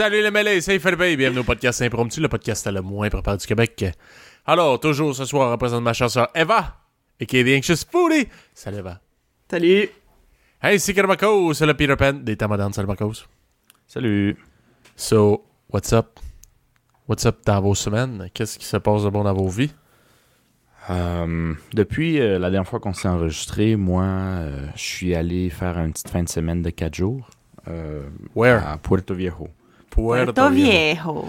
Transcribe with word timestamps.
Salut 0.00 0.22
les 0.22 0.30
mêlés, 0.30 0.62
c'est 0.62 0.76
et 0.76 1.16
bienvenue 1.18 1.40
au 1.40 1.44
podcast 1.44 1.82
Impromptu, 1.82 2.22
le 2.22 2.28
podcast 2.28 2.66
le 2.66 2.80
moins 2.80 3.10
préparé 3.10 3.36
du 3.36 3.46
Québec. 3.46 3.84
Alors, 4.46 4.80
toujours 4.80 5.14
ce 5.14 5.26
soir, 5.26 5.48
on 5.48 5.52
représente 5.52 5.82
ma 5.82 5.92
chanson 5.92 6.26
Eva, 6.34 6.78
et 7.20 7.26
qui 7.26 7.36
est 7.36 7.44
The 7.44 7.58
Anxious 7.58 7.84
Foodie. 7.92 8.26
Salut 8.54 8.78
Eva. 8.78 8.98
Salut. 9.50 9.90
Hey, 10.62 10.80
c'est 10.80 10.94
Kermakos, 10.94 11.52
c'est 11.52 11.66
le 11.66 11.74
Peter 11.74 11.96
Pan 11.96 12.14
des 12.14 12.34
Tamadans, 12.34 12.72
salut 12.72 12.88
Marcos. 12.88 13.26
Salut. 13.86 14.38
So, 14.96 15.44
what's 15.70 15.92
up? 15.92 16.18
What's 17.06 17.26
up 17.26 17.40
dans 17.44 17.60
vos 17.60 17.74
semaines? 17.74 18.30
Qu'est-ce 18.32 18.58
qui 18.58 18.64
se 18.64 18.78
passe 18.78 19.04
de 19.04 19.10
bon 19.10 19.24
dans 19.24 19.34
vos 19.34 19.48
vies? 19.48 19.74
Euh, 20.88 21.52
depuis 21.74 22.18
euh, 22.18 22.38
la 22.38 22.48
dernière 22.48 22.66
fois 22.66 22.80
qu'on 22.80 22.94
s'est 22.94 23.06
enregistré, 23.06 23.76
moi, 23.76 24.04
euh, 24.04 24.66
je 24.76 24.82
suis 24.82 25.14
allé 25.14 25.50
faire 25.50 25.78
une 25.78 25.92
petite 25.92 26.08
fin 26.08 26.22
de 26.22 26.28
semaine 26.30 26.62
de 26.62 26.70
4 26.70 26.94
jours 26.94 27.28
euh, 27.68 28.08
Where? 28.34 28.66
à 28.66 28.78
Puerto 28.78 29.12
Viejo. 29.12 29.50
Puerto 29.90 30.50
Viejo. 30.50 31.24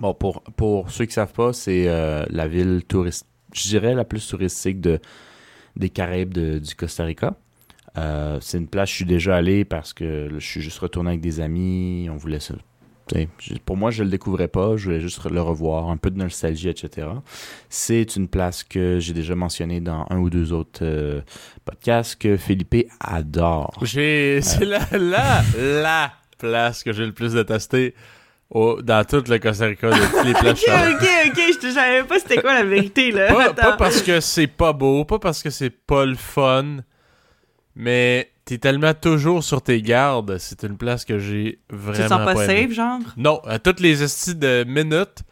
Bon, 0.00 0.14
pour, 0.14 0.42
pour 0.56 0.90
ceux 0.90 1.04
qui 1.06 1.12
savent 1.12 1.32
pas, 1.32 1.52
c'est 1.52 1.84
euh, 1.88 2.24
la 2.30 2.48
ville 2.48 2.82
touriste, 2.86 3.26
je 3.52 3.62
dirais 3.68 3.94
la 3.94 4.04
plus 4.04 4.26
touristique 4.26 4.80
de, 4.80 4.98
des 5.76 5.88
Caraïbes 5.88 6.32
de- 6.34 6.58
du 6.58 6.74
Costa 6.74 7.04
Rica. 7.04 7.34
Euh, 7.96 8.38
c'est 8.40 8.58
une 8.58 8.66
place, 8.66 8.90
je 8.90 8.94
suis 8.96 9.04
déjà 9.04 9.36
allé 9.36 9.64
parce 9.64 9.92
que 9.92 10.28
je 10.36 10.44
suis 10.44 10.60
juste 10.60 10.78
retourné 10.80 11.10
avec 11.10 11.20
des 11.20 11.40
amis. 11.40 12.08
On 12.10 12.16
voulait 12.16 12.40
ça. 12.40 12.54
Pour 13.66 13.76
moi, 13.76 13.90
je 13.90 14.02
le 14.02 14.08
découvrais 14.08 14.48
pas. 14.48 14.76
Je 14.76 14.84
voulais 14.86 15.00
juste 15.00 15.22
le 15.30 15.40
revoir, 15.40 15.90
un 15.90 15.96
peu 15.98 16.10
de 16.10 16.16
nostalgie, 16.18 16.70
etc. 16.70 17.06
C'est 17.68 18.16
une 18.16 18.26
place 18.28 18.64
que 18.64 18.98
j'ai 18.98 19.12
déjà 19.12 19.34
mentionnée 19.36 19.80
dans 19.80 20.06
un 20.10 20.18
ou 20.18 20.30
deux 20.30 20.52
autres 20.52 20.80
euh, 20.82 21.20
podcasts 21.66 22.16
que 22.16 22.36
Philippe 22.38 22.88
adore. 22.98 23.78
J'ai, 23.82 24.40
c'est 24.42 24.64
la, 24.64 24.80
la, 24.98 25.42
la 25.58 26.12
place 26.36 26.82
que 26.82 26.92
j'ai 26.92 27.06
le 27.06 27.12
plus 27.12 27.34
détesté 27.34 27.94
au, 28.50 28.80
dans 28.82 29.04
tout 29.04 29.24
le 29.28 29.38
Costa 29.38 29.66
Rica 29.66 29.90
de 29.90 29.94
toutes 29.94 30.24
les 30.24 30.32
places. 30.34 30.62
Ok, 30.66 31.02
ok, 31.02 31.08
ok, 31.28 31.42
je 31.52 31.58
te 31.58 31.72
savais 31.72 32.02
pas 32.04 32.18
c'était 32.18 32.40
quoi 32.40 32.54
la 32.54 32.64
vérité, 32.64 33.10
là. 33.10 33.52
pas, 33.52 33.76
parce 33.76 34.02
que 34.02 34.20
c'est 34.20 34.46
pas 34.46 34.72
beau, 34.72 35.04
pas 35.04 35.18
parce 35.18 35.42
que 35.42 35.50
c'est 35.50 35.70
pas 35.70 36.04
le 36.04 36.16
fun, 36.16 36.78
mais 37.74 38.30
t'es 38.44 38.58
tellement 38.58 38.94
toujours 38.94 39.42
sur 39.42 39.62
tes 39.62 39.80
gardes. 39.82 40.38
C'est 40.38 40.62
une 40.62 40.76
place 40.76 41.04
que 41.04 41.18
j'ai 41.18 41.58
Tu 41.68 41.76
vraiment 41.76 42.04
te 42.04 42.08
sens 42.08 42.24
pas 42.24 42.46
safe, 42.46 42.70
genre? 42.72 43.00
Non, 43.16 43.40
à 43.46 43.58
toutes 43.58 43.80
les 43.80 44.02
estis 44.02 44.34
de 44.34 44.64
minutes, 44.64 45.22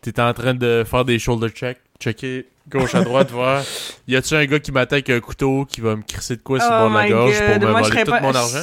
t'es 0.00 0.20
en 0.20 0.32
train 0.32 0.54
de 0.54 0.84
faire 0.88 1.04
des 1.04 1.18
shoulder 1.18 1.48
checks, 1.48 1.80
checker 1.98 2.46
gauche 2.70 2.94
à 2.94 3.02
droite, 3.02 3.30
voir 3.30 3.62
y 4.06 4.16
a-tu 4.16 4.34
un 4.34 4.46
gars 4.46 4.60
qui 4.60 4.72
m'attaque 4.72 5.10
un 5.10 5.20
couteau 5.20 5.64
qui 5.64 5.80
va 5.80 5.96
me 5.96 6.02
crisser 6.02 6.36
de 6.36 6.42
quoi 6.42 6.60
sur 6.60 6.70
le 6.70 6.76
oh 6.76 6.78
bord 6.78 6.90
de 6.90 6.94
la 6.94 7.08
gorge 7.08 7.38
pour 7.38 7.54
me 7.60 7.70
moi 7.70 7.82
voler 7.82 8.04
tout 8.04 8.10
pas... 8.10 8.20
mon 8.20 8.34
argent? 8.34 8.62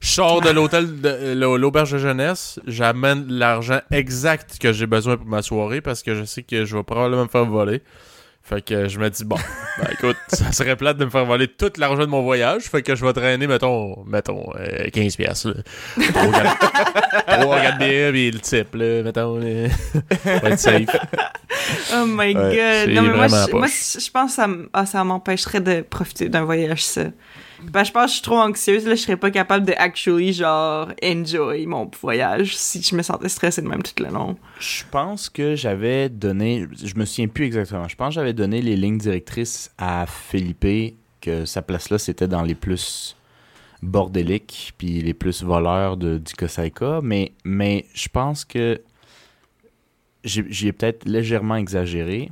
Je 0.00 0.08
sors 0.08 0.40
de 0.40 0.48
l'hôtel 0.50 1.00
de 1.00 1.08
euh, 1.08 1.34
l'au- 1.34 1.58
l'auberge 1.58 1.92
de 1.92 1.98
jeunesse, 1.98 2.58
j'amène 2.66 3.26
l'argent 3.28 3.80
exact 3.90 4.56
que 4.58 4.72
j'ai 4.72 4.86
besoin 4.86 5.16
pour 5.18 5.26
ma 5.26 5.42
soirée 5.42 5.82
parce 5.82 6.02
que 6.02 6.14
je 6.14 6.24
sais 6.24 6.42
que 6.42 6.64
je 6.64 6.74
vais 6.76 6.82
probablement 6.82 7.24
me 7.24 7.28
faire 7.28 7.44
voler. 7.44 7.82
Fait 8.42 8.64
que 8.64 8.88
je 8.88 8.98
me 8.98 9.10
dis 9.10 9.24
bon, 9.24 9.36
ben 9.78 9.88
écoute, 9.92 10.16
ça 10.28 10.50
serait 10.52 10.74
plate 10.74 10.96
de 10.96 11.04
me 11.04 11.10
faire 11.10 11.26
voler 11.26 11.46
tout 11.46 11.70
l'argent 11.76 12.00
de 12.00 12.06
mon 12.06 12.22
voyage, 12.22 12.62
fait 12.62 12.80
que 12.82 12.96
je 12.96 13.04
vais 13.04 13.12
traîner 13.12 13.46
mettons 13.46 14.02
mettons 14.06 14.50
euh, 14.58 14.88
15 14.90 15.16
pièces 15.16 15.46
de 15.46 15.52
bière 17.78 18.12
puis 18.12 18.30
le 18.30 18.38
type 18.40 18.74
là, 18.74 19.02
mettons 19.02 19.38
euh, 19.42 19.68
être 20.24 20.58
safe. 20.58 20.88
Oh 21.94 22.04
my 22.06 22.32
god. 22.32 22.88
Non, 22.88 23.02
mais 23.02 23.14
moi, 23.14 23.28
je, 23.28 23.32
moi, 23.52 23.60
poche. 23.60 23.98
je 24.02 24.10
pense 24.10 24.30
que 24.30 24.36
ça, 24.36 24.48
ah, 24.72 24.86
ça 24.86 25.04
m'empêcherait 25.04 25.60
de 25.60 25.82
profiter 25.82 26.28
d'un 26.30 26.44
voyage, 26.44 26.82
ça. 26.84 27.02
Ben, 27.64 27.84
je 27.84 27.92
pense 27.92 28.04
que 28.04 28.08
je 28.08 28.14
suis 28.14 28.22
trop 28.22 28.38
anxieuse, 28.38 28.86
là, 28.86 28.94
je 28.94 29.00
serais 29.00 29.16
pas 29.16 29.30
capable 29.30 29.66
de 29.66 29.72
actually, 29.76 30.32
genre, 30.32 30.88
enjoy 31.02 31.66
mon 31.66 31.90
voyage 32.00 32.56
si 32.56 32.82
je 32.82 32.94
me 32.94 33.02
sentais 33.02 33.28
stressée 33.28 33.62
de 33.62 33.68
même 33.68 33.82
tout 33.82 34.02
le 34.02 34.10
long. 34.10 34.36
Je 34.58 34.84
pense 34.90 35.28
que 35.28 35.54
j'avais 35.54 36.08
donné, 36.08 36.66
je 36.72 36.94
me 36.96 37.04
souviens 37.04 37.28
plus 37.28 37.44
exactement, 37.44 37.88
je 37.88 37.96
pense 37.96 38.08
que 38.08 38.14
j'avais 38.14 38.32
donné 38.32 38.62
les 38.62 38.76
lignes 38.76 38.98
directrices 38.98 39.70
à 39.78 40.06
Felipe, 40.06 40.96
que 41.20 41.44
sa 41.44 41.62
place 41.62 41.90
là, 41.90 41.98
c'était 41.98 42.28
dans 42.28 42.42
les 42.42 42.54
plus 42.54 43.16
bordéliques, 43.82 44.74
puis 44.78 45.00
les 45.00 45.14
plus 45.14 45.42
voleurs 45.42 45.96
de, 45.96 46.18
du 46.18 46.34
Costa 46.34 46.62
Rica, 46.62 47.00
mais, 47.02 47.32
mais 47.44 47.86
je 47.94 48.08
pense 48.08 48.44
que 48.44 48.80
j'ai 50.24 50.72
peut-être 50.72 51.06
légèrement 51.06 51.56
exagéré. 51.56 52.30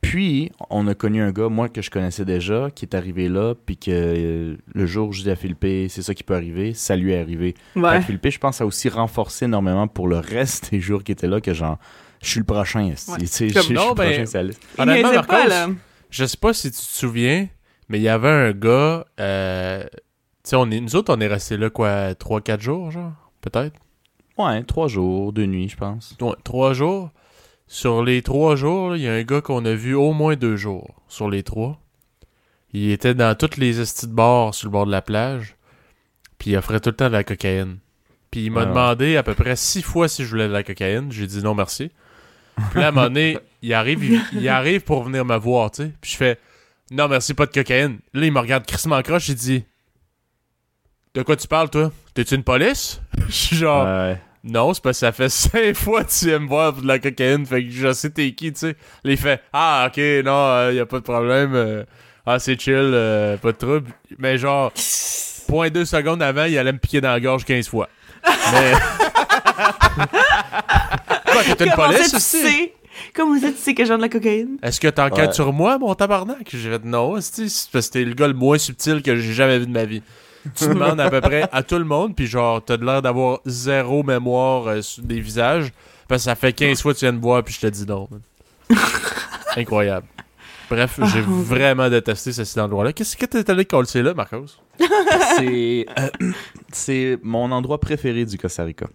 Puis, 0.00 0.52
on 0.70 0.86
a 0.86 0.94
connu 0.94 1.20
un 1.20 1.32
gars, 1.32 1.48
moi, 1.48 1.68
que 1.68 1.82
je 1.82 1.90
connaissais 1.90 2.24
déjà, 2.24 2.70
qui 2.72 2.84
est 2.84 2.94
arrivé 2.94 3.28
là, 3.28 3.54
puis 3.54 3.76
que 3.76 3.90
euh, 3.90 4.56
le 4.72 4.86
jour 4.86 5.08
où 5.08 5.12
je 5.12 5.22
dis 5.22 5.30
à 5.30 5.36
Philippe, 5.36 5.90
c'est 5.90 6.02
ça 6.02 6.14
qui 6.14 6.22
peut 6.22 6.34
arriver, 6.36 6.72
ça 6.72 6.96
lui 6.96 7.12
est 7.12 7.20
arrivé. 7.20 7.54
Ouais. 7.74 8.00
Philippe, 8.02 8.28
je 8.30 8.38
pense, 8.38 8.60
a 8.60 8.66
aussi 8.66 8.88
renforcé 8.88 9.46
énormément 9.46 9.88
pour 9.88 10.06
le 10.08 10.18
reste 10.18 10.70
des 10.70 10.80
jours 10.80 11.02
qui 11.02 11.12
étaient 11.12 11.26
là 11.26 11.40
que 11.40 11.52
genre, 11.52 11.78
je 12.22 12.30
suis 12.30 12.38
le 12.40 12.46
prochain. 12.46 12.86
esti. 12.86 13.10
Ouais. 13.10 13.18
Tu 13.18 13.26
sais, 13.26 13.48
je, 13.48 13.54
Comme 13.54 13.62
je 13.62 13.66
suis 13.66 13.74
le 13.74 13.94
ben, 13.94 14.04
prochain 14.04 14.26
sur 14.26 14.38
la 14.38 14.44
liste. 14.44 14.62
Il 14.76 14.82
Honnêtement, 14.82 15.22
pas, 15.24 15.46
là. 15.46 15.68
Je 16.10 16.24
sais 16.24 16.36
pas 16.38 16.54
si 16.54 16.70
tu 16.70 16.76
te 16.76 16.82
souviens, 16.82 17.48
mais 17.88 17.98
il 17.98 18.02
y 18.02 18.08
avait 18.08 18.28
un 18.28 18.52
gars 18.52 19.04
euh, 19.20 19.84
tu 19.92 20.50
sais 20.50 20.56
on 20.56 20.70
est 20.70 20.80
nous 20.80 20.96
autres 20.96 21.14
on 21.14 21.20
est 21.20 21.26
restés 21.26 21.58
là 21.58 21.68
quoi 21.68 22.14
3 22.14 22.40
4 22.40 22.60
jours 22.60 22.90
genre, 22.90 23.12
peut-être? 23.42 23.78
Ouais, 24.38 24.62
trois 24.62 24.86
jours, 24.86 25.32
deux 25.32 25.46
nuits, 25.46 25.68
je 25.68 25.76
pense. 25.76 26.16
Ouais, 26.20 26.34
trois 26.44 26.72
jours. 26.72 27.10
Sur 27.68 28.02
les 28.02 28.22
trois 28.22 28.56
jours, 28.56 28.96
il 28.96 29.02
y 29.02 29.08
a 29.08 29.12
un 29.12 29.22
gars 29.22 29.42
qu'on 29.42 29.64
a 29.64 29.74
vu 29.74 29.94
au 29.94 30.12
moins 30.12 30.36
deux 30.36 30.56
jours 30.56 30.94
sur 31.06 31.28
les 31.28 31.42
trois. 31.42 31.78
Il 32.72 32.90
était 32.90 33.14
dans 33.14 33.36
toutes 33.36 33.56
les 33.58 33.80
estis 33.80 34.06
de 34.06 34.12
bars 34.12 34.54
sur 34.54 34.68
le 34.68 34.72
bord 34.72 34.86
de 34.86 34.90
la 34.90 35.02
plage. 35.02 35.56
Puis 36.38 36.50
il 36.50 36.56
offrait 36.56 36.80
tout 36.80 36.90
le 36.90 36.96
temps 36.96 37.08
de 37.08 37.12
la 37.12 37.24
cocaïne. 37.24 37.78
Puis 38.30 38.44
il 38.46 38.50
m'a 38.50 38.62
Ah 38.62 38.66
demandé 38.66 39.16
à 39.16 39.22
peu 39.22 39.34
près 39.34 39.56
six 39.56 39.82
fois 39.82 40.08
si 40.08 40.24
je 40.24 40.30
voulais 40.30 40.48
de 40.48 40.52
la 40.52 40.62
cocaïne. 40.62 41.10
J'ai 41.12 41.26
dit 41.26 41.42
non 41.42 41.54
merci. 41.54 41.90
Puis 42.70 42.80
là, 42.80 42.86
à 42.86 42.88
un 42.88 42.92
moment 42.92 43.06
donné, 43.06 43.38
il 43.62 43.72
arrive, 43.74 44.04
il, 44.04 44.22
il 44.32 44.48
arrive 44.48 44.82
pour 44.82 45.02
venir 45.02 45.24
me 45.24 45.36
voir, 45.36 45.70
tu 45.70 45.84
sais. 45.84 45.92
Puis 46.00 46.12
je 46.12 46.16
fais 46.16 46.38
non 46.90 47.08
merci, 47.08 47.34
pas 47.34 47.46
de 47.46 47.52
cocaïne. 47.52 47.98
Là, 48.14 48.26
il 48.26 48.32
me 48.32 48.40
regarde 48.40 48.64
crissement 48.66 49.00
croche, 49.02 49.28
il 49.28 49.34
dit 49.34 49.64
De 51.14 51.22
quoi 51.22 51.36
tu 51.36 51.46
parles, 51.48 51.70
toi? 51.70 51.92
T'es-tu 52.14 52.34
une 52.34 52.44
police? 52.44 53.00
Je 53.28 53.32
suis 53.32 53.56
genre 53.56 53.84
Ouais. 53.84 54.20
Non, 54.44 54.72
c'est 54.74 54.82
parce 54.82 54.96
que 54.96 55.06
ça 55.06 55.12
fait 55.12 55.28
cinq 55.30 55.74
fois 55.74 56.04
que 56.04 56.10
tu 56.10 56.26
viens 56.26 56.38
me 56.38 56.48
voir 56.48 56.72
pour 56.72 56.82
de 56.82 56.88
la 56.88 56.98
cocaïne, 56.98 57.44
fait 57.46 57.64
que 57.64 57.70
je 57.70 57.92
sais 57.92 58.10
t'es 58.10 58.32
qui, 58.32 58.52
tu 58.52 58.60
sais. 58.60 58.76
Là, 59.04 59.10
il 59.12 59.16
fait 59.16 59.40
Ah, 59.52 59.86
ok, 59.88 59.96
non, 60.24 60.70
il 60.70 60.76
y 60.76 60.80
a 60.80 60.86
pas 60.86 60.98
de 60.98 61.04
problème. 61.04 61.54
euh, 61.54 61.84
ah, 62.26 62.38
c'est 62.38 62.60
chill, 62.60 62.74
euh, 62.76 63.36
pas 63.38 63.52
de 63.52 63.56
trouble. 63.56 63.90
Mais 64.18 64.36
genre, 64.38 64.72
point 65.48 65.70
deux 65.70 65.84
secondes 65.86 66.22
avant, 66.22 66.44
il 66.44 66.56
allait 66.58 66.72
me 66.72 66.78
piquer 66.78 67.00
dans 67.00 67.10
la 67.10 67.20
gorge 67.20 67.44
15 67.44 67.68
fois. 67.68 67.88
Mais. 68.52 68.72
Quoi, 71.26 71.42
t'es 71.56 71.64
une 71.64 71.70
Comment 71.72 71.86
police 71.88 72.02
ça, 72.04 72.10
tu 72.10 72.16
aussi? 72.16 72.42
sais? 72.42 72.72
Comment 73.14 73.40
ça, 73.40 73.50
tu 73.52 73.58
sais 73.58 73.74
que 73.74 73.84
j'ai 73.84 73.96
de 73.96 74.00
la 74.00 74.08
cocaïne? 74.08 74.58
Est-ce 74.62 74.80
que 74.80 74.88
t'enquêtes 74.88 75.28
Ouais. 75.28 75.32
sur 75.32 75.52
moi, 75.52 75.78
mon 75.78 75.94
tabarnak? 75.94 76.48
J'ai 76.52 76.70
fait 76.70 76.84
non, 76.84 77.20
c'est 77.20 77.48
c'est 77.48 77.70
parce 77.70 77.88
que 77.88 77.92
t'es 77.94 78.04
le 78.04 78.14
gars 78.14 78.26
le 78.26 78.34
moins 78.34 78.58
subtil 78.58 79.02
que 79.02 79.16
j'ai 79.16 79.32
jamais 79.32 79.58
vu 79.58 79.66
de 79.66 79.70
ma 79.72 79.84
vie. 79.84 80.02
Tu 80.54 80.68
demandes 80.68 81.00
à 81.00 81.10
peu 81.10 81.20
près 81.20 81.48
à 81.52 81.62
tout 81.62 81.78
le 81.78 81.84
monde, 81.84 82.14
puis 82.14 82.26
genre, 82.26 82.64
t'as 82.64 82.76
de 82.76 82.84
l'air 82.84 83.02
d'avoir 83.02 83.40
zéro 83.44 84.02
mémoire 84.02 84.66
euh, 84.68 84.82
sur 84.82 85.02
des 85.02 85.20
visages, 85.20 85.72
parce 86.08 86.22
que 86.22 86.24
ça 86.24 86.34
fait 86.34 86.52
15 86.52 86.80
fois 86.82 86.94
que 86.94 86.98
tu 86.98 87.04
viens 87.04 87.12
de 87.12 87.20
voir, 87.20 87.42
puis 87.42 87.54
je 87.54 87.60
te 87.60 87.66
dis 87.66 87.86
non. 87.86 88.08
Incroyable. 89.56 90.06
Bref, 90.70 91.00
j'ai 91.12 91.20
Oh. 91.20 91.30
vraiment 91.30 91.88
détesté 91.88 92.30
ce 92.32 92.44
cet 92.44 92.58
endroit-là. 92.58 92.92
Qu'est-ce 92.92 93.16
que 93.16 93.24
t'es 93.24 93.50
allé 93.50 93.64
coller 93.64 94.02
là, 94.02 94.12
Marcos? 94.14 94.44
c'est 95.38 95.86
euh, 95.98 96.08
c'est 96.70 97.18
mon 97.22 97.50
endroit 97.52 97.80
préféré 97.80 98.24
du 98.26 98.36
Costa 98.36 98.64
Rica. 98.64 98.86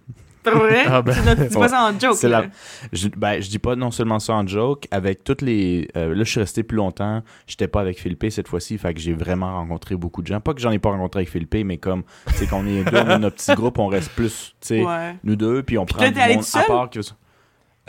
Pas 0.44 0.52
vrai? 0.52 0.84
Ah 0.88 1.02
ben, 1.02 1.14
Tu 1.14 1.48
dis 1.48 1.56
pas 1.56 1.68
ça 1.70 1.86
en 1.90 2.00
joke, 2.00 2.22
la- 2.24 2.46
Je, 2.92 3.08
ben, 3.10 3.42
je 3.42 3.50
dis 3.50 3.60
pas 3.60 3.76
non 3.76 3.92
seulement 3.92 4.20
ça 4.20 4.34
en 4.34 4.46
joke, 4.46 4.88
avec 4.92 5.24
toutes 5.24 5.42
les. 5.42 5.88
euh, 5.96 6.10
là, 6.14 6.24
je 6.24 6.30
suis 6.30 6.40
resté 6.40 6.64
plus 6.64 6.76
longtemps. 6.78 7.24
J'étais 7.48 7.68
pas 7.68 7.82
avec 7.82 8.00
Philippe 8.00 8.26
cette 8.30 8.48
fois-ci, 8.48 8.78
fait 8.78 8.94
que 8.94 9.00
j'ai 9.00 9.14
vraiment 9.14 9.54
rencontré 9.54 9.96
beaucoup 9.96 10.22
de 10.22 10.28
gens. 10.28 10.40
Pas 10.42 10.54
que 10.54 10.62
j'en 10.62 10.72
ai 10.72 10.80
pas 10.80 10.90
rencontré 10.90 11.20
avec 11.22 11.30
Philippe, 11.30 11.56
mais 11.66 11.78
comme, 11.78 12.04
c'est 12.36 12.48
qu'on 12.48 12.66
est 12.68 12.84
deux, 12.84 12.98
on 12.98 13.20
notre 13.20 13.36
petit 13.38 13.54
groupe, 13.56 13.80
on 13.80 13.88
reste 13.88 14.12
plus, 14.12 14.56
tu 14.62 14.68
sais, 14.68 14.84
Ouais. 14.84 15.16
nous 15.24 15.36
deux, 15.36 15.64
puis 15.64 15.78
on 15.78 15.86
Puis 15.86 15.96
prend 15.96 16.10
du 16.10 16.20
allé 16.20 16.36
monde 16.36 16.44
tout 16.44 16.50
seul? 16.50 16.62
à 16.64 16.66
part. 16.66 16.90
que- 16.90 17.00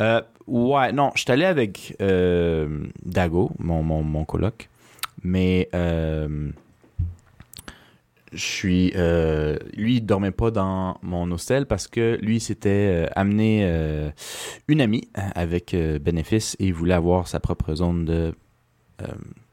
Euh, 0.01 0.21
ouais, 0.49 0.93
non, 0.93 1.11
je 1.15 1.23
suis 1.23 1.31
allé 1.31 1.45
avec 1.45 1.97
euh, 2.01 2.85
Dago, 3.05 3.51
mon, 3.59 3.83
mon, 3.83 4.03
mon 4.03 4.25
coloc, 4.25 4.69
mais 5.23 5.69
euh, 5.75 6.51
je 8.35 8.43
suis. 8.45 8.93
euh, 8.97 9.57
lui, 9.77 9.97
il 9.97 10.01
dormait 10.03 10.31
pas 10.31 10.51
dans 10.51 10.99
mon 11.03 11.31
hostel 11.31 11.67
parce 11.67 11.89
que 11.89 12.19
lui, 12.21 12.41
s'était 12.41 12.69
euh, 12.71 13.07
amené 13.17 13.61
euh, 13.65 14.11
une 14.69 14.81
amie 14.81 15.09
euh, 15.17 15.23
avec 15.35 15.75
bénéfice 16.03 16.57
et 16.59 16.67
il 16.67 16.75
voulait 16.75 16.95
avoir 16.95 17.29
sa 17.29 17.41
propre 17.41 17.75
zone 17.75 18.05
de 18.05 18.33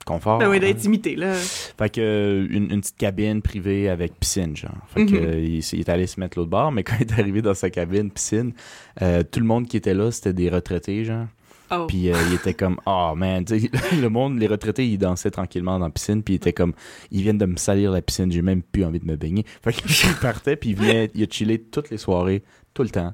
confort. 0.06 0.40
Ben 0.40 0.50
oui, 0.50 0.58
hein. 0.58 0.60
d'intimité, 0.62 1.16
là. 1.16 1.34
Fait 1.34 1.90
que 1.90 2.48
une, 2.50 2.72
une 2.72 2.82
petite 2.82 2.98
cabine 2.98 3.42
privée 3.42 3.90
avec 3.90 4.20
piscine, 4.20 4.56
genre. 4.56 4.72
Fait 4.88 5.06
que 5.06 5.16
Mhm. 5.16 5.40
il, 5.74 5.80
est 5.80 5.90
allé 5.90 6.08
se 6.08 6.20
mettre 6.20 6.38
l'autre 6.38 6.50
bord, 6.50 6.72
mais 6.72 6.84
quand 6.86 6.96
il 7.00 7.04
est 7.08 7.20
arrivé 7.20 7.42
dans 7.42 7.54
sa 7.54 7.70
cabine, 7.70 8.10
piscine, 8.12 8.54
tout 9.00 9.40
le 9.40 9.46
monde 9.46 9.68
qui 9.68 9.78
était 9.78 9.94
là, 9.94 10.12
c'était 10.12 10.34
des 10.34 10.50
retraités, 10.50 11.06
genre. 11.06 11.28
Oh. 11.72 11.88
Puis 11.88 12.12
euh, 12.12 12.16
il 12.28 12.34
était 12.36 12.54
comme, 12.54 12.78
oh 12.86 13.14
man, 13.16 13.46
le 14.02 14.08
monde, 14.10 14.38
les 14.40 14.48
retraités, 14.48 14.88
ils 14.88 14.98
dansaient 14.98 15.32
tranquillement 15.32 15.80
dans 15.80 15.86
la 15.86 15.92
piscine, 15.92 16.22
puis 16.24 16.34
il 16.34 16.38
était 16.38 16.54
comme, 16.54 16.74
ils 17.12 17.22
viennent 17.22 17.38
de 17.38 17.46
me 17.46 17.56
salir 17.58 17.92
la 17.92 18.02
piscine, 18.02 18.32
j'ai 18.32 18.42
même 18.42 18.62
plus 18.62 18.84
envie 18.84 19.00
de 19.00 19.06
me 19.06 19.16
baigner. 19.16 19.46
Fait 19.64 19.72
qu'il 19.74 20.14
partait, 20.22 20.56
puis 20.56 20.72
il 20.72 20.76
venait, 20.76 21.10
il 21.16 21.24
a 21.24 21.28
chillé 21.30 21.62
toutes 21.62 21.90
les 21.90 21.98
soirées, 21.98 22.44
tout 22.74 22.84
le 22.84 22.90
temps, 22.90 23.14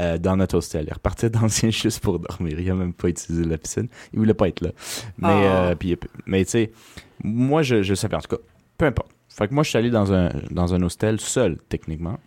euh, 0.00 0.18
dans 0.18 0.36
notre 0.36 0.58
hostel. 0.58 0.84
Il 0.88 0.92
repartait 0.92 1.30
d'ancien 1.30 1.70
juste 1.70 2.00
pour 2.00 2.18
dormir. 2.18 2.60
Il 2.60 2.70
a 2.70 2.74
même 2.74 2.92
pas 2.92 3.08
utilisé 3.08 3.44
la 3.44 3.56
piscine. 3.56 3.88
Il 4.12 4.18
voulait 4.18 4.34
pas 4.34 4.48
être 4.48 4.60
là. 4.60 4.70
Mais, 5.18 5.28
Oh. 5.28 5.30
euh, 5.32 5.74
puis, 5.74 5.96
mais 6.26 6.44
tu 6.44 6.50
sais, 6.50 6.72
moi, 7.24 7.62
je, 7.62 7.82
je 7.82 7.94
savais, 7.94 8.16
en 8.16 8.20
tout 8.20 8.36
cas, 8.36 8.42
peu 8.76 8.84
importe. 8.84 9.10
Fait 9.30 9.48
que 9.48 9.54
moi, 9.54 9.62
je 9.64 9.70
suis 9.70 9.78
allé 9.78 9.90
dans 9.90 10.12
un, 10.12 10.30
dans 10.50 10.74
un 10.74 10.82
hostel 10.82 11.18
seul, 11.20 11.58
techniquement. 11.70 12.18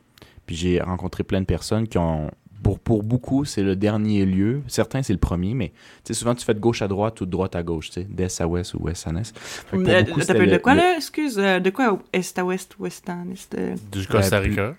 Puis 0.47 0.55
j'ai 0.55 0.81
rencontré 0.81 1.23
plein 1.23 1.41
de 1.41 1.45
personnes 1.45 1.87
qui 1.87 1.97
ont. 1.99 2.31
Pour, 2.63 2.79
pour 2.79 3.03
beaucoup, 3.03 3.45
c'est 3.45 3.63
le 3.63 3.75
dernier 3.75 4.25
lieu. 4.25 4.61
Certains, 4.67 5.01
c'est 5.01 5.13
le 5.13 5.19
premier, 5.19 5.53
mais 5.53 5.69
tu 5.69 5.75
sais, 6.05 6.13
souvent, 6.13 6.35
tu 6.35 6.43
fais 6.45 6.53
de 6.53 6.59
gauche 6.59 6.81
à 6.81 6.87
droite 6.87 7.21
ou 7.21 7.25
de 7.25 7.31
droite 7.31 7.55
à 7.55 7.63
gauche, 7.63 7.87
tu 7.89 8.01
sais, 8.01 8.07
d'est 8.09 8.41
à 8.41 8.47
ouest 8.47 8.73
ou 8.73 8.79
ouest 8.83 9.07
à 9.07 9.11
est. 9.11 9.33
Euh, 9.73 10.03
beaucoup, 10.03 10.19
le- 10.19 10.25
de 10.47 10.57
quoi, 10.57 10.73
le- 10.73 10.79
là? 10.79 10.95
Excuse, 10.97 11.39
euh, 11.39 11.59
de 11.59 11.69
quoi 11.69 11.99
est 12.11 12.37
à 12.37 12.45
ouest, 12.45 12.75
ouest 12.79 13.09
en 13.09 13.29
est? 13.31 13.55
euh? 13.57 13.75
Du 13.91 14.05
Costa 14.07 14.39
Rica. 14.39 14.75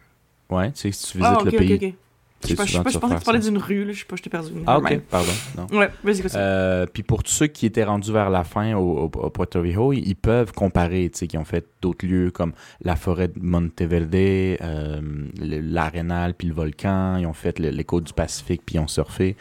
Ouais, 0.50 0.72
tu 0.72 0.80
sais, 0.80 0.92
si 0.92 1.12
tu 1.12 1.18
visites 1.18 1.32
Ah, 1.36 1.40
ok, 1.40 1.44
le 1.46 1.52
pays. 1.52 1.94
Je 2.42 2.48
sais 2.48 2.54
pas, 2.56 2.64
je 2.64 2.78
pas, 2.78 2.82
pensais 3.00 3.14
que 3.14 3.19
tu 3.20 3.25
parlais 3.25 3.40
d'une 3.40 3.58
rue, 3.58 3.84
là. 3.84 3.92
Je 3.92 3.98
sais 3.98 4.04
pas, 4.06 4.16
je 4.16 4.22
t'ai 4.22 4.31
perdu. 4.31 4.50
Ah, 4.66 4.78
ok, 4.78 4.98
pardon. 5.10 5.32
Non. 5.58 5.78
Ouais, 5.78 5.90
vas-y, 6.02 6.22
continue. 6.22 6.42
Euh, 6.42 6.87
puis 6.87 7.02
pour 7.02 7.22
tous 7.22 7.32
ceux 7.32 7.46
qui 7.48 7.66
étaient 7.66 7.84
rendus 7.84 8.12
vers 8.12 8.31
la 8.31 8.44
fin 8.44 8.75
au, 8.75 9.10
au- 9.14 9.19
au 9.19 9.31
Puerto 9.31 9.60
Rico, 9.60 9.92
ils, 9.92 10.08
ils 10.08 10.16
peuvent 10.16 10.52
comparer, 10.52 11.10
tu 11.12 11.19
sais, 11.19 11.26
qui 11.26 11.37
ont 11.37 11.44
fait 11.44 11.66
d'autres 11.82 12.06
lieux 12.06 12.31
comme 12.31 12.52
la 12.82 12.96
forêt 12.96 13.28
de 13.28 13.34
Monteverde, 13.40 14.14
euh, 14.14 15.00
l'arénal, 15.38 16.34
puis 16.34 16.48
le 16.48 16.54
volcan. 16.54 17.16
Ils 17.19 17.26
ont 17.26 17.32
fait 17.32 17.58
le- 17.58 17.70
les 17.70 17.84
côtes 17.84 18.04
du 18.04 18.12
Pacifique, 18.12 18.62
puis 18.64 18.76
ils 18.76 18.81
ont 18.81 18.88
surfé. 18.88 19.37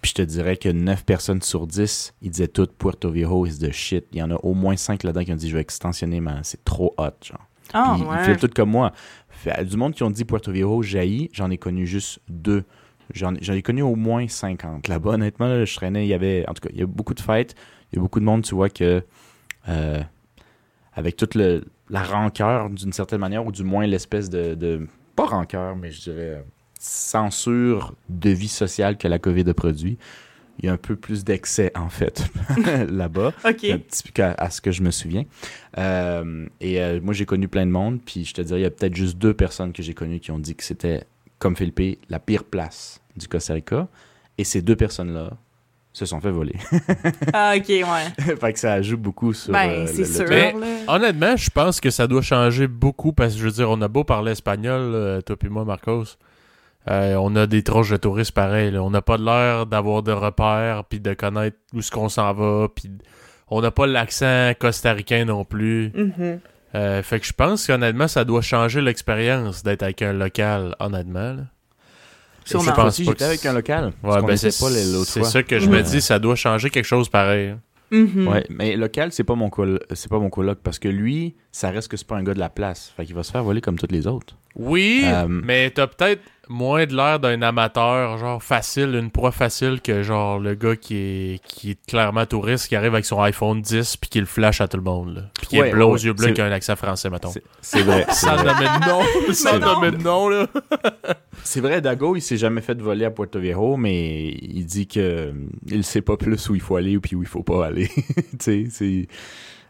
Puis 0.00 0.10
je 0.10 0.14
te 0.14 0.22
dirais 0.22 0.56
que 0.56 0.68
9 0.68 1.04
personnes 1.04 1.42
sur 1.42 1.66
10, 1.66 2.14
ils 2.22 2.30
disaient 2.30 2.48
toutes 2.48 2.72
Puerto 2.72 3.10
Rico 3.10 3.46
is 3.46 3.58
the 3.58 3.70
shit. 3.72 4.06
Il 4.12 4.18
y 4.18 4.22
en 4.22 4.30
a 4.30 4.36
au 4.36 4.54
moins 4.54 4.76
5 4.76 5.02
là-dedans 5.04 5.24
qui 5.24 5.32
ont 5.32 5.36
dit 5.36 5.48
je 5.48 5.54
vais 5.54 5.60
extensionner, 5.62 6.20
mais 6.20 6.32
c'est 6.42 6.64
trop 6.64 6.94
hot, 6.98 7.10
genre. 7.22 7.46
Puis 7.68 7.80
ils 8.00 8.04
ouais. 8.04 8.24
filent 8.24 8.36
tout 8.36 8.50
comme 8.54 8.70
moi. 8.70 8.92
Du 9.64 9.76
monde 9.76 9.94
qui 9.94 10.02
ont 10.02 10.10
dit 10.10 10.24
Puerto 10.24 10.50
Rico 10.50 10.82
jaillit, 10.82 11.30
j'en 11.32 11.50
ai 11.50 11.58
connu 11.58 11.86
juste 11.86 12.20
deux. 12.28 12.64
J'en 13.14 13.34
ai 13.34 13.62
connu 13.62 13.82
au 13.82 13.94
moins 13.94 14.26
50. 14.26 14.88
Là-bas, 14.88 15.10
honnêtement, 15.10 15.46
là, 15.46 15.64
je 15.64 15.74
traînais, 15.74 16.06
il 16.06 16.08
y 16.08 16.14
avait, 16.14 16.48
en 16.48 16.54
tout 16.54 16.66
cas, 16.66 16.72
il 16.72 16.80
y 16.80 16.82
a 16.82 16.86
beaucoup 16.86 17.14
de 17.14 17.20
fêtes, 17.20 17.54
il 17.92 17.96
y 17.96 17.98
a 17.98 18.02
beaucoup 18.02 18.20
de 18.20 18.24
monde, 18.24 18.42
tu 18.42 18.54
vois, 18.54 18.70
que 18.70 19.02
euh, 19.68 20.02
avec 20.94 21.16
toute 21.16 21.34
la 21.34 22.02
rancœur, 22.02 22.70
d'une 22.70 22.92
certaine 22.92 23.20
manière, 23.20 23.44
ou 23.44 23.52
du 23.52 23.64
moins 23.64 23.86
l'espèce 23.86 24.30
de, 24.30 24.86
pas 25.16 25.26
rancœur, 25.26 25.76
mais 25.76 25.90
je 25.90 26.10
dirais 26.10 26.44
censure 26.78 27.94
de 28.08 28.30
vie 28.30 28.48
sociale 28.48 28.96
que 28.96 29.06
la 29.06 29.18
COVID 29.18 29.48
a 29.48 29.54
produit, 29.54 29.98
il 30.58 30.66
y 30.66 30.68
a 30.68 30.72
un 30.72 30.76
peu 30.76 30.96
plus 30.96 31.24
d'excès, 31.24 31.72
en 31.76 31.88
fait, 31.88 32.24
là-bas 32.90 33.32
Ok. 33.44 33.64
un 33.64 33.78
petit 33.78 34.02
peu 34.12 34.22
à, 34.22 34.32
à 34.32 34.50
ce 34.50 34.60
que 34.60 34.70
je 34.70 34.82
me 34.82 34.90
souviens. 34.90 35.24
Euh, 35.78 36.46
et 36.60 36.80
euh, 36.82 37.00
moi, 37.02 37.14
j'ai 37.14 37.24
connu 37.26 37.48
plein 37.48 37.66
de 37.66 37.70
monde, 37.70 38.00
puis 38.04 38.24
je 38.24 38.34
te 38.34 38.42
dirais, 38.42 38.60
il 38.60 38.62
y 38.62 38.66
a 38.66 38.70
peut-être 38.70 38.94
juste 38.94 39.18
deux 39.18 39.34
personnes 39.34 39.72
que 39.72 39.82
j'ai 39.82 39.94
connues 39.94 40.20
qui 40.20 40.30
ont 40.30 40.38
dit 40.38 40.54
que 40.54 40.62
c'était, 40.64 41.04
comme 41.38 41.56
Philippe, 41.56 41.98
la 42.08 42.18
pire 42.18 42.44
place 42.44 43.00
du 43.16 43.28
Costa 43.28 43.54
Rica. 43.54 43.88
Et 44.38 44.44
ces 44.44 44.62
deux 44.62 44.76
personnes-là 44.76 45.30
se 45.92 46.06
sont 46.06 46.20
fait 46.20 46.30
voler. 46.30 46.54
Ah, 47.34 47.54
ok, 47.56 47.68
ouais. 47.68 48.36
fait 48.40 48.52
que 48.52 48.58
ça 48.58 48.74
ajoute 48.74 49.00
beaucoup 49.00 49.32
sur 49.34 49.52
Ben, 49.52 49.68
euh, 49.70 49.86
c'est 49.86 50.04
sûr. 50.06 50.26
Mais-. 50.28 50.54
Honnêtement, 50.88 51.36
je 51.36 51.50
pense 51.50 51.80
que 51.80 51.90
ça 51.90 52.06
doit 52.06 52.22
changer 52.22 52.66
beaucoup 52.66 53.12
parce 53.12 53.34
que 53.34 53.40
je 53.40 53.44
veux 53.44 53.50
dire, 53.52 53.68
on 53.70 53.80
a 53.82 53.88
beau 53.88 54.04
parler 54.04 54.32
espagnol, 54.32 55.22
toi 55.24 55.36
puis 55.36 55.48
moi, 55.48 55.64
Marcos. 55.64 56.04
Euh, 56.90 57.14
on 57.20 57.36
a 57.36 57.46
des 57.46 57.62
troches 57.62 57.90
de 57.90 57.96
touristes 57.96 58.32
pareils. 58.32 58.70
là. 58.72 58.82
On 58.82 58.90
n'a 58.90 59.02
pas 59.02 59.16
de 59.18 59.24
l'air 59.24 59.66
d'avoir 59.66 60.02
de 60.02 60.12
repères 60.12 60.84
puis 60.84 60.98
de 61.00 61.14
connaître 61.14 61.56
où 61.74 61.80
ce 61.80 61.90
qu'on 61.90 62.08
s'en 62.08 62.32
va. 62.32 62.68
Puis 62.74 62.90
on 63.48 63.60
n'a 63.60 63.70
pas 63.70 63.86
l'accent 63.86 64.52
costaricain 64.58 65.24
non 65.26 65.44
plus. 65.44 65.92
Mhm. 65.94 66.40
Euh, 66.74 67.02
fait 67.02 67.20
que 67.20 67.26
je 67.26 67.32
pense 67.34 67.66
qu'honnêtement, 67.66 68.08
ça 68.08 68.24
doit 68.24 68.40
changer 68.42 68.80
l'expérience 68.80 69.62
d'être 69.62 69.82
avec 69.82 70.02
un 70.02 70.12
local, 70.12 70.74
honnêtement. 70.80 71.34
là. 71.34 71.42
Sûrement. 72.44 72.64
Je 72.64 72.70
Je 72.70 72.74
pense 72.74 72.96
pense 72.96 73.06
pas 73.06 73.14
que 73.14 73.24
avec 73.24 73.46
un 73.46 73.52
local. 73.52 73.92
Ouais, 74.02 74.20
ben 74.22 74.36
c'est 74.36 74.58
pas 74.58 74.70
les- 74.70 74.90
l'autre 74.92 75.06
c'est 75.08 75.20
fois. 75.20 75.28
ça 75.28 75.42
que 75.44 75.60
je 75.60 75.68
me 75.68 75.76
Ouais. 75.76 75.82
dis, 75.84 76.00
ça 76.00 76.18
doit 76.18 76.34
changer 76.34 76.70
quelque 76.70 76.86
chose 76.86 77.08
pareil. 77.08 77.54
Mhm. 77.92 78.26
Ouais, 78.26 78.44
mais 78.50 78.74
local, 78.74 79.12
c'est 79.12 79.22
pas 79.22 79.34
mon 79.34 79.50
col 79.50 79.78
c'est 79.92 80.08
pas 80.10 80.18
mon 80.18 80.30
coloc 80.30 80.58
parce 80.62 80.78
que 80.78 80.88
lui, 80.88 81.36
ça 81.52 81.70
reste 81.70 81.88
que 81.88 81.96
c'est 81.96 82.06
pas 82.06 82.16
un 82.16 82.22
gars 82.24 82.32
de 82.34 82.40
la 82.40 82.48
place. 82.48 82.90
Fait 82.96 83.04
qu'il 83.04 83.14
va 83.14 83.22
se 83.22 83.30
faire 83.30 83.44
voler 83.44 83.60
comme 83.60 83.78
tous 83.78 83.86
les 83.92 84.06
autres. 84.06 84.34
Oui, 84.56 85.02
Euh, 85.04 85.26
mais 85.28 85.70
t'as 85.70 85.86
peut-être 85.86 86.22
moins 86.48 86.86
de 86.86 86.94
l'air 86.94 87.20
d'un 87.20 87.40
amateur, 87.42 88.18
genre 88.18 88.42
facile, 88.42 88.94
une 88.94 89.10
proie 89.10 89.30
facile 89.32 89.80
que 89.80 90.02
genre 90.02 90.38
le 90.38 90.54
gars 90.54 90.76
qui 90.76 90.96
est, 90.96 91.44
qui 91.44 91.70
est 91.70 91.86
clairement 91.86 92.26
touriste, 92.26 92.68
qui 92.68 92.76
arrive 92.76 92.92
avec 92.92 93.04
son 93.04 93.20
iPhone 93.22 93.62
10 93.62 93.96
puis 93.96 94.10
qui 94.10 94.20
le 94.20 94.26
flash 94.26 94.60
à 94.60 94.68
tout 94.68 94.76
le 94.76 94.82
monde. 94.82 95.14
Là. 95.14 95.22
Puis 95.38 95.46
qui 95.46 95.60
Ouais, 95.60 95.68
est 95.68 95.72
bleu 95.72 95.84
aux 95.84 95.96
yeux 95.96 96.12
bleus 96.12 96.32
qui 96.32 96.40
a 96.40 96.46
un 96.46 96.52
accent 96.52 96.76
français, 96.76 97.08
mettons. 97.10 97.32
C'est- 97.60 97.82
vrai. 97.82 98.06
Sans 98.12 98.36
nommer 98.36 98.66
de 98.66 98.88
nom, 98.88 99.32
sans 99.34 99.58
non. 99.58 99.74
nommer 99.74 99.90
de 99.92 99.96
nom, 100.02 100.28
là. 100.28 100.46
C'est 101.44 101.60
vrai, 101.60 101.80
Dago, 101.80 102.14
il 102.16 102.20
s'est 102.20 102.36
jamais 102.36 102.60
fait 102.60 102.80
voler 102.80 103.04
à 103.04 103.10
Puerto 103.10 103.38
Viejo, 103.40 103.76
mais 103.76 104.28
il 104.30 104.64
dit 104.66 104.86
que 104.86 105.00
euh, 105.00 105.32
il 105.66 105.82
sait 105.84 106.02
pas 106.02 106.16
plus 106.16 106.48
où 106.50 106.54
il 106.54 106.60
faut 106.60 106.76
aller 106.76 106.96
ou 106.96 107.00
puis 107.00 107.16
où 107.16 107.22
il 107.22 107.28
faut 107.28 107.42
pas 107.42 107.66
aller. 107.66 107.88
tu 107.88 108.36
sais, 108.40 108.66
c'est 108.70 109.08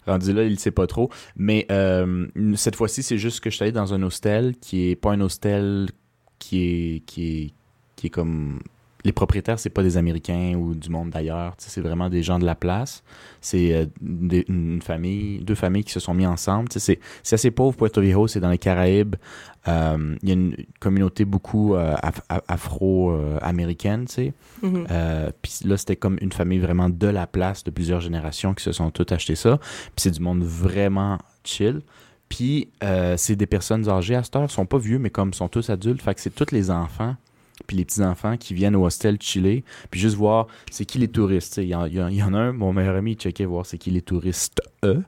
rendu 0.07 0.33
là, 0.33 0.43
il 0.43 0.59
sait 0.59 0.71
pas 0.73 0.87
trop. 0.87 1.09
Mais 1.37 1.67
euh, 1.71 2.27
cette 2.57 2.77
fois-ci, 2.77 3.03
c'est 3.03 3.17
juste 3.19 3.41
que 3.41 3.49
je 3.51 3.55
suis 3.57 3.63
allé 3.63 3.73
dans 3.73 3.95
un 3.95 4.03
hostel 4.03 4.55
qui 4.61 4.91
est 4.91 4.97
pas 4.97 5.13
un 5.13 5.21
hostel 5.21 5.89
qui 6.43 6.57
est 6.97 7.01
qui 7.07 7.21
est 7.45 7.51
qui 7.97 8.07
est 8.09 8.11
comme 8.11 8.59
les 9.05 9.11
propriétaires, 9.13 9.59
c'est 9.59 9.69
pas 9.79 9.83
des 9.83 9.97
Américains 9.97 10.55
ou 10.57 10.75
du 10.77 10.89
monde 10.89 11.11
d'ailleurs. 11.11 11.55
C'est 11.59 11.81
vraiment 11.81 12.09
des 12.09 12.23
gens 12.23 12.39
de 12.39 12.45
la 12.45 12.55
place. 12.55 13.03
C'est 13.41 13.75
euh, 13.75 13.87
une 14.49 14.81
famille, 14.81 15.41
deux 15.41 15.57
familles 15.57 15.83
qui 15.83 15.93
se 15.93 15.99
sont 15.99 16.15
mis 16.15 16.25
ensemble. 16.27 16.69
C'est 16.71 17.01
c'est 17.25 17.35
assez 17.35 17.51
pauvre, 17.51 17.77
Puerto 17.77 18.01
Viejo, 18.01 18.29
c'est 18.29 18.39
dans 18.39 18.51
les 18.51 18.59
Caraïbes. 18.59 19.17
Euh, 19.67 20.15
Il 20.23 20.29
y 20.29 20.33
a 20.33 20.35
une 20.35 20.55
communauté 20.79 21.25
beaucoup 21.25 21.75
euh, 21.75 21.95
af- 21.97 22.23
af- 22.29 22.43
afro-américaine, 22.47 24.05
tu 24.07 24.13
sais. 24.15 24.33
Mhm. 24.63 24.87
Euh, 24.91 25.31
Puis 25.43 25.53
là, 25.65 25.77
c'était 25.77 25.97
comme 25.97 26.17
une 26.21 26.33
famille 26.33 26.59
vraiment 26.61 26.89
de 26.89 27.07
la 27.09 27.27
place 27.27 27.65
de 27.65 27.71
plusieurs 27.71 28.01
générations 28.01 28.55
qui 28.55 28.63
se 28.63 28.73
sont 28.73 28.91
toutes 28.91 29.13
acheté 29.13 29.35
ça. 29.35 29.59
Puis 29.59 29.93
c'est 30.03 30.11
du 30.13 30.21
monde 30.21 30.43
vraiment 30.43 31.19
chill. 31.45 31.81
Puis 32.35 32.69
euh, 32.83 33.15
c'est 33.19 33.37
des 33.37 33.45
personnes 33.47 33.91
âgées 33.91 34.15
à 34.15 34.23
cette 34.23 34.35
heure, 34.37 34.51
sont 34.51 34.65
pas 34.65 34.79
vieux, 34.79 34.99
mais 34.99 35.11
comme 35.11 35.35
sont 35.35 35.49
tous 35.49 35.69
adultes. 35.69 36.01
Fait 36.01 36.15
que 36.15 36.21
c'est 36.23 36.35
tous 36.35 36.51
les 36.51 36.71
enfants 36.71 37.15
puis 37.67 37.77
les 37.77 37.85
petits-enfants 37.85 38.37
qui 38.39 38.55
viennent 38.55 38.75
au 38.75 38.85
hostel 38.87 39.19
chiller, 39.21 39.63
puis 39.91 40.01
juste 40.01 40.17
voir 40.17 40.47
c'est 40.71 40.87
qui 40.87 40.99
les 40.99 41.09
touristes. 41.09 41.59
Il 41.59 41.65
y, 41.65 41.69
y 41.69 41.75
en- 41.77 41.87
il 41.87 42.17
y 42.17 42.23
en 42.23 42.33
a 42.33 42.39
un, 42.39 42.53
mon 42.53 42.73
meilleur 42.73 42.97
ami, 42.97 43.13
il 43.13 43.17
checkait 43.17 43.45
voir 43.45 43.67
c'est 43.67 43.77
qui 43.79 43.91
les 43.91 44.01
touristes, 44.01 44.61
eux. 44.85 45.03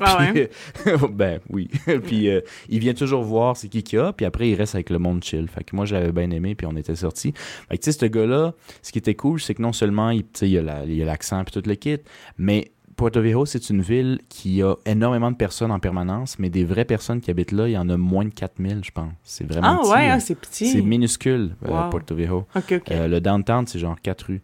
Ah 0.00 0.18
ouais. 0.34 0.50
Puis, 0.84 0.92
ben 1.12 1.40
oui. 1.48 1.68
puis 2.04 2.28
euh, 2.28 2.42
il 2.68 2.78
vient 2.80 2.92
toujours 2.94 3.22
voir 3.22 3.56
c'est 3.56 3.68
qui 3.68 3.82
qu'il 3.82 3.98
y 3.98 4.02
a, 4.02 4.12
puis 4.12 4.26
après 4.26 4.50
il 4.50 4.54
reste 4.54 4.74
avec 4.74 4.90
le 4.90 4.98
monde 4.98 5.24
chill. 5.24 5.48
Fait 5.48 5.64
que 5.64 5.74
moi 5.74 5.86
je 5.86 5.94
l'avais 5.94 6.12
bien 6.12 6.30
aimé, 6.30 6.54
puis 6.54 6.66
on 6.66 6.76
était 6.76 6.94
sortis. 6.94 7.32
Fait 7.70 7.78
que 7.78 7.82
tu 7.82 7.90
sais, 7.90 7.98
ce 7.98 8.04
gars-là, 8.06 8.52
ce 8.82 8.92
qui 8.92 8.98
était 8.98 9.14
cool, 9.14 9.40
c'est 9.40 9.54
que 9.54 9.62
non 9.62 9.72
seulement 9.72 10.10
il, 10.10 10.22
tu 10.24 10.28
sais, 10.34 10.48
il 10.48 10.52
y 10.52 10.58
a 10.58 10.62
la- 10.62 10.84
il 10.84 10.94
y 10.94 11.02
a 11.02 11.06
l'accent 11.06 11.42
puis 11.44 11.60
tout 11.60 11.66
le 11.66 11.74
kit, 11.76 11.96
mais 12.36 12.70
Puerto 13.00 13.22
Viejo, 13.22 13.46
c'est 13.46 13.70
une 13.70 13.80
ville 13.80 14.20
qui 14.28 14.62
a 14.62 14.74
énormément 14.84 15.30
de 15.30 15.36
personnes 15.36 15.70
en 15.70 15.78
permanence, 15.78 16.38
mais 16.38 16.50
des 16.50 16.64
vraies 16.64 16.84
personnes 16.84 17.22
qui 17.22 17.30
habitent 17.30 17.52
là, 17.52 17.66
il 17.66 17.72
y 17.72 17.78
en 17.78 17.88
a 17.88 17.96
moins 17.96 18.26
de 18.26 18.28
4000, 18.28 18.82
je 18.84 18.90
pense. 18.90 19.10
C'est 19.24 19.50
vraiment 19.50 19.68
Ah 19.68 19.78
petit, 19.80 19.90
ouais, 19.90 20.10
ah, 20.10 20.20
c'est 20.20 20.34
petit. 20.34 20.66
C'est 20.66 20.82
minuscule, 20.82 21.56
euh. 21.66 21.88
Puerto 21.88 22.14
Viejo. 22.14 22.46
Euh, 22.90 23.08
le 23.08 23.22
downtown, 23.22 23.66
c'est 23.66 23.78
genre 23.78 23.96
quatre 24.02 24.26
rues. 24.26 24.42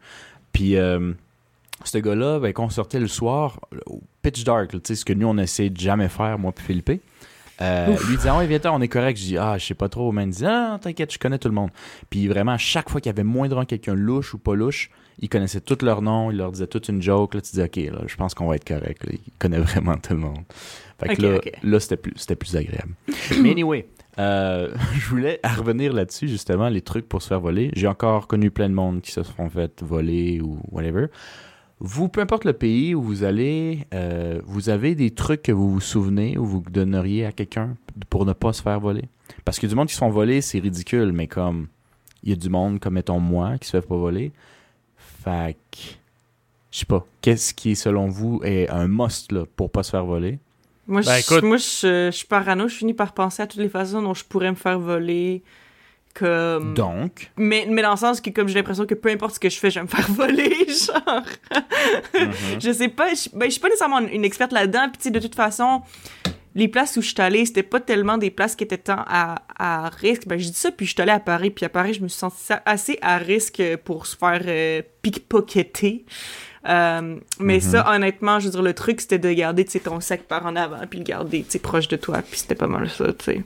Puis, 0.52 0.76
euh, 0.76 1.12
ce 1.84 1.98
gars-là, 1.98 2.38
ben, 2.38 2.54
quand 2.54 2.64
on 2.64 2.70
sortait 2.70 2.98
le 2.98 3.08
soir, 3.08 3.60
au 3.84 4.00
pitch 4.22 4.42
dark, 4.42 4.70
tu 4.70 4.80
sais, 4.84 4.94
ce 4.94 5.04
que 5.04 5.12
nous, 5.12 5.26
on 5.26 5.36
essaie 5.36 5.68
de 5.68 5.78
jamais 5.78 6.08
faire, 6.08 6.38
moi 6.38 6.52
puis 6.52 6.64
Philippe, 6.64 6.88
lui 6.88 8.16
disait, 8.16 8.30
ah 8.30 8.38
ouais, 8.38 8.46
viens 8.46 8.60
on 8.72 8.80
est 8.80 8.88
correct. 8.88 9.18
Je 9.18 9.24
dis, 9.24 9.36
ah, 9.36 9.58
je 9.58 9.66
sais 9.66 9.74
pas 9.74 9.90
trop. 9.90 10.12
Mais 10.12 10.24
il 10.24 10.30
disait, 10.30 10.46
ah, 10.48 10.78
t'inquiète, 10.80 11.12
je 11.12 11.18
connais 11.18 11.38
tout 11.38 11.48
le 11.48 11.54
monde. 11.54 11.72
Puis 12.08 12.26
vraiment, 12.26 12.52
à 12.52 12.58
chaque 12.58 12.88
fois 12.88 13.02
qu'il 13.02 13.10
y 13.10 13.14
avait 13.14 13.22
moindrement 13.22 13.66
quelqu'un 13.66 13.94
louche 13.94 14.32
ou 14.32 14.38
pas 14.38 14.54
louche, 14.54 14.88
il 15.18 15.28
connaissait 15.28 15.60
tous 15.60 15.84
leurs 15.84 16.02
noms, 16.02 16.30
il 16.30 16.36
leur 16.36 16.52
disait 16.52 16.66
toute 16.66 16.88
une 16.88 17.00
joke. 17.00 17.34
Là, 17.34 17.40
tu 17.40 17.52
dis, 17.52 17.62
ok, 17.62 17.76
là, 17.76 18.02
je 18.06 18.16
pense 18.16 18.34
qu'on 18.34 18.46
va 18.46 18.56
être 18.56 18.66
correct. 18.66 19.04
là. 19.04 19.12
Il 19.14 19.32
connaît 19.38 19.58
vraiment 19.58 19.96
tout 19.96 20.12
le 20.12 20.20
monde. 20.20 20.44
Fait 21.00 21.16
que 21.16 21.22
là, 21.22 21.40
là 21.62 21.80
c'était 21.80 21.96
plus, 21.96 22.12
c'était 22.16 22.36
plus 22.36 22.56
agréable. 22.56 22.94
Mais 23.42 23.50
anyway, 23.50 23.86
euh, 24.18 24.70
je 24.98 25.08
voulais 25.08 25.40
revenir 25.44 25.92
là-dessus, 25.92 26.28
justement, 26.28 26.68
les 26.68 26.82
trucs 26.82 27.08
pour 27.08 27.22
se 27.22 27.28
faire 27.28 27.40
voler. 27.40 27.70
J'ai 27.74 27.86
encore 27.86 28.26
connu 28.26 28.50
plein 28.50 28.68
de 28.68 28.74
monde 28.74 29.00
qui 29.02 29.12
se 29.12 29.22
sont 29.22 29.48
fait 29.50 29.82
voler 29.82 30.40
ou 30.40 30.58
whatever. 30.70 31.06
Vous, 31.78 32.08
peu 32.08 32.22
importe 32.22 32.44
le 32.44 32.54
pays 32.54 32.94
où 32.94 33.02
vous 33.02 33.22
allez, 33.22 33.86
euh, 33.92 34.40
vous 34.46 34.70
avez 34.70 34.94
des 34.94 35.10
trucs 35.10 35.42
que 35.42 35.52
vous 35.52 35.70
vous 35.70 35.80
souvenez 35.80 36.38
ou 36.38 36.46
vous 36.46 36.64
donneriez 36.70 37.26
à 37.26 37.32
quelqu'un 37.32 37.76
pour 38.08 38.24
ne 38.24 38.32
pas 38.32 38.54
se 38.54 38.62
faire 38.62 38.80
voler? 38.80 39.04
Parce 39.44 39.58
que 39.58 39.66
du 39.66 39.74
monde 39.74 39.88
qui 39.88 39.94
se 39.94 39.98
font 39.98 40.08
voler, 40.08 40.40
c'est 40.40 40.58
ridicule, 40.58 41.12
mais 41.12 41.26
comme 41.26 41.68
il 42.22 42.30
y 42.30 42.32
a 42.32 42.36
du 42.36 42.48
monde, 42.48 42.80
comme 42.80 42.94
mettons 42.94 43.20
moi, 43.20 43.58
qui 43.58 43.68
se 43.68 43.78
fait 43.78 43.86
pas 43.86 43.96
voler. 43.96 44.32
Fait 45.26 45.56
je 46.70 46.80
sais 46.80 46.86
pas, 46.86 47.06
qu'est-ce 47.22 47.54
qui, 47.54 47.74
selon 47.74 48.06
vous, 48.08 48.40
est 48.44 48.68
un 48.68 48.86
must 48.86 49.32
là, 49.32 49.44
pour 49.56 49.70
pas 49.70 49.82
se 49.82 49.90
faire 49.90 50.04
voler? 50.04 50.38
Moi, 50.86 51.00
Ben, 51.00 51.14
je, 51.14 51.20
écoute- 51.20 51.42
moi 51.42 51.56
je, 51.56 52.10
je 52.12 52.16
suis 52.16 52.26
parano, 52.26 52.68
je 52.68 52.74
finis 52.76 52.94
par 52.94 53.12
penser 53.12 53.42
à 53.42 53.46
toutes 53.46 53.60
les 53.60 53.68
façons 53.68 54.02
dont 54.02 54.14
je 54.14 54.24
pourrais 54.24 54.50
me 54.50 54.56
faire 54.56 54.78
voler. 54.78 55.42
Comme... 56.14 56.74
Donc, 56.74 57.30
Mais, 57.36 57.66
mais 57.68 57.82
dans 57.82 57.90
le 57.90 57.96
sens 57.96 58.20
que, 58.20 58.30
comme 58.30 58.48
j'ai 58.48 58.54
l'impression 58.54 58.86
que 58.86 58.94
peu 58.94 59.10
importe 59.10 59.34
ce 59.34 59.40
que 59.40 59.50
je 59.50 59.58
fais, 59.58 59.70
je 59.70 59.80
vais 59.80 59.84
me 59.84 59.88
faire 59.88 60.10
voler, 60.10 60.66
genre. 60.68 61.24
Mhm. 62.14 62.60
je 62.60 62.72
sais 62.72 62.88
pas, 62.88 63.12
je, 63.14 63.28
ben, 63.34 63.46
je 63.46 63.50
suis 63.50 63.60
pas 63.60 63.68
nécessairement 63.68 64.00
une, 64.00 64.24
experte 64.24 64.52
là-dedans, 64.52 64.88
puis 64.98 65.10
de 65.10 65.18
toute 65.18 65.34
façon, 65.34 65.82
les 66.56 66.68
places 66.68 66.96
où 66.96 67.02
je 67.02 67.08
suis 67.08 67.20
allée, 67.20 67.44
c'était 67.44 67.62
pas 67.62 67.78
tellement 67.80 68.16
des 68.18 68.30
places 68.30 68.56
qui 68.56 68.64
étaient 68.64 68.78
tant 68.78 69.04
à, 69.06 69.42
à 69.58 69.88
risque. 69.90 70.26
Ben, 70.26 70.38
je 70.38 70.48
dis 70.48 70.54
ça, 70.54 70.70
puis 70.72 70.86
je 70.86 70.92
suis 70.94 71.02
allée 71.02 71.12
à 71.12 71.20
Paris, 71.20 71.50
puis 71.50 71.64
à 71.66 71.68
Paris, 71.68 71.94
je 71.94 72.00
me 72.02 72.08
suis 72.08 72.18
sentie 72.18 72.52
assez 72.64 72.98
à 73.02 73.18
risque 73.18 73.62
pour 73.84 74.06
se 74.06 74.16
faire 74.16 74.40
euh, 74.46 74.80
pickpocketer. 75.02 76.04
Euh, 76.68 77.16
mais 77.38 77.56
Mhm. 77.56 77.60
ça, 77.60 77.94
honnêtement, 77.94 78.40
je 78.40 78.46
veux 78.46 78.50
dire, 78.52 78.62
le 78.62 78.74
truc, 78.74 79.00
c'était 79.00 79.18
de 79.18 79.30
garder, 79.32 79.64
ton 79.66 80.00
sac 80.00 80.22
par 80.22 80.46
en 80.46 80.56
avant, 80.56 80.78
puis 80.88 80.98
le 80.98 81.04
garder, 81.04 81.44
proche 81.62 81.88
de 81.88 81.96
toi, 81.96 82.22
puis 82.22 82.40
c'était 82.40 82.54
pas 82.56 82.66
mal 82.66 82.88
ça, 82.90 83.12
tu 83.12 83.24
sais. 83.26 83.44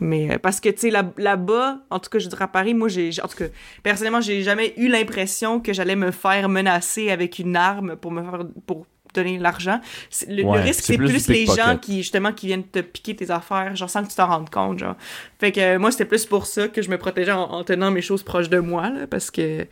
Mais 0.00 0.32
euh, 0.32 0.38
parce 0.38 0.58
que, 0.60 0.68
tu 0.70 0.78
sais, 0.78 0.90
là- 0.90 1.12
là-bas, 1.18 1.78
en 1.90 1.98
tout 1.98 2.08
cas, 2.08 2.18
je 2.18 2.28
dirais 2.28 2.44
à 2.44 2.48
Paris, 2.48 2.72
moi, 2.74 2.88
j'ai, 2.88 3.10
en 3.22 3.28
tout 3.28 3.36
cas, 3.36 3.44
personnellement, 3.82 4.20
j'ai 4.20 4.42
jamais 4.42 4.72
eu 4.76 4.88
l'impression 4.88 5.60
que 5.60 5.72
j'allais 5.72 5.96
me 5.96 6.10
faire 6.10 6.48
menacer 6.48 7.10
avec 7.10 7.38
une 7.38 7.56
arme 7.56 7.96
pour 7.96 8.10
me 8.10 8.22
faire, 8.22 8.46
pour 8.66 8.86
donner 9.14 9.38
l'argent. 9.38 9.80
Le, 10.28 10.44
risque, 10.60 10.84
c'est 10.84 10.96
plus 10.96 11.28
les 11.28 11.46
gens 11.46 11.76
qui, 11.80 11.98
justement, 11.98 12.32
qui 12.32 12.46
viennent 12.46 12.64
te 12.66 12.80
piquer 12.80 13.14
tes 13.16 13.30
affaires, 13.30 13.74
genre, 13.76 13.90
sans 13.90 14.02
que 14.04 14.08
tu 14.08 14.14
t'en 14.16 14.26
rendes 14.26 14.50
compte, 14.50 14.78
genre. 14.78 14.96
Fait 15.38 15.52
que, 15.52 15.60
euh, 15.60 15.78
moi, 15.78 15.90
c'était 15.90 16.04
plus 16.04 16.26
pour 16.26 16.46
ça 16.46 16.68
que 16.68 16.82
je 16.82 16.90
me 16.90 16.98
protégeais 16.98 17.32
en, 17.32 17.42
en 17.50 17.64
tenant 17.64 17.90
mes 17.90 18.02
choses 18.02 18.22
proches 18.22 18.48
de 18.48 18.58
moi, 18.58 18.90
là, 18.90 19.06
parce 19.06 19.30
que... 19.30 19.66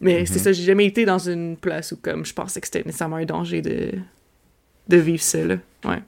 Mais 0.00 0.20
Mhm. 0.20 0.26
c'est 0.26 0.38
ça, 0.38 0.52
j'ai 0.52 0.64
jamais 0.64 0.84
été 0.86 1.04
dans 1.06 1.18
une 1.18 1.56
place 1.56 1.92
où, 1.92 1.96
comme, 1.96 2.24
je 2.26 2.34
pensais 2.34 2.60
que 2.60 2.66
c'était 2.66 2.82
nécessairement 2.84 3.16
un 3.16 3.24
danger 3.24 3.62
de, 3.62 3.92
de 4.88 4.96
vivre 4.98 5.22
ça, 5.22 5.42
là. 5.44 5.56
Ouais. 5.84 6.02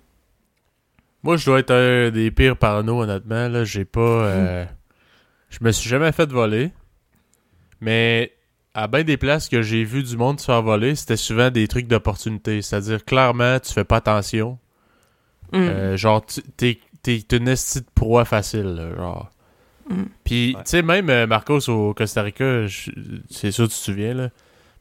Moi, 1.23 1.37
je 1.37 1.47
dois 1.47 1.59
être 1.61 1.73
un 1.73 2.11
des 2.11 2.31
pires 2.31 2.57
parano, 2.57 3.03
honnêtement. 3.03 3.49
Là, 3.49 3.65
j'ai 3.65 3.85
pas. 3.85 4.01
euh, 4.01 4.65
Je 5.51 5.59
me 5.63 5.73
suis 5.73 5.89
jamais 5.89 6.13
fait 6.13 6.31
voler. 6.31 6.71
Mais 7.81 8.33
à 8.83 8.87
bien 8.89 9.05
des 9.05 9.17
places 9.17 9.49
que 9.49 9.63
j'ai 9.63 9.85
vu 9.85 10.03
du 10.03 10.17
monde 10.17 10.39
se 10.41 10.45
faire 10.47 10.63
voler, 10.63 10.95
c'était 10.95 11.17
souvent 11.17 11.51
des 11.51 11.67
trucs 11.69 11.87
d'opportunité. 11.89 12.63
C'est-à-dire, 12.63 13.05
clairement, 13.05 13.59
tu 13.61 13.73
fais 13.73 13.85
pas 13.85 13.97
attention. 13.97 14.59
Mm. 15.53 15.57
Euh, 15.57 15.97
genre, 15.97 16.25
tu- 16.25 16.43
t'es 16.57 16.79
t'es 17.03 17.23
une 17.37 17.49
estie 17.49 17.81
de 17.81 17.87
proie 17.95 18.25
facile, 18.25 18.65
là, 18.75 18.95
genre. 18.97 19.31
Mm. 19.89 20.03
Puis, 20.25 20.55
Ouais. 20.57 20.63
tu 20.65 20.71
sais, 20.71 20.83
même 20.83 21.09
euh, 21.11 21.27
Marcos 21.27 21.69
au 21.71 21.95
Costa 21.95 22.23
Rica, 22.23 22.67
c'est 23.31 23.51
sûr, 23.51 23.65
tu 23.65 23.71
te 23.75 23.75
souviens, 23.75 24.15
là. 24.15 24.29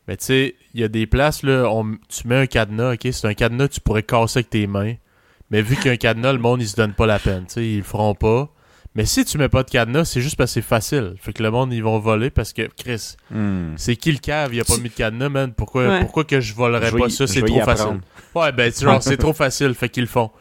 Mais 0.07 0.17
tu 0.17 0.25
sais, 0.25 0.55
il 0.73 0.81
y 0.81 0.83
a 0.83 0.87
des 0.89 1.05
places, 1.07 1.43
là, 1.43 1.65
on- 1.69 1.97
tu 2.09 2.27
mets 2.27 2.35
un 2.37 2.45
cadenas, 2.47 2.93
ok? 2.93 3.07
C'est 3.11 3.27
un 3.27 3.33
cadenas 3.33 3.67
que 3.69 3.73
tu 3.73 3.81
pourrais 3.81 4.03
casser 4.03 4.39
avec 4.39 4.49
tes 4.49 4.67
mains. 4.67 4.93
Mais 5.51 5.61
vu 5.61 5.75
qu'il 5.75 5.85
y 5.85 5.89
a 5.89 5.93
un 5.93 5.97
cadenas, 5.97 6.33
le 6.33 6.39
monde, 6.39 6.61
ils 6.61 6.67
se 6.67 6.75
donnent 6.75 6.93
pas 6.93 7.05
la 7.05 7.19
peine, 7.19 7.45
tu 7.47 7.53
sais, 7.53 7.65
ils 7.67 7.77
le 7.77 7.83
feront 7.83 8.15
pas. 8.15 8.49
Mais 8.97 9.05
si 9.05 9.23
tu 9.23 9.37
mets 9.37 9.47
pas 9.47 9.61
de 9.63 9.69
cadenas, 9.69 10.05
c'est 10.05 10.21
juste 10.21 10.35
parce 10.35 10.49
que 10.49 10.55
c'est 10.55 10.67
facile. 10.67 11.13
Fait 11.21 11.31
que 11.31 11.41
le 11.43 11.51
monde, 11.51 11.71
ils 11.71 11.83
vont 11.83 11.99
voler 11.99 12.29
parce 12.31 12.51
que, 12.51 12.63
Chris, 12.75 13.15
hmm, 13.31 13.73
c'est 13.77 13.95
qui 13.95 14.11
le 14.11 14.17
cave? 14.17 14.53
Il 14.55 14.59
a 14.59 14.65
pas 14.65 14.77
mis 14.77 14.89
de 14.89 14.93
cadenas, 14.95 15.29
man. 15.29 15.53
Pourquoi, 15.53 15.87
Ouais. 15.87 15.99
pourquoi 16.01 16.23
que 16.23 16.41
je 16.41 16.53
volerais 16.55 16.89
je 16.91 16.97
pas 16.97 17.05
y- 17.05 17.11
ça? 17.11 17.27
C'est 17.27 17.43
trop 17.43 17.61
facile. 17.61 18.01
Ouais, 18.35 18.51
ben, 18.51 18.71
tu- 18.71 18.83
genre, 18.83 19.01
c'est 19.03 19.17
trop 19.17 19.33
facile, 19.33 19.73
fait 19.75 19.87
qu'ils 19.87 20.03
le 20.03 20.09
font. 20.09 20.31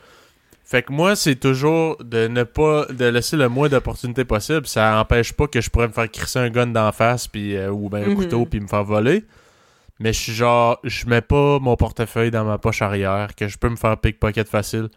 Fait 0.65 0.83
que 0.83 0.91
moi, 0.93 1.15
c'est 1.15 1.37
toujours 1.37 1.97
de 2.03 2.27
ne 2.27 2.43
pas, 2.43 2.87
de 2.87 3.05
laisser 3.05 3.37
le 3.37 3.49
moins 3.49 3.69
d'opportunités 3.69 4.25
possible. 4.25 4.67
Ça 4.67 4.99
empêche 5.01 5.33
pas 5.35 5.47
que 5.47 5.61
je 5.61 5.71
pourrais 5.71 5.87
me 5.89 5.93
faire 5.93 6.11
crisser 6.11 6.39
un 6.41 6.49
gun 6.51 6.67
d'en 6.69 6.91
face, 6.93 7.29
puis, 7.29 7.55
euh, 7.57 7.71
ou 7.71 7.89
ben 7.89 8.05
un 8.05 8.09
Mhm. 8.09 8.17
couteau, 8.17 8.47
puis 8.47 8.59
me 8.59 8.67
faire 8.67 8.83
voler. 8.85 9.25
Mais 10.01 10.13
je 10.13 10.19
suis 10.21 10.33
genre, 10.33 10.79
je 10.83 11.07
mets 11.07 11.21
pas 11.21 11.59
mon 11.61 11.77
portefeuille 11.77 12.31
dans 12.31 12.45
ma 12.45 12.59
poche 12.59 12.83
arrière, 12.83 13.35
que 13.37 13.49
je 13.49 13.59
peux 13.59 13.69
me 13.69 13.77
faire 13.77 13.97
pickpocket 13.99 14.49
facile. 14.49 14.89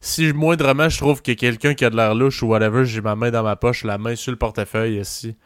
Si 0.00 0.32
moindrement 0.32 0.88
je 0.88 0.98
trouve 0.98 1.22
que 1.22 1.32
quelqu'un 1.32 1.74
qui 1.74 1.84
a 1.84 1.90
de 1.90 1.96
l'air 1.96 2.14
louche 2.14 2.42
ou 2.42 2.48
whatever, 2.48 2.84
j'ai 2.84 3.00
ma 3.00 3.16
main 3.16 3.30
dans 3.30 3.42
ma 3.42 3.56
poche, 3.56 3.84
la 3.84 3.98
main 3.98 4.14
sur 4.14 4.30
le 4.30 4.38
portefeuille 4.38 5.00
ici. 5.00 5.36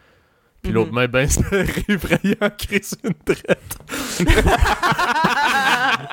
Puis 0.62 0.70
Mhm. 0.70 0.74
l'autre 0.74 0.92
main 0.92 1.06
ben 1.08 1.26
prêt 2.02 2.20
à 2.40 2.50
crisser 2.50 2.96
une 3.04 3.14
traite. 3.14 3.78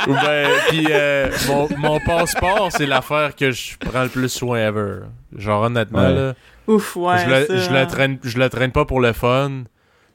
Ou 0.08 0.13
ben, 0.13 0.50
puis 0.70 0.88
euh, 0.89 1.29
mon, 1.48 1.67
mon 1.77 2.00
passeport, 2.00 2.70
c'est 2.72 2.86
l'affaire 2.86 3.36
que 3.36 3.51
je 3.51 3.77
prends 3.77 4.03
le 4.03 4.10
plus 4.10 4.29
soin 4.29 4.58
ever. 4.60 5.00
Genre, 5.36 5.63
honnêtement, 5.63 6.00
Ouais. 6.08 6.13
là, 6.13 6.34
Ouf, 6.67 6.96
ouais. 6.96 7.17
je, 7.25 7.29
le, 7.29 7.46
ça, 7.46 7.58
je, 7.58 7.70
le 7.72 7.77
hein. 7.77 7.86
traîne, 7.86 8.17
je 8.24 8.38
le 8.38 8.50
traîne 8.50 8.72
pas 8.72 8.86
pour 8.86 9.01
le 9.01 9.12
fun. 9.13 9.63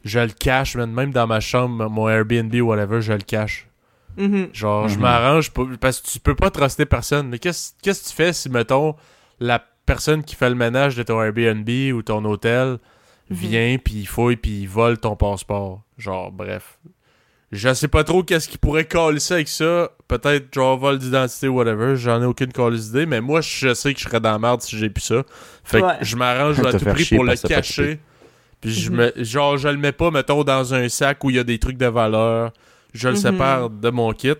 Je 0.04 0.18
le 0.18 0.28
cache, 0.30 0.76
même 0.76 1.12
dans 1.12 1.26
ma 1.26 1.40
chambre, 1.40 1.88
mon 1.90 2.08
Airbnb 2.08 2.52
ou 2.54 2.66
whatever, 2.68 3.00
je 3.02 3.12
le 3.12 3.18
cache. 3.20 3.68
Mhm. 4.16 4.48
Genre, 4.52 4.88
je 4.88 4.94
Mhm. 4.96 5.00
m'arrange 5.02 5.50
pour- 5.50 5.68
parce 5.80 6.00
que 6.00 6.08
tu 6.10 6.20
peux 6.20 6.34
pas 6.34 6.50
truster 6.50 6.86
personne. 6.86 7.28
Mais 7.28 7.38
qu'est-ce 7.38 7.72
qu'est-ce 7.82 8.04
que 8.04 8.08
tu 8.10 8.14
fais 8.14 8.32
si, 8.32 8.48
mettons, 8.50 8.94
la 9.40 9.62
personne 9.86 10.22
qui 10.22 10.34
fait 10.36 10.48
le 10.48 10.54
ménage 10.54 10.96
de 10.96 11.02
ton 11.02 11.20
Airbnb 11.22 11.68
ou 11.94 12.02
ton 12.02 12.24
hôtel 12.24 12.78
Mhm. 13.30 13.36
vient, 13.36 13.76
puis 13.82 13.94
il 13.94 14.06
fouille, 14.06 14.36
puis 14.36 14.60
il 14.62 14.68
vole 14.68 14.98
ton 14.98 15.16
passeport? 15.16 15.82
Genre, 15.98 16.30
bref. 16.30 16.78
Je 17.50 17.72
sais 17.74 17.88
pas 17.88 18.02
trop 18.02 18.22
qu'est-ce 18.22 18.48
qui 18.48 18.56
pourrait 18.56 18.86
coller 18.86 19.20
ça 19.20 19.34
avec 19.34 19.48
ça. 19.48 19.90
Peut-être, 20.08 20.54
genre, 20.54 20.78
vol 20.78 20.98
d'identité 20.98 21.48
ou 21.48 21.56
whatever. 21.56 21.96
J'en 21.96 22.22
ai 22.22 22.24
aucune 22.24 22.50
calice 22.50 22.86
d'idée, 22.90 23.04
mais 23.04 23.20
moi, 23.20 23.42
je 23.42 23.74
sais 23.74 23.92
que 23.92 24.00
je 24.00 24.04
serais 24.04 24.20
dans 24.20 24.32
la 24.32 24.38
merde 24.38 24.62
si 24.62 24.78
j'ai 24.78 24.88
plus 24.88 25.02
ça. 25.02 25.22
Fait 25.62 25.82
que 25.82 25.86
je 26.00 26.16
m'arrange 26.16 26.58
à 26.66 26.72
Te 26.72 26.78
tout 26.78 26.84
prix 26.86 27.04
pour 27.14 27.24
le 27.24 27.36
cacher. 27.36 28.00
Puis 28.62 28.70
je 28.72 28.90
me, 28.90 29.12
genre, 29.18 29.58
je 29.58 29.68
le 29.68 29.76
mets 29.76 29.92
pas, 29.92 30.10
mettons, 30.10 30.44
dans 30.44 30.72
un 30.72 30.88
sac 30.88 31.22
où 31.24 31.30
il 31.30 31.36
y 31.36 31.38
a 31.38 31.44
des 31.44 31.58
trucs 31.58 31.76
de 31.76 31.86
valeur. 31.86 32.52
Je 32.92 33.08
le 33.08 33.14
Mhm. 33.14 33.20
sépare 33.20 33.70
de 33.70 33.90
mon 33.90 34.12
kit. 34.12 34.34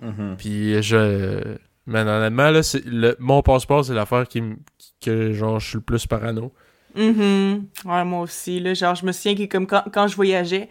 Mhm. 0.00 0.36
Puis 0.38 0.82
je. 0.82 1.56
Mais 1.86 2.00
honnêtement, 2.00 2.50
là, 2.50 2.62
c'est 2.62 2.84
le... 2.84 3.16
mon 3.18 3.42
passeport, 3.42 3.84
c'est 3.84 3.94
l'affaire 3.94 4.26
qui 4.28 4.40
me. 4.40 4.56
que 5.04 5.32
genre 5.32 5.58
je 5.58 5.66
suis 5.68 5.76
le 5.78 5.82
plus 5.82 6.06
parano. 6.06 6.52
Mhm. 6.94 7.66
Ouais, 7.84 8.04
moi 8.04 8.20
aussi, 8.22 8.60
là. 8.60 8.74
Genre, 8.74 8.94
je 8.94 9.04
me 9.06 9.12
souviens 9.12 9.34
que 9.34 9.44
comme 9.50 9.66
quand, 9.66 9.84
quand 9.92 10.06
je 10.08 10.16
voyageais, 10.16 10.68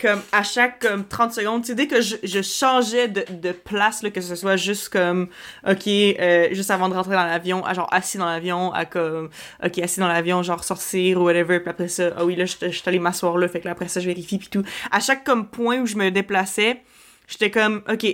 comme 0.00 0.20
à 0.32 0.42
chaque 0.42 0.80
comme 0.80 1.06
30 1.06 1.32
secondes, 1.32 1.62
tu 1.62 1.68
sais, 1.68 1.74
dès 1.74 1.86
que 1.86 2.00
je, 2.00 2.16
je 2.22 2.42
changeais 2.42 3.08
de, 3.08 3.24
de 3.30 3.52
place, 3.52 4.02
là, 4.02 4.10
que 4.10 4.20
ce 4.20 4.34
soit 4.34 4.56
juste 4.56 4.90
comme, 4.90 5.28
OK, 5.66 5.86
euh, 5.86 6.48
juste 6.52 6.70
avant 6.70 6.88
de 6.88 6.94
rentrer 6.94 7.14
dans 7.14 7.24
l'avion, 7.24 7.64
à 7.64 7.72
genre 7.72 7.88
assis 7.90 8.18
dans 8.18 8.26
l'avion, 8.26 8.72
à 8.72 8.84
comme, 8.84 9.30
OK, 9.64 9.78
assis 9.78 10.00
dans 10.00 10.08
l'avion, 10.08 10.42
genre 10.42 10.62
sortir 10.64 11.20
ou 11.20 11.24
whatever, 11.24 11.60
puis 11.60 11.70
après 11.70 11.88
ça, 11.88 12.10
ah 12.16 12.24
oui, 12.24 12.36
là, 12.36 12.44
je 12.44 12.56
je 12.70 12.82
allée 12.86 12.98
m'asseoir 12.98 13.38
là, 13.38 13.48
fait 13.48 13.60
que 13.60 13.64
là, 13.64 13.72
après 13.72 13.88
ça, 13.88 14.00
je 14.00 14.06
vérifie, 14.06 14.38
puis 14.38 14.48
tout. 14.48 14.64
À 14.90 15.00
chaque 15.00 15.24
comme 15.24 15.48
point 15.48 15.80
où 15.80 15.86
je 15.86 15.96
me 15.96 16.10
déplaçais, 16.10 16.82
j'étais 17.26 17.50
comme, 17.50 17.82
OK, 17.88 18.06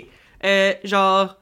euh, 0.45 0.75
genre, 0.85 1.37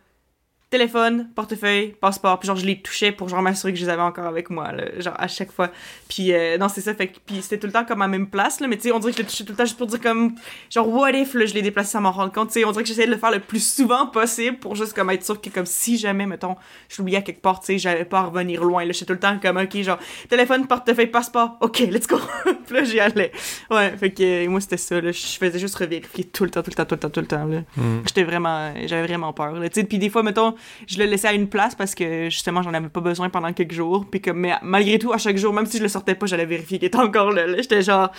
téléphone, 0.71 1.29
portefeuille, 1.35 1.97
passeport, 2.01 2.39
puis 2.39 2.47
genre 2.47 2.55
je 2.55 2.65
les 2.65 2.81
touchais 2.81 3.11
pour 3.11 3.29
genre 3.29 3.43
m'assurer 3.43 3.73
que 3.73 3.79
je 3.79 3.85
les 3.85 3.91
avais 3.91 4.03
encore 4.03 4.27
avec 4.27 4.51
moi, 4.51 4.71
là, 4.71 4.85
genre 5.01 5.17
à 5.19 5.27
chaque 5.27 5.51
fois. 5.51 5.71
Puis 6.09 6.33
euh, 6.33 6.59
non, 6.59 6.69
c'est 6.69 6.81
ça, 6.81 6.95
fait 6.95 7.09
que 7.09 7.19
puis 7.27 7.43
c'était 7.43 7.59
tout 7.59 7.67
le 7.67 7.73
temps 7.73 7.85
comme 7.85 8.01
à 8.03 8.05
la 8.05 8.09
même 8.09 8.29
place, 8.29 8.61
là, 8.61 8.69
mais 8.69 8.77
tu 8.77 8.85
sais, 8.85 8.93
on 8.93 9.01
dirait 9.01 9.11
que 9.11 9.19
je 9.19 9.23
les 9.23 9.29
touchais 9.29 9.45
tout 9.45 9.53
le 9.53 9.57
temps 9.57 9.65
juste 9.65 9.77
pour 9.77 9.89
dire 9.89 10.01
comme, 10.01 10.37
genre 10.71 10.89
what 10.89 11.11
if, 11.11 11.35
là, 11.35 11.45
je 11.45 11.55
les 11.55 11.63
déplaçais 11.63 11.91
sans 11.91 12.01
m'en 12.01 12.13
rendre 12.13 12.33
compte, 12.33 12.49
tu 12.49 12.61
sais, 12.61 12.65
on 12.65 12.71
dirait 12.71 12.85
que 12.85 12.89
j'essayais 12.89 13.09
de 13.09 13.13
le 13.13 13.19
faire 13.19 13.33
le 13.33 13.41
plus 13.41 13.67
souvent 13.67 14.07
possible 14.07 14.59
pour 14.59 14.77
juste 14.77 14.95
comme 14.95 15.11
être 15.11 15.25
sûr 15.25 15.41
que 15.41 15.51
comme 15.51 15.67
si 15.67 15.99
jamais, 15.99 16.27
mettons, 16.27 16.55
je 16.89 16.99
l'oubliais 16.99 17.19
à 17.19 17.23
quelque 17.23 17.43
part, 17.43 17.59
tu 17.59 17.67
sais, 17.67 17.79
j'avais 17.79 18.05
pas 18.05 18.21
à 18.21 18.23
revenir 18.25 18.63
loin, 18.63 18.85
là, 18.85 18.93
j'étais 18.93 19.07
tout 19.07 19.13
le 19.15 19.19
temps 19.19 19.37
comme, 19.43 19.57
ok, 19.57 19.77
genre, 19.83 19.99
téléphone, 20.29 20.69
portefeuille, 20.69 21.09
passeport, 21.09 21.57
ok, 21.61 21.81
let's 21.91 22.07
go, 22.07 22.19
puis 22.67 22.75
là 22.77 22.85
j'y 22.85 23.01
allais. 23.01 23.33
Ouais, 23.73 23.97
fait 23.97 24.13
que 24.13 24.23
euh, 24.23 24.49
moi 24.49 24.61
c'était 24.61 24.77
ça, 24.77 25.01
là, 25.01 25.11
je 25.11 25.19
faisais 25.19 25.59
juste 25.59 25.75
revérifier 25.75 26.25
tout 26.25 26.45
le 26.45 26.51
temps, 26.51 26.63
tout 26.63 26.71
le 26.71 26.77
temps, 26.77 26.85
tout 26.85 26.95
le 26.95 27.01
temps, 27.01 27.11
tout 27.11 27.21
le 27.21 27.27
temps, 27.27 27.45
là. 27.45 27.63
J'étais 28.07 28.23
vraiment, 28.23 28.73
j'avais 28.87 29.07
vraiment 29.07 29.33
peur. 29.33 29.53
Là. 29.53 29.69
Tu 29.69 29.81
sais, 29.81 29.87
Puis 29.87 29.99
des 29.99 30.11
fois, 30.11 30.23
mettons, 30.23 30.55
je 30.87 30.99
le 30.99 31.05
laissais 31.07 31.29
à 31.29 31.33
une 31.33 31.49
place 31.49 31.75
parce 31.75 31.95
que 31.95 32.25
justement, 32.31 32.63
j'en 32.63 32.73
avais 32.75 32.89
pas 32.89 33.01
besoin 33.01 33.29
pendant 33.31 33.53
quelques 33.53 33.73
jours. 33.75 34.07
Puis 34.11 34.21
comme, 34.21 34.39
mais 34.39 34.55
malgré 34.63 34.99
tout, 34.99 35.13
à 35.13 35.19
chaque 35.19 35.37
jour, 35.37 35.53
même 35.53 35.67
si 35.67 35.79
je 35.79 35.83
le 35.83 35.89
sortais 35.89 36.15
pas, 36.15 36.27
j'allais 36.27 36.47
vérifier 36.47 36.79
qu'il 36.79 36.87
était 36.87 36.99
encore 36.99 37.33
là. 37.33 37.47
là. 37.47 37.57
J'étais 37.61 37.83
genre, 37.83 38.11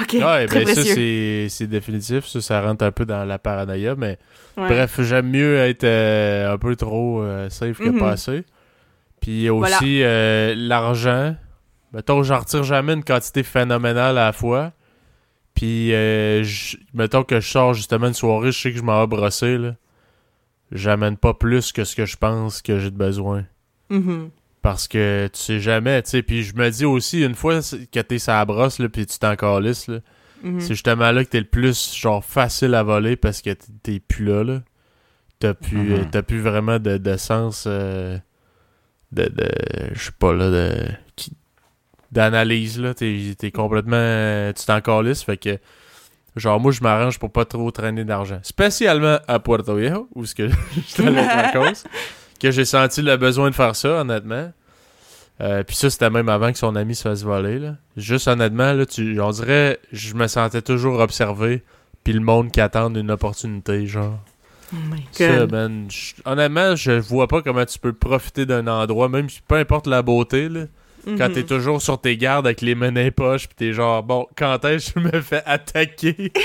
ok, 0.00 0.12
Ouais, 0.14 0.46
très 0.46 0.64
ben 0.64 0.66
ça, 0.68 0.74
précieux. 0.74 0.94
c'est 0.94 1.46
c'est 1.50 1.66
définitif. 1.66 2.26
Ça, 2.26 2.40
ça 2.40 2.60
rentre 2.60 2.84
un 2.84 2.92
peu 2.92 3.04
dans 3.04 3.24
la 3.24 3.38
paranoïa, 3.38 3.94
mais 3.96 4.18
Ouais. 4.56 4.68
bref, 4.68 5.00
j'aime 5.02 5.30
mieux 5.30 5.56
être 5.56 5.84
euh, 5.84 6.52
un 6.52 6.58
peu 6.58 6.76
trop 6.76 7.22
euh, 7.22 7.48
safe 7.50 7.78
que 7.78 7.88
Mhm. 7.88 7.98
pas 7.98 8.10
assez. 8.12 8.44
Puis 9.20 9.48
aussi, 9.50 9.70
Voilà. 9.70 9.78
euh, 10.08 10.54
l'argent. 10.56 11.34
Mettons, 11.92 12.22
j'en 12.22 12.38
retire 12.40 12.62
jamais 12.64 12.92
une 12.92 13.04
quantité 13.04 13.42
phénoménale 13.42 14.18
à 14.18 14.26
la 14.26 14.32
fois. 14.32 14.72
Puis, 15.54 15.90
euh, 15.94 16.44
mettons 16.92 17.22
que 17.22 17.38
je 17.40 17.48
sors 17.48 17.74
justement 17.74 18.08
une 18.08 18.14
soirée, 18.14 18.50
je 18.50 18.60
sais 18.60 18.72
que 18.72 18.78
je 18.78 18.82
m'en 18.82 19.00
vais 19.00 19.06
brosser, 19.06 19.56
là. 19.58 19.74
J'amène 20.74 21.16
pas 21.16 21.32
plus 21.34 21.72
que 21.72 21.84
ce 21.84 21.94
que 21.96 22.04
je 22.04 22.16
pense 22.16 22.60
que 22.60 22.78
j'ai 22.78 22.90
de 22.90 22.96
besoin. 22.96 23.44
Mhm. 23.90 24.30
Parce 24.60 24.88
que 24.88 25.28
tu 25.32 25.38
sais 25.40 25.60
jamais, 25.60 26.02
tu 26.02 26.10
sais. 26.10 26.22
Puis 26.22 26.42
je 26.42 26.54
me 26.56 26.68
dis 26.70 26.84
aussi, 26.84 27.22
une 27.22 27.34
fois 27.34 27.60
que 27.60 28.00
t'es 28.00 28.16
la 28.26 28.44
brosse, 28.44 28.78
là, 28.80 28.88
puis 28.88 29.06
tu 29.06 29.18
t'en 29.18 29.36
calisses, 29.36 29.86
là, 29.88 29.98
Mhm. 30.42 30.60
c'est 30.60 30.74
justement 30.74 31.10
là 31.12 31.24
que 31.24 31.30
t'es 31.30 31.38
le 31.40 31.46
plus, 31.46 31.94
genre, 31.96 32.24
facile 32.24 32.74
à 32.74 32.82
voler 32.82 33.16
parce 33.16 33.40
que 33.40 33.50
t'es 33.82 34.00
plus 34.00 34.24
là, 34.26 34.42
là. 34.44 34.62
T'as 35.38 35.54
plus, 35.54 35.94
t'as 36.10 36.22
plus 36.22 36.40
vraiment 36.40 36.78
de, 36.78 36.96
de 36.96 37.16
sens 37.16 37.64
euh, 37.66 38.18
de, 39.12 39.24
de 39.24 39.48
je 39.92 40.04
sais 40.06 40.12
pas, 40.18 40.32
là, 40.32 40.50
de... 40.50 40.74
d'analyse, 42.12 42.80
là. 42.80 42.94
T'es, 42.94 43.34
t'es 43.38 43.50
complètement... 43.50 43.96
euh, 43.96 44.52
tu 44.52 44.64
t'en 44.64 44.80
calisses, 44.80 45.22
fait 45.22 45.36
que... 45.36 45.58
Genre, 46.36 46.58
moi, 46.58 46.72
je 46.72 46.80
m'arrange 46.80 47.18
pour 47.18 47.30
pas 47.30 47.44
trop 47.44 47.70
traîner 47.70 48.04
d'argent. 48.04 48.40
Spécialement 48.42 49.18
à 49.28 49.38
Puerto 49.38 49.76
Viejo, 49.76 50.08
où 50.14 50.24
ce 50.26 50.34
que 50.34 50.48
j'étais 50.88 51.08
en 51.08 51.12
vacances, 51.12 51.84
que 52.40 52.50
j'ai 52.50 52.64
senti 52.64 53.02
le 53.02 53.16
besoin 53.16 53.50
de 53.50 53.54
faire 53.54 53.76
ça, 53.76 54.00
honnêtement. 54.00 54.52
Euh, 55.40 55.62
puis 55.64 55.76
ça, 55.76 55.90
c'était 55.90 56.10
même 56.10 56.28
avant 56.28 56.52
que 56.52 56.58
son 56.58 56.76
ami 56.76 56.94
se 56.94 57.02
fasse 57.02 57.22
voler. 57.22 57.58
Là. 57.58 57.76
Juste 57.96 58.28
honnêtement, 58.28 58.72
là, 58.72 58.86
tu, 58.86 59.20
on 59.20 59.30
dirait 59.30 59.80
je 59.92 60.14
me 60.14 60.26
sentais 60.26 60.62
toujours 60.62 61.00
observé. 61.00 61.62
Puis 62.04 62.12
le 62.12 62.20
monde 62.20 62.50
qui 62.52 62.60
attend 62.60 62.92
une 62.94 63.10
opportunité, 63.10 63.86
genre. 63.86 64.18
Oh 64.72 64.76
my 64.90 65.04
Ça, 65.12 65.38
god. 65.38 65.52
man, 65.52 65.88
honnêtement, 66.24 66.76
je 66.76 66.92
vois 66.92 67.28
pas 67.28 67.42
comment 67.42 67.64
tu 67.64 67.78
peux 67.78 67.92
profiter 67.92 68.44
d'un 68.46 68.66
endroit, 68.66 69.08
même 69.08 69.28
si 69.30 69.40
peu 69.46 69.56
importe 69.56 69.86
la 69.86 70.02
beauté, 70.02 70.48
là, 70.48 70.66
quand 71.04 71.28
Mhm. 71.28 71.32
t'es 71.32 71.42
toujours 71.44 71.80
sur 71.82 72.00
tes 72.00 72.16
gardes 72.16 72.46
avec 72.46 72.60
les 72.60 72.74
les 72.74 73.10
poches, 73.10 73.48
pis 73.48 73.54
t'es 73.54 73.72
genre, 73.72 74.02
bon, 74.02 74.26
quand 74.36 74.64
est-ce 74.64 74.92
que 74.92 75.00
je 75.00 75.06
me 75.06 75.20
fais 75.20 75.42
attaquer? 75.46 76.32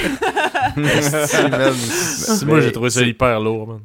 Si, 0.75 1.49
man, 1.49 1.73
si, 1.73 2.45
moi, 2.45 2.59
j'ai 2.61 2.71
trouvé 2.71 2.89
ça 2.89 3.01
hyper 3.01 3.39
lourd, 3.39 3.67
man. 3.67 3.79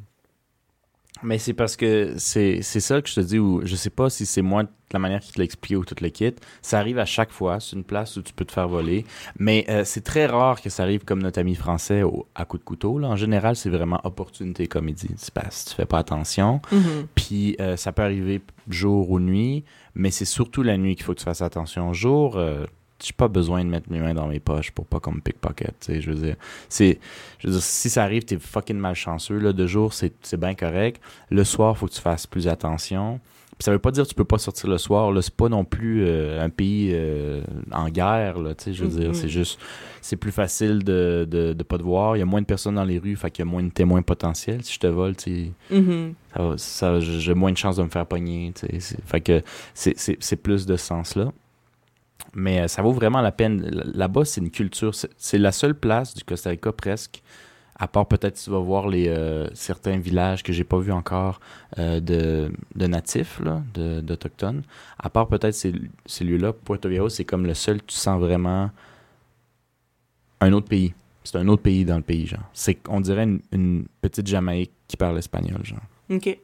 Mais 1.25 1.37
c'est 1.39 1.53
parce 1.53 1.75
que 1.75 2.13
c'est 2.17 2.61
c'est 2.61 2.79
ça 2.79 3.01
que 3.01 3.09
je 3.09 3.15
te 3.15 3.19
dis, 3.21 3.39
ou 3.39 3.61
je 3.65 3.75
sais 3.75 3.89
pas 3.89 4.09
si 4.09 4.25
c'est 4.25 4.41
moi 4.43 4.63
la 4.93 4.99
manière 4.99 5.19
qu'il 5.19 5.33
te 5.33 5.39
l'a 5.39 5.45
expliqué 5.45 5.75
ou 5.75 5.83
tout 5.83 5.95
le 5.99 6.09
kit. 6.09 6.33
Ça 6.61 6.77
arrive 6.79 6.99
à 6.99 7.05
chaque 7.05 7.31
fois, 7.31 7.59
c'est 7.59 7.75
une 7.75 7.83
place 7.83 8.15
où 8.17 8.21
tu 8.21 8.31
peux 8.33 8.45
te 8.45 8.51
faire 8.51 8.67
voler. 8.67 9.03
Mais 9.39 9.65
euh, 9.69 9.83
c'est 9.83 10.01
très 10.01 10.27
rare 10.27 10.61
que 10.61 10.69
ça 10.69 10.83
arrive 10.83 11.03
comme 11.03 11.21
notre 11.23 11.39
ami 11.39 11.55
français 11.55 12.03
au- 12.03 12.27
à 12.35 12.45
coup 12.45 12.57
de 12.59 12.63
couteau. 12.63 12.99
Là. 12.99 13.07
En 13.09 13.15
général, 13.15 13.55
c'est 13.55 13.69
vraiment 13.71 13.99
opportunité 14.03 14.67
comédie. 14.67 15.09
C'est 15.17 15.33
parce 15.33 15.63
que 15.65 15.69
tu 15.71 15.75
fais 15.75 15.85
pas 15.87 15.97
attention. 15.97 16.61
Mhm. 16.71 17.07
Puis 17.15 17.55
euh, 17.59 17.75
ça 17.75 17.91
peut 17.91 18.03
arriver 18.03 18.41
jour 18.69 19.09
ou 19.09 19.19
nuit, 19.19 19.65
mais 19.95 20.11
c'est 20.11 20.25
surtout 20.25 20.61
la 20.63 20.77
nuit 20.77 20.95
qu'il 20.95 21.03
faut 21.05 21.13
que 21.13 21.19
tu 21.19 21.25
fasses 21.25 21.41
attention. 21.41 21.91
Jour, 21.93 22.37
euh, 22.37 22.65
j'ai 23.03 23.13
pas 23.13 23.27
besoin 23.27 23.63
de 23.63 23.69
mettre 23.69 23.91
mes 23.91 23.99
mains 23.99 24.13
dans 24.13 24.27
mes 24.27 24.39
poches 24.39 24.71
pour 24.71 24.85
pas 24.85 24.99
comme 24.99 25.21
pickpocket. 25.21 25.73
tu 25.79 25.93
sais, 25.93 26.01
Je 26.01 26.11
veux 26.11 26.17
dire, 26.17 26.35
c'est, 26.69 26.99
je 27.39 27.47
veux 27.47 27.53
dire, 27.53 27.61
si 27.61 27.89
ça 27.89 28.03
arrive, 28.03 28.23
t'es 28.23 28.37
fucking 28.39 28.77
malchanceux. 28.77 29.37
Là, 29.37 29.53
de 29.53 29.67
jour, 29.67 29.93
c'est, 29.93 30.13
c'est 30.21 30.39
bien 30.39 30.55
correct. 30.55 31.01
Le 31.29 31.43
soir, 31.43 31.77
faut 31.77 31.87
que 31.87 31.93
tu 31.93 32.01
fasses 32.01 32.25
plus 32.27 32.47
attention. 32.47 33.19
Puis 33.57 33.63
ça 33.63 33.71
veut 33.71 33.79
pas 33.79 33.91
dire 33.91 34.03
que 34.03 34.09
tu 34.09 34.15
peux 34.15 34.25
pas 34.25 34.37
sortir 34.37 34.69
le 34.69 34.77
soir. 34.77 35.11
Là, 35.13 35.21
c'est 35.21 35.33
pas 35.33 35.47
non 35.47 35.63
plus 35.63 36.03
euh, 36.05 36.43
un 36.43 36.49
pays 36.49 36.89
euh, 36.93 37.41
en 37.71 37.87
guerre. 37.89 38.37
Là, 38.37 38.53
tu 38.53 38.65
sais, 38.65 38.73
je 38.73 38.83
veux 38.83 38.99
dire, 38.99 39.07
Mhm. 39.09 39.13
c'est 39.13 39.29
juste, 39.29 39.59
c'est 40.01 40.17
plus 40.17 40.33
facile 40.33 40.83
de, 40.83 41.25
de, 41.29 41.53
de 41.53 41.63
pas 41.63 41.77
te 41.77 41.83
voir. 41.83 42.17
Il 42.17 42.19
y 42.19 42.21
a 42.21 42.25
moins 42.25 42.41
de 42.41 42.45
personnes 42.45 42.75
dans 42.75 42.83
les 42.83 42.99
rues, 42.99 43.15
fait 43.15 43.31
qu'il 43.31 43.45
y 43.45 43.47
a 43.47 43.51
moins 43.51 43.63
de 43.63 43.69
témoins 43.69 44.01
potentiels. 44.01 44.61
Si 44.63 44.73
je 44.73 44.79
te 44.79 44.87
vole, 44.87 45.15
tu 45.15 45.51
sais, 45.69 45.75
Mhm. 45.77 46.15
ça 46.57 46.99
j'ai 46.99 47.33
moins 47.33 47.51
de 47.53 47.57
chances 47.57 47.77
de 47.77 47.83
me 47.83 47.89
faire 47.89 48.05
pogner. 48.05 48.51
tu 48.53 48.67
sais, 48.67 48.79
c'est- 48.81 49.01
Fait 49.05 49.21
que 49.21 49.41
c'est- 49.73 49.97
c'est 49.97 50.17
c'est 50.19 50.35
plus 50.37 50.65
de 50.65 50.75
ce 50.75 50.85
sens-là. 50.87 51.31
Mais 52.35 52.59
euh, 52.59 52.67
ça 52.67 52.81
vaut 52.81 52.91
vraiment 52.91 53.21
la 53.21 53.31
peine. 53.31 53.61
Là-bas, 53.95 54.25
c'est 54.25 54.41
une 54.41 54.51
culture. 54.51 54.93
C'est 55.17 55.37
la 55.37 55.51
seule 55.51 55.73
place 55.73 56.13
du 56.13 56.23
Costa 56.23 56.49
Rica 56.51 56.71
presque. 56.71 57.23
À 57.77 57.89
part 57.89 58.05
peut-être 58.07 58.41
tu 58.41 58.49
vas 58.49 58.59
voir 58.59 58.87
les 58.87 59.09
euh, 59.09 59.49
certains 59.53 59.97
villages 59.97 60.43
que 60.43 60.53
j'ai 60.53 60.63
pas 60.63 60.77
vu 60.79 60.93
encore 60.93 61.41
euh, 61.77 61.99
de, 61.99 62.49
de 62.73 62.87
natifs, 62.87 63.41
d'autochtones. 63.73 64.63
À 64.97 65.09
part 65.09 65.27
peut-être 65.27 65.53
ces, 65.53 65.73
ces 66.05 66.23
lieux-là, 66.23 66.53
Puerto 66.53 66.87
Viejo, 66.87 67.09
c'est 67.09 67.25
comme 67.25 67.45
le 67.45 67.53
seul 67.53 67.81
tu 67.83 67.95
sens 67.95 68.17
vraiment 68.21 68.71
un 70.39 70.53
autre 70.53 70.69
pays. 70.69 70.93
C'est 71.25 71.37
un 71.37 71.47
autre 71.49 71.63
pays 71.63 71.83
dans 71.83 71.97
le 71.97 72.03
pays, 72.03 72.27
genre. 72.27 72.47
C'est, 72.53 72.77
on 72.87 73.01
dirait 73.01 73.23
une, 73.23 73.41
une 73.51 73.85
petite 73.99 74.27
Jamaïque 74.27 74.71
qui 74.87 74.95
parle 74.95 75.17
espagnol, 75.17 75.59
genre. 75.65 75.79
Ok. 76.09 76.37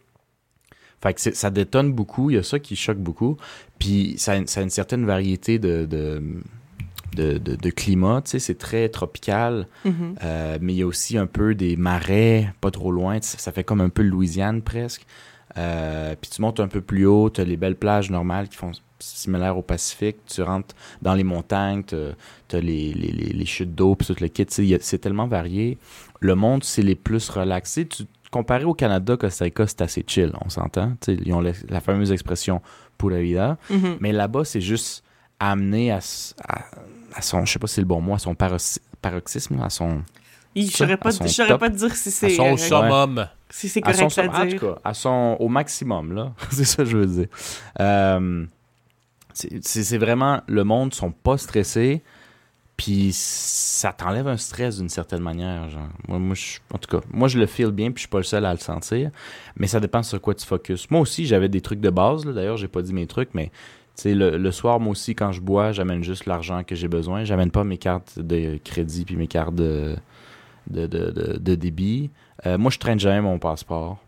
Fait 1.02 1.14
que 1.14 1.20
ça 1.36 1.50
détonne 1.50 1.94
beaucoup, 1.94 2.30
il 2.30 2.36
y 2.36 2.40
a 2.40 2.44
ça 2.44 2.60
qui 2.60 2.76
choque 2.76 3.00
beaucoup. 3.00 3.38
Puis 3.80 4.16
ça, 4.18 4.34
a 4.34 4.36
une- 4.38 4.48
ça 4.48 4.60
a 4.60 4.64
une 4.64 4.70
certaine 4.70 5.06
variété 5.06 5.58
de, 5.60 5.86
de, 5.86 6.22
de, 7.16 7.38
de- 7.40 7.56
de 7.56 7.70
climat, 7.72 8.22
tu 8.24 8.32
sais, 8.32 8.40
c'est 8.40 8.58
très 8.58 8.88
tropical, 8.90 9.68
Mhm. 9.84 10.16
euh, 10.24 10.58
mais 10.62 10.74
il 10.74 10.78
y 10.78 10.82
a 10.84 10.88
aussi 10.88 11.18
un 11.18 11.26
peu 11.28 11.56
des 11.56 11.76
marais 11.76 12.54
pas 12.62 12.72
trop 12.72 12.92
loin, 12.92 13.18
ça 13.22 13.52
fait 13.52 13.64
comme 13.64 13.82
un 13.82 13.90
peu 13.90 14.04
Louisiane 14.04 14.62
presque. 14.62 15.06
Euh, 15.58 16.16
puis 16.22 16.32
tu 16.32 16.42
montes 16.42 16.62
un 16.62 16.70
peu 16.70 16.80
plus 16.80 17.06
haut, 17.06 17.30
tu 17.30 17.42
as 17.42 17.44
les 17.44 17.58
belles 17.58 17.76
plages 17.76 18.10
normales 18.10 18.48
qui 18.48 18.56
font 18.56 18.72
similaires 19.00 19.58
au 19.58 19.62
Pacifique, 19.64 20.18
tu 20.28 20.42
rentres 20.44 20.74
dans 21.02 21.14
les 21.16 21.26
montagnes, 21.26 21.84
tu 21.84 21.96
as 21.96 22.62
les, 22.62 22.94
les, 22.94 23.12
les, 23.12 23.34
les 23.34 23.46
chutes 23.46 23.76
d'eau, 23.76 23.96
puis 23.96 24.08
tout 24.08 24.16
le 24.22 24.28
kit, 24.30 24.46
c'est 24.48 24.98
tellement 25.00 25.28
varié. 25.28 25.78
Le 26.22 26.36
monde, 26.36 26.64
c'est 26.64 26.84
les 26.84 26.96
plus 26.96 27.28
relaxés. 27.30 27.88
Tu, 27.88 28.04
comparé 28.32 28.64
au 28.64 28.74
Canada, 28.74 29.18
Costa 29.18 29.46
Rica, 29.46 29.68
c'est 29.68 29.82
assez 29.82 30.04
chill, 30.08 30.32
on 30.44 30.50
s'entend. 30.50 30.94
Ils 31.08 31.34
ont 31.34 31.42
la, 31.42 31.52
la 31.70 31.82
fameuse 31.82 32.12
expression 32.12 32.62
pura 32.98 33.18
vida. 33.20 33.58
Mhm. 33.70 33.98
Mais 34.00 34.12
là-bas, 34.12 34.46
c'est 34.46 34.62
juste 34.62 35.04
amené 35.40 35.92
à, 35.92 36.00
à, 36.48 36.62
à 37.14 37.22
son, 37.22 37.46
je 37.46 37.52
sais 37.54 37.60
pas 37.60 37.68
si 37.68 37.76
c'est 37.76 37.82
le 37.82 37.88
bon 37.88 38.02
mot, 38.02 38.14
à 38.16 38.20
son 38.20 38.34
paroxy- 38.34 38.80
paroxysme, 39.02 39.60
à 39.62 39.70
son, 39.70 40.02
Je 40.56 40.64
saurais 40.64 40.94
à 40.94 40.98
pas, 40.98 41.12
son 41.12 41.28
saurais 41.28 41.58
pas 41.58 41.70
te 41.70 41.76
dire 41.76 41.96
si 41.96 42.10
À 42.10 42.12
c'est 42.12 42.30
son 42.30 42.54
euh, 42.54 42.58
summum. 42.58 43.28
si 43.50 43.68
c'est 43.70 43.86
à 43.86 43.94
son, 43.94 44.08
correct 44.08 44.32
à 44.34 44.42
en 44.44 44.48
tout 44.48 44.58
cas, 44.60 44.80
à 44.84 44.94
son, 44.94 45.36
au 45.40 45.48
maximum, 45.50 46.14
là. 46.14 46.32
c'est 46.52 46.64
ça 46.66 46.84
que 46.84 46.90
je 46.90 46.98
veux 46.98 47.06
dire. 47.08 47.28
Euh, 47.80 48.46
c'est 49.34 49.98
vraiment, 49.98 50.42
le 50.48 50.64
monde 50.64 50.94
sont 50.94 51.12
pas 51.12 51.38
stressés, 51.38 52.02
puis 52.84 53.12
ça 53.14 53.94
t'enlève 53.94 54.28
un 54.28 54.38
stress 54.38 54.80
d'une 54.80 54.90
certaine 54.90 55.22
manière, 55.22 55.70
genre. 55.70 55.88
Moi, 56.08 56.18
moi 56.18 56.34
je- 56.34 56.58
en 56.74 56.80
tout 56.80 56.90
cas, 56.98 57.06
moi, 57.14 57.28
je 57.28 57.38
le 57.38 57.46
feel 57.46 57.70
bien, 57.70 57.92
puis 57.92 57.98
je 57.98 58.02
suis 58.02 58.10
pas 58.10 58.18
le 58.18 58.24
seul 58.24 58.44
à 58.44 58.52
le 58.52 58.58
sentir, 58.60 59.12
mais 59.56 59.68
ça 59.68 59.80
dépend 59.80 60.02
sur 60.02 60.20
quoi 60.20 60.34
tu 60.34 60.48
focuses. 60.48 60.88
Moi 60.90 61.00
aussi, 61.02 61.28
j'avais 61.28 61.48
des 61.48 61.62
trucs 61.62 61.80
de 61.80 61.92
base. 61.92 62.26
D'ailleurs, 62.26 62.58
j'ai 62.58 62.68
pas 62.68 62.82
dit 62.82 62.92
mes 62.92 63.06
trucs, 63.06 63.36
mais 63.36 63.52
le, 64.04 64.36
le 64.36 64.52
soir, 64.52 64.80
moi 64.80 64.94
aussi, 64.94 65.14
quand 65.14 65.32
je 65.32 65.42
bois, 65.42 65.74
j'amène 65.74 66.04
juste 66.04 66.26
l'argent 66.26 66.64
que 66.64 66.74
j'ai 66.74 66.88
besoin. 66.88 67.24
J'amène 67.24 67.52
pas 67.52 67.64
mes 67.64 67.78
cartes 67.78 68.18
de 68.18 68.58
crédit 68.64 69.06
puis 69.06 69.16
mes 69.16 69.28
cartes 69.28 69.54
de, 69.54 69.96
de, 70.68 70.88
de, 70.88 71.38
de, 71.38 71.54
débit. 71.56 72.10
Euh, 72.48 72.58
moi, 72.58 72.72
je 72.72 72.80
traîne 72.80 73.00
jamais 73.00 73.22
mon 73.22 73.38
passeport. 73.38 74.00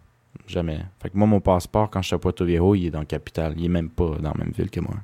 Jamais. 0.47 0.79
Fait 0.99 1.11
que 1.11 1.17
moi, 1.17 1.27
mon 1.27 1.41
passeport, 1.41 1.91
quand 1.91 2.01
je 2.01 2.07
suis 2.07 2.15
à 2.15 2.17
Puerto 2.17 2.43
Viejo, 2.43 2.73
il 2.73 2.87
est 2.87 2.89
dans 2.89 3.01
le 3.01 3.05
capital. 3.05 3.53
Il 3.55 3.65
est 3.65 3.69
même 3.69 3.91
pas 3.91 4.15
dans 4.19 4.31
la 4.31 4.37
même 4.43 4.51
ville 4.51 4.71
que 4.71 4.79
moi. 4.79 4.95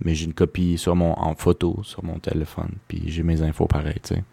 Mais 0.00 0.14
j'ai 0.14 0.24
une 0.26 0.34
copie 0.34 0.76
sur 0.78 0.96
mon, 0.96 1.12
en 1.12 1.34
photo 1.34 1.78
sur 1.82 2.04
mon 2.04 2.18
téléphone. 2.18 2.70
Puis 2.88 3.02
j'ai 3.06 3.22
mes 3.22 3.42
infos 3.42 3.66
pareil, 3.66 3.94
tu 4.02 4.14
sais. 4.14 4.24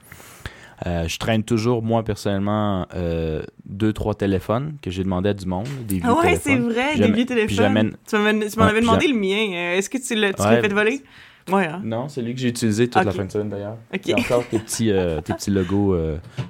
Euh, 0.88 1.08
je 1.08 1.20
traîne 1.20 1.44
toujours, 1.44 1.84
moi, 1.84 2.04
personnellement, 2.04 2.88
euh, 2.96 3.44
deux, 3.66 3.94
trois 3.94 4.16
téléphones 4.16 4.78
que 4.82 4.90
j'ai 4.90 5.04
demandé 5.04 5.30
à 5.30 5.34
du 5.36 5.46
monde. 5.46 5.68
Des 5.88 5.98
vieux 6.00 6.06
Ah 6.08 6.16
ouais, 6.20 6.36
c'est 6.38 6.56
vrai, 6.56 6.98
des 6.98 7.12
vieux 7.12 7.26
téléphones. 7.28 7.92
Tu 8.08 8.16
m'en 8.18 8.24
Ouais, 8.24 8.70
avais 8.70 8.82
demandé 8.82 9.08
le 9.08 9.14
mien. 9.14 9.54
Euh, 9.54 9.78
Est-ce 9.78 9.90
que 9.92 10.00
tu 10.00 10.16
l'as 10.16 10.30
Ouais. 10.30 10.60
fait 10.62 10.74
voler? 10.74 11.02
Ouais, 11.52 11.68
hein? 11.68 11.82
Non, 11.84 12.10
c'est 12.10 12.24
lui 12.24 12.34
que 12.34 12.40
j'ai 12.40 12.50
utilisé 12.50 12.88
toute 12.88 13.04
la 13.04 13.12
Ok. 13.12 13.18
fin 13.18 13.26
de 13.26 13.32
semaine 13.32 13.50
d'ailleurs. 13.50 13.78
Ok. 13.94 14.02
Il 14.06 14.10
y 14.10 14.14
a 14.14 14.18
encore 14.18 14.48
tes 14.48 14.58
petits, 14.58 14.92
tes 15.24 15.34
petits 15.34 15.52
logos 15.52 15.96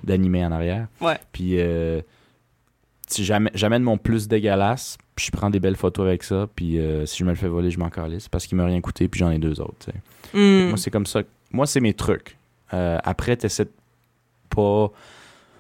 d'animé 0.06 0.46
en 0.46 0.54
arrière. 0.54 0.88
Ouais. 1.02 1.18
Puis 1.34 1.58
si 3.12 3.24
j'amène 3.26 3.52
j'amène 3.54 3.84
mon 3.84 3.98
plus 3.98 4.28
dégueulasse, 4.28 4.98
puis 5.16 5.26
je 5.28 5.32
prends 5.32 5.50
des 5.50 5.60
belles 5.60 5.76
photos 5.76 6.08
avec 6.08 6.24
ça, 6.24 6.48
puis 6.56 6.80
euh, 6.80 7.06
si 7.06 7.18
je 7.20 7.24
me 7.26 7.30
le 7.30 7.36
fais 7.36 7.48
voler, 7.48 7.70
je 7.72 7.80
m'en 7.80 7.90
calisse 7.90 8.28
parce 8.30 8.48
qu'il 8.48 8.58
m'a 8.58 8.66
rien 8.66 8.82
coûté, 8.82 9.08
puis 9.08 9.20
j'en 9.20 9.30
ai 9.32 9.38
deux 9.40 9.60
autres. 9.62 9.90
Hmm. 10.34 10.70
Moi, 10.70 10.78
c'est 10.78 10.92
comme 10.92 11.06
ça. 11.06 11.22
Moi, 11.52 11.66
c'est 11.66 11.82
mes 11.82 11.94
trucs. 11.94 12.38
Euh, 12.74 12.98
après, 13.04 13.36
t'essaies 13.36 13.66
de 13.66 13.72
pas 14.50 14.90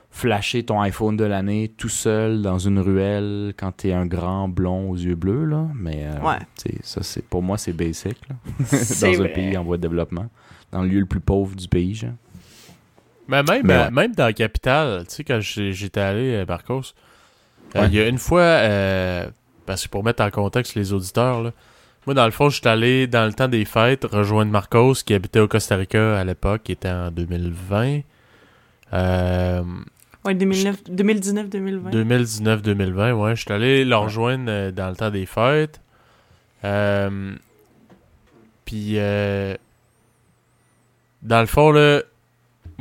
flasher 0.09 0.63
ton 0.63 0.81
iPhone 0.81 1.15
de 1.15 1.23
l'année 1.23 1.71
tout 1.77 1.87
seul 1.89 2.41
dans 2.41 2.57
une 2.59 2.79
ruelle 2.79 3.53
quand 3.57 3.71
t'es 3.71 3.93
un 3.93 4.05
grand 4.05 4.47
blond 4.49 4.89
aux 4.89 4.95
yeux 4.97 5.15
bleus, 5.15 5.45
là. 5.45 5.67
Mais 5.75 6.05
euh, 6.05 6.19
Ouais. 6.21 6.37
ça, 6.83 7.01
c'est 7.03 7.23
pour 7.25 7.41
moi, 7.41 7.57
c'est 7.57 7.73
basic, 7.73 8.17
là. 8.29 8.35
Dans 9.01 9.21
un 9.23 9.27
pays 9.29 9.57
en 9.57 9.63
voie 9.63 9.77
de 9.77 9.81
développement. 9.83 10.27
Dans 10.71 10.81
le 10.83 10.89
lieu 10.89 10.99
le 10.99 11.05
plus 11.05 11.19
pauvre 11.21 11.55
du 11.55 11.67
pays, 11.67 11.95
genre. 11.95 12.11
Mais 13.27 13.43
même, 13.43 13.61
Mais 13.65 13.73
euh, 13.73 13.83
ouais. 13.85 13.91
même 13.91 14.13
dans 14.13 14.25
la 14.25 14.33
capitale, 14.33 15.05
tu 15.07 15.15
sais, 15.15 15.23
quand 15.23 15.39
j'étais 15.39 15.99
allé, 16.01 16.43
Marcos, 16.45 16.79
euh, 16.79 16.81
Ouais. 17.75 17.87
il 17.87 17.93
y 17.93 17.99
a 17.99 18.07
une 18.07 18.17
fois, 18.17 18.41
euh, 18.41 19.25
parce 19.65 19.85
que 19.85 19.89
pour 19.89 20.03
mettre 20.03 20.23
en 20.23 20.29
contexte 20.29 20.75
les 20.75 20.93
auditeurs, 20.93 21.41
là, 21.41 21.51
moi, 22.07 22.15
dans 22.15 22.25
le 22.25 22.31
fond, 22.31 22.49
j'étais 22.49 22.69
allé, 22.69 23.05
dans 23.07 23.25
le 23.25 23.33
temps 23.33 23.47
des 23.47 23.63
fêtes, 23.63 24.05
rejoindre 24.05 24.51
Marcos, 24.51 24.95
qui 25.05 25.13
habitait 25.13 25.39
au 25.39 25.47
Costa 25.47 25.75
Rica 25.75 26.17
à 26.19 26.23
l'époque, 26.23 26.63
qui 26.63 26.71
était 26.71 26.89
en 26.89 27.11
2020. 27.11 28.01
Euh, 28.93 29.63
Ouais, 30.23 30.35
2009 30.35 30.83
2019-2020. 30.91 31.89
2019-2020, 31.91 33.11
ouais. 33.13 33.35
Je 33.35 33.41
suis 33.41 33.51
allé 33.51 33.83
le 33.85 33.95
rejoindre 33.95 34.45
euh, 34.49 34.71
dans 34.71 34.89
le 34.89 34.95
temps 34.95 35.09
des 35.09 35.25
fêtes. 35.25 35.81
Euh, 36.63 37.33
Puis, 38.65 38.93
euh, 38.97 39.55
dans 41.23 41.39
le 41.39 41.47
fond, 41.47 41.71
là, 41.71 42.03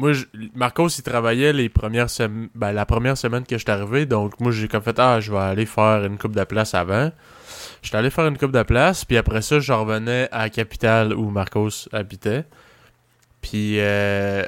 moi, 0.01 0.13
je- 0.15 0.25
Marcos, 0.55 0.89
il 0.89 1.03
travaillait 1.03 1.53
les 1.53 1.69
premières 1.69 2.09
sem- 2.09 2.49
ben, 2.55 2.73
la 2.73 2.87
première 2.87 3.17
semaine 3.19 3.45
que 3.45 3.57
je 3.59 3.63
suis 3.63 3.71
arrivé. 3.71 4.07
Donc, 4.07 4.41
moi, 4.41 4.51
j'ai 4.51 4.67
comme 4.67 4.83
fait, 4.83 4.99
ah, 4.99 5.21
je 5.21 5.31
vais 5.31 5.39
aller 5.39 5.67
faire 5.67 6.05
une 6.05 6.19
coupe 6.19 6.35
de 6.35 6.45
place 6.45 6.75
avant. 6.75 7.13
J'étais 7.83 7.97
allé 7.99 8.11
faire 8.11 8.27
une 8.27 8.39
coupe 8.39 8.53
de 8.53 8.63
place. 8.63 9.05
Puis 9.05 9.17
après 9.17 9.43
ça, 9.43 9.61
je 9.61 9.73
revenais 9.73 10.29
à 10.33 10.39
la 10.43 10.51
capitale 10.51 11.13
où 11.15 11.31
Marcos 11.31 11.89
habitait. 11.93 12.45
Puis, 13.43 13.77
euh, 13.81 14.45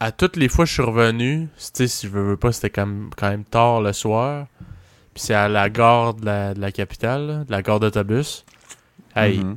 à 0.00 0.10
toutes 0.12 0.36
les 0.36 0.48
fois 0.48 0.64
que 0.64 0.68
je 0.68 0.74
suis 0.74 0.82
revenu, 0.82 1.48
tu 1.74 1.86
si 1.88 2.06
je 2.06 2.12
veux, 2.12 2.22
veux 2.30 2.36
pas, 2.36 2.50
c'était 2.52 2.70
quand 2.70 2.86
même, 2.86 3.10
quand 3.16 3.28
même 3.30 3.44
tard 3.44 3.80
le 3.80 3.92
soir. 3.92 4.46
Puis 5.14 5.24
c'est 5.24 5.34
à 5.34 5.48
la 5.48 5.68
gare 5.70 6.14
de 6.14 6.24
la, 6.24 6.54
de 6.54 6.60
la 6.60 6.72
capitale, 6.72 7.26
là, 7.26 7.44
de 7.44 7.50
la 7.50 7.62
gare 7.62 7.78
d'autobus. 7.80 8.44
Hey, 9.14 9.38
Mhm. 9.38 9.56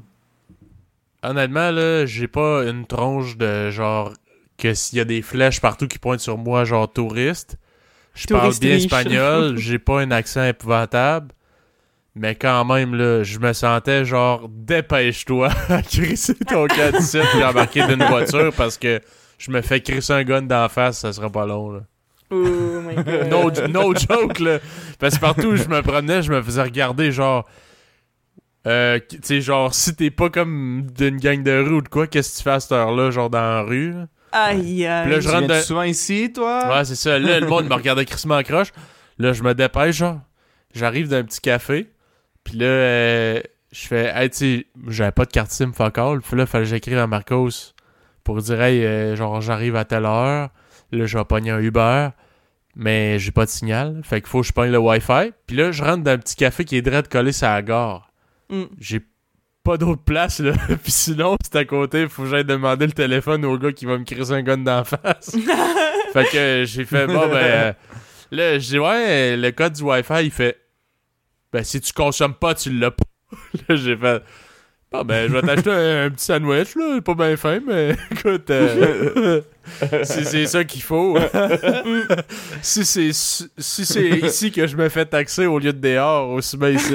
honnêtement, 1.24 1.72
là, 1.72 2.06
j'ai 2.06 2.28
pas 2.28 2.64
une 2.66 2.86
tronche 2.86 3.38
de 3.38 3.72
genre 3.72 4.12
que 4.58 4.74
s'il 4.74 4.98
y 4.98 5.02
a 5.02 5.06
des 5.06 5.22
flèches 5.22 5.62
partout 5.62 5.88
qui 5.88 6.00
pointent 6.00 6.20
sur 6.20 6.38
moi, 6.38 6.64
genre 6.64 6.92
touriste. 6.92 7.58
Je 8.14 8.28
parle 8.28 8.54
bien 8.60 8.76
riche. 8.76 8.84
espagnol, 8.86 9.58
j'ai 9.58 9.80
pas 9.80 10.02
un 10.02 10.12
accent 10.12 10.46
épouvantable. 10.46 11.34
Mais 12.18 12.34
quand 12.34 12.64
même, 12.64 12.96
là, 12.96 13.24
je 13.24 13.40
me 13.40 13.52
sentais 13.52 14.06
genre, 14.06 14.48
dépêche-toi 14.50 15.50
à 15.70 15.82
crisser 15.82 16.36
ton 16.36 16.66
caddie 16.68 17.18
et 17.18 17.44
embarquer 17.44 17.86
d'une 17.88 18.06
voiture 18.06 18.54
parce 18.54 18.78
que 18.78 19.02
je 19.38 19.52
me 19.52 19.62
fais 19.62 19.82
crisser 19.82 20.14
un 20.14 20.24
gun 20.24 20.44
d'en 20.44 20.70
face, 20.70 21.00
ça 21.00 21.12
sera 21.12 21.30
pas 21.30 21.46
long, 21.46 21.72
là. 21.72 21.82
Oh 22.32 22.82
my 22.82 22.96
god. 22.96 23.30
No, 23.30 23.52
no 23.68 23.94
joke, 23.94 24.40
là. 24.40 24.60
Parce 24.98 25.16
que 25.16 25.20
partout 25.20 25.48
où 25.50 25.56
je 25.58 25.68
me 25.68 25.82
promenais, 25.82 26.22
je 26.24 26.32
me 26.32 26.42
faisais 26.42 26.64
regarder, 26.64 27.12
genre. 27.12 27.48
Euh, 28.66 29.00
tu 29.08 29.20
sais, 29.22 29.42
genre, 29.42 29.76
si 29.76 29.96
t'es 29.96 30.10
pas 30.10 30.30
comme 30.30 30.88
d'une 30.98 31.18
gang 31.18 31.44
de 31.44 31.52
rue 31.52 31.76
ou 31.76 31.82
de 31.82 31.88
quoi, 31.88 32.08
qu'est-ce 32.08 32.32
que 32.32 32.38
tu 32.38 32.44
fais 32.44 32.52
à 32.52 32.60
cette 32.60 32.72
heure-là, 32.72 33.12
genre 33.12 33.30
dans 33.30 33.42
la 33.42 33.62
rue? 33.62 33.92
là? 33.92 34.08
Aïe, 34.36 34.62
Puis 34.64 34.84
là, 34.84 35.02
aïe. 35.04 35.14
je 35.22 35.28
Tu 35.30 35.34
rentre 35.36 35.48
dans- 35.48 35.62
souvent 35.62 35.84
ici, 35.84 36.32
toi? 36.34 36.68
Ouais, 36.78 36.86
c'est 36.86 36.96
ça. 36.96 37.18
Là, 37.20 37.40
le 37.40 37.48
monde 37.48 37.68
me 37.70 37.74
regardait 37.74 38.06
crissement 38.06 38.36
en 38.36 38.44
croche. 38.44 38.72
Là, 39.18 39.32
je 39.34 39.44
me 39.44 39.54
dépêche, 39.54 39.96
genre. 39.98 40.20
J'arrive 40.74 41.08
d'un 41.08 41.24
petit 41.24 41.40
café. 41.42 41.90
Puis 42.44 42.58
là, 42.58 42.66
euh, 42.66 43.40
je 43.72 43.88
fais, 43.88 44.12
hey, 44.16 44.30
tu 44.30 44.38
sais, 44.38 44.66
j'avais 44.88 45.12
pas 45.12 45.26
de 45.26 45.32
carte 45.32 45.52
SIM 45.52 45.72
fuck 45.74 45.98
all. 45.98 46.20
Puis 46.22 46.36
là, 46.38 46.46
fallait 46.46 46.66
que 46.66 46.70
j'écrive 46.70 46.98
à 46.98 47.08
Marcos 47.08 47.50
pour 48.24 48.42
dire, 48.42 48.62
hey, 48.62 48.84
euh, 48.86 49.16
genre, 49.16 49.40
j'arrive 49.42 49.76
à 49.78 49.86
telle 49.86 50.06
heure. 50.06 50.50
Là, 50.92 51.06
je 51.06 51.18
vais 51.18 51.26
pogner 51.26 51.52
un 51.52 51.60
Uber. 51.60 52.10
Mais 52.76 53.20
j'ai 53.20 53.32
pas 53.32 53.46
de 53.46 53.50
signal. 53.50 54.02
Fait 54.04 54.20
qu'il 54.20 54.30
faut 54.30 54.42
que 54.42 54.48
je 54.48 54.52
pogne 54.52 54.70
le 54.72 54.78
Wi-Fi. 54.80 55.32
Puis 55.48 55.56
là, 55.56 55.72
je 55.72 55.82
rentre 55.82 56.04
dans 56.04 56.12
un 56.12 56.18
petit 56.18 56.36
café 56.36 56.66
qui 56.66 56.76
est 56.76 56.82
direct 56.82 57.10
collé 57.10 57.32
sur 57.32 57.48
la 57.48 57.62
gare. 57.62 58.12
Mm. 58.50 58.64
J'ai 58.80 59.00
pas 59.66 59.78
d'autre 59.78 60.04
place, 60.04 60.40
là. 60.40 60.54
Puis 60.84 60.92
sinon, 60.92 61.36
c'est 61.44 61.56
à 61.58 61.66
côté. 61.66 62.04
Il 62.04 62.10
faut 62.10 62.24
que 62.24 62.30
j'aille 62.30 62.46
demander 62.46 62.86
le 62.86 62.94
téléphone 62.94 63.44
au 63.44 63.58
gars 63.58 63.74
qui 63.74 63.86
va 63.86 63.98
me 63.98 64.06
crisser 64.06 64.32
un 64.32 64.44
gun 64.44 64.60
d'en 64.60 64.84
face. 64.86 65.32
fait 66.14 66.26
que 66.26 66.38
euh, 66.38 66.66
j'ai 66.66 66.86
fait, 66.86 67.08
bon, 67.08 67.28
ben. 67.28 67.36
euh, 67.36 67.74
là, 68.32 68.60
je 68.60 68.68
dis, 68.68 68.80
ouais, 68.80 69.36
le 69.36 69.52
code 69.52 69.74
du 69.74 69.82
Wi-Fi, 69.82 70.24
il 70.24 70.32
fait. 70.32 70.58
Ben, 71.52 71.64
si 71.64 71.82
tu 71.82 71.92
consommes 71.92 72.36
pas, 72.36 72.54
tu 72.54 72.70
l'as 72.70 72.92
pas. 72.92 73.04
là, 73.68 73.76
j'ai 73.76 73.98
fait. 73.98 74.24
Bon, 74.92 75.04
ben, 75.04 75.28
je 75.28 75.34
vais 75.34 75.42
t'acheter 75.42 75.72
un, 75.72 76.06
un 76.06 76.10
petit 76.12 76.26
sandwich, 76.26 76.76
là. 76.76 77.02
Pas 77.02 77.16
bien 77.16 77.36
faim, 77.36 77.60
mais 77.66 77.96
écoute. 78.12 78.50
euh, 78.52 79.42
si 80.04 80.26
c'est 80.26 80.46
ça 80.46 80.64
qu'il 80.64 80.84
faut. 80.84 81.18
si 82.62 82.86
c'est 82.86 83.12
si 83.14 83.50
c'est 83.86 84.10
ici 84.10 84.52
que 84.52 84.68
je 84.68 84.78
me 84.78 84.88
fais 84.90 85.06
taxer 85.06 85.48
au 85.48 85.58
lieu 85.58 85.74
de 85.74 85.80
dehors, 85.80 86.30
aussi 86.30 86.56
bien 86.56 86.70
ici. 86.70 86.94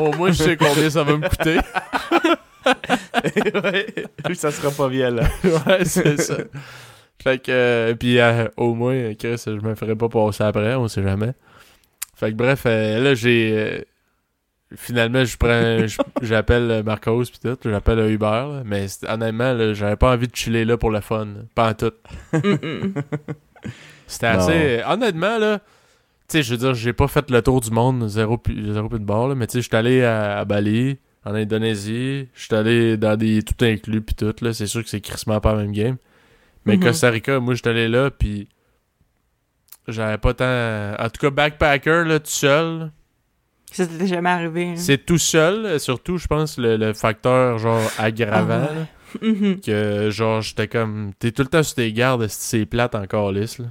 Au 0.00 0.12
moins, 0.16 0.28
je 0.32 0.42
sais 0.42 0.56
combien 0.56 0.90
ça 0.90 1.04
va 1.04 1.16
me 1.16 1.28
coûter. 1.28 1.58
ouais. 4.28 4.34
Ça 4.34 4.50
sera 4.50 4.70
pas 4.70 4.88
violent. 4.88 5.26
ouais, 5.44 5.84
c'est 5.84 6.20
ça. 6.20 6.36
Fait 7.22 7.38
que, 7.38 7.50
euh, 7.52 7.94
puis 7.94 8.18
euh, 8.18 8.48
au 8.56 8.74
moins, 8.74 9.14
Chris, 9.14 9.42
je 9.46 9.50
me 9.66 9.74
ferais 9.74 9.94
pas 9.96 10.08
passer 10.08 10.42
après, 10.42 10.74
on 10.74 10.88
sait 10.88 11.02
jamais. 11.02 11.32
Fait 12.16 12.30
que 12.30 12.36
bref, 12.36 12.62
euh, 12.66 12.98
là, 13.02 13.14
j'ai. 13.14 13.52
euh, 13.54 13.80
finalement, 14.76 15.24
je 15.24 15.36
prends. 15.36 16.02
J'appelle 16.22 16.82
Marcos, 16.84 17.24
pis 17.24 17.40
tout, 17.40 17.58
j'appelle 17.64 18.10
Uber, 18.10 18.24
là, 18.26 18.62
mais 18.64 18.86
honnêtement, 19.06 19.52
là, 19.52 19.74
j'avais 19.74 19.96
pas 19.96 20.12
envie 20.12 20.28
de 20.28 20.34
chiller 20.36 20.64
là 20.64 20.76
pour 20.78 20.90
le 20.90 21.00
fun. 21.00 21.28
Pas 21.54 21.70
en 21.70 21.74
tout. 21.74 21.92
C'était 24.06 24.26
assez. 24.26 24.82
Honnêtement, 24.86 25.38
là. 25.38 25.60
Sais, 26.30 26.42
je 26.44 26.50
veux 26.52 26.58
dire, 26.58 26.74
j'ai 26.74 26.92
pas 26.92 27.08
fait 27.08 27.28
le 27.30 27.42
tour 27.42 27.60
du 27.60 27.70
monde, 27.72 28.06
zéro, 28.08 28.38
pu- 28.38 28.72
zéro 28.72 28.88
plus 28.88 29.00
de 29.00 29.04
bord, 29.04 29.26
là, 29.28 29.34
mais 29.34 29.46
tu 29.48 29.54
sais, 29.54 29.62
je 29.62 29.66
suis 29.68 29.76
allé 29.76 30.04
à, 30.04 30.38
à 30.38 30.44
Bali, 30.44 30.98
en 31.24 31.34
Indonésie, 31.34 32.28
je 32.34 32.44
suis 32.44 32.54
allé 32.54 32.96
dans 32.96 33.16
des 33.16 33.42
tout 33.42 33.64
inclus, 33.64 34.00
pis 34.00 34.14
tout, 34.14 34.32
là. 34.40 34.52
C'est 34.52 34.66
sûr 34.68 34.82
que 34.84 34.88
c'est 34.88 35.00
crissement 35.00 35.40
pas 35.40 35.54
la 35.54 35.62
même 35.62 35.72
game. 35.72 35.96
Mais 36.66 36.76
Mhm. 36.76 36.84
Costa 36.84 37.10
Rica, 37.10 37.40
moi, 37.40 37.54
j'étais 37.54 37.70
allé 37.70 37.88
là, 37.88 38.10
puis 38.12 38.48
j'avais 39.88 40.18
pas 40.18 40.34
tant. 40.34 40.94
En 41.04 41.08
tout 41.10 41.20
cas, 41.20 41.30
backpacker, 41.30 42.04
là, 42.06 42.20
tout 42.20 42.26
seul. 42.30 42.90
Ça 43.72 43.86
t'était 43.86 44.06
jamais 44.06 44.30
arrivé. 44.30 44.68
hein? 44.70 44.74
C'est 44.76 45.04
tout 45.04 45.18
seul, 45.18 45.78
surtout, 45.80 46.16
je 46.18 46.26
pense, 46.26 46.58
le, 46.58 46.76
le 46.76 46.92
facteur, 46.92 47.58
genre, 47.58 47.80
aggravant, 47.98 48.66
Ah 48.68 48.72
ouais. 48.72 48.78
là, 48.78 48.86
Mhm. 49.28 49.60
que, 49.60 50.10
genre, 50.10 50.40
j'étais 50.42 50.68
comme. 50.68 51.12
T'es 51.18 51.32
tout 51.32 51.42
le 51.42 51.48
temps 51.48 51.62
sur 51.62 51.74
tes 51.76 51.92
gardes, 51.92 52.26
c'est 52.28 52.66
plate 52.66 52.94
encore 52.94 53.32
lisse, 53.32 53.58
là? 53.58 53.66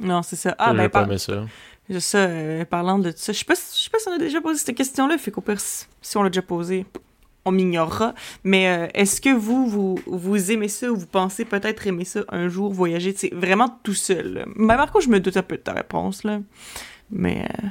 Non, 0.00 0.22
c'est 0.22 0.36
ça. 0.36 0.54
Ah, 0.60 0.72
ben, 0.72 0.84
pas 0.84 1.00
par... 1.00 1.04
aimé 1.08 1.18
ça. 1.18 1.44
Ça, 2.00 2.18
euh, 2.18 2.64
parlant 2.64 2.98
de 2.98 3.12
ça, 3.16 3.32
je 3.32 3.38
sais 3.38 3.44
pas, 3.44 3.54
si- 3.54 3.78
je 3.78 3.84
sais 3.84 3.90
pas 3.90 3.98
si 3.98 4.08
on 4.08 4.12
a 4.12 4.18
déjà 4.18 4.40
posé 4.40 4.58
cette 4.58 4.76
question-là, 4.76 5.16
fait 5.18 5.30
qu'au 5.30 5.40
pire, 5.40 5.58
si 5.60 6.16
on 6.16 6.22
l'a 6.22 6.28
déjà 6.30 6.42
posé, 6.42 6.84
on 7.44 7.50
m'ignorera. 7.50 8.14
Mais 8.44 8.68
euh, 8.68 8.86
est-ce 8.94 9.20
que 9.20 9.30
vous, 9.34 9.66
vous, 9.66 9.98
vous 10.06 10.50
aimez 10.52 10.68
ça 10.68 10.90
ou 10.90 10.96
vous 10.96 11.06
pensez 11.06 11.44
peut-être 11.46 11.86
aimer 11.86 12.04
ça 12.04 12.20
un 12.28 12.48
jour, 12.48 12.72
voyager, 12.72 13.14
tu 13.14 13.30
vraiment 13.34 13.78
tout 13.82 13.94
seul? 13.94 14.44
Ben, 14.56 14.76
Marco, 14.76 15.00
je 15.00 15.08
me 15.08 15.18
doute 15.20 15.36
un 15.38 15.42
peu 15.42 15.56
de 15.56 15.62
ta 15.62 15.72
réponse, 15.72 16.24
là. 16.24 16.40
Mais 17.10 17.44
euh, 17.44 17.68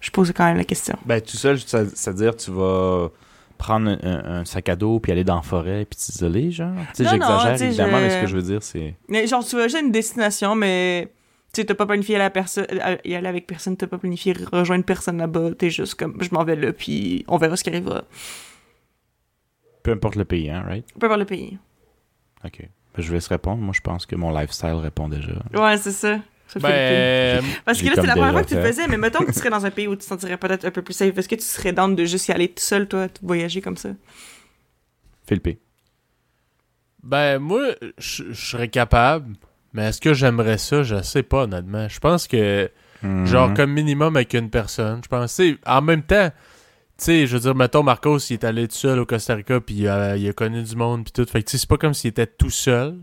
je 0.00 0.10
pose 0.10 0.32
quand 0.34 0.46
même 0.46 0.56
la 0.56 0.64
question. 0.64 0.96
Ben, 1.06 1.20
tout 1.20 1.36
seul, 1.36 1.58
c'est-à-dire, 1.60 2.34
tu 2.36 2.50
vas 2.50 3.08
prendre 3.56 3.90
un, 3.90 3.98
un- 4.02 4.40
un 4.40 4.44
sac 4.46 4.68
à 4.70 4.74
dos 4.74 4.98
puis 4.98 5.12
aller 5.12 5.22
dans 5.22 5.36
la 5.36 5.42
forêt 5.42 5.84
puis 5.84 5.96
t'isoler, 5.98 6.50
genre? 6.50 6.74
Tu 6.96 7.04
sais, 7.04 7.10
j'exagère, 7.10 7.62
évidemment, 7.62 7.98
je- 7.98 8.02
mais 8.04 8.10
ce 8.10 8.20
que 8.22 8.26
je 8.26 8.36
veux 8.36 8.42
dire, 8.42 8.62
c'est... 8.62 8.94
Mais 9.08 9.26
genre, 9.26 9.44
tu 9.44 9.54
vas 9.54 9.64
à 9.64 9.80
une 9.80 9.92
destination, 9.92 10.54
mais 10.56 11.12
tu 11.52 11.60
sais, 11.60 11.64
t'as 11.66 11.74
pas 11.74 11.86
planifié 11.86 12.16
la 12.18 12.30
personne, 12.30 12.66
à- 12.80 12.98
y 13.06 13.14
aller 13.14 13.28
avec 13.28 13.46
personne, 13.46 13.76
t'as 13.76 13.86
pas 13.86 13.98
planifié 13.98 14.34
rejoindre 14.52 14.84
personne 14.84 15.18
là-bas, 15.18 15.50
t'es 15.58 15.70
juste 15.70 15.94
comme, 15.94 16.22
je 16.22 16.28
m'en 16.32 16.44
vais 16.44 16.56
là, 16.56 16.72
puis 16.72 17.24
on 17.28 17.36
verra 17.38 17.56
ce 17.56 17.64
qui 17.64 17.70
arrivera. 17.70 18.04
Peu 19.82 19.92
importe 19.92 20.16
le 20.16 20.24
pays, 20.24 20.50
hein, 20.50 20.62
right? 20.66 20.86
On 20.94 20.98
peut 20.98 21.06
voir 21.06 21.18
le 21.18 21.24
pays. 21.24 21.58
OK. 22.44 22.60
Ben, 22.60 23.02
je 23.02 23.08
vais 23.08 23.14
laisse 23.14 23.28
répondre. 23.28 23.62
Moi, 23.62 23.72
je 23.74 23.80
pense 23.80 24.04
que 24.06 24.16
mon 24.16 24.30
lifestyle 24.36 24.74
répond 24.74 25.08
déjà. 25.08 25.32
Ouais, 25.54 25.76
c'est 25.78 25.92
ça. 25.92 26.18
Ben, 26.60 27.40
Parce 27.64 27.80
que 27.80 27.86
là, 27.86 27.92
c'est 27.94 28.06
la 28.06 28.12
première 28.16 28.32
fois 28.32 28.42
que 28.42 28.48
tu 28.48 28.56
le 28.56 28.62
faisais, 28.62 28.88
mais 28.88 28.96
mettons 28.96 29.20
que 29.20 29.30
tu 29.30 29.38
serais 29.38 29.50
dans 29.50 29.64
un 29.64 29.70
pays 29.70 29.86
où 29.86 29.92
tu 29.94 29.98
te 30.00 30.04
sentirais 30.04 30.36
peut-être 30.36 30.64
un 30.64 30.72
peu 30.72 30.82
plus 30.82 30.94
safe. 30.94 31.16
Est-ce 31.16 31.28
que 31.28 31.36
tu 31.36 31.42
serais 31.42 31.72
down 31.72 31.94
de 31.94 32.04
juste 32.04 32.26
y 32.26 32.32
aller 32.32 32.48
tout 32.48 32.62
seul, 32.62 32.88
toi, 32.88 33.06
voyager 33.22 33.60
comme 33.60 33.76
ça? 33.76 33.90
Philippe. 35.28 35.60
ben, 37.04 37.38
moi, 37.38 37.68
je 37.98 38.32
serais 38.32 38.68
capable, 38.68 39.36
mais 39.72 39.84
est-ce 39.88 40.00
que 40.00 40.14
j'aimerais 40.14 40.58
ça? 40.58 40.82
Je 40.82 41.02
sais 41.02 41.22
pas, 41.22 41.44
honnêtement. 41.44 41.88
Je 41.88 41.98
pense 42.00 42.26
que, 42.26 42.70
Mhm. 43.02 43.26
genre, 43.26 43.54
comme 43.54 43.72
minimum 43.72 44.16
avec 44.16 44.34
une 44.34 44.50
personne, 44.50 45.00
je 45.02 45.08
pense, 45.08 45.40
en 45.66 45.80
même 45.82 46.02
temps, 46.02 46.28
tu 46.98 47.04
sais, 47.04 47.26
je 47.26 47.34
veux 47.34 47.40
dire, 47.40 47.54
mettons, 47.54 47.82
Marcos, 47.82 48.18
il 48.28 48.34
est 48.34 48.44
allé 48.44 48.68
tout 48.68 48.74
seul 48.76 48.98
au 48.98 49.06
Costa 49.06 49.34
Rica, 49.34 49.58
puis 49.60 49.86
euh, 49.86 50.16
il 50.18 50.28
a 50.28 50.32
connu 50.34 50.62
du 50.62 50.76
monde, 50.76 51.04
puis 51.04 51.12
tout. 51.12 51.24
Fait 51.30 51.42
que, 51.42 51.48
tu 51.48 51.52
sais, 51.52 51.58
c'est 51.58 51.68
pas 51.68 51.78
comme 51.78 51.94
s'il 51.94 52.08
était 52.10 52.26
tout 52.26 52.50
seul. 52.50 52.98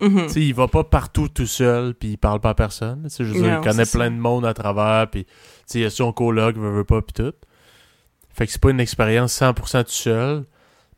Mhm. 0.00 0.26
Tu 0.26 0.28
sais, 0.32 0.40
il 0.42 0.52
va 0.52 0.66
pas 0.68 0.82
partout 0.84 1.28
tout 1.28 1.46
seul, 1.46 1.94
puis 1.94 2.10
il 2.10 2.16
parle 2.18 2.40
pas 2.40 2.50
à 2.50 2.54
personne. 2.54 3.02
Tu 3.04 3.10
sais, 3.10 3.24
je 3.24 3.32
veux 3.32 3.40
dire, 3.42 3.52
Non, 3.52 3.60
il 3.62 3.64
connaît 3.64 3.84
c'est 3.84 3.96
plein 3.96 4.06
ça. 4.06 4.10
de 4.10 4.16
monde 4.16 4.44
à 4.46 4.52
travers, 4.52 5.08
puis 5.10 5.24
tu 5.24 5.30
sais, 5.66 5.78
il 5.78 5.82
y 5.82 5.84
a 5.86 5.90
son 5.90 6.12
coloc, 6.12 6.56
veut, 6.56 6.70
veut 6.70 6.84
pas, 6.84 7.00
puis 7.00 7.12
tout. 7.14 7.32
Fait 8.34 8.46
que 8.46 8.52
c'est 8.52 8.60
pas 8.60 8.70
une 8.70 8.80
expérience 8.80 9.32
100% 9.32 9.84
tout 9.84 9.90
seul. 9.90 10.44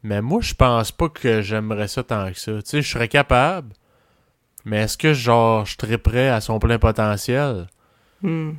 Mais 0.02 0.22
moi, 0.22 0.40
je 0.40 0.54
pense 0.54 0.90
pas 0.90 1.08
que 1.08 1.42
j'aimerais 1.42 1.86
ça 1.88 2.02
tant 2.02 2.32
que 2.32 2.38
ça. 2.38 2.52
Tu 2.54 2.60
sais, 2.64 2.82
je 2.82 2.88
serais 2.90 3.08
capable, 3.08 3.74
mais 4.64 4.78
est-ce 4.78 4.98
que, 4.98 5.12
genre, 5.12 5.64
je 5.66 5.76
serais 5.80 5.98
prêt 5.98 6.28
à 6.28 6.40
son 6.40 6.58
plein 6.58 6.78
potentiel? 6.78 7.66
Hmm. 8.22 8.52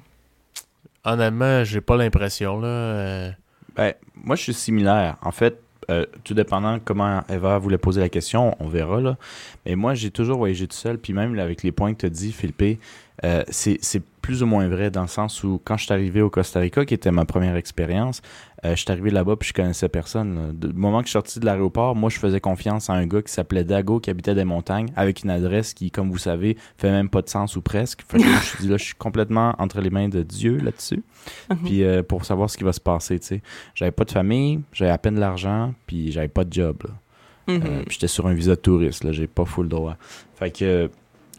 Honnêtement, 1.03 1.63
j'ai 1.63 1.81
pas 1.81 1.97
l'impression, 1.97 2.59
là. 2.59 2.67
euh. 2.67 3.31
Ben, 3.75 3.93
moi, 4.15 4.35
je 4.35 4.43
suis 4.43 4.53
similaire. 4.53 5.17
En 5.21 5.31
fait, 5.31 5.61
euh, 5.89 6.05
tout 6.23 6.33
dépendant 6.33 6.79
comment 6.83 7.21
Eva 7.29 7.57
voulait 7.57 7.77
poser 7.77 8.01
la 8.01 8.09
question, 8.09 8.55
on 8.59 8.67
verra, 8.67 9.01
là. 9.01 9.17
Mais 9.65 9.75
moi, 9.75 9.93
j'ai 9.93 10.11
toujours 10.11 10.37
voyagé 10.37 10.67
tout 10.67 10.75
seul. 10.75 10.97
Puis 10.97 11.13
même 11.13 11.35
là, 11.35 11.43
avec 11.43 11.63
les 11.63 11.71
points 11.71 11.93
que 11.93 11.99
tu 12.01 12.05
as 12.05 12.09
dit, 12.09 12.31
Philippe, 12.31 12.79
euh, 13.23 13.43
c'est 13.49 14.03
plus 14.21 14.43
ou 14.43 14.45
moins 14.45 14.67
vrai 14.67 14.91
dans 14.91 15.01
le 15.01 15.07
sens 15.07 15.43
où 15.43 15.59
quand 15.63 15.77
je 15.77 15.85
suis 15.85 15.93
arrivé 15.93 16.21
au 16.21 16.29
Costa 16.29 16.59
Rica, 16.59 16.85
qui 16.85 16.93
était 16.93 17.11
ma 17.11 17.25
première 17.25 17.55
expérience, 17.55 18.21
euh, 18.65 18.75
je 18.75 18.81
suis 18.81 18.91
arrivé 18.91 19.09
là-bas 19.09 19.35
puis 19.37 19.49
je 19.49 19.53
connaissais 19.53 19.89
personne. 19.89 20.51
Du 20.53 20.73
moment 20.73 20.99
que 20.99 21.05
je 21.05 21.09
suis 21.09 21.13
sorti 21.13 21.39
de 21.39 21.45
l'aéroport, 21.45 21.95
moi, 21.95 22.09
je 22.09 22.19
faisais 22.19 22.39
confiance 22.39 22.89
à 22.89 22.93
un 22.93 23.07
gars 23.07 23.21
qui 23.21 23.31
s'appelait 23.31 23.63
Dago, 23.63 23.99
qui 23.99 24.09
habitait 24.09 24.35
des 24.35 24.43
montagnes, 24.43 24.89
avec 24.95 25.23
une 25.23 25.29
adresse 25.29 25.73
qui, 25.73 25.91
comme 25.91 26.11
vous 26.11 26.17
savez, 26.17 26.57
fait 26.77 26.91
même 26.91 27.09
pas 27.09 27.21
de 27.21 27.29
sens 27.29 27.55
ou 27.55 27.61
presque. 27.61 28.03
Fait 28.07 28.17
que 28.17 28.23
là, 28.23 28.37
je 28.41 28.45
suis 28.45 28.59
dit, 28.59 28.67
là, 28.67 28.77
je 28.77 28.83
suis 28.83 28.95
complètement 28.95 29.55
entre 29.57 29.81
les 29.81 29.89
mains 29.89 30.09
de 30.09 30.21
Dieu 30.21 30.57
là-dessus. 30.57 31.03
Mhm. 31.49 31.57
Puis 31.65 31.83
euh, 31.83 32.03
pour 32.03 32.25
savoir 32.25 32.49
ce 32.49 32.57
qui 32.57 32.63
va 32.63 32.73
se 32.73 32.81
passer, 32.81 33.19
tu 33.19 33.27
sais. 33.27 33.41
J'avais 33.75 33.91
pas 33.91 34.05
de 34.05 34.11
famille, 34.11 34.61
j'avais 34.73 34.91
à 34.91 34.97
peine 34.97 35.15
de 35.15 35.19
l'argent, 35.19 35.73
puis 35.87 36.11
j'avais 36.11 36.27
pas 36.27 36.43
de 36.43 36.53
job. 36.53 36.83
Mhm. 37.47 37.61
Euh, 37.65 37.83
j'étais 37.89 38.07
sur 38.07 38.27
un 38.27 38.33
visa 38.33 38.51
de 38.51 38.61
touriste, 38.61 39.03
là, 39.03 39.11
j'ai 39.11 39.27
pas 39.27 39.45
full 39.45 39.67
droit. 39.67 39.97
Fait 40.35 40.51
que 40.51 40.91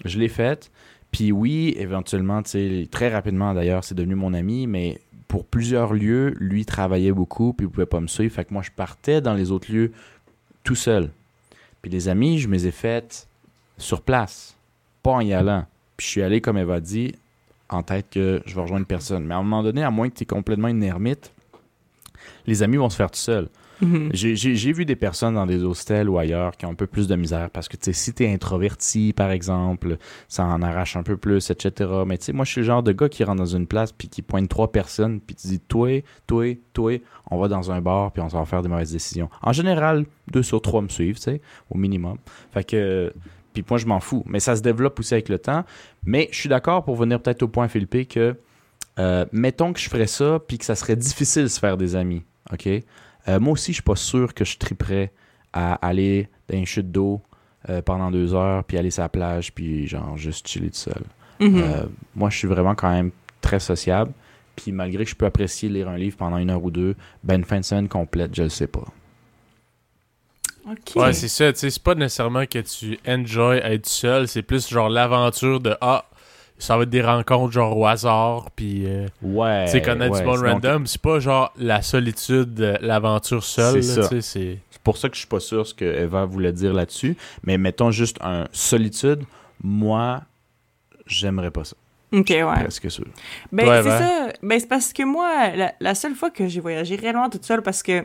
je 0.04 0.18
l'ai 0.18 0.28
faite. 0.28 0.70
Puis 1.10 1.32
oui, 1.32 1.74
éventuellement, 1.76 2.42
très 2.42 3.12
rapidement 3.12 3.54
d'ailleurs, 3.54 3.84
c'est 3.84 3.94
devenu 3.94 4.14
mon 4.14 4.32
ami, 4.32 4.66
mais 4.66 5.00
pour 5.28 5.44
plusieurs 5.44 5.92
lieux, 5.92 6.34
lui 6.38 6.64
travaillait 6.64 7.12
beaucoup, 7.12 7.52
puis 7.52 7.66
il 7.66 7.70
pouvait 7.70 7.86
pas 7.86 8.00
me 8.00 8.06
suivre. 8.06 8.34
Fait 8.34 8.44
que 8.44 8.52
moi, 8.52 8.62
je 8.62 8.70
partais 8.70 9.20
dans 9.20 9.34
les 9.34 9.50
autres 9.50 9.72
lieux 9.72 9.92
tout 10.64 10.74
seul. 10.74 11.10
Puis 11.82 11.90
les 11.90 12.08
amis, 12.08 12.38
je 12.38 12.48
me 12.48 12.54
les 12.54 12.66
ai 12.66 12.70
faites 12.70 13.26
sur 13.78 14.02
place, 14.02 14.56
pas 15.02 15.12
en 15.12 15.20
y 15.20 15.32
allant. 15.32 15.64
Puis 15.96 16.06
je 16.06 16.10
suis 16.10 16.22
allé, 16.22 16.40
comme 16.40 16.56
elle 16.56 16.66
va 16.66 16.80
dit, 16.80 17.14
en 17.68 17.82
tête 17.82 18.06
que 18.10 18.42
je 18.44 18.54
vais 18.54 18.60
rejoindre 18.60 18.86
personne. 18.86 19.24
Mais 19.24 19.34
à 19.34 19.38
un 19.38 19.42
moment 19.42 19.62
donné, 19.62 19.82
à 19.82 19.90
moins 19.90 20.08
que 20.08 20.16
tu 20.16 20.22
es 20.24 20.26
complètement 20.26 20.68
une 20.68 20.82
ermite, 20.82 21.32
les 22.46 22.62
amis 22.62 22.76
vont 22.76 22.90
se 22.90 22.96
faire 22.96 23.10
tout 23.10 23.18
seuls. 23.18 23.48
Mhm. 23.80 24.10
J'ai- 24.12 24.72
vu 24.72 24.84
des 24.84 24.96
personnes 24.96 25.34
dans 25.34 25.46
des 25.46 25.62
hostels 25.64 26.08
ou 26.08 26.18
ailleurs 26.18 26.56
qui 26.56 26.66
ont 26.66 26.70
un 26.70 26.74
peu 26.74 26.86
plus 26.86 27.08
de 27.08 27.16
misère 27.16 27.50
parce 27.50 27.68
que, 27.68 27.76
tu 27.76 27.84
sais, 27.84 27.92
si 27.92 28.12
t'es 28.12 28.30
introverti, 28.32 29.12
par 29.12 29.30
exemple, 29.30 29.96
ça 30.28 30.44
en 30.44 30.62
arrache 30.62 30.96
un 30.96 31.02
peu 31.02 31.16
plus, 31.16 31.50
etc. 31.50 31.90
Mais 32.06 32.18
tu 32.18 32.26
sais, 32.26 32.32
moi, 32.32 32.44
je 32.44 32.52
suis 32.52 32.60
le 32.60 32.66
genre 32.66 32.82
de 32.82 32.92
gars 32.92 33.08
qui 33.08 33.24
rentre 33.24 33.38
dans 33.38 33.46
une 33.46 33.66
place 33.66 33.92
puis 33.92 34.08
qui 34.08 34.22
pointe 34.22 34.48
trois 34.48 34.70
personnes 34.70 35.20
puis 35.20 35.34
tu 35.34 35.48
dis, 35.48 35.60
toi, 35.60 36.02
toi, 36.26 36.44
toi, 36.72 37.00
on 37.30 37.38
va 37.38 37.48
dans 37.48 37.70
un 37.70 37.80
bar 37.80 38.12
puis 38.12 38.22
on 38.22 38.26
va 38.28 38.44
faire 38.44 38.62
des 38.62 38.68
mauvaises 38.68 38.92
décisions. 38.92 39.30
En 39.42 39.52
général, 39.52 40.04
deux 40.30 40.42
sur 40.42 40.60
trois 40.60 40.82
me 40.82 40.88
suivent, 40.88 41.16
tu 41.16 41.22
sais, 41.22 41.40
au 41.70 41.78
minimum. 41.78 42.18
Fait 42.52 42.64
que, 42.64 43.12
puis 43.52 43.64
moi, 43.68 43.78
je 43.78 43.86
m'en 43.86 44.00
fous. 44.00 44.22
Mais 44.26 44.40
ça 44.40 44.54
se 44.56 44.62
développe 44.62 44.98
aussi 45.00 45.14
avec 45.14 45.28
le 45.28 45.38
temps. 45.38 45.64
Mais 46.04 46.28
je 46.32 46.38
suis 46.38 46.48
d'accord 46.48 46.84
pour 46.84 46.96
venir 46.96 47.20
peut-être 47.20 47.42
au 47.42 47.48
point, 47.48 47.66
Philippe, 47.68 48.08
que 48.08 48.36
euh, 48.98 49.24
mettons 49.32 49.72
que 49.72 49.80
je 49.80 49.88
ferais 49.88 50.06
ça 50.06 50.38
puis 50.46 50.58
que 50.58 50.64
ça 50.64 50.74
serait 50.74 50.96
difficile 50.96 51.44
de 51.44 51.48
se 51.48 51.58
faire 51.58 51.76
des 51.76 51.96
amis, 51.96 52.22
OK? 52.52 52.68
Euh, 53.28 53.40
moi 53.40 53.52
aussi, 53.52 53.72
je 53.72 53.76
suis 53.76 53.82
pas 53.82 53.96
sûr 53.96 54.34
que 54.34 54.44
je 54.44 54.58
triperais 54.58 55.12
à 55.52 55.74
aller 55.74 56.28
dans 56.48 56.56
une 56.56 56.66
chute 56.66 56.90
d'eau 56.90 57.20
euh, 57.68 57.82
pendant 57.82 58.10
deux 58.10 58.34
heures 58.34 58.64
puis 58.64 58.78
aller 58.78 58.90
sur 58.90 59.02
la 59.02 59.08
plage 59.08 59.52
puis 59.52 59.86
genre 59.86 60.16
juste 60.16 60.48
chiller 60.48 60.70
tout 60.70 60.76
seul. 60.76 61.02
Mhm. 61.40 61.56
Euh, 61.56 61.86
moi, 62.14 62.30
je 62.30 62.38
suis 62.38 62.48
vraiment 62.48 62.74
quand 62.74 62.90
même 62.90 63.10
très 63.40 63.60
sociable. 63.60 64.12
Puis 64.56 64.72
malgré 64.72 65.04
que 65.04 65.10
je 65.10 65.16
peux 65.16 65.26
apprécier 65.26 65.68
lire 65.68 65.88
un 65.88 65.96
livre 65.96 66.16
pendant 66.16 66.36
une 66.36 66.50
heure 66.50 66.62
ou 66.62 66.70
deux, 66.70 66.94
ben 67.24 67.36
une 67.36 67.44
fin 67.44 67.60
de 67.60 67.64
semaine 67.64 67.88
complète, 67.88 68.34
je 68.34 68.42
le 68.42 68.48
sais 68.48 68.66
pas. 68.66 68.84
Ok. 70.70 70.96
Ouais, 70.96 71.12
c'est 71.14 71.28
ça, 71.28 71.52
tu 71.52 71.58
sais, 71.58 71.70
c'est 71.70 71.82
pas 71.82 71.94
nécessairement 71.94 72.44
que 72.44 72.58
tu 72.58 72.98
enjoy 73.08 73.58
être 73.58 73.86
seul, 73.86 74.28
c'est 74.28 74.42
plus 74.42 74.68
genre 74.68 74.90
l'aventure 74.90 75.60
de 75.60 75.74
ah, 75.80 76.04
ça 76.60 76.76
va 76.76 76.84
être 76.84 76.90
des 76.90 77.02
rencontres 77.02 77.52
genre 77.52 77.76
au 77.76 77.86
hasard, 77.86 78.50
puis 78.54 78.84
euh, 78.86 79.06
Ouais. 79.22 79.64
tu 79.64 79.72
sais, 79.72 79.82
connaître 79.82 80.12
ouais, 80.14 80.20
du 80.20 80.26
monde 80.26 80.40
random, 80.44 80.86
c'est 80.86 81.00
pas 81.00 81.18
genre 81.18 81.52
la 81.58 81.82
solitude, 81.82 82.60
euh, 82.60 82.76
l'aventure 82.80 83.42
seule, 83.42 83.82
C'est 83.82 84.20
c'est. 84.20 84.58
Pour 84.84 84.96
ça 84.96 85.08
que 85.08 85.14
je 85.14 85.20
suis 85.20 85.28
pas 85.28 85.40
sûr 85.40 85.66
ce 85.66 85.74
que 85.74 85.84
Eva 85.84 86.24
voulait 86.24 86.52
dire 86.52 86.72
là-dessus. 86.72 87.16
Mais 87.44 87.58
mettons 87.58 87.90
juste 87.90 88.16
un 88.22 88.46
solitude, 88.52 89.24
moi, 89.62 90.22
j'aimerais 91.06 91.50
pas 91.50 91.64
ça. 91.64 91.76
Ok, 92.12 92.30
ouais. 92.30 92.42
Presque 92.62 92.90
sûr. 92.90 93.04
Ben, 93.52 93.82
c'est 93.82 93.88
ça. 93.90 94.28
Ben, 94.42 94.58
c'est 94.58 94.66
parce 94.68 94.92
que 94.92 95.02
moi, 95.04 95.50
la, 95.54 95.74
la 95.80 95.94
seule 95.94 96.14
fois 96.14 96.30
que 96.30 96.48
j'ai 96.48 96.60
voyagé 96.60 96.96
réellement 96.96 97.28
toute 97.28 97.44
seule, 97.44 97.62
parce 97.62 97.82
que, 97.82 98.04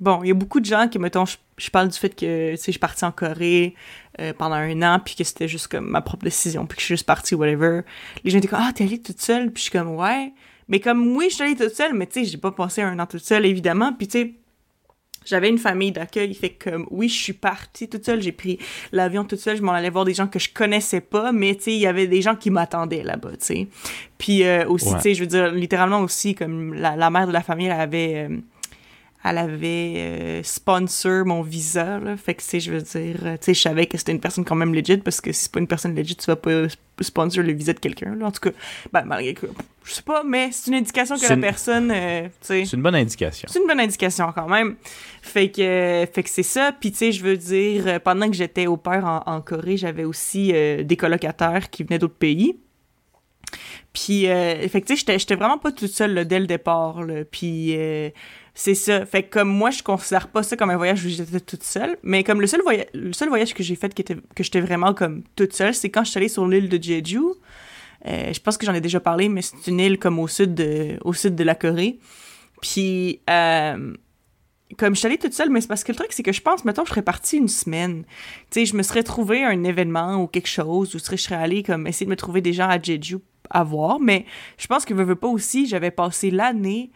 bon, 0.00 0.22
il 0.22 0.28
y 0.28 0.30
a 0.30 0.34
beaucoup 0.34 0.60
de 0.60 0.64
gens 0.66 0.88
qui, 0.88 0.98
mettons, 0.98 1.24
je, 1.24 1.36
je 1.58 1.70
parle 1.70 1.88
du 1.88 1.98
fait 1.98 2.10
que, 2.10 2.50
tu 2.52 2.56
sais, 2.56 2.62
je 2.66 2.70
suis 2.72 2.78
partie 2.78 3.04
en 3.04 3.12
Corée 3.12 3.74
euh, 4.20 4.32
pendant 4.36 4.56
un 4.56 4.82
an, 4.82 5.00
puis 5.04 5.14
que 5.14 5.24
c'était 5.24 5.48
juste 5.48 5.68
comme 5.68 5.88
ma 5.88 6.00
propre 6.02 6.24
décision, 6.24 6.66
puis 6.66 6.76
que 6.76 6.80
je 6.80 6.86
suis 6.86 6.94
juste 6.94 7.06
partie, 7.06 7.34
whatever. 7.34 7.80
Les 8.24 8.30
gens 8.30 8.38
étaient 8.38 8.48
comme, 8.48 8.60
ah, 8.62 8.72
t'es 8.74 8.84
allée 8.84 9.00
toute 9.00 9.20
seule, 9.20 9.50
puis 9.52 9.60
je 9.64 9.70
suis 9.70 9.78
comme, 9.78 9.94
ouais. 9.96 10.32
Mais 10.68 10.80
comme, 10.80 11.16
oui, 11.16 11.26
je 11.28 11.34
suis 11.34 11.44
allée 11.44 11.56
toute 11.56 11.74
seule, 11.74 11.94
mais 11.94 12.06
tu 12.06 12.24
sais, 12.24 12.30
j'ai 12.30 12.38
pas 12.38 12.50
passé 12.52 12.82
un 12.82 12.98
an 12.98 13.06
toute 13.06 13.24
seule, 13.24 13.44
évidemment, 13.46 13.92
puis 13.92 14.08
tu 14.08 14.18
sais, 14.18 14.34
j'avais 15.26 15.48
une 15.48 15.58
famille 15.58 15.90
d'accueil, 15.90 16.34
fait 16.34 16.50
que 16.50 16.70
comme, 16.70 16.86
oui, 16.90 17.08
je 17.08 17.18
suis 17.22 17.32
partie 17.32 17.88
toute 17.88 18.04
seule, 18.04 18.20
j'ai 18.20 18.32
pris 18.32 18.58
l'avion 18.92 19.24
toute 19.24 19.38
seule, 19.40 19.56
je 19.56 19.62
m'en 19.62 19.72
allais 19.72 19.88
voir 19.88 20.04
des 20.04 20.12
gens 20.12 20.26
que 20.26 20.38
je 20.38 20.50
connaissais 20.52 21.00
pas, 21.00 21.32
mais 21.32 21.54
tu 21.54 21.62
sais, 21.62 21.72
il 21.72 21.78
y 21.80 21.86
avait 21.86 22.06
des 22.06 22.20
gens 22.20 22.34
qui 22.36 22.50
m'attendaient 22.50 23.02
là-bas, 23.02 23.30
tu 23.32 23.36
sais. 23.46 23.68
Puis 24.18 24.44
euh, 24.44 24.66
aussi, 24.68 24.88
Ouais. 24.88 24.96
tu 24.96 25.00
sais, 25.02 25.14
je 25.14 25.20
veux 25.20 25.26
dire, 25.26 25.50
littéralement 25.52 26.00
aussi, 26.00 26.34
comme 26.34 26.74
la, 26.74 26.94
la 26.96 27.08
mère 27.08 27.26
de 27.26 27.32
la 27.32 27.42
famille, 27.42 27.68
elle 27.68 27.80
avait, 27.80 28.26
euh, 28.30 28.36
elle 29.26 29.38
avait 29.38 29.94
euh, 29.96 30.42
sponsor 30.42 31.24
mon 31.24 31.40
visa, 31.40 31.98
là. 31.98 32.16
Fait 32.16 32.34
que, 32.34 32.42
tu 32.42 32.48
sais, 32.48 32.60
je 32.60 32.70
veux 32.72 32.82
dire, 32.82 33.16
euh, 33.24 33.32
tu 33.38 33.44
sais, 33.46 33.54
je 33.54 33.60
savais 33.62 33.86
que 33.86 33.96
c'était 33.96 34.12
une 34.12 34.20
personne 34.20 34.44
quand 34.44 34.54
même 34.54 34.74
legit, 34.74 34.98
parce 34.98 35.20
que 35.20 35.32
si 35.32 35.44
c'est 35.44 35.52
pas 35.52 35.60
une 35.60 35.66
personne 35.66 35.94
legit, 35.94 36.14
tu 36.14 36.26
vas 36.26 36.36
pas 36.36 36.66
sp- 36.66 36.76
sponsor 37.00 37.42
le 37.42 37.52
visa 37.54 37.72
de 37.72 37.78
quelqu'un. 37.78 38.20
En 38.20 38.30
tout 38.30 38.40
cas, 38.40 38.50
ben, 38.92 39.04
malgré 39.06 39.32
que, 39.32 39.46
je 39.84 39.92
sais 39.94 40.02
pas, 40.02 40.22
mais 40.24 40.50
c'est 40.52 40.70
une 40.70 40.76
indication 40.76 41.16
que 41.16 41.26
la 41.26 41.34
une- 41.34 41.40
personne, 41.40 41.90
euh, 41.90 42.24
tu 42.24 42.30
sais... 42.42 42.64
C'est 42.66 42.76
une 42.76 42.82
bonne 42.82 42.94
indication. 42.94 43.48
C'est 43.50 43.58
une 43.60 43.66
bonne 43.66 43.80
indication 43.80 44.30
quand 44.34 44.48
même. 44.48 44.76
Fait 45.22 45.50
que, 45.50 45.62
euh, 45.62 46.06
fait 46.06 46.22
que 46.22 46.28
c'est 46.30 46.42
ça. 46.42 46.72
Puis 46.78 46.92
tu 46.92 46.98
sais, 46.98 47.12
je 47.12 47.24
veux 47.24 47.36
dire, 47.38 48.00
pendant 48.02 48.28
que 48.28 48.36
j'étais 48.36 48.66
au 48.66 48.76
père 48.76 49.04
en, 49.06 49.22
en 49.24 49.40
Corée, 49.40 49.78
j'avais 49.78 50.04
aussi 50.04 50.52
des 50.52 50.96
colocataires 50.98 51.70
qui 51.70 51.82
venaient 51.82 51.98
d'autres 51.98 52.14
pays. 52.14 52.56
Puis, 53.92 54.26
euh, 54.28 54.68
fait 54.68 54.80
que 54.80 54.86
tu 54.88 54.94
sais, 54.94 55.00
j'étais- 55.00 55.18
j'étais 55.18 55.36
vraiment 55.36 55.58
pas 55.58 55.70
toute 55.70 55.90
seule 55.90 56.12
là, 56.14 56.24
dès 56.24 56.40
le 56.40 56.46
départ. 56.46 57.02
Là. 57.02 57.24
Puis, 57.24 57.74
c'est 58.54 58.74
ça. 58.74 59.04
Fait 59.04 59.24
que 59.24 59.30
comme 59.30 59.48
moi, 59.48 59.70
je 59.70 59.82
considère 59.82 60.28
pas 60.28 60.44
ça 60.44 60.56
comme 60.56 60.70
un 60.70 60.76
voyage 60.76 61.04
où 61.04 61.08
j'étais 61.08 61.40
toute 61.40 61.64
seule. 61.64 61.96
Mais 62.04 62.22
comme 62.22 62.40
le 62.40 62.46
seul, 62.46 62.62
voyage 62.62 62.86
le 62.94 63.12
seul 63.12 63.28
voyage 63.28 63.52
que 63.52 63.64
j'ai 63.64 63.74
fait 63.74 63.92
que 63.94 64.42
j'étais 64.42 64.60
vraiment 64.60 64.94
comme 64.94 65.24
toute 65.34 65.52
seule, 65.52 65.74
c'est 65.74 65.90
quand 65.90 66.04
je 66.04 66.10
suis 66.10 66.18
allée 66.18 66.28
sur 66.28 66.46
l'île 66.46 66.68
de 66.68 66.80
Jeju. 66.80 67.20
Euh, 68.06 68.32
je 68.32 68.40
pense 68.40 68.56
que 68.56 68.64
j'en 68.64 68.74
ai 68.74 68.80
déjà 68.80 69.00
parlé, 69.00 69.28
mais 69.28 69.42
c'est 69.42 69.66
une 69.66 69.80
île 69.80 69.98
comme 69.98 70.18
au 70.18 70.28
sud 70.28 70.54
de, 70.54 70.98
au 71.04 71.12
sud 71.12 71.34
de 71.34 71.42
la 71.42 71.54
Corée. 71.54 71.98
Puis, 72.60 73.20
euh, 73.28 73.94
comme 74.78 74.94
je 74.94 75.00
suis 75.00 75.06
allée 75.06 75.18
toute 75.18 75.32
seule, 75.32 75.50
mais 75.50 75.60
c'est 75.60 75.68
parce 75.68 75.82
que 75.82 75.90
le 75.90 75.96
truc, 75.96 76.12
c'est 76.12 76.22
que 76.22 76.32
je 76.32 76.40
pense, 76.40 76.64
mettons, 76.64 76.84
je 76.84 76.90
serais 76.90 77.02
partie 77.02 77.38
une 77.38 77.48
semaine. 77.48 78.04
Tu 78.50 78.60
sais, 78.60 78.66
je 78.66 78.76
me 78.76 78.82
serais 78.82 79.02
trouvé 79.02 79.42
un 79.42 79.64
événement 79.64 80.22
ou 80.22 80.26
quelque 80.26 80.48
chose, 80.48 80.94
ou 80.94 80.98
je 80.98 81.16
serais 81.16 81.34
allée 81.34 81.62
comme 81.62 81.86
essayer 81.86 82.06
de 82.06 82.10
me 82.10 82.16
trouver 82.16 82.40
des 82.40 82.52
gens 82.52 82.68
à 82.68 82.80
Jeju 82.80 83.18
à 83.50 83.64
voir, 83.64 83.98
mais 84.00 84.26
je 84.58 84.66
pense 84.66 84.84
que 84.84 84.94
veux, 84.94 85.04
veux 85.04 85.16
pas 85.16 85.28
aussi, 85.28 85.66
j'avais 85.66 85.90
passé 85.90 86.30
l'année 86.30 86.90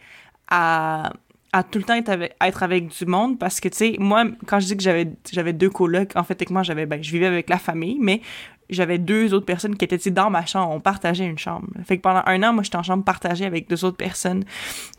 à 0.49 1.11
à 1.51 1.63
tout 1.63 1.79
le 1.79 1.83
temps 1.83 1.95
être 1.95 2.09
avec, 2.09 2.35
être 2.41 2.63
avec 2.63 2.87
du 2.87 3.05
monde 3.05 3.39
parce 3.39 3.59
que 3.59 3.69
tu 3.69 3.77
sais 3.77 3.95
moi 3.99 4.25
quand 4.45 4.59
je 4.59 4.67
dis 4.67 4.77
que 4.77 4.83
j'avais 4.83 5.53
deux 5.53 5.69
colocs 5.69 6.15
en 6.15 6.23
fait 6.23 6.35
techniquement 6.35 6.63
j'avais 6.63 6.85
ben 6.85 7.01
je 7.01 7.11
vivais 7.11 7.25
avec 7.25 7.49
la 7.49 7.57
famille 7.57 7.97
mais 7.99 8.21
j'avais 8.69 8.99
deux 8.99 9.33
autres 9.33 9.45
personnes 9.45 9.75
qui 9.75 9.85
étaient 9.85 10.11
dans 10.11 10.29
ma 10.29 10.45
chambre. 10.45 10.71
On 10.71 10.79
partageait 10.79 11.25
une 11.25 11.39
chambre. 11.39 11.67
Fait 11.85 11.97
que 11.97 12.03
pendant 12.03 12.21
un 12.25 12.43
an 12.43 12.53
moi 12.53 12.63
j'étais 12.63 12.77
en 12.77 12.83
chambre 12.83 13.03
partagée 13.03 13.45
avec 13.45 13.67
deux 13.67 13.83
autres 13.83 13.97
personnes. 13.97 14.43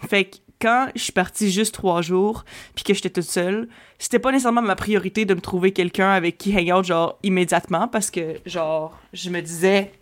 Fait 0.08 0.24
que 0.24 0.36
quand 0.60 0.88
je 0.94 1.02
suis 1.02 1.12
partie 1.12 1.50
juste 1.50 1.74
trois 1.74 2.02
jours 2.02 2.44
puis 2.74 2.84
que 2.84 2.92
j'étais 2.92 3.10
toute 3.10 3.24
seule 3.24 3.68
c'était 3.98 4.18
pas 4.18 4.30
nécessairement 4.30 4.60
ma 4.60 4.76
priorité 4.76 5.24
de 5.24 5.34
me 5.34 5.40
trouver 5.40 5.72
quelqu'un 5.72 6.10
avec 6.10 6.36
qui 6.36 6.54
hang 6.54 6.70
out 6.78 6.84
genre 6.84 7.18
immédiatement 7.22 7.88
parce 7.88 8.10
que 8.10 8.36
genre 8.44 8.98
je 9.12 9.30
me 9.30 9.40
disais 9.40 9.92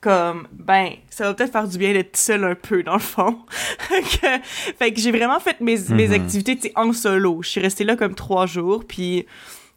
comme 0.00 0.48
ben 0.52 0.92
ça 1.10 1.24
va 1.24 1.34
peut-être 1.34 1.52
faire 1.52 1.68
du 1.68 1.76
bien 1.78 1.92
d'être 1.92 2.16
seule 2.16 2.44
un 2.44 2.54
peu 2.54 2.82
dans 2.82 2.94
le 2.94 2.98
fond. 3.00 3.38
Que- 3.88 4.40
fait 4.78 4.92
que 4.92 5.00
j'ai 5.00 5.10
vraiment 5.12 5.40
fait 5.40 5.60
mes, 5.60 5.76
mes 5.90 6.08
Mhm. 6.08 6.12
activités 6.14 6.72
en 6.76 6.92
solo. 6.92 7.42
Je 7.42 7.48
suis 7.50 7.60
restée 7.60 7.84
là 7.84 7.96
comme 7.96 8.14
trois 8.14 8.46
jours 8.46 8.84
puis 8.86 9.26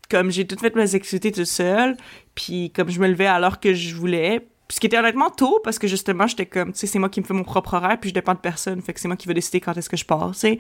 comme 0.09 0.31
j'ai 0.31 0.45
toutes 0.47 0.59
fait 0.61 0.75
mes 0.75 0.95
activités 0.95 1.31
toute 1.31 1.45
seule 1.45 1.97
puis 2.35 2.71
comme 2.71 2.89
je 2.89 2.99
me 2.99 3.07
levais 3.07 3.25
à 3.25 3.39
l'heure 3.39 3.59
que 3.59 3.73
je 3.73 3.95
voulais. 3.95 4.47
Ce 4.69 4.79
qui 4.79 4.87
était 4.87 4.97
honnêtement 4.97 5.29
tôt 5.29 5.59
parce 5.63 5.77
que 5.77 5.87
justement 5.87 6.25
j'étais 6.25 6.45
comme 6.45 6.71
tu 6.73 6.79
sais 6.79 6.87
c'est 6.87 6.99
moi 6.99 7.09
qui 7.09 7.19
me 7.21 7.25
fais 7.25 7.33
mon 7.33 7.43
propre 7.43 7.73
horaire 7.75 7.97
puis 7.99 8.09
je 8.09 8.13
dépends 8.13 8.33
de 8.33 8.39
personne 8.39 8.81
fait 8.81 8.93
que 8.93 8.99
c'est 8.99 9.07
moi 9.09 9.17
qui 9.17 9.27
vais 9.27 9.33
décider 9.33 9.59
quand 9.59 9.75
est-ce 9.77 9.89
que 9.89 9.97
je 9.97 10.05
pars 10.05 10.31
tu 10.31 10.39
sais. 10.39 10.57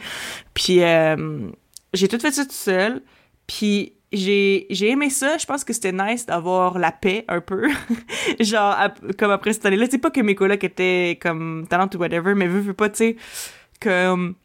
Puis 0.53 0.83
euh, 0.83 1.47
j'ai 1.93 2.07
tout 2.07 2.19
fait 2.19 2.31
ça 2.31 2.43
toute 2.43 2.51
seule 2.51 3.01
puis 3.47 3.93
j'ai 4.13 4.89
aimé 4.89 5.09
ça 5.09 5.37
je 5.37 5.45
pense 5.45 5.63
que 5.63 5.73
c'était 5.73 5.91
nice 5.91 6.25
d'avoir 6.25 6.77
la 6.77 6.91
paix 6.91 7.25
un 7.27 7.41
peu 7.41 7.69
genre 8.39 8.75
comme 9.17 9.31
après 9.31 9.53
cette 9.53 9.65
année-là, 9.65 9.87
sais 9.89 9.97
pas 9.97 10.11
que 10.11 10.21
mes 10.21 10.35
colocs 10.35 10.63
étaient 10.63 11.17
comme 11.21 11.65
talent 11.69 11.89
ou 11.93 11.97
whatever, 11.97 12.35
mais 12.35 12.47
veux, 12.47 12.61
veux 12.61 12.73
pas, 12.73 12.89
tu 12.89 12.97
sais, 12.97 13.15
comme 13.81 14.35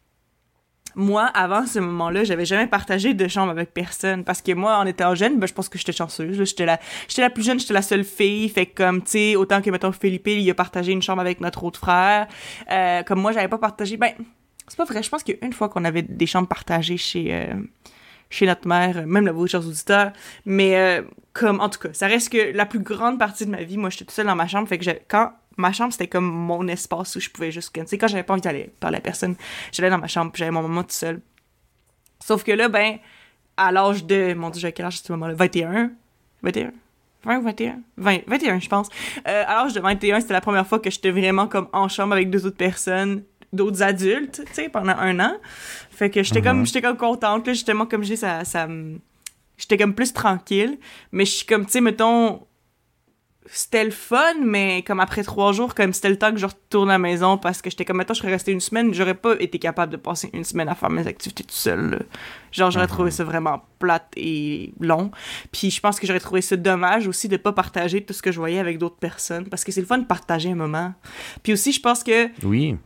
moi, 0.98 1.26
avant 1.26 1.64
ce 1.64 1.78
moment-là, 1.78 2.24
j'avais 2.24 2.44
jamais 2.44 2.66
partagé 2.66 3.14
de 3.14 3.28
chambre 3.28 3.52
avec 3.52 3.72
personne 3.72 4.24
parce 4.24 4.42
que 4.42 4.52
moi, 4.52 4.78
en 4.78 4.84
étant 4.84 5.14
jeune, 5.14 5.38
ben, 5.38 5.46
je 5.46 5.54
pense 5.54 5.68
que 5.68 5.78
j'étais 5.78 5.92
chanceuse. 5.92 6.42
J'étais 6.42 6.66
la, 6.66 6.80
j'étais 7.08 7.22
la 7.22 7.30
plus 7.30 7.44
jeune, 7.44 7.60
j'étais 7.60 7.72
la 7.72 7.82
seule 7.82 8.04
fille. 8.04 8.48
Fait 8.48 8.66
comme, 8.66 9.02
tu 9.02 9.10
sais, 9.10 9.36
autant 9.36 9.62
que, 9.62 9.70
mettons, 9.70 9.92
Philippe, 9.92 10.26
il 10.26 10.50
a 10.50 10.54
partagé 10.54 10.90
une 10.90 11.02
chambre 11.02 11.20
avec 11.20 11.40
notre 11.40 11.62
autre 11.62 11.78
frère. 11.78 12.26
Euh, 12.70 13.04
comme 13.04 13.20
moi, 13.20 13.30
j'avais 13.30 13.48
pas 13.48 13.58
partagé, 13.58 13.96
ben, 13.96 14.10
c'est 14.66 14.76
pas 14.76 14.84
vrai. 14.84 15.02
Je 15.02 15.08
pense 15.08 15.22
qu'il 15.22 15.36
y 15.36 15.38
a 15.40 15.46
une 15.46 15.52
fois 15.52 15.68
qu'on 15.68 15.84
avait 15.84 16.02
des 16.02 16.26
chambres 16.26 16.48
partagées 16.48 16.96
chez, 16.96 17.32
euh, 17.32 17.54
chez 18.30 18.46
notre 18.46 18.66
mère, 18.68 19.06
même 19.06 19.26
la 19.26 19.32
vôtre, 19.32 19.52
chers 19.52 19.66
auditeurs. 19.66 20.12
Mais 20.44 20.76
euh, 20.76 21.02
comme, 21.32 21.60
en 21.60 21.68
tout 21.68 21.78
cas, 21.78 21.92
ça 21.92 22.06
reste 22.06 22.30
que 22.30 22.52
la 22.56 22.66
plus 22.66 22.80
grande 22.80 23.18
partie 23.18 23.46
de 23.46 23.50
ma 23.50 23.62
vie, 23.62 23.76
moi, 23.76 23.90
j'étais 23.90 24.04
toute 24.04 24.14
seule 24.14 24.26
dans 24.26 24.36
ma 24.36 24.46
chambre. 24.46 24.68
Fait 24.68 24.78
que 24.78 24.90
quand 25.08 25.32
ma 25.56 25.72
chambre, 25.72 25.92
c'était 25.92 26.08
comme 26.08 26.26
mon 26.26 26.66
espace 26.68 27.16
où 27.16 27.20
je 27.20 27.28
pouvais 27.28 27.50
juste, 27.50 27.72
tu 27.72 27.80
sais, 27.86 27.98
quand 27.98 28.08
j'avais 28.08 28.22
pas 28.22 28.32
envie 28.32 28.42
d'aller 28.42 28.72
parler 28.80 28.98
à 28.98 29.00
personne, 29.00 29.34
j'allais 29.72 29.90
dans 29.90 29.98
ma 29.98 30.06
chambre, 30.06 30.30
j'avais 30.34 30.50
mon 30.50 30.62
moment 30.62 30.82
tout 30.82 30.92
seul. 30.92 31.20
Sauf 32.20 32.44
que 32.44 32.52
là, 32.52 32.68
ben, 32.68 32.98
à 33.56 33.72
l'âge 33.72 34.04
de, 34.04 34.34
mon 34.34 34.50
dieu, 34.50 34.60
j'avais 34.60 34.72
quel 34.72 34.86
âge 34.86 34.96
à 34.96 35.06
ce 35.06 35.12
moment-là? 35.12 35.34
21? 35.34 35.90
21? 36.42 36.72
20 37.24 37.38
ou 37.38 37.42
21? 37.42 37.80
20, 37.96 38.18
21, 38.26 38.60
je 38.60 38.68
pense. 38.68 38.88
Euh, 39.26 39.44
à 39.46 39.62
l'âge 39.62 39.72
de 39.72 39.80
21, 39.80 40.20
c'était 40.20 40.32
la 40.32 40.40
première 40.40 40.66
fois 40.66 40.78
que 40.78 40.90
j'étais 40.90 41.10
vraiment 41.10 41.48
comme 41.48 41.68
en 41.72 41.88
chambre 41.88 42.12
avec 42.12 42.30
deux 42.30 42.46
autres 42.46 42.56
personnes, 42.56 43.24
d'autres 43.52 43.82
adultes, 43.82 44.42
tu 44.46 44.54
sais, 44.54 44.68
pendant 44.68 44.94
un 44.96 45.18
an. 45.20 45.32
Fait 45.90 46.10
que 46.10 46.22
j'étais 46.22 46.40
comme, 46.42 46.66
j'étais 46.66 46.82
comme 46.82 46.96
contente, 46.96 47.46
là, 47.46 47.52
justement, 47.52 47.86
comme 47.86 48.02
je 48.02 48.10
dis, 48.10 48.16
ça, 48.16 48.44
ça 48.44 48.66
me- 48.66 48.98
J'étais 49.56 49.76
comme 49.76 49.92
plus 49.94 50.12
tranquille, 50.12 50.78
mais 51.10 51.24
je 51.24 51.32
suis 51.32 51.46
comme, 51.46 51.66
tu 51.66 51.72
sais, 51.72 51.80
mettons, 51.80 52.46
c'était 53.50 53.82
le 53.84 53.90
fun, 53.90 54.34
mais 54.44 54.82
comme 54.86 55.00
après 55.00 55.22
trois 55.24 55.52
jours, 55.52 55.74
comme 55.74 55.92
c'était 55.94 56.10
le 56.10 56.18
temps 56.18 56.30
que 56.32 56.36
je 56.38 56.44
retourne 56.46 56.90
à 56.90 56.92
la 56.94 56.98
maison 56.98 57.38
parce 57.38 57.62
que 57.62 57.70
j'étais 57.70 57.84
comme, 57.86 57.96
mettons, 57.96 58.12
je 58.12 58.18
serais 58.20 58.30
restée 58.32 58.52
une 58.52 58.60
semaine, 58.60 58.92
j'aurais 58.92 59.14
pas 59.14 59.34
été 59.40 59.58
capable 59.58 59.90
de 59.90 59.96
passer 59.96 60.28
une 60.34 60.44
semaine 60.44 60.68
à 60.68 60.74
faire 60.74 60.90
mes 60.90 61.06
activités 61.06 61.42
tout 61.44 61.54
seul. 61.54 61.90
là. 61.90 61.98
Genre, 62.52 62.70
j'aurais 62.70 62.86
trouvé 62.86 63.10
ça 63.10 63.24
vraiment 63.24 63.62
plate 63.78 64.12
et 64.16 64.72
long. 64.80 65.10
Puis 65.50 65.70
je 65.70 65.80
pense 65.80 65.98
que 65.98 66.06
j'aurais 66.06 66.20
trouvé 66.20 66.42
ça 66.42 66.56
dommage 66.56 67.08
aussi 67.08 67.26
de 67.28 67.36
pas 67.38 67.52
partager 67.52 68.04
tout 68.04 68.12
ce 68.12 68.20
que 68.22 68.30
je 68.30 68.38
voyais 68.38 68.58
avec 68.58 68.76
d'autres 68.78 68.98
personnes 68.98 69.48
parce 69.48 69.64
que 69.64 69.72
c'est 69.72 69.80
le 69.80 69.86
fun 69.86 69.98
de 69.98 70.06
partager 70.06 70.50
un 70.52 70.54
moment. 70.56 70.92
Puis 71.42 71.54
aussi, 71.54 71.72
je 71.72 71.80
pense 71.80 72.04
que 72.04 72.28
Oui. 72.44 72.76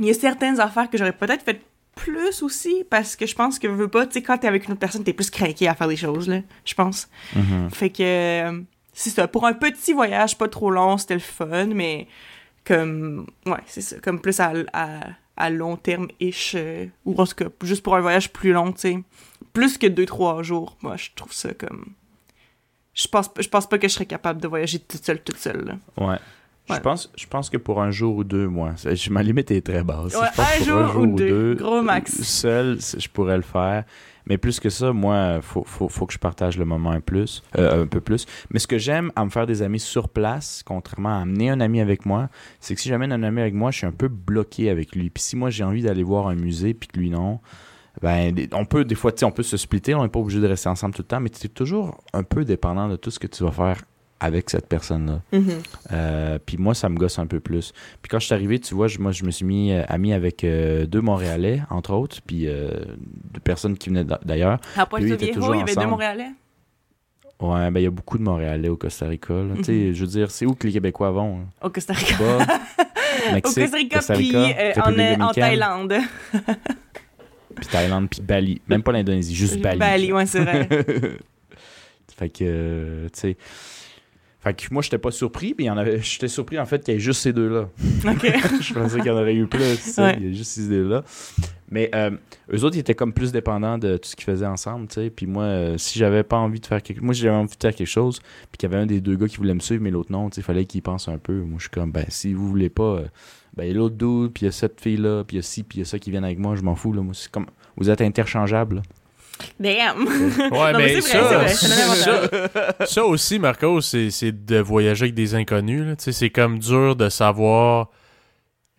Il 0.00 0.06
y 0.06 0.10
a 0.10 0.14
certaines 0.14 0.60
affaires 0.60 0.90
que 0.90 0.98
j'aurais 0.98 1.12
peut-être 1.12 1.44
fait 1.44 1.60
plus 1.94 2.42
aussi, 2.42 2.84
parce 2.88 3.16
que 3.16 3.26
je 3.26 3.34
pense 3.34 3.58
que, 3.58 3.66
veux 3.66 3.88
pas, 3.88 4.06
tu 4.06 4.14
sais, 4.14 4.22
quand 4.22 4.38
t'es 4.38 4.46
avec 4.48 4.64
une 4.64 4.72
autre 4.72 4.80
personne, 4.80 5.04
t'es 5.04 5.12
plus 5.12 5.30
craqué 5.30 5.68
à 5.68 5.74
faire 5.74 5.88
des 5.88 5.96
choses, 5.96 6.28
là, 6.28 6.40
je 6.64 6.74
pense. 6.74 7.08
Mhm. 7.34 7.70
Fait 7.70 7.90
que, 7.90 8.02
euh, 8.02 8.60
c'est 8.92 9.10
ça. 9.10 9.28
Pour 9.28 9.46
un 9.46 9.52
petit 9.52 9.92
voyage 9.92 10.38
pas 10.38 10.48
trop 10.48 10.70
long, 10.70 10.98
c'était 10.98 11.14
le 11.14 11.20
fun, 11.20 11.66
mais 11.66 12.06
comme, 12.64 13.26
ouais, 13.46 13.60
c'est 13.66 13.80
ça. 13.80 13.96
Comme 14.00 14.20
plus 14.20 14.40
à, 14.40 14.52
à, 14.72 15.00
à 15.36 15.50
long 15.50 15.76
terme-ish, 15.76 16.52
euh, 16.54 16.86
ou 17.04 17.20
en 17.20 17.26
tout 17.26 17.34
cas, 17.34 17.46
juste 17.62 17.82
pour 17.82 17.96
un 17.96 18.00
voyage 18.00 18.32
plus 18.32 18.52
long, 18.52 18.72
tu 18.72 18.80
sais. 18.80 18.98
Plus 19.52 19.78
que 19.78 19.86
deux, 19.86 20.06
trois 20.06 20.42
jours. 20.42 20.76
Moi, 20.82 20.96
je 20.96 21.08
trouve 21.14 21.32
ça 21.32 21.52
comme. 21.54 21.92
Je 22.94 23.08
pense, 23.08 23.30
je 23.38 23.48
pense 23.48 23.68
pas 23.68 23.78
que 23.78 23.88
je 23.88 23.94
serais 23.94 24.06
capable 24.06 24.40
de 24.40 24.48
voyager 24.48 24.78
toute 24.78 25.04
seule, 25.04 25.22
toute 25.22 25.38
seule, 25.38 25.64
là. 25.64 26.06
Ouais. 26.06 26.18
Ouais. 26.70 26.76
Je, 26.76 26.80
pense, 26.80 27.12
je 27.16 27.26
pense 27.26 27.50
que 27.50 27.56
pour 27.56 27.82
un 27.82 27.90
jour 27.90 28.16
ou 28.16 28.24
deux, 28.24 28.46
moi, 28.48 28.74
ma 29.10 29.22
limite 29.22 29.50
est 29.50 29.60
très 29.66 29.82
basse. 29.82 30.14
Ouais, 30.14 30.26
je 30.32 30.36
pense 30.36 30.68
un 30.68 30.82
pour 30.82 30.92
jour 30.92 31.02
ou 31.02 31.06
deux, 31.06 31.54
gros 31.54 31.82
max. 31.82 32.18
euh, 32.20 32.22
Seul, 32.22 32.78
je 32.98 33.08
pourrais 33.08 33.36
le 33.36 33.42
faire. 33.42 33.84
Mais 34.26 34.38
plus 34.38 34.60
que 34.60 34.68
ça, 34.70 34.92
moi, 34.92 35.40
faut, 35.42 35.64
faut, 35.66 35.88
faut 35.88 36.06
que 36.06 36.12
je 36.12 36.18
partage 36.18 36.56
le 36.58 36.64
moment 36.64 36.90
un, 36.90 37.00
plus, 37.00 37.42
euh, 37.58 37.82
un 37.82 37.86
peu 37.86 38.00
plus. 38.00 38.26
Mais 38.50 38.58
ce 38.60 38.66
que 38.68 38.78
j'aime 38.78 39.10
à 39.16 39.24
me 39.24 39.30
faire 39.30 39.46
des 39.46 39.62
amis 39.62 39.80
sur 39.80 40.08
place, 40.08 40.62
contrairement 40.64 41.18
à 41.18 41.22
amener 41.22 41.50
un 41.50 41.60
ami 41.60 41.80
avec 41.80 42.06
moi, 42.06 42.28
c'est 42.60 42.74
que 42.74 42.80
si 42.80 42.88
j'amène 42.88 43.12
un 43.12 43.22
ami 43.22 43.40
avec 43.40 43.54
moi, 43.54 43.70
je 43.72 43.78
suis 43.78 43.86
un 43.86 43.92
peu 43.92 44.08
bloqué 44.08 44.70
avec 44.70 44.94
lui. 44.94 45.10
Puis 45.10 45.22
si 45.22 45.36
moi 45.36 45.50
j'ai 45.50 45.64
envie 45.64 45.82
d'aller 45.82 46.02
voir 46.04 46.28
un 46.28 46.36
musée, 46.36 46.74
puis 46.74 46.88
que 46.88 46.98
lui 47.00 47.10
non, 47.10 47.40
ben 48.02 48.32
on 48.52 48.66
peut 48.66 48.84
des 48.84 48.94
fois, 48.94 49.10
tu 49.10 49.20
sais, 49.20 49.24
on 49.24 49.32
peut 49.32 49.42
se 49.42 49.56
splitter, 49.56 49.94
on 49.94 50.02
n'est 50.02 50.08
pas 50.08 50.20
obligé 50.20 50.38
de 50.38 50.46
rester 50.46 50.68
ensemble 50.68 50.94
tout 50.94 51.02
le 51.02 51.08
temps, 51.08 51.18
mais 51.20 51.30
tu 51.30 51.46
es 51.46 51.48
toujours 51.48 51.98
un 52.12 52.22
peu 52.22 52.44
dépendant 52.44 52.88
de 52.88 52.96
tout 52.96 53.10
ce 53.10 53.18
que 53.18 53.26
tu 53.26 53.42
vas 53.42 53.50
faire 53.50 53.82
avec 54.20 54.50
cette 54.50 54.66
personne-là. 54.68 55.22
Mhm. 55.32 55.48
Euh, 55.92 56.38
puis 56.44 56.56
moi, 56.58 56.74
ça 56.74 56.88
me 56.88 56.96
gosse 56.96 57.18
un 57.18 57.26
peu 57.26 57.40
plus. 57.40 57.72
Puis 58.02 58.10
quand 58.10 58.18
je 58.18 58.26
suis 58.26 58.34
arrivé, 58.34 58.58
tu 58.58 58.74
vois, 58.74 58.86
je, 58.86 58.98
moi, 58.98 59.12
je 59.12 59.24
me 59.24 59.30
suis 59.30 59.44
mis 59.46 59.72
euh, 59.72 59.82
ami 59.88 60.12
avec 60.12 60.44
euh, 60.44 60.86
deux 60.86 61.00
Montréalais, 61.00 61.62
entre 61.70 61.92
autres, 61.94 62.18
puis 62.26 62.46
euh, 62.46 62.70
deux 63.32 63.40
personnes 63.40 63.76
qui 63.78 63.88
venaient 63.88 64.04
d'a- 64.04 64.20
d'ailleurs. 64.24 64.60
À 64.76 64.84
Puis 64.86 65.06
Puerto 65.06 65.24
Viejo, 65.24 65.54
il 65.54 65.58
y 65.58 65.62
avait 65.62 65.74
deux. 65.74 65.86
Montréalais? 65.86 66.30
Ouais, 67.40 67.70
ben 67.70 67.80
il 67.80 67.84
y 67.84 67.86
a 67.86 67.90
beaucoup 67.90 68.18
de 68.18 68.22
Montréalais 68.22 68.68
au 68.68 68.76
Costa 68.76 69.08
Rica. 69.08 69.32
là. 69.32 69.54
Tu 69.56 69.64
sais, 69.64 69.72
Mhm. 69.72 69.92
je 69.94 70.00
veux 70.02 70.06
dire, 70.10 70.30
c'est 70.30 70.44
où 70.44 70.54
que 70.54 70.66
les 70.66 70.74
Québécois 70.74 71.10
vont? 71.10 71.38
hein? 71.40 71.46
Au 71.62 71.70
Costa 71.70 71.94
Rica. 71.94 72.14
Cuba, 72.16 72.38
Au 73.36 73.40
Costa 73.40 73.64
Rica, 73.74 73.96
Costa 73.96 74.14
puis 74.14 74.36
Rica, 74.36 74.60
euh, 74.60 75.18
en, 75.18 75.28
en 75.28 75.32
Thaïlande. 75.32 75.94
puis 77.56 77.66
Thaïlande, 77.66 78.08
puis 78.10 78.20
Bali. 78.20 78.60
Même 78.68 78.82
pas 78.82 78.92
l'Indonésie, 78.92 79.34
juste 79.34 79.58
Bali. 79.60 79.78
Bali, 79.78 80.12
ouais, 80.12 80.26
c'est 80.26 80.40
vrai. 80.44 80.68
fait 82.18 82.28
que, 82.28 83.06
tu 83.06 83.18
sais... 83.20 83.36
Fait 84.42 84.54
que 84.54 84.72
moi, 84.72 84.82
j'étais 84.82 84.98
pas 84.98 85.10
surpris, 85.10 85.54
avait... 85.68 86.00
j'étais 86.00 86.28
surpris, 86.28 86.58
en 86.58 86.64
fait, 86.64 86.82
qu'il 86.82 86.94
y 86.94 86.96
ait 86.96 87.00
juste 87.00 87.20
ces 87.20 87.32
deux-là. 87.32 87.68
Je 87.78 88.72
pensais 88.72 88.98
qu'il 88.98 89.06
y 89.06 89.10
en 89.10 89.16
aurait 89.16 89.34
eu 89.34 89.46
plus. 89.46 89.60
tu 89.60 89.76
sais, 89.76 90.02
Ouais. 90.02 90.16
Il 90.18 90.26
y 90.28 90.30
a 90.30 90.32
juste 90.32 90.52
ces 90.52 90.64
idées-là. 90.64 91.04
Mais 91.70 91.90
euh, 91.94 92.10
eux 92.52 92.64
autres, 92.64 92.76
ils 92.76 92.80
étaient 92.80 92.94
comme 92.94 93.12
plus 93.12 93.32
dépendants 93.32 93.76
de 93.78 93.96
tout 93.96 94.08
ce 94.08 94.16
qu'ils 94.16 94.24
faisaient 94.24 94.46
ensemble. 94.46 94.88
tu 94.88 94.94
sais. 94.94 95.10
Puis 95.10 95.26
moi, 95.26 95.44
euh, 95.44 95.78
si 95.78 95.98
j'avais 95.98 96.22
pas 96.22 96.38
envie 96.38 96.58
de 96.58 96.66
faire 96.66 96.82
quelque 96.82 97.00
moi, 97.00 97.14
si 97.14 97.20
j'avais 97.20 97.36
envie 97.36 97.54
de 97.54 97.60
faire 97.60 97.74
quelque 97.74 97.86
chose, 97.86 98.20
puis 98.20 98.58
qu'il 98.58 98.70
y 98.70 98.72
avait 98.72 98.82
un 98.82 98.86
des 98.86 99.00
deux 99.00 99.14
gars 99.16 99.28
qui 99.28 99.36
voulait 99.36 99.54
me 99.54 99.60
suivre, 99.60 99.82
mais 99.82 99.90
l'autre 99.90 100.10
non, 100.10 100.30
tu 100.30 100.36
sais, 100.36 100.40
il 100.40 100.44
fallait 100.44 100.64
qu'il 100.64 100.82
pense 100.82 101.06
un 101.08 101.18
peu. 101.18 101.34
Moi, 101.34 101.56
je 101.58 101.62
suis 101.62 101.70
comme, 101.70 101.92
ben, 101.92 102.06
si 102.08 102.32
vous 102.32 102.48
voulez 102.48 102.70
pas, 102.70 102.82
euh, 102.82 103.06
ben, 103.56 103.64
il 103.64 103.68
y 103.68 103.70
a 103.72 103.74
l'autre 103.74 103.96
dude, 103.96 104.32
puis 104.32 104.42
il 104.42 104.46
y 104.46 104.48
a 104.48 104.52
cette 104.52 104.80
fille-là, 104.80 105.22
puis 105.24 105.36
il 105.36 105.38
y 105.38 105.40
a 105.40 105.42
ci, 105.42 105.62
puis 105.62 105.78
il 105.78 105.80
y 105.80 105.82
a 105.82 105.84
ça 105.84 105.98
qui 105.98 106.10
viennent 106.10 106.24
avec 106.24 106.38
moi, 106.38 106.56
je 106.56 106.62
m'en 106.62 106.74
fous. 106.74 106.92
Là. 106.92 107.02
Moi, 107.02 107.14
c'est 107.14 107.30
comme, 107.30 107.46
vous 107.76 107.90
êtes 107.90 108.00
interchangeables. 108.00 108.76
là. 108.76 108.82
Damn. 109.58 110.06
Ouais, 110.06 110.48
Non, 110.72 110.78
mais 110.78 111.00
ça, 111.00 111.22
vrai, 111.22 111.48
ça, 111.48 112.86
ça 112.86 113.04
aussi, 113.04 113.38
Marco, 113.38 113.80
c'est 113.80 114.10
de 114.46 114.58
voyager 114.58 115.04
avec 115.04 115.14
des 115.14 115.34
inconnus. 115.34 115.84
là. 115.86 115.96
Tu 115.96 116.04
sais, 116.04 116.12
C'est 116.12 116.30
comme 116.30 116.58
dur 116.58 116.96
de 116.96 117.08
savoir 117.08 117.88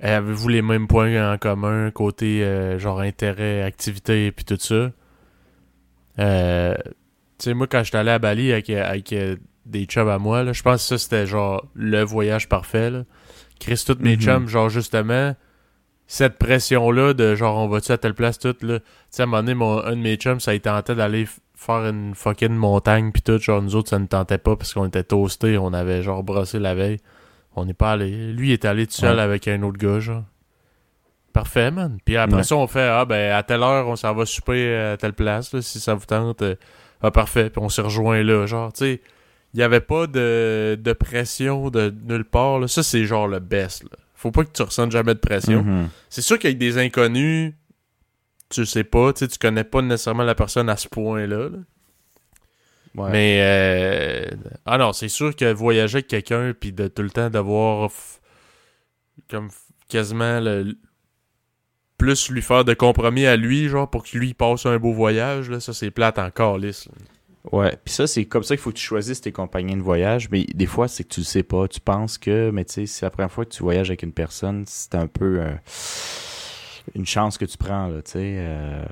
eh, 0.04 0.08
avez-vous 0.10 0.48
les 0.50 0.62
mêmes 0.62 0.88
points 0.88 1.34
en 1.34 1.38
commun 1.38 1.92
côté 1.92 2.44
euh, 2.44 2.80
genre 2.80 3.02
intérêt, 3.02 3.62
activité 3.64 4.32
puis 4.32 4.46
tout 4.46 4.58
ça. 4.60 4.92
Euh, 6.20 6.76
tu 7.38 7.46
sais, 7.46 7.54
moi, 7.54 7.68
quand 7.68 7.84
j'étais 7.84 7.98
allé 7.98 8.12
à 8.12 8.20
Bali 8.20 8.52
avec, 8.52 8.70
avec 8.70 9.14
euh, 9.14 9.36
des 9.66 9.86
chums 9.86 10.10
à 10.10 10.18
moi, 10.18 10.44
là, 10.44 10.54
je 10.54 10.62
pense 10.62 10.82
que 10.82 10.88
ça, 10.88 10.98
c'était 10.98 11.28
genre 11.28 11.66
le 11.76 12.02
voyage 12.04 12.50
parfait. 12.50 12.90
Là. 12.90 13.04
Chris, 13.60 13.84
tous 13.86 13.98
mes 14.00 14.16
Mhm. 14.16 14.22
chums, 14.22 14.48
genre 14.48 14.70
justement, 14.70 15.36
cette 16.14 16.38
pression-là 16.38 17.14
de 17.14 17.36
genre 17.36 17.58
on 17.58 17.70
va-tu 17.70 17.92
à 17.94 17.98
telle 17.98 18.14
place, 18.14 18.38
tout, 18.38 18.54
là. 18.64 18.80
Tu 18.80 18.86
sais, 19.12 19.22
à 19.22 19.24
un 19.24 19.28
moment 19.28 19.44
donné, 19.44 19.54
mon, 19.54 19.82
un 19.82 19.92
de 19.92 20.02
mes 20.02 20.16
chums, 20.18 20.42
ça 20.42 20.52
a 20.52 20.60
tenté 20.60 20.94
d'aller 20.94 21.26
faire 21.56 21.86
une 21.88 22.16
fucking 22.16 22.50
montagne 22.54 23.14
pis 23.14 23.22
tout. 23.22 23.38
Genre, 23.40 23.62
nous 23.62 23.78
autres, 23.78 23.88
ça 23.90 23.98
ne 24.00 24.08
tentait 24.08 24.38
pas 24.38 24.58
parce 24.58 24.74
qu'on 24.74 24.88
était 24.88 25.04
toastés. 25.06 25.58
On 25.58 25.72
avait 25.72 26.04
genre 26.04 26.22
brossé 26.22 26.60
la 26.60 26.76
veille. 26.76 26.98
On 27.56 27.64
n'est 27.64 27.74
pas 27.74 27.94
allé. 27.94 28.34
Lui, 28.34 28.50
il 28.50 28.52
est 28.52 28.66
allé 28.66 28.88
tout 28.88 28.94
seul 28.94 29.16
Ouais. 29.16 29.22
avec 29.22 29.48
un 29.48 29.62
autre 29.64 29.78
gars, 29.78 30.00
genre. 30.02 30.24
Parfait, 31.32 31.72
man. 31.72 31.98
Puis 32.04 32.18
après 32.18 32.38
Ouais. 32.38 32.44
ça, 32.44 32.58
on 32.58 32.68
fait, 32.68 32.90
ah, 32.90 33.06
ben, 33.06 33.32
à 33.34 33.42
telle 33.44 33.64
heure, 33.64 33.88
on 33.88 33.96
s'en 33.96 34.14
va 34.14 34.26
souper 34.26 34.76
à 34.76 34.98
telle 34.98 35.14
place, 35.14 35.54
là, 35.54 35.62
si 35.62 35.80
ça 35.80 35.94
vous 35.94 36.06
tente. 36.06 36.44
Ah, 37.02 37.12
parfait. 37.12 37.50
Puis 37.50 37.62
on 37.64 37.70
s'est 37.70 37.82
rejoint 37.84 38.22
là, 38.22 38.46
genre, 38.48 38.74
tu 38.74 38.80
sais. 38.80 39.02
Il 39.54 39.58
n'y 39.58 39.64
avait 39.64 39.80
pas 39.82 40.08
de, 40.08 40.78
de 40.82 40.94
pression 40.94 41.70
de 41.70 41.94
nulle 42.06 42.26
part, 42.26 42.60
là. 42.60 42.68
Ça, 42.68 42.84
c'est 42.84 43.06
genre 43.06 43.28
le 43.30 43.40
best, 43.40 43.84
là. 43.84 43.98
Faut 44.22 44.32
pas 44.32 44.46
que 44.46 44.52
tu 44.52 44.62
ressentes 44.62 44.92
jamais 44.92 45.16
de 45.16 45.20
pression. 45.20 45.64
Mhm. 45.64 45.90
C'est 46.10 46.22
sûr 46.22 46.38
qu'avec 46.38 46.58
des 46.60 46.78
inconnus, 46.78 47.54
tu 48.50 48.66
sais 48.68 48.84
pas, 48.84 49.14
tu 49.14 49.26
connais 49.40 49.64
pas 49.64 49.82
nécessairement 49.82 50.24
la 50.24 50.36
personne 50.36 50.70
à 50.70 50.78
ce 50.78 50.88
point-là. 50.88 51.50
là. 51.50 51.58
Ouais. 52.94 53.12
Mais 53.12 53.38
euh, 53.42 54.26
ah 54.66 54.78
non, 54.78 54.92
c'est 54.94 55.08
sûr 55.08 55.36
que 55.36 55.52
voyager 55.54 55.96
avec 55.98 56.08
quelqu'un 56.08 56.54
puis 56.54 56.72
de 56.74 56.88
tout 56.88 57.02
le 57.04 57.10
temps 57.10 57.30
devoir 57.30 57.88
f- 57.88 58.20
comme 59.30 59.50
quasiment 59.88 60.40
le 60.42 60.76
plus 61.98 62.30
lui 62.30 62.42
faire 62.42 62.66
de 62.66 62.74
compromis 62.74 63.26
à 63.26 63.38
lui, 63.38 63.70
genre 63.70 63.90
pour 63.90 64.04
que 64.04 64.18
lui 64.18 64.34
passe 64.34 64.66
un 64.66 64.78
beau 64.78 64.92
voyage, 64.94 65.50
là, 65.50 65.60
ça 65.60 65.74
c'est 65.74 65.90
plate 65.92 66.20
encore 66.20 66.58
lisse. 66.58 66.90
Ouais, 67.52 67.76
puis 67.84 67.94
ça, 67.94 68.06
c'est 68.06 68.26
comme 68.26 68.44
ça 68.44 68.56
qu'il 68.56 68.62
faut 68.62 68.70
que 68.72 68.78
tu 68.78 68.84
choisisses 68.84 69.22
tes 69.22 69.32
compagnons 69.32 69.76
de 69.76 69.82
voyage, 69.82 70.30
mais 70.30 70.44
des 70.54 70.68
fois, 70.68 70.88
c'est 70.88 71.04
que 71.04 71.10
tu 71.10 71.22
le 71.22 71.26
sais 71.26 71.44
pas. 71.44 71.68
Tu 71.68 71.80
penses 71.80 72.18
que, 72.18 72.52
mais 72.52 72.66
tu 72.66 72.74
sais, 72.74 72.86
c'est 72.86 73.06
la 73.06 73.10
première 73.10 73.32
fois 73.32 73.46
que 73.46 73.50
tu 73.52 73.64
voyages 73.64 73.90
avec 73.90 74.04
une 74.04 74.12
personne, 74.14 74.64
c'est 74.68 74.94
un 74.96 75.08
peu 75.08 75.40
euh, 75.42 75.52
une 76.96 77.06
chance 77.06 77.38
que 77.38 77.46
tu 77.46 77.58
prends, 77.58 77.88
là, 77.88 78.02
tu 78.04 78.12
sais. 78.12 78.36
euh, 78.38 78.86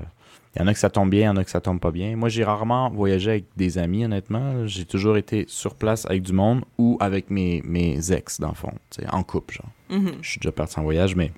Il 0.56 0.60
y 0.60 0.64
en 0.64 0.66
a 0.66 0.72
que 0.72 0.80
ça 0.80 0.90
tombe 0.90 1.10
bien, 1.10 1.20
il 1.20 1.24
y 1.24 1.28
en 1.28 1.36
a 1.36 1.44
que 1.44 1.50
ça 1.50 1.60
tombe 1.60 1.78
pas 1.78 1.92
bien. 1.92 2.16
Moi, 2.16 2.28
j'ai 2.28 2.42
rarement 2.42 2.90
voyagé 2.90 3.30
avec 3.30 3.44
des 3.56 3.78
amis, 3.78 4.04
honnêtement. 4.04 4.66
J'ai 4.66 4.84
toujours 4.84 5.16
été 5.16 5.44
sur 5.46 5.76
place 5.76 6.06
avec 6.06 6.22
du 6.22 6.32
monde 6.32 6.64
ou 6.76 6.96
avec 7.00 7.30
mes, 7.30 7.62
mes 7.64 8.10
ex, 8.12 8.40
dans 8.40 8.48
le 8.48 8.54
fond, 8.54 8.72
tu 8.90 9.02
sais, 9.02 9.08
en 9.10 9.22
couple, 9.22 9.54
genre. 9.54 9.70
Mhm. 10.00 10.14
Je 10.22 10.28
suis 10.28 10.40
déjà 10.40 10.50
parti 10.50 10.78
en 10.80 10.82
voyage, 10.82 11.14
mais 11.14 11.30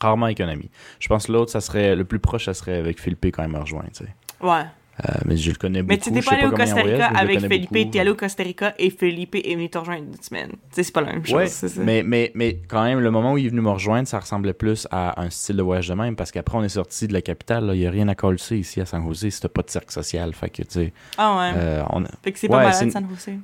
rarement 0.00 0.26
avec 0.26 0.40
un 0.40 0.48
ami. 0.48 0.70
Je 1.00 1.08
pense 1.08 1.26
que 1.26 1.32
l'autre, 1.32 1.50
ça 1.50 1.60
serait, 1.60 1.96
le 1.96 2.04
plus 2.04 2.20
proche, 2.20 2.44
ça 2.44 2.54
serait 2.54 2.76
avec 2.76 3.00
Philippe 3.00 3.26
quand 3.32 3.42
il 3.42 3.48
m'a 3.50 3.60
rejoint, 3.60 3.82
tu 3.92 4.04
sais. 4.04 4.14
Ouais. 4.40 4.62
Euh, 5.00 5.12
mais 5.24 5.36
je 5.36 5.50
le 5.50 5.56
connais 5.56 5.82
beaucoup. 5.82 5.90
Mais 5.90 5.98
tu 5.98 6.20
Je 6.20 6.24
pas 6.24 6.36
allé 6.36 6.46
au 6.46 6.52
Costa 6.52 6.82
Rica 6.82 7.06
avec 7.06 7.40
Felipe, 7.40 7.72
beaucoup. 7.72 7.90
t'es 7.90 7.98
allé 8.00 8.10
au 8.10 8.14
Costa 8.14 8.42
Rica 8.44 8.74
et 8.78 8.90
Felipe 8.90 9.34
est 9.34 9.54
venu 9.54 9.68
te 9.68 9.78
rejoindre 9.78 10.04
une 10.04 10.22
semaine. 10.22 10.50
Tu 10.72 10.84
c'est 10.84 10.92
pas 10.92 11.00
la 11.00 11.12
même 11.12 11.26
chose. 11.26 11.34
Ouais, 11.34 11.46
ça. 11.48 11.66
mais, 11.78 12.02
mais, 12.04 12.30
mais 12.34 12.58
quand 12.68 12.84
même, 12.84 13.00
le 13.00 13.10
moment 13.10 13.32
où 13.32 13.38
il 13.38 13.46
est 13.46 13.48
venu 13.48 13.60
me 13.60 13.70
rejoindre, 13.70 14.06
ça 14.06 14.20
ressemblait 14.20 14.52
plus 14.52 14.86
à 14.90 15.20
un 15.20 15.30
style 15.30 15.56
de 15.56 15.62
voyage 15.62 15.88
de 15.88 15.94
même, 15.94 16.14
parce 16.14 16.30
qu'après, 16.30 16.56
on 16.58 16.62
est 16.62 16.68
sorti 16.68 17.08
de 17.08 17.12
la 17.12 17.22
capitale, 17.22 17.70
il 17.74 17.80
n'y 17.80 17.86
a 17.86 17.90
rien 17.90 18.06
à 18.08 18.14
coller 18.14 18.36
ici 18.52 18.80
à 18.80 18.86
San 18.86 19.04
Jose, 19.04 19.26
c'était 19.30 19.48
pas 19.48 19.62
de 19.62 19.70
cercle 19.70 19.92
social, 19.92 20.32
fait 20.32 20.50
que, 20.50 20.62
tu 20.62 20.68
sais, 20.70 20.92
Ah 21.18 21.36
ouais. 21.38 21.52
euh, 21.56 21.82
on 21.90 22.04
fait 22.22 22.32
que 22.32 22.38
c'est 22.38 22.48
ouais, 22.48 22.56
pas 22.56 22.70
malade, 22.70 22.90
San 22.90 23.08
Jose. 23.08 23.34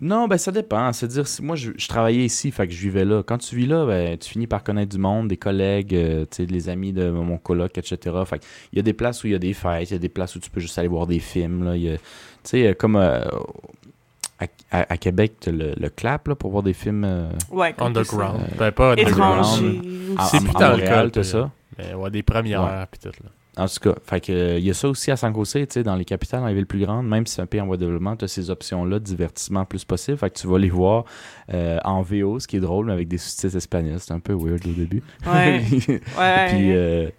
Non, 0.00 0.28
ben 0.28 0.38
ça 0.38 0.50
dépend, 0.52 0.92
c'est-à-dire, 0.92 1.26
si- 1.28 1.42
moi, 1.42 1.56
je, 1.56 1.72
je 1.76 1.88
travaillais 1.88 2.24
ici, 2.24 2.50
fait 2.50 2.66
que 2.66 2.72
je 2.72 2.80
vivais 2.80 3.04
là. 3.04 3.22
Quand 3.22 3.38
tu 3.38 3.54
vis 3.56 3.66
là, 3.66 3.84
ben, 3.86 4.16
tu 4.16 4.30
finis 4.30 4.46
par 4.46 4.62
connaître 4.64 4.90
du 4.92 4.98
monde, 4.98 5.28
des 5.28 5.36
collègues, 5.36 5.94
euh, 5.94 6.24
tu 6.30 6.36
sais, 6.38 6.46
les 6.46 6.68
amis 6.68 6.92
de 6.92 7.10
mon 7.10 7.36
coloc, 7.38 7.76
etc. 7.76 7.98
Fait 8.26 8.38
que 8.38 8.44
il 8.72 8.76
y 8.76 8.78
a 8.78 8.82
des 8.82 8.92
places 8.94 9.22
où 9.24 9.26
il 9.26 9.32
y 9.32 9.36
a 9.36 9.38
des 9.38 9.52
fêtes, 9.52 9.90
il 9.90 9.94
y 9.94 9.96
a 9.96 9.98
des 9.98 10.08
places 10.08 10.36
où 10.36 10.40
tu 10.40 10.50
peux 10.50 10.60
juste 10.60 10.78
aller 10.78 10.88
voir 10.88 11.06
des 11.06 11.18
films, 11.18 11.64
là, 11.64 11.76
il 11.76 11.82
y 11.82 11.88
a- 11.90 11.96
tu 11.98 12.02
sais, 12.44 12.66
euh, 12.68 12.74
comme... 12.74 12.96
euh, 12.96 13.20
à, 14.38 14.46
à- 14.70 14.92
à 14.94 14.96
Québec, 14.96 15.34
t'as 15.40 15.50
le, 15.50 15.74
le 15.78 15.88
clap 15.90 16.28
là, 16.28 16.34
pour 16.34 16.50
voir 16.50 16.62
des 16.62 16.72
films 16.72 17.04
euh, 17.04 17.28
Ouais, 17.50 17.74
tout 17.74 17.84
Underground. 17.84 18.40
Euh, 18.40 18.56
Ben, 18.58 18.72
pas 18.72 18.92
underground. 18.92 19.44
C'est 20.30 20.40
plus 20.40 20.52
t'as 21.10 21.20
puis, 21.20 21.30
ça? 21.30 21.50
Mais 21.78 21.94
ouais, 21.94 22.10
des 22.10 22.22
premières 22.22 22.86
pis 22.90 22.98
tout 22.98 23.10
là. 23.22 23.30
En 23.60 23.66
tout 23.66 23.80
cas, 23.80 23.94
fait 24.02 24.20
que, 24.22 24.32
euh, 24.32 24.58
il 24.58 24.64
y 24.64 24.70
a 24.70 24.74
ça 24.74 24.88
aussi 24.88 25.10
à 25.10 25.16
San 25.16 25.34
Jose, 25.34 25.52
tu 25.52 25.66
sais, 25.68 25.82
dans 25.82 25.94
les 25.94 26.06
capitales, 26.06 26.40
dans 26.40 26.46
les 26.46 26.54
villes 26.54 26.66
plus 26.66 26.80
grandes, 26.80 27.06
même 27.06 27.26
si 27.26 27.34
c'est 27.34 27.42
un 27.42 27.46
pays 27.46 27.60
en 27.60 27.66
voie 27.66 27.76
de 27.76 27.84
développement, 27.84 28.16
tu 28.16 28.24
as 28.24 28.28
ces 28.28 28.48
options-là 28.48 28.98
divertissement 28.98 29.66
plus 29.66 29.84
possible. 29.84 30.16
Fait 30.16 30.30
que 30.30 30.38
tu 30.38 30.46
vas 30.46 30.58
les 30.58 30.70
voir 30.70 31.04
euh, 31.52 31.78
en 31.84 32.00
VO, 32.00 32.40
ce 32.40 32.48
qui 32.48 32.56
est 32.56 32.60
drôle, 32.60 32.86
mais 32.86 32.92
avec 32.92 33.08
des 33.08 33.18
sous-titres 33.18 33.56
espagnols. 33.56 34.00
C'est 34.00 34.14
un 34.14 34.20
peu 34.20 34.32
weird 34.32 34.66
au 34.66 34.72
début. 34.72 35.02
Ouais. 35.26 35.62
Ouais. 36.18 36.46
puis 36.48 36.72
euh, 36.72 37.10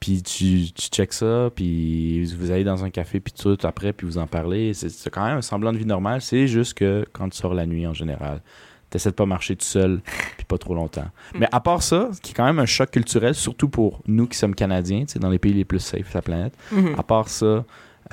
puis 0.00 0.22
tu, 0.22 0.72
tu 0.72 0.88
checkes 0.88 1.12
ça, 1.12 1.50
puis 1.54 2.24
vous 2.24 2.50
allez 2.50 2.64
dans 2.64 2.84
un 2.84 2.90
café, 2.90 3.20
puis 3.20 3.32
tout 3.32 3.56
après, 3.62 3.92
puis 3.92 4.06
vous 4.06 4.18
en 4.18 4.26
parlez. 4.26 4.72
C'est 4.74 5.10
quand 5.10 5.24
même 5.26 5.38
un 5.38 5.42
semblant 5.42 5.72
de 5.72 5.78
vie 5.78 5.86
normale. 5.86 6.20
C'est 6.20 6.46
juste 6.46 6.74
que 6.74 7.06
quand 7.12 7.28
tu 7.28 7.36
sors 7.36 7.54
la 7.54 7.66
nuit, 7.66 7.86
en 7.86 7.94
général, 7.94 8.42
t'essaies 8.90 9.10
de 9.10 9.14
pas 9.14 9.26
marcher 9.26 9.56
tout 9.56 9.64
seul, 9.64 10.00
puis 10.36 10.44
pas 10.46 10.58
trop 10.58 10.74
longtemps. 10.74 11.08
Mais 11.34 11.48
à 11.52 11.60
part 11.60 11.82
ça, 11.82 12.10
ce 12.12 12.20
qui 12.20 12.32
est 12.32 12.34
quand 12.34 12.44
même 12.44 12.58
un 12.58 12.66
choc 12.66 12.90
culturel, 12.90 13.34
surtout 13.34 13.68
pour 13.68 14.00
nous 14.06 14.26
qui 14.26 14.36
sommes 14.36 14.54
Canadiens, 14.54 15.04
tu 15.06 15.12
sais, 15.12 15.18
dans 15.18 15.30
les 15.30 15.38
pays 15.38 15.52
les 15.54 15.64
plus 15.64 15.78
safe 15.80 16.10
de 16.10 16.14
la 16.14 16.22
planète, 16.22 16.54
Mhm. 16.72 16.94
à 16.98 17.02
part 17.02 17.28
ça, 17.28 17.64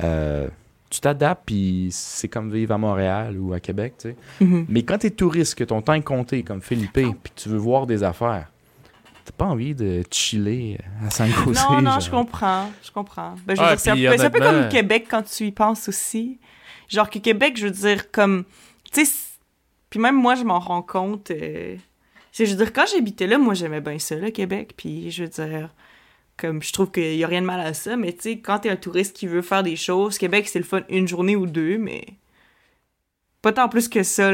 euh, 0.03 0.47
tu 0.89 1.01
t'adaptes, 1.01 1.43
puis 1.45 1.89
c'est 1.91 2.28
comme 2.30 2.51
vivre 2.51 2.73
à 2.73 2.78
Montréal 2.78 3.38
ou 3.38 3.53
à 3.53 3.59
Québec, 3.59 3.95
tu 3.99 4.09
sais. 4.09 4.15
Mhm. 4.39 4.65
Mais 4.69 4.84
quand 4.84 4.99
t'es 4.99 5.09
touriste, 5.09 5.55
que 5.55 5.63
ton 5.65 5.82
temps 5.82 5.93
est 5.93 6.01
compté, 6.01 6.43
comme 6.43 6.61
Philippe, 6.61 6.93
puis 6.93 7.11
que 7.11 7.41
tu 7.41 7.49
veux 7.49 7.57
voir 7.57 7.88
des 7.88 8.03
affaires, 8.03 8.47
t'as 9.25 9.32
pas 9.34 9.45
envie 9.45 9.75
de 9.75 10.03
chiller 10.09 10.78
à 11.05 11.09
San 11.09 11.28
Jose. 11.30 11.59
Non, 11.69 11.82
non, 11.82 11.91
genre. 11.91 11.99
je 11.99 12.09
comprends. 12.11 12.69
Je 12.82 12.91
comprends. 12.91 13.36
Ben, 13.45 13.55
je 13.57 13.61
dire, 13.61 13.80
c'est 13.80 13.89
un, 14.25 14.30
peu- 14.30 14.41
un 14.41 14.61
comme 14.61 14.69
Québec 14.69 15.07
quand 15.09 15.23
tu 15.23 15.47
y 15.47 15.51
penses 15.51 15.89
aussi. 15.89 16.39
Genre 16.88 17.09
que 17.09 17.19
Québec, 17.19 17.57
je 17.57 17.65
veux 17.65 17.71
dire, 17.73 18.09
comme. 18.11 18.45
Tu 18.93 19.01
sais, 19.01 19.05
c- 19.05 19.26
même 19.97 20.15
moi, 20.15 20.35
je 20.35 20.43
m'en 20.43 20.59
rends 20.59 20.81
compte. 20.81 21.31
euh, 21.31 21.75
je 22.33 22.45
veux 22.45 22.55
dire, 22.55 22.73
quand 22.73 22.85
j'habitais 22.85 23.27
là, 23.27 23.37
moi, 23.37 23.53
j'aimais 23.53 23.81
bien 23.81 23.99
ça, 23.99 24.15
là, 24.15 24.31
Québec. 24.31 24.73
Puis 24.77 25.11
je 25.11 25.23
veux 25.23 25.29
dire, 25.29 25.69
comme, 26.37 26.61
je 26.61 26.71
trouve 26.71 26.91
qu'il 26.91 27.15
y 27.15 27.23
a 27.23 27.27
rien 27.27 27.41
de 27.41 27.47
mal 27.47 27.59
à 27.59 27.73
ça. 27.73 27.97
Mais 27.97 28.13
tu 28.13 28.21
sais, 28.21 28.39
quand 28.39 28.59
t'es 28.59 28.69
un 28.69 28.75
touriste 28.75 29.15
qui 29.15 29.27
veut 29.27 29.41
faire 29.41 29.63
des 29.63 29.75
choses, 29.75 30.17
Québec, 30.17 30.47
c'est 30.47 30.59
le 30.59 30.65
fun 30.65 30.81
une 30.89 31.07
journée 31.07 31.35
ou 31.35 31.47
deux, 31.47 31.77
mais. 31.77 32.05
Pas 33.41 33.53
tant 33.53 33.69
plus 33.69 33.87
que 33.87 34.03
ça. 34.03 34.31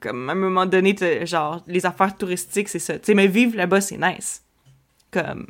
Comme, 0.00 0.28
à 0.28 0.32
un 0.32 0.36
moment 0.36 0.66
donné, 0.66 0.96
genre, 1.26 1.62
les 1.66 1.86
affaires 1.86 2.16
touristiques, 2.16 2.68
c'est 2.68 2.78
ça. 2.78 2.98
Tu 2.98 3.06
sais, 3.06 3.14
mais 3.14 3.26
vivre 3.26 3.56
là-bas, 3.56 3.80
c'est 3.80 3.98
nice. 3.98 4.44
Comme. 5.10 5.46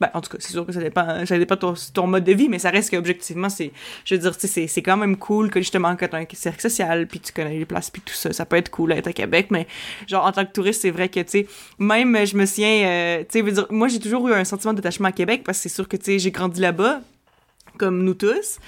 Ben, 0.00 0.10
en 0.14 0.22
tout 0.22 0.30
cas, 0.30 0.38
c'est 0.40 0.52
sûr 0.52 0.64
que 0.64 0.72
ça 0.72 0.80
dépend, 0.80 1.26
ça 1.26 1.38
dépend 1.38 1.56
ton, 1.56 1.74
ton 1.92 2.06
mode 2.06 2.24
de 2.24 2.32
vie, 2.32 2.48
mais 2.48 2.58
ça 2.58 2.70
reste 2.70 2.90
qu'objectivement, 2.90 3.50
c'est, 3.50 3.70
je 4.06 4.14
veux 4.14 4.20
dire, 4.20 4.34
c'est, 4.38 4.66
c'est 4.66 4.82
quand 4.82 4.96
même 4.96 5.16
cool 5.16 5.50
que 5.50 5.60
justement, 5.60 5.94
quand 5.94 6.08
t'as 6.08 6.20
un 6.20 6.24
cercle 6.32 6.62
social, 6.62 7.06
puis 7.06 7.20
tu 7.20 7.32
connais 7.32 7.58
les 7.58 7.66
places, 7.66 7.90
puis 7.90 8.00
tout 8.00 8.14
ça, 8.14 8.32
ça 8.32 8.46
peut 8.46 8.56
être 8.56 8.70
cool 8.70 8.94
d'être 8.94 9.08
à 9.08 9.12
Québec, 9.12 9.48
mais 9.50 9.66
genre, 10.06 10.24
en 10.24 10.32
tant 10.32 10.46
que 10.46 10.52
touriste, 10.52 10.80
c'est 10.82 10.90
vrai 10.90 11.10
que, 11.10 11.20
tu 11.20 11.30
sais, 11.30 11.46
même, 11.78 12.16
je 12.24 12.34
me 12.34 12.46
souviens, 12.46 12.86
euh, 12.86 13.24
tu 13.30 13.42
veux 13.42 13.52
dire, 13.52 13.66
moi, 13.68 13.88
j'ai 13.88 14.00
toujours 14.00 14.26
eu 14.28 14.32
un 14.32 14.44
sentiment 14.44 14.72
d'attachement 14.72 15.08
à 15.08 15.12
Québec, 15.12 15.42
parce 15.44 15.58
que 15.58 15.62
c'est 15.64 15.74
sûr 15.74 15.86
que, 15.86 15.98
tu 15.98 16.04
sais, 16.04 16.18
j'ai 16.18 16.30
grandi 16.30 16.62
là-bas, 16.62 17.02
comme 17.78 18.02
nous 18.02 18.14
tous, 18.14 18.58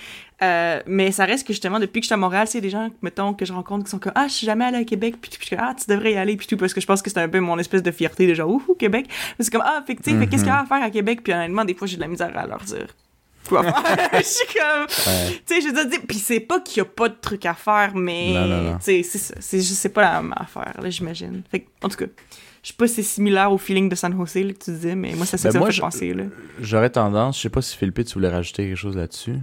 euh, 0.43 0.80
mais 0.86 1.12
ça 1.12 1.24
reste 1.24 1.47
que 1.47 1.53
justement, 1.53 1.78
depuis 1.78 2.01
que 2.01 2.05
je 2.05 2.09
suis 2.09 2.14
à 2.14 2.16
Montréal, 2.16 2.47
c'est 2.49 2.61
des 2.61 2.70
gens, 2.70 2.90
mettons, 3.01 3.32
que 3.34 3.45
je 3.45 3.53
rencontre 3.53 3.84
qui 3.84 3.90
sont 3.90 3.99
comme 3.99 4.12
Ah, 4.14 4.26
je 4.28 4.32
suis 4.32 4.47
jamais 4.47 4.64
allé 4.64 4.78
à 4.78 4.84
Québec, 4.84 5.14
puis, 5.20 5.30
puis 5.30 5.38
je 5.40 5.47
suis 5.47 5.57
comme 5.57 5.64
Ah, 5.66 5.74
tu 5.78 5.84
devrais 5.88 6.12
y 6.12 6.16
aller, 6.16 6.36
puis 6.36 6.47
tout, 6.47 6.57
parce 6.57 6.74
que 6.74 6.80
je 6.80 6.86
pense 6.86 7.01
que 7.03 7.11
c'est 7.11 7.18
un 7.20 7.28
peu 7.28 7.40
mon 7.40 7.59
espèce 7.59 7.82
de 7.82 7.90
fierté 7.90 8.26
de 8.26 8.34
genre 8.34 8.51
Ouh, 8.51 8.74
Québec. 8.78 9.07
Mais 9.38 9.45
c'est 9.45 9.51
comme 9.53 9.62
Ah, 9.64 9.82
fait 9.86 9.95
que, 9.97 10.03
tu 10.03 10.11
sais, 10.11 10.18
fait 10.18 10.26
qu'est-ce 10.26 10.43
qu'il 10.43 10.53
y 10.53 10.55
a 10.57 10.61
à 10.61 10.66
faire 10.66 10.82
à 10.82 10.90
Québec, 10.90 11.20
puis 11.22 11.32
honnêtement, 11.32 11.64
des 11.64 11.74
fois, 11.74 11.86
j'ai 11.86 11.97
de 11.97 12.01
la 12.03 12.09
misère 12.09 12.36
à 12.36 12.47
leur 12.47 12.61
dire. 12.61 12.88
Quoi 13.49 13.62
faire? 13.64 14.09
Je 14.14 14.22
suis 14.22 14.47
comme. 14.59 14.82
Ouais. 14.82 15.40
Tu 15.47 15.55
sais, 15.55 15.61
je 15.61 15.74
veux 15.74 15.88
dire, 15.88 15.99
puis 16.07 16.16
c'est 16.18 16.38
pas 16.40 16.61
qu'il 16.61 16.78
y 16.78 16.80
a 16.80 16.84
pas 16.84 17.09
de 17.09 17.16
trucs 17.20 17.45
à 17.45 17.55
faire, 17.55 17.93
mais. 17.95 18.34
Tu 18.78 18.84
sais, 18.84 19.03
c'est 19.03 19.18
ça. 19.18 19.34
C'est 19.40 19.88
pas 19.88 20.03
la 20.03 20.22
même 20.22 20.34
affaire, 20.36 20.74
là, 20.80 20.88
j'imagine. 20.90 21.43
Fait 21.51 21.61
que, 21.61 21.68
en 21.82 21.88
tout 21.88 21.97
cas, 21.97 22.05
je 22.62 22.68
sais 22.68 22.74
pas 22.78 22.86
si 22.86 22.95
c'est 22.95 23.03
similaire 23.03 23.53
au 23.53 23.59
feeling 23.59 23.88
de 23.88 23.97
San 23.97 24.16
Jose, 24.16 24.36
là, 24.36 24.53
que 24.53 24.59
tu 24.64 24.70
disais, 24.70 24.95
mais 24.95 25.14
moi, 25.16 25.26
ça, 25.26 25.36
c'est 25.36 25.49
Ben, 25.49 25.53
ça 25.55 25.59
moi, 25.59 25.66
me 25.68 25.72
fait 25.72 25.76
je- 25.76 25.80
penser, 25.82 26.14
là. 26.14 26.22
J'aurais 26.61 26.90
tendance, 26.90 27.36
je 27.38 27.43
sais 27.43 27.49
pas 27.51 27.62
si 27.62 27.76
Philippe, 27.76 28.05
tu 28.05 28.14
voulais 28.14 28.28
rajouter 28.28 28.64
quelque 28.68 28.76
chose 28.76 28.97
là-dessus. 28.97 29.34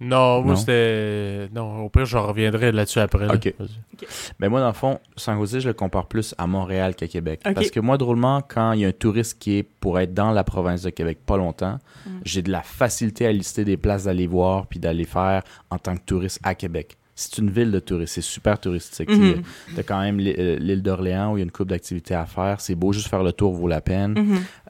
Non, 0.00 0.40
moi 0.42 0.56
c'était. 0.56 1.48
Non, 1.54 1.84
au 1.84 1.88
pire, 1.90 2.06
je 2.06 2.16
reviendrai 2.16 2.72
là-dessus 2.72 3.00
après. 3.00 3.26
là. 3.26 3.34
Ok. 3.34 3.54
Vas-y. 3.58 4.06
Mais 4.38 4.48
moi, 4.48 4.60
dans 4.60 4.68
le 4.68 4.72
fond, 4.72 4.98
San 5.16 5.38
Jose, 5.38 5.58
je 5.60 5.68
le 5.68 5.74
compare 5.74 6.06
plus 6.06 6.34
à 6.38 6.46
Montréal 6.46 6.94
qu'à 6.94 7.06
Québec. 7.06 7.40
Parce 7.44 7.70
que 7.70 7.80
moi, 7.80 7.98
drôlement, 7.98 8.40
quand 8.40 8.72
il 8.72 8.80
y 8.80 8.84
a 8.86 8.88
un 8.88 8.92
touriste 8.92 9.38
qui 9.38 9.58
est 9.58 9.62
pour 9.62 10.00
être 10.00 10.14
dans 10.14 10.30
la 10.30 10.42
province 10.42 10.82
de 10.82 10.90
Québec 10.90 11.18
pas 11.26 11.36
longtemps, 11.36 11.78
Mm. 12.06 12.10
j'ai 12.24 12.40
de 12.40 12.50
la 12.50 12.62
facilité 12.62 13.26
à 13.26 13.32
lister 13.32 13.62
des 13.66 13.76
places 13.76 14.04
d'aller 14.04 14.26
voir 14.26 14.66
puis 14.66 14.78
d'aller 14.80 15.04
faire 15.04 15.42
en 15.68 15.76
tant 15.76 15.94
que 15.94 16.02
touriste 16.06 16.40
à 16.42 16.54
Québec. 16.54 16.96
C'est 17.14 17.36
une 17.38 17.50
ville 17.50 17.70
de 17.70 17.80
touristes, 17.80 18.14
c'est 18.14 18.20
super 18.22 18.58
touristique. 18.58 19.10
Mhm. 19.10 19.42
Tu 19.74 19.80
as 19.80 19.82
quand 19.82 20.00
même 20.00 20.18
l'île 20.18 20.36
euh, 20.38 20.56
l'île 20.58 20.82
d'Orléans 20.82 21.32
où 21.32 21.36
il 21.36 21.40
y 21.40 21.42
a 21.42 21.44
une 21.44 21.50
coupe 21.50 21.68
d'activités 21.68 22.14
à 22.14 22.24
faire. 22.24 22.60
C'est 22.62 22.74
beau, 22.74 22.92
juste 22.94 23.08
faire 23.08 23.22
le 23.22 23.32
tour 23.32 23.52
vaut 23.52 23.68
la 23.68 23.82
peine. 23.82 24.14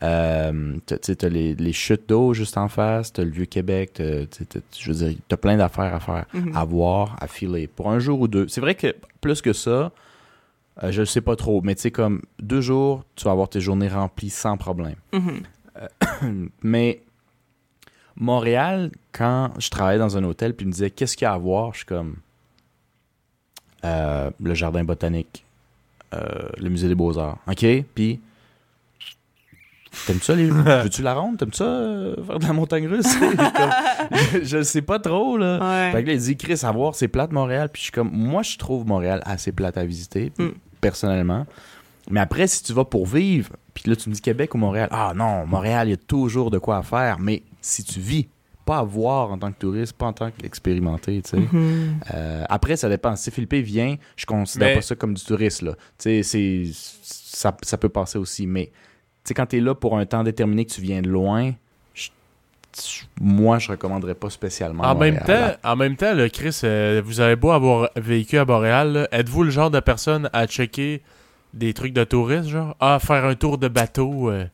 Euh, 0.03 0.77
t'as- 0.85 0.99
tu 0.99 1.15
t'as 1.17 1.29
les, 1.29 1.55
les 1.55 1.73
chutes 1.73 2.09
d'eau 2.09 2.35
juste 2.35 2.57
en 2.59 2.67
face, 2.69 3.13
t'as 3.13 3.23
le 3.23 3.31
Vieux-Québec, 3.31 3.93
tu 3.95 4.59
je 4.81 4.93
veux 4.93 5.07
dire, 5.11 5.19
t'as 5.29 5.37
plein 5.37 5.57
d'affaires 5.57 5.95
à 5.95 6.01
faire, 6.01 6.25
Mhm. 6.35 6.57
à 6.57 6.65
voir, 6.65 7.17
à 7.21 7.29
filer. 7.29 7.69
Pour 7.69 7.91
un 7.91 8.01
jour 8.01 8.21
ou 8.21 8.27
deux. 8.27 8.49
C'est 8.49 8.61
vrai 8.61 8.75
que 8.75 8.97
plus 9.21 9.41
que 9.43 9.53
ça, 9.53 9.93
euh, 10.83 10.91
je 10.91 11.01
ne 11.03 11.05
sais 11.07 11.21
pas 11.21 11.37
trop, 11.37 11.61
mais 11.63 11.77
tu 11.77 11.83
sais, 11.83 11.91
comme 11.93 12.23
deux 12.41 12.63
jours, 12.63 13.05
tu 13.15 13.25
vas 13.27 13.31
avoir 13.31 13.49
tes 13.49 13.61
journées 13.61 13.89
remplies 13.89 14.31
sans 14.31 14.57
problème. 14.57 14.97
Mhm. 15.13 15.43
Mais 16.63 17.03
Montréal, 18.17 18.91
quand 19.13 19.51
je 19.59 19.71
travaillais 19.71 19.99
dans 19.99 20.17
un 20.17 20.25
hôtel, 20.25 20.55
puis 20.55 20.65
ils 20.65 20.69
me 20.69 20.73
disaient 20.73 20.91
qu'est-ce 20.91 21.17
qu'il 21.17 21.25
y 21.27 21.29
a 21.29 21.33
à 21.33 21.39
voir, 21.39 21.73
je 21.73 21.79
suis 21.79 21.87
comme 21.87 22.17
euh, 23.85 24.31
le 24.43 24.55
jardin 24.55 24.85
botanique, 24.85 25.45
euh, 26.15 26.49
le 26.59 26.69
musée 26.69 26.89
des 26.89 26.95
beaux-arts. 26.95 27.39
OK? 27.49 27.65
Puis 27.95 28.21
T'aimes 30.07 30.21
ça 30.21 30.35
les. 30.37 30.47
Veux-tu 30.51 31.03
la 31.03 31.15
ronde? 31.15 31.37
T'aimes 31.39 31.53
ça 31.53 31.65
euh, 31.65 32.15
faire 32.25 32.39
de 32.39 32.47
la 32.47 32.53
montagne 32.53 32.87
russe? 32.87 33.13
Comme, 33.17 33.35
je, 34.33 34.39
je 34.45 34.63
sais 34.63 34.83
pas 34.83 35.01
trop, 35.01 35.37
là. 35.37 35.59
Ouais. 35.59 35.93
Fait 35.93 36.03
que 36.03 36.09
là, 36.09 36.13
il 36.15 36.21
dit, 36.21 36.37
Chris, 36.37 36.61
à 36.63 36.71
voir, 36.71 36.95
c'est 36.95 37.09
plate 37.09 37.33
Montréal. 37.33 37.69
Puis 37.73 37.81
je 37.81 37.85
suis 37.85 37.93
comme, 37.93 38.11
moi, 38.13 38.43
je 38.43 38.57
trouve 38.57 38.87
Montréal 38.87 39.21
assez 39.25 39.51
plate 39.53 39.77
à 39.77 39.85
visiter, 39.85 40.33
Mm. 40.39 40.51
personnellement. 40.81 41.45
Mais 42.09 42.21
après, 42.21 42.47
si 42.47 42.63
tu 42.63 42.73
vas 42.73 42.85
pour 42.85 43.07
vivre, 43.07 43.51
puis 43.75 43.85
là, 43.91 43.97
tu 43.97 44.09
me 44.09 44.15
dis 44.15 44.21
Québec 44.21 44.55
ou 44.55 44.59
Montréal, 44.59 44.89
ah 44.93 45.13
non, 45.15 45.45
Montréal, 45.47 45.89
il 45.89 45.91
y 45.91 45.95
a 45.95 45.97
toujours 45.97 46.51
de 46.53 46.59
quoi 46.59 46.79
à 46.79 46.83
faire. 46.83 47.19
Mais 47.19 47.43
si 47.61 47.83
tu 47.85 47.99
vis, 48.01 48.29
pas 48.65 48.79
à 48.79 48.83
voir 48.83 49.31
en 49.33 49.39
tant 49.39 49.51
que 49.53 49.59
touriste, 49.59 49.95
pas 49.95 50.07
en 50.07 50.13
tant 50.13 50.31
qu'expérimenté, 50.31 51.23
tu 51.23 51.31
sais. 51.31 51.43
Euh, 52.15 52.45
après, 52.49 52.77
ça 52.77 52.89
dépend. 52.89 53.17
Si 53.17 53.31
Philippe 53.31 53.55
vient, 53.55 53.97
je 54.17 54.27
considère 54.27 54.69
Mais- 54.69 54.75
pas 54.77 54.83
ça 54.83 54.95
comme 54.95 55.15
du 55.15 55.25
tourisme. 55.25 55.67
Là. 55.67 55.73
Tu 55.99 56.23
sais, 56.23 56.23
c'est, 56.23 56.65
ça, 57.03 57.57
ça 57.63 57.77
peut 57.79 57.89
passer 57.89 58.19
aussi. 58.19 58.47
Mais 58.47 58.67
tu 58.67 58.73
sais, 59.25 59.35
quand 59.35 59.47
tu 59.47 59.57
es 59.57 59.61
là 59.61 59.75
pour 59.75 59.99
un 59.99 60.07
temps 60.07 60.23
déterminé, 60.23 60.65
que 60.65 60.73
tu 60.73 60.81
viens 60.81 61.03
de 61.03 61.09
loin, 61.09 61.53
je- 61.95 62.11
moi, 63.21 63.59
je 63.59 63.71
recommanderais 63.73 64.15
pas 64.15 64.31
spécialement. 64.31 64.85
En 64.85 64.95
même 64.95 65.19
temps, 65.19 65.53
en 65.65 65.77
même 65.77 65.97
temps, 65.97 66.15
là, 66.15 66.29
Chris, 66.29 66.61
euh, 66.65 67.03
vous 67.05 67.21
avez 67.21 67.35
beau 67.37 67.51
avoir 67.51 67.91
vécu 67.97 68.39
à 68.39 68.45
Montréal, 68.45 69.09
êtes-vous 69.11 69.43
le 69.43 69.51
genre 69.51 69.71
de 69.71 69.81
personne 69.81 70.31
à 70.33 70.47
checker 70.47 71.03
des 71.53 71.75
trucs 71.75 71.93
de 71.93 72.05
touristes, 72.05 72.49
genre? 72.49 72.77
Ah 72.79 72.99
faire 73.01 73.25
un 73.25 73.35
tour 73.35 73.59
de 73.59 73.67
bateau 73.67 74.31
euh, 74.31 74.45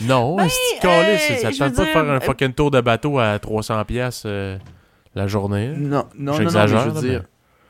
Non, 0.00 0.36
c'est 0.40 0.80
calé, 0.80 1.12
hey, 1.14 1.38
ça 1.40 1.50
te 1.50 1.58
tente 1.58 1.74
pas 1.76 1.84
de 1.84 1.88
faire 1.90 2.02
un 2.04 2.16
euh, 2.16 2.20
fucking 2.20 2.52
tour 2.52 2.70
de 2.70 2.80
bateau 2.80 3.18
à 3.18 3.38
300 3.38 3.84
pièces 3.84 4.26
la 5.14 5.26
journée. 5.26 5.68
là? 5.68 5.74
Non, 5.76 6.04
non, 6.18 6.32
non, 6.32 6.38
je 6.38 6.42
veux 6.76 6.94
là, 6.94 7.00
dire. 7.00 7.22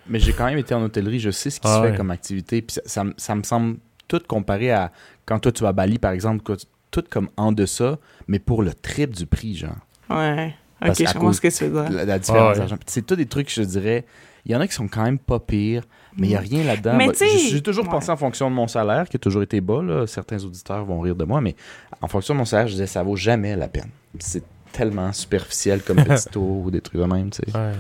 Mais 0.09 0.19
j'ai 0.19 0.33
quand 0.33 0.45
même 0.47 0.59
été 0.59 0.75
en 0.75 0.83
hôtellerie, 0.83 1.19
je 1.21 1.31
sais 1.31 1.51
ce 1.51 1.61
qui 1.61 1.67
Ah 1.69 1.77
se 1.79 1.83
fait 1.85 1.91
ouais. 1.93 1.97
comme 1.97 2.11
activité. 2.11 2.61
Puis 2.63 2.75
ça, 2.75 2.83
ça, 2.87 3.05
me- 3.05 3.15
ça 3.17 3.35
me 3.35 3.43
semble 3.43 3.77
tout 4.07 4.21
comparé 4.29 4.71
à 4.71 4.93
quand 5.25 5.39
toi 5.39 5.51
tu 5.53 5.63
vas 5.63 5.71
à 5.71 5.73
Bali, 5.73 5.99
par 5.99 6.13
exemple, 6.13 6.43
tout 6.91 7.05
comme 7.11 7.31
en 7.39 7.53
deçà, 7.53 7.99
mais 8.29 8.39
pour 8.39 8.63
le 8.63 8.75
trip 8.75 9.15
du 9.15 9.27
prix, 9.27 9.55
genre. 9.57 9.71
Ouais. 10.11 10.55
Ok, 10.85 10.97
je 10.99 11.05
ce 11.33 11.41
que 11.41 11.49
tu 11.49 11.65
veux 11.65 11.83
dire. 11.83 11.91
La, 11.91 12.05
la 12.05 12.19
différence 12.19 12.53
ouais. 12.53 12.59
d'argent. 12.59 12.77
Puis 12.77 12.85
C'est 12.89 13.07
tout 13.07 13.17
des 13.17 13.25
trucs, 13.27 13.51
je 13.53 13.63
dirais. 13.63 14.05
Il 14.45 14.53
y 14.53 14.55
en 14.57 14.61
a 14.61 14.67
qui 14.67 14.75
sont 14.75 14.89
quand 14.89 15.03
même 15.05 15.19
pas 15.19 15.41
pires, 15.41 15.85
mais 16.19 16.27
il 16.27 16.31
n'y 16.31 16.37
a 16.37 16.41
rien 16.41 16.65
là-dedans. 16.65 16.97
Mais 16.99 17.07
Bah, 17.07 17.13
tu 17.15 17.21
sais- 17.21 17.39
J'ai 17.39 17.49
j'ai 17.49 17.63
toujours 17.63 17.85
ouais. 17.87 17.91
pensé 17.91 18.11
en 18.11 18.17
fonction 18.19 18.51
de 18.51 18.55
mon 18.55 18.69
salaire, 18.69 19.09
qui 19.09 19.17
a 19.17 19.19
toujours 19.19 19.43
été 19.43 19.63
bas. 19.63 19.81
Là. 19.83 20.07
Certains 20.07 20.45
auditeurs 20.45 20.85
vont 20.85 21.01
rire 21.01 21.17
de 21.17 21.25
moi, 21.25 21.41
mais 21.41 21.57
en 22.05 22.09
fonction 22.09 22.35
de 22.35 22.39
mon 22.39 22.45
salaire, 22.45 22.67
je 22.67 22.73
disais 22.73 22.87
ça 22.87 23.03
vaut 23.03 23.17
jamais 23.17 23.57
la 23.57 23.67
peine. 23.67 23.89
C'est 24.19 24.45
tellement 24.73 25.11
superficiel 25.13 25.83
comme 25.83 25.97
petit 26.05 26.29
tour 26.29 26.67
ou 26.67 26.71
des 26.71 26.83
trucs 26.83 27.01
de 27.01 27.07
même, 27.07 27.31
tu 27.31 27.41
sais. 27.47 27.57
Ouais. 27.57 27.73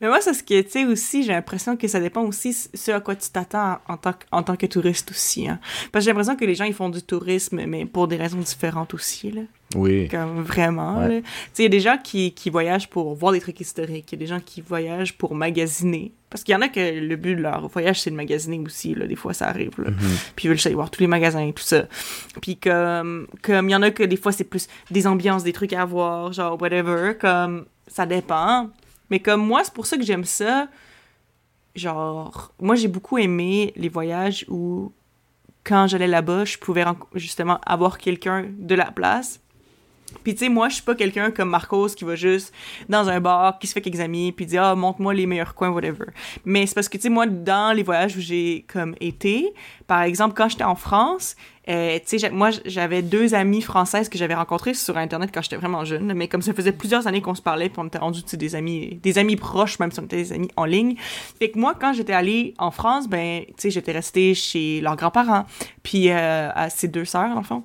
Mais 0.00 0.08
moi, 0.08 0.20
c'est 0.22 0.32
ce 0.32 0.42
que, 0.42 0.62
tu 0.62 0.70
sais, 0.70 0.84
aussi, 0.86 1.24
j'ai 1.24 1.32
l'impression 1.32 1.76
que 1.76 1.86
ça 1.86 2.00
dépend 2.00 2.22
aussi 2.22 2.54
ce 2.54 2.90
à 2.90 3.00
quoi 3.00 3.16
tu 3.16 3.28
t'attends 3.28 3.78
en 3.86 3.98
tant, 3.98 4.14
que, 4.14 4.24
en 4.32 4.42
tant 4.42 4.56
que 4.56 4.64
touriste 4.64 5.10
aussi. 5.10 5.46
Hein. 5.46 5.58
Parce 5.92 6.02
que 6.02 6.06
j'ai 6.06 6.10
l'impression 6.12 6.36
que 6.36 6.44
les 6.46 6.54
gens, 6.54 6.64
ils 6.64 6.72
font 6.72 6.88
du 6.88 7.02
tourisme, 7.02 7.66
mais 7.66 7.84
pour 7.84 8.08
des 8.08 8.16
raisons 8.16 8.38
différentes 8.38 8.94
aussi, 8.94 9.30
là. 9.30 9.42
Oui. 9.76 10.08
Comme 10.08 10.42
vraiment, 10.42 10.98
Ouais. 10.98 11.08
là. 11.08 11.20
Tu 11.20 11.26
sais, 11.52 11.62
il 11.62 11.64
y 11.64 11.66
a 11.66 11.68
des 11.70 11.80
gens 11.80 11.96
qui, 12.02 12.32
qui 12.32 12.50
voyagent 12.50 12.88
pour 12.88 13.14
voir 13.14 13.32
des 13.32 13.40
trucs 13.40 13.60
historiques. 13.60 14.10
Il 14.10 14.16
y 14.16 14.18
a 14.18 14.18
des 14.18 14.26
gens 14.26 14.40
qui 14.44 14.60
voyagent 14.60 15.16
pour 15.16 15.34
magasiner. 15.34 16.12
Parce 16.28 16.44
qu'il 16.44 16.52
y 16.52 16.56
en 16.56 16.60
a 16.60 16.68
que 16.68 16.80
le 17.00 17.16
but 17.16 17.34
de 17.36 17.42
leur 17.42 17.66
voyage, 17.68 18.00
c'est 18.00 18.10
de 18.10 18.16
magasiner 18.16 18.58
aussi, 18.60 18.94
là. 18.94 19.06
Des 19.06 19.16
fois, 19.16 19.32
ça 19.34 19.48
arrive, 19.48 19.72
là. 19.78 19.90
Mhm. 19.90 19.96
Puis 20.36 20.46
ils 20.46 20.48
veulent 20.48 20.58
aller 20.64 20.74
voir 20.74 20.90
tous 20.90 21.00
les 21.00 21.06
magasins 21.08 21.46
et 21.46 21.52
tout 21.52 21.62
ça. 21.62 21.84
Puis 22.40 22.56
comme 22.56 23.26
comme 23.42 23.68
il 23.68 23.72
y 23.72 23.76
en 23.76 23.82
a 23.82 23.90
que 23.90 24.02
des 24.04 24.16
fois 24.16 24.30
c'est 24.32 24.44
plus 24.44 24.68
des 24.90 25.06
ambiances, 25.06 25.42
des 25.44 25.52
trucs 25.52 25.72
à 25.72 25.84
voir, 25.84 26.32
genre 26.32 26.60
whatever, 26.60 27.14
comme 27.20 27.66
ça 27.88 28.06
dépend. 28.06 28.70
Mais 29.10 29.18
comme 29.20 29.44
moi, 29.44 29.62
c'est 29.64 29.74
pour 29.74 29.86
ça 29.86 29.96
que 29.96 30.04
j'aime 30.04 30.24
ça. 30.24 30.68
Genre 31.76 32.52
moi 32.60 32.74
j'ai 32.74 32.88
beaucoup 32.88 33.18
aimé 33.18 33.72
les 33.76 33.88
voyages 33.88 34.44
où 34.48 34.92
quand 35.64 35.86
j'allais 35.86 36.06
là-bas, 36.08 36.44
je 36.44 36.58
pouvais 36.58 36.84
justement 37.14 37.60
avoir 37.66 37.98
quelqu'un 37.98 38.46
de 38.58 38.74
la 38.74 38.90
place. 38.90 39.40
Puis 40.22 40.34
tu 40.34 40.40
sais, 40.40 40.48
moi, 40.48 40.68
je 40.68 40.74
suis 40.74 40.82
pas 40.82 40.94
quelqu'un 40.94 41.30
comme 41.30 41.50
Marcos 41.50 41.88
qui 41.88 42.04
va 42.04 42.14
juste 42.14 42.52
dans 42.88 43.08
un 43.08 43.20
bar, 43.20 43.58
qui 43.58 43.66
se 43.66 43.72
fait 43.72 43.80
quelques 43.80 44.00
amis, 44.00 44.32
puis 44.32 44.46
dit 44.46 44.58
«Ah, 44.58 44.74
montre-moi 44.74 45.14
les 45.14 45.26
meilleurs 45.26 45.54
coins, 45.54 45.70
whatever.» 45.70 46.06
Mais 46.44 46.66
c'est 46.66 46.74
parce 46.74 46.88
que, 46.88 46.96
tu 46.96 47.04
sais, 47.04 47.08
moi, 47.08 47.26
dans 47.26 47.74
les 47.74 47.82
voyages 47.82 48.16
où 48.16 48.20
j'ai 48.20 48.64
comme 48.68 48.94
été, 49.00 49.52
par 49.86 50.02
exemple, 50.02 50.34
quand 50.36 50.48
j'étais 50.48 50.64
en 50.64 50.74
France, 50.74 51.36
euh, 51.68 51.98
tu 52.04 52.18
sais, 52.18 52.30
moi, 52.30 52.50
j'avais 52.64 53.02
deux 53.02 53.34
amies 53.34 53.62
françaises 53.62 54.08
que 54.08 54.18
j'avais 54.18 54.34
rencontrées 54.34 54.74
sur 54.74 54.96
Internet 54.96 55.30
quand 55.32 55.42
j'étais 55.42 55.56
vraiment 55.56 55.84
jeune, 55.84 56.12
mais 56.14 56.26
comme 56.26 56.42
ça 56.42 56.52
faisait 56.52 56.72
plusieurs 56.72 57.06
années 57.06 57.20
qu'on 57.20 57.34
se 57.34 57.42
parlait, 57.42 57.68
puis 57.68 57.78
on 57.78 57.86
était 57.86 57.98
rendus, 57.98 58.22
tu 58.22 58.30
sais, 58.30 58.36
des 58.36 58.54
amis, 58.54 58.98
des 59.02 59.18
amis 59.18 59.36
proches, 59.36 59.78
même 59.78 59.92
si 59.92 60.00
on 60.00 60.04
était 60.04 60.16
des 60.16 60.32
amis 60.32 60.48
en 60.56 60.64
ligne. 60.64 60.96
Fait 61.38 61.50
que 61.50 61.58
moi, 61.58 61.74
quand 61.78 61.92
j'étais 61.92 62.12
allée 62.12 62.54
en 62.58 62.70
France, 62.70 63.08
ben, 63.08 63.44
tu 63.46 63.54
sais, 63.58 63.70
j'étais 63.70 63.92
restée 63.92 64.34
chez 64.34 64.80
leurs 64.80 64.96
grands-parents, 64.96 65.44
puis 65.82 66.10
euh, 66.10 66.50
à 66.54 66.70
ses 66.70 66.88
deux 66.88 67.04
sœurs, 67.04 67.36
en 67.36 67.42
fond. 67.42 67.62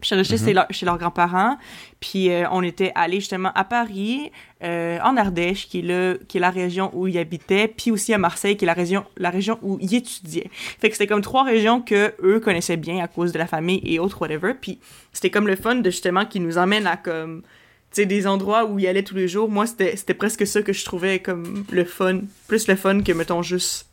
Puis 0.00 0.10
j'étais 0.10 0.36
chez, 0.36 0.52
leur- 0.52 0.66
chez 0.70 0.86
leurs 0.86 0.96
grands-parents. 0.98 1.58
Puis 1.98 2.30
euh, 2.30 2.44
on 2.52 2.62
était 2.62 2.92
allé 2.94 3.18
justement 3.18 3.50
à 3.54 3.64
Paris, 3.64 4.30
euh, 4.62 4.98
en 5.02 5.16
Ardèche, 5.16 5.68
qui 5.68 5.80
est, 5.80 5.82
le, 5.82 6.20
qui 6.28 6.36
est 6.36 6.40
la 6.40 6.50
région 6.50 6.90
où 6.94 7.08
il 7.08 7.18
habitait, 7.18 7.66
puis 7.66 7.90
aussi 7.90 8.14
à 8.14 8.18
Marseille, 8.18 8.56
qui 8.56 8.64
est 8.64 8.66
la 8.66 8.74
région, 8.74 9.04
la 9.16 9.30
région 9.30 9.58
où 9.62 9.76
il 9.80 9.92
étudiait. 9.92 10.50
Fait 10.52 10.88
que 10.88 10.94
c'était 10.94 11.08
comme 11.08 11.22
trois 11.22 11.42
régions 11.42 11.80
que 11.80 12.14
eux 12.22 12.38
connaissaient 12.38 12.76
bien 12.76 13.02
à 13.02 13.08
cause 13.08 13.32
de 13.32 13.38
la 13.38 13.48
famille 13.48 13.80
et 13.84 13.98
autres, 13.98 14.20
whatever. 14.22 14.54
Puis 14.54 14.78
c'était 15.12 15.30
comme 15.30 15.48
le 15.48 15.56
fun 15.56 15.76
de 15.76 15.90
justement 15.90 16.24
qui 16.26 16.38
nous 16.38 16.58
emmène 16.58 16.86
à 16.86 16.96
comme 16.96 17.42
tu 17.90 18.02
sais, 18.02 18.06
des 18.06 18.26
endroits 18.26 18.66
où 18.66 18.78
il 18.78 18.86
allait 18.86 19.02
tous 19.02 19.14
les 19.16 19.28
jours. 19.28 19.48
Moi, 19.50 19.66
c'était 19.66 19.96
c'était 19.96 20.14
presque 20.14 20.46
ça 20.46 20.62
que 20.62 20.72
je 20.74 20.84
trouvais 20.84 21.18
comme 21.20 21.64
le 21.72 21.84
fun. 21.84 22.20
Plus 22.46 22.68
le 22.68 22.76
fun 22.76 23.00
que, 23.02 23.12
mettons, 23.12 23.42
juste 23.42 23.88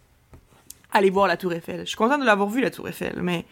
aller 0.91 1.09
voir 1.09 1.27
la 1.27 1.37
Tour 1.37 1.53
Eiffel. 1.53 1.79
Je 1.79 1.85
suis 1.85 1.97
contente 1.97 2.19
de 2.21 2.25
l'avoir 2.25 2.49
vu, 2.49 2.61
la 2.61 2.71
Tour 2.71 2.87
Eiffel, 2.89 3.15
mais 3.21 3.45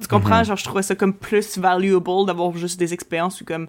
tu 0.00 0.08
comprends? 0.08 0.44
Genre, 0.44 0.56
je 0.56 0.64
trouvais 0.64 0.82
ça 0.82 0.94
comme 0.94 1.14
plus 1.14 1.58
valuable 1.58 2.26
d'avoir 2.26 2.56
juste 2.56 2.78
des 2.78 2.94
expériences 2.94 3.40
où 3.40 3.44
comme... 3.44 3.68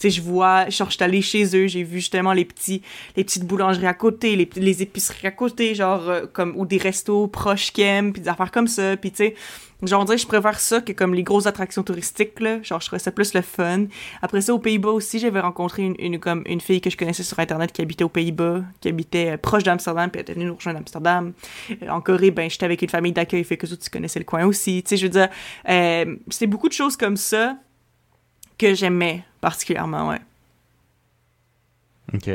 Sais, 0.00 0.08
je 0.08 0.22
vois, 0.22 0.66
genre, 0.70 0.88
je 0.88 0.94
suis 0.96 1.04
allée 1.04 1.20
chez 1.20 1.44
eux, 1.54 1.66
j'ai 1.66 1.82
vu 1.82 1.98
justement 1.98 2.32
les 2.32 2.46
petits, 2.46 2.80
les 3.16 3.24
petites 3.24 3.44
boulangeries 3.44 3.86
à 3.86 3.92
côté, 3.92 4.34
les, 4.34 4.48
les 4.56 4.82
épiceries 4.82 5.26
à 5.26 5.30
côté, 5.30 5.74
genre, 5.74 6.08
euh, 6.08 6.24
comme, 6.32 6.54
ou 6.56 6.64
des 6.64 6.78
restos 6.78 7.26
proches 7.26 7.70
qui 7.70 7.82
aiment, 7.82 8.14
puis 8.14 8.22
des 8.22 8.28
affaires 8.28 8.50
comme 8.50 8.66
ça, 8.66 8.96
puis 8.96 9.10
tu 9.10 9.18
sais, 9.18 9.34
genre, 9.82 10.00
on 10.00 10.04
dirait 10.06 10.16
je 10.16 10.26
préfère 10.26 10.58
ça 10.58 10.80
que 10.80 10.92
comme 10.92 11.12
les 11.12 11.22
grosses 11.22 11.44
attractions 11.44 11.82
touristiques, 11.82 12.40
là, 12.40 12.62
genre, 12.62 12.80
je 12.80 12.86
trouvais 12.86 12.98
ça 12.98 13.12
plus 13.12 13.34
le 13.34 13.42
fun. 13.42 13.84
Après 14.22 14.40
ça, 14.40 14.54
aux 14.54 14.58
Pays-Bas 14.58 14.88
aussi, 14.88 15.18
j'avais 15.18 15.40
rencontré 15.40 15.82
une, 15.82 15.96
une, 15.98 16.18
comme, 16.18 16.44
une 16.46 16.62
fille 16.62 16.80
que 16.80 16.88
je 16.88 16.96
connaissais 16.96 17.22
sur 17.22 17.38
Internet 17.38 17.70
qui 17.70 17.82
habitait 17.82 18.04
aux 18.04 18.08
Pays-Bas, 18.08 18.62
qui 18.80 18.88
habitait 18.88 19.32
euh, 19.32 19.36
proche 19.36 19.64
d'Amsterdam, 19.64 20.10
puis 20.10 20.20
elle 20.20 20.22
était 20.22 20.32
venue 20.32 20.46
nous 20.46 20.56
rejoindre 20.56 20.80
à. 20.80 21.20
Euh, 21.20 21.88
en 21.90 22.00
Corée, 22.00 22.30
ben, 22.30 22.48
j'étais 22.48 22.64
avec 22.64 22.80
une 22.80 22.88
famille 22.88 23.12
d'accueil, 23.12 23.44
fait 23.44 23.58
que 23.58 23.66
autres, 23.66 23.82
tu 23.82 23.90
connaissais 23.90 24.18
le 24.18 24.24
coin 24.24 24.46
aussi. 24.46 24.82
Tu 24.82 24.88
sais, 24.88 24.96
je 24.96 25.02
veux 25.02 25.10
dire, 25.10 25.28
euh, 25.68 26.16
c'était 26.30 26.46
beaucoup 26.46 26.68
de 26.68 26.74
choses 26.74 26.96
comme 26.96 27.18
ça 27.18 27.56
que 28.60 28.74
j'aimais 28.74 29.24
particulièrement, 29.40 30.08
ouais. 30.10 30.20
OK. 32.14 32.30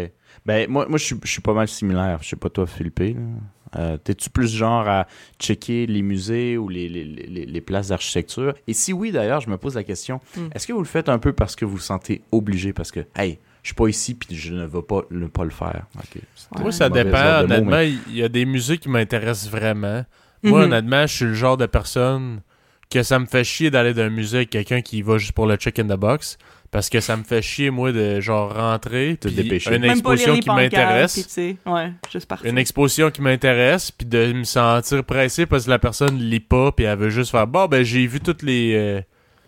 Ben, 0.46 0.70
moi, 0.70 0.86
moi 0.88 0.98
je, 0.98 1.16
suis, 1.24 1.42
pas 1.42 1.54
mal 1.54 1.68
similaire. 1.68 2.20
Je 2.22 2.30
sais 2.30 2.36
pas 2.36 2.50
toi, 2.50 2.66
Philippe. 2.68 3.00
là. 3.00 3.08
Euh, 3.78 3.98
T'es-tu 3.98 4.30
plus 4.30 4.48
genre 4.54 4.88
à 4.88 5.06
checker 5.40 5.86
les 5.86 6.02
musées 6.02 6.58
ou 6.58 6.70
les, 6.70 6.88
les, 6.88 7.04
les, 7.04 7.46
les 7.46 7.62
places 7.62 7.90
d'architecture? 7.90 8.54
Et 8.68 8.74
si 8.74 8.94
oui, 8.94 9.12
d'ailleurs, 9.12 9.42
je 9.42 9.50
me 9.50 9.58
pose 9.58 9.76
la 9.76 9.84
question, 9.84 10.22
Mm. 10.38 10.48
est-ce 10.54 10.66
que 10.68 10.72
vous 10.74 10.80
le 10.80 10.86
faites 10.86 11.10
un 11.10 11.20
peu 11.20 11.34
parce 11.34 11.56
que 11.56 11.66
vous 11.66 11.72
vous 11.74 11.78
sentez 11.80 12.22
obligé? 12.32 12.72
Parce 12.72 12.92
que, 12.92 13.02
hey, 13.18 13.38
je 13.64 13.70
suis 13.70 13.76
pas 13.76 13.88
ici 13.88 14.14
puis 14.14 14.34
je 14.36 14.54
ne 14.54 14.66
vais 14.66 14.82
pas, 14.82 15.02
ne 15.12 15.28
pas 15.28 15.44
le 15.44 15.50
faire? 15.50 15.86
OK. 15.98 16.22
C'est 16.36 16.60
Moi, 16.60 16.72
ça 16.72 16.90
dépend. 16.90 17.42
Honnêtement, 17.44 17.72
mais- 17.72 17.92
il 18.08 18.16
y 18.16 18.24
a 18.24 18.30
des 18.30 18.46
musiques 18.46 18.82
qui 18.82 18.90
m'intéressent 18.90 19.50
vraiment. 19.52 20.06
Moi, 20.44 20.60
Mhm. 20.60 20.66
honnêtement, 20.72 21.08
je 21.08 21.14
suis 21.16 21.26
le 21.26 21.34
genre 21.34 21.58
de 21.58 21.66
personne 21.66 22.42
que 22.96 23.04
ça 23.04 23.20
me 23.20 23.26
fait 23.26 23.44
chier 23.44 23.70
d'aller 23.70 23.94
dans 23.94 24.04
un 24.04 24.10
musée 24.10 24.38
avec 24.38 24.50
quelqu'un 24.50 24.82
qui 24.82 25.02
va 25.02 25.18
juste 25.18 25.34
pour 25.34 25.46
le 25.48 25.56
check 25.58 25.78
in 25.80 25.84
the 25.86 26.00
box. 26.00 26.38
Parce 26.72 26.90
que 26.90 27.00
ça 27.00 27.16
me 27.16 27.24
fait 27.24 27.42
chier, 27.42 27.70
moi, 27.70 27.92
de 27.94 28.20
genre 28.20 28.54
rentrer. 28.54 29.18
Te 29.20 29.28
puis 29.28 29.36
dépêcher. 29.38 29.76
Une 29.76 29.86
exposition 29.86 30.38
qui 30.40 30.50
m'intéresse. 30.50 31.16
ouais, 31.66 31.92
juste. 32.12 32.30
Une 32.44 32.58
exposition 32.58 33.12
qui 33.12 33.22
m'intéresse, 33.22 33.92
puis 33.92 34.06
de 34.06 34.34
me 34.34 34.44
sentir 34.44 35.04
pressé 35.06 35.46
parce 35.46 35.66
que 35.66 35.70
la 35.70 35.80
personne 35.80 36.18
lit 36.20 36.40
pas, 36.42 36.72
puis 36.74 36.86
elle 36.86 36.98
veut 36.98 37.10
juste 37.10 37.32
faire 37.32 37.48
Bon, 37.48 37.68
ben, 37.68 37.84
j'ai 37.84 38.06
vu 38.08 38.20
toutes 38.20 38.42
les, 38.44 38.74
euh, 38.76 39.02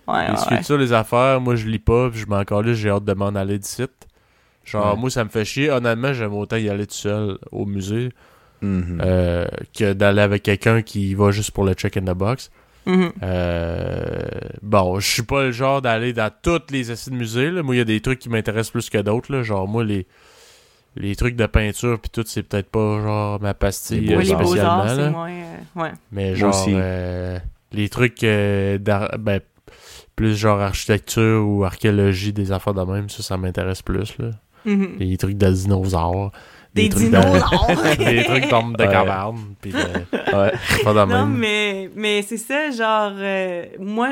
Ouais, 0.07 0.21
les 0.27 0.27
ouais, 0.27 0.29
ouais. 0.31 0.37
sculptures, 0.37 0.77
les 0.77 0.93
affaires. 0.93 1.41
Moi, 1.41 1.55
je 1.55 1.67
lis 1.67 1.79
pas, 1.79 2.09
puis 2.09 2.19
je 2.19 2.27
m'en 2.27 2.37
là, 2.61 2.73
j'ai 2.73 2.89
hâte 2.89 3.03
de 3.03 3.13
m'en 3.13 3.27
aller 3.29 3.59
d'ici. 3.59 3.83
Genre, 4.63 4.93
Ouais. 4.93 4.99
moi, 4.99 5.09
ça 5.09 5.23
me 5.25 5.29
fait 5.29 5.43
chier. 5.45 5.69
Honnêtement, 5.69 6.13
j'aime 6.13 6.33
autant 6.33 6.55
y 6.57 6.69
aller 6.69 6.85
tout 6.87 6.93
seul 6.95 7.37
au 7.51 7.65
musée 7.65 8.09
Mhm. 8.61 8.99
euh, 9.03 9.45
que 9.77 9.93
d'aller 9.93 10.21
avec 10.21 10.43
quelqu'un 10.43 10.81
qui 10.81 11.13
va 11.13 11.31
juste 11.31 11.51
pour 11.51 11.63
le 11.65 11.73
check 11.73 11.97
in 11.97 12.01
the 12.01 12.15
box. 12.17 12.51
Mhm. 12.87 13.11
Euh, 13.21 14.17
bon, 14.61 14.99
je 14.99 15.07
suis 15.07 15.23
pas 15.23 15.43
le 15.43 15.51
genre 15.51 15.81
d'aller 15.81 16.13
dans 16.13 16.31
toutes 16.41 16.71
les 16.71 16.89
essais 16.91 17.11
de 17.11 17.15
musée. 17.15 17.51
Là. 17.51 17.61
Moi, 17.63 17.75
il 17.75 17.77
y 17.79 17.81
a 17.81 17.85
des 17.85 17.99
trucs 18.01 18.19
qui 18.19 18.29
m'intéressent 18.29 18.71
plus 18.71 18.89
que 18.89 18.97
d'autres. 18.99 19.41
Genre, 19.41 19.67
moi, 19.67 19.83
les, 19.83 20.07
les 20.95 21.15
trucs 21.15 21.35
de 21.35 21.45
peinture 21.45 21.99
puis 21.99 22.09
tout, 22.09 22.23
c'est 22.25 22.43
peut-être 22.43 22.69
pas 22.69 23.01
genre 23.01 23.41
ma 23.41 23.53
pastille 23.53 23.99
Les 24.01 24.15
euh, 24.15 24.19
les 24.19 24.25
spécialement. 24.25 24.83
là. 24.85 25.09
moins... 25.09 25.29
euh, 25.31 25.81
ouais. 25.81 25.91
Mais 26.11 26.29
Moi 26.29 26.35
genre, 26.39 26.49
aussi. 26.61 26.71
euh, 26.73 27.37
les 27.73 27.89
trucs 27.89 28.23
euh, 28.23 28.77
d'ar- 28.77 29.17
ben, 29.19 29.41
plus 30.15 30.35
genre 30.35 30.59
architecture 30.61 31.45
ou 31.47 31.63
archéologie, 31.65 32.33
des 32.33 32.51
affaires 32.51 32.73
de 32.73 32.81
même, 32.83 33.09
ça, 33.09 33.21
ça 33.21 33.37
m'intéresse 33.37 33.81
plus. 33.83 34.17
Là. 34.17 34.31
Mhm. 34.65 34.95
Les 34.99 35.17
trucs 35.17 35.37
de 35.37 35.51
dinosaures. 35.51 36.31
Des 36.83 36.89
trucs 36.89 37.09
de- 37.11 38.03
des 38.17 38.23
trucs 38.23 38.49
d'hommes 38.49 38.73
de 38.75 38.85
caverne. 38.85 39.55
Puis 39.61 39.71
de, 39.71 39.77
Ouais. 39.77 40.51
pas 40.83 40.93
de 40.93 40.99
Non, 40.99 41.05
même. 41.05 41.37
mais, 41.37 41.89
mais 41.95 42.21
c'est 42.21 42.37
ça, 42.37 42.69
genre, 42.71 43.13
euh, 43.17 43.65
moi, 43.79 44.09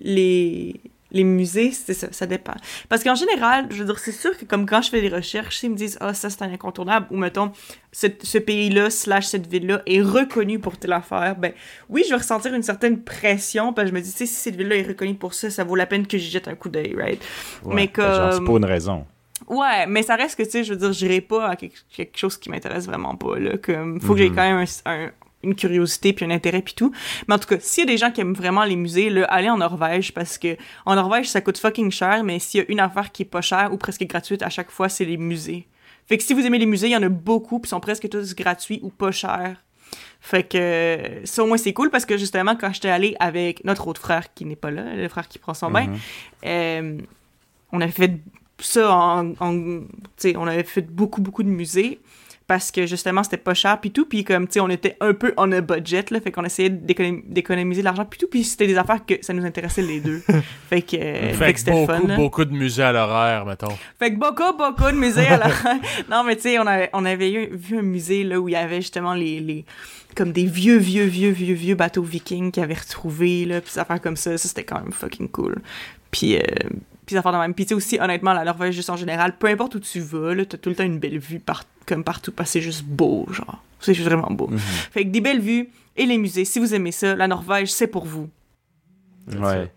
les, 0.00 0.80
les 1.10 1.24
musées, 1.24 1.72
c'est 1.72 1.92
ça, 1.94 2.08
ça 2.10 2.24
dépend. 2.26 2.54
Parce 2.88 3.04
qu'en 3.04 3.14
général, 3.14 3.66
je 3.70 3.76
veux 3.76 3.84
dire, 3.84 3.98
c'est 3.98 4.12
sûr 4.12 4.36
que 4.36 4.44
comme 4.46 4.64
quand 4.66 4.80
je 4.80 4.88
fais 4.90 5.02
des 5.02 5.10
recherches, 5.10 5.62
ils 5.62 5.70
me 5.70 5.76
disent, 5.76 5.98
ah, 6.00 6.14
ça 6.14 6.30
c'est 6.30 6.42
un 6.42 6.50
incontournable, 6.52 7.06
ou 7.10 7.16
mettons, 7.18 7.52
ce, 7.92 8.06
ce 8.22 8.38
pays-là, 8.38 8.88
slash 8.88 9.26
cette 9.26 9.46
ville-là, 9.46 9.82
est 9.86 10.00
reconnu 10.00 10.58
pour 10.58 10.78
telle 10.78 10.94
affaire, 10.94 11.36
ben 11.36 11.52
oui, 11.90 12.02
je 12.06 12.10
vais 12.10 12.16
ressentir 12.16 12.54
une 12.54 12.62
certaine 12.62 12.98
pression, 13.02 13.72
parce 13.74 13.90
que 13.90 13.90
je 13.90 13.94
me 13.94 14.02
dis, 14.02 14.10
tu 14.10 14.16
sais, 14.18 14.26
si 14.26 14.34
cette 14.34 14.56
ville-là 14.56 14.76
est 14.76 14.88
reconnue 14.88 15.14
pour 15.14 15.34
ça, 15.34 15.50
ça 15.50 15.64
vaut 15.64 15.76
la 15.76 15.86
peine 15.86 16.06
que 16.06 16.16
j'y 16.16 16.30
jette 16.30 16.48
un 16.48 16.54
coup 16.54 16.70
d'œil, 16.70 16.94
right? 16.96 17.22
Ouais. 17.64 17.74
Mais 17.74 17.90
Ben, 17.94 18.02
genre, 18.04 18.32
c'est 18.32 18.38
comme- 18.38 18.46
pas 18.46 18.52
une 18.56 18.64
raison. 18.72 19.04
Ouais, 19.48 19.86
mais 19.86 20.02
ça 20.02 20.16
reste 20.16 20.36
que, 20.36 20.42
tu 20.42 20.50
sais, 20.50 20.64
je 20.64 20.72
veux 20.72 20.78
dire, 20.78 20.92
j'irai 20.92 21.20
pas 21.20 21.48
à 21.48 21.56
quelque, 21.56 21.76
quelque 21.94 22.16
chose 22.18 22.36
qui 22.38 22.48
m'intéresse 22.50 22.86
vraiment 22.86 23.14
pas, 23.16 23.38
là. 23.38 23.56
Comme, 23.58 24.00
faut 24.00 24.12
que 24.14 24.18
j'ai 24.20 24.30
Mhm. 24.30 24.34
quand 24.36 24.42
même 24.42 24.64
un- 24.84 24.90
un- 25.06 25.10
une 25.44 25.54
curiosité 25.56 26.12
puis 26.12 26.24
un 26.24 26.30
intérêt 26.30 26.62
puis 26.62 26.74
tout. 26.74 26.92
Mais 27.26 27.34
en 27.34 27.38
tout 27.38 27.48
cas, 27.48 27.56
s'il 27.58 27.84
y 27.84 27.88
a 27.88 27.90
des 27.92 27.98
gens 27.98 28.12
qui 28.12 28.20
aiment 28.20 28.34
vraiment 28.34 28.62
les 28.64 28.76
musées, 28.76 29.10
là, 29.10 29.24
allez 29.24 29.50
en 29.50 29.56
Norvège 29.56 30.14
parce 30.14 30.38
que 30.38 30.56
en 30.86 30.94
Norvège, 30.94 31.28
ça 31.28 31.40
coûte 31.40 31.58
fucking 31.58 31.90
cher, 31.90 32.22
mais 32.22 32.38
s'il 32.38 32.60
y 32.60 32.62
a 32.62 32.66
une 32.70 32.78
affaire 32.78 33.10
qui 33.10 33.22
est 33.22 33.26
pas 33.26 33.40
chère 33.40 33.72
ou 33.72 33.76
presque 33.76 34.04
gratuite 34.04 34.42
à 34.42 34.50
chaque 34.50 34.70
fois, 34.70 34.88
c'est 34.88 35.04
les 35.04 35.16
musées. 35.16 35.66
Fait 36.06 36.16
que 36.16 36.22
si 36.22 36.32
vous 36.34 36.46
aimez 36.46 36.58
les 36.58 36.66
musées, 36.66 36.86
il 36.88 36.92
y 36.92 36.96
en 36.96 37.02
a 37.02 37.08
beaucoup 37.08 37.58
puis 37.58 37.68
sont 37.68 37.80
presque 37.80 38.08
tous 38.08 38.34
gratuits 38.36 38.78
ou 38.82 38.90
pas 38.90 39.10
chers. 39.10 39.56
Fait 40.20 40.44
que 40.44 40.98
ça 41.24 41.42
au 41.42 41.46
moins 41.48 41.56
c'est 41.56 41.72
cool 41.72 41.90
parce 41.90 42.06
que 42.06 42.16
justement 42.16 42.54
quand 42.54 42.72
j'étais 42.72 42.88
allée 42.90 43.16
avec 43.18 43.64
notre 43.64 43.88
autre 43.88 44.00
frère 44.00 44.32
qui 44.34 44.44
n'est 44.44 44.54
pas 44.56 44.70
là, 44.70 44.94
le 44.94 45.08
frère 45.08 45.26
qui 45.26 45.38
prend 45.40 45.54
son 45.54 45.70
bain, 45.72 45.86
Mhm. 45.88 45.98
euh, 46.44 46.98
on 47.72 47.80
avait 47.80 47.90
fait 47.90 48.12
ça 48.64 48.94
en, 48.94 49.32
en 49.40 49.80
on 50.36 50.46
avait 50.46 50.62
fait 50.64 50.82
beaucoup 50.82 51.20
beaucoup 51.20 51.42
de 51.42 51.48
musées 51.48 51.98
parce 52.48 52.70
que 52.72 52.86
justement 52.86 53.22
c'était 53.22 53.36
pas 53.36 53.54
cher 53.54 53.80
puis 53.80 53.92
tout 53.92 54.04
puis 54.04 54.24
comme 54.24 54.46
tu 54.46 54.54
sais 54.54 54.60
on 54.60 54.68
était 54.68 54.96
un 55.00 55.14
peu 55.14 55.32
on 55.36 55.50
a 55.52 55.60
budget 55.60 56.04
là 56.10 56.20
fait 56.20 56.32
qu'on 56.32 56.44
essayait 56.44 56.68
d'économ- 56.70 57.22
d'économiser 57.26 57.80
de 57.82 57.84
l'argent 57.84 58.04
puis 58.04 58.18
tout 58.18 58.26
puis 58.30 58.42
c'était 58.44 58.66
des 58.66 58.76
affaires 58.76 59.06
que 59.06 59.14
ça 59.22 59.32
nous 59.32 59.44
intéressait 59.44 59.82
les 59.82 60.00
deux 60.00 60.22
fait 60.68 60.82
que 60.82 60.96
euh, 60.96 61.32
Fait, 61.32 61.34
fait 61.34 61.46
que 61.46 61.52
que 61.52 61.58
c'était 61.60 61.86
fun 61.86 61.96
beaucoup, 61.98 62.06
là. 62.08 62.16
beaucoup 62.16 62.44
de 62.44 62.52
musées 62.52 62.82
à 62.82 62.92
l'horaire, 62.92 63.46
mettons. 63.46 63.72
Fait 63.98 64.12
que 64.12 64.18
beaucoup, 64.18 64.56
beaucoup 64.58 64.90
de 64.90 64.96
musées 64.96 65.26
à 65.28 65.36
la 65.38 65.48
Non, 66.10 66.24
mais 66.24 66.34
tu 66.36 66.42
sais, 66.42 66.58
on 66.58 66.66
avait, 66.66 66.90
on 66.92 67.04
avait 67.04 67.32
eu- 67.32 67.56
vu 67.56 67.78
un 67.78 67.82
musée 67.82 68.24
là 68.24 68.38
où 68.40 68.48
il 68.48 68.52
y 68.52 68.56
avait 68.56 68.80
justement 68.82 69.14
les, 69.14 69.40
les 69.40 69.64
comme 70.16 70.32
des 70.32 70.44
vieux, 70.44 70.76
vieux, 70.76 71.04
vieux, 71.04 71.30
vieux, 71.30 71.54
vieux 71.54 71.74
bateaux 71.74 72.02
vikings 72.02 72.50
qu'ils 72.50 72.62
avaient 72.62 72.74
retrouvés, 72.74 73.46
là, 73.46 73.60
puis 73.62 73.72
des 73.72 73.78
affaires 73.78 74.00
comme 74.00 74.16
ça. 74.16 74.36
Ça, 74.36 74.46
c'était 74.48 74.64
quand 74.64 74.78
même 74.82 74.92
fucking 74.92 75.28
cool. 75.30 75.56
Puis, 76.10 76.36
euh, 76.36 76.42
puis 77.06 77.14
des 77.14 77.18
affaires 77.18 77.32
de 77.32 77.38
même. 77.38 77.54
Puis 77.54 77.64
tu 77.64 77.70
sais 77.70 77.74
aussi, 77.74 77.98
honnêtement, 78.00 78.32
la 78.32 78.44
Norvège, 78.44 78.74
juste 78.74 78.90
en 78.90 78.96
général, 78.96 79.36
peu 79.38 79.48
importe 79.48 79.74
où 79.74 79.80
tu 79.80 80.00
vas, 80.00 80.34
là, 80.34 80.44
t'as 80.44 80.58
tout 80.58 80.68
le 80.70 80.76
temps 80.76 80.84
une 80.84 80.98
belle 80.98 81.18
vue 81.18 81.40
par, 81.40 81.64
comme 81.86 82.04
partout, 82.04 82.32
parce 82.32 82.48
que 82.50 82.52
c'est 82.54 82.60
juste 82.60 82.84
beau, 82.84 83.26
genre. 83.30 83.62
C'est 83.80 83.94
juste 83.94 84.08
vraiment 84.08 84.30
beau. 84.30 84.46
Mhm. 84.48 84.58
Fait 84.58 85.04
que 85.04 85.10
des 85.10 85.20
belles 85.20 85.40
vues 85.40 85.68
et 85.96 86.06
les 86.06 86.16
musées, 86.18 86.44
si 86.44 86.58
vous 86.60 86.72
aimez 86.74 86.92
ça, 86.92 87.14
la 87.16 87.26
Norvège, 87.28 87.72
c'est 87.72 87.88
pour 87.88 88.04
vous. 88.04 88.28
Ouais. 89.28 89.70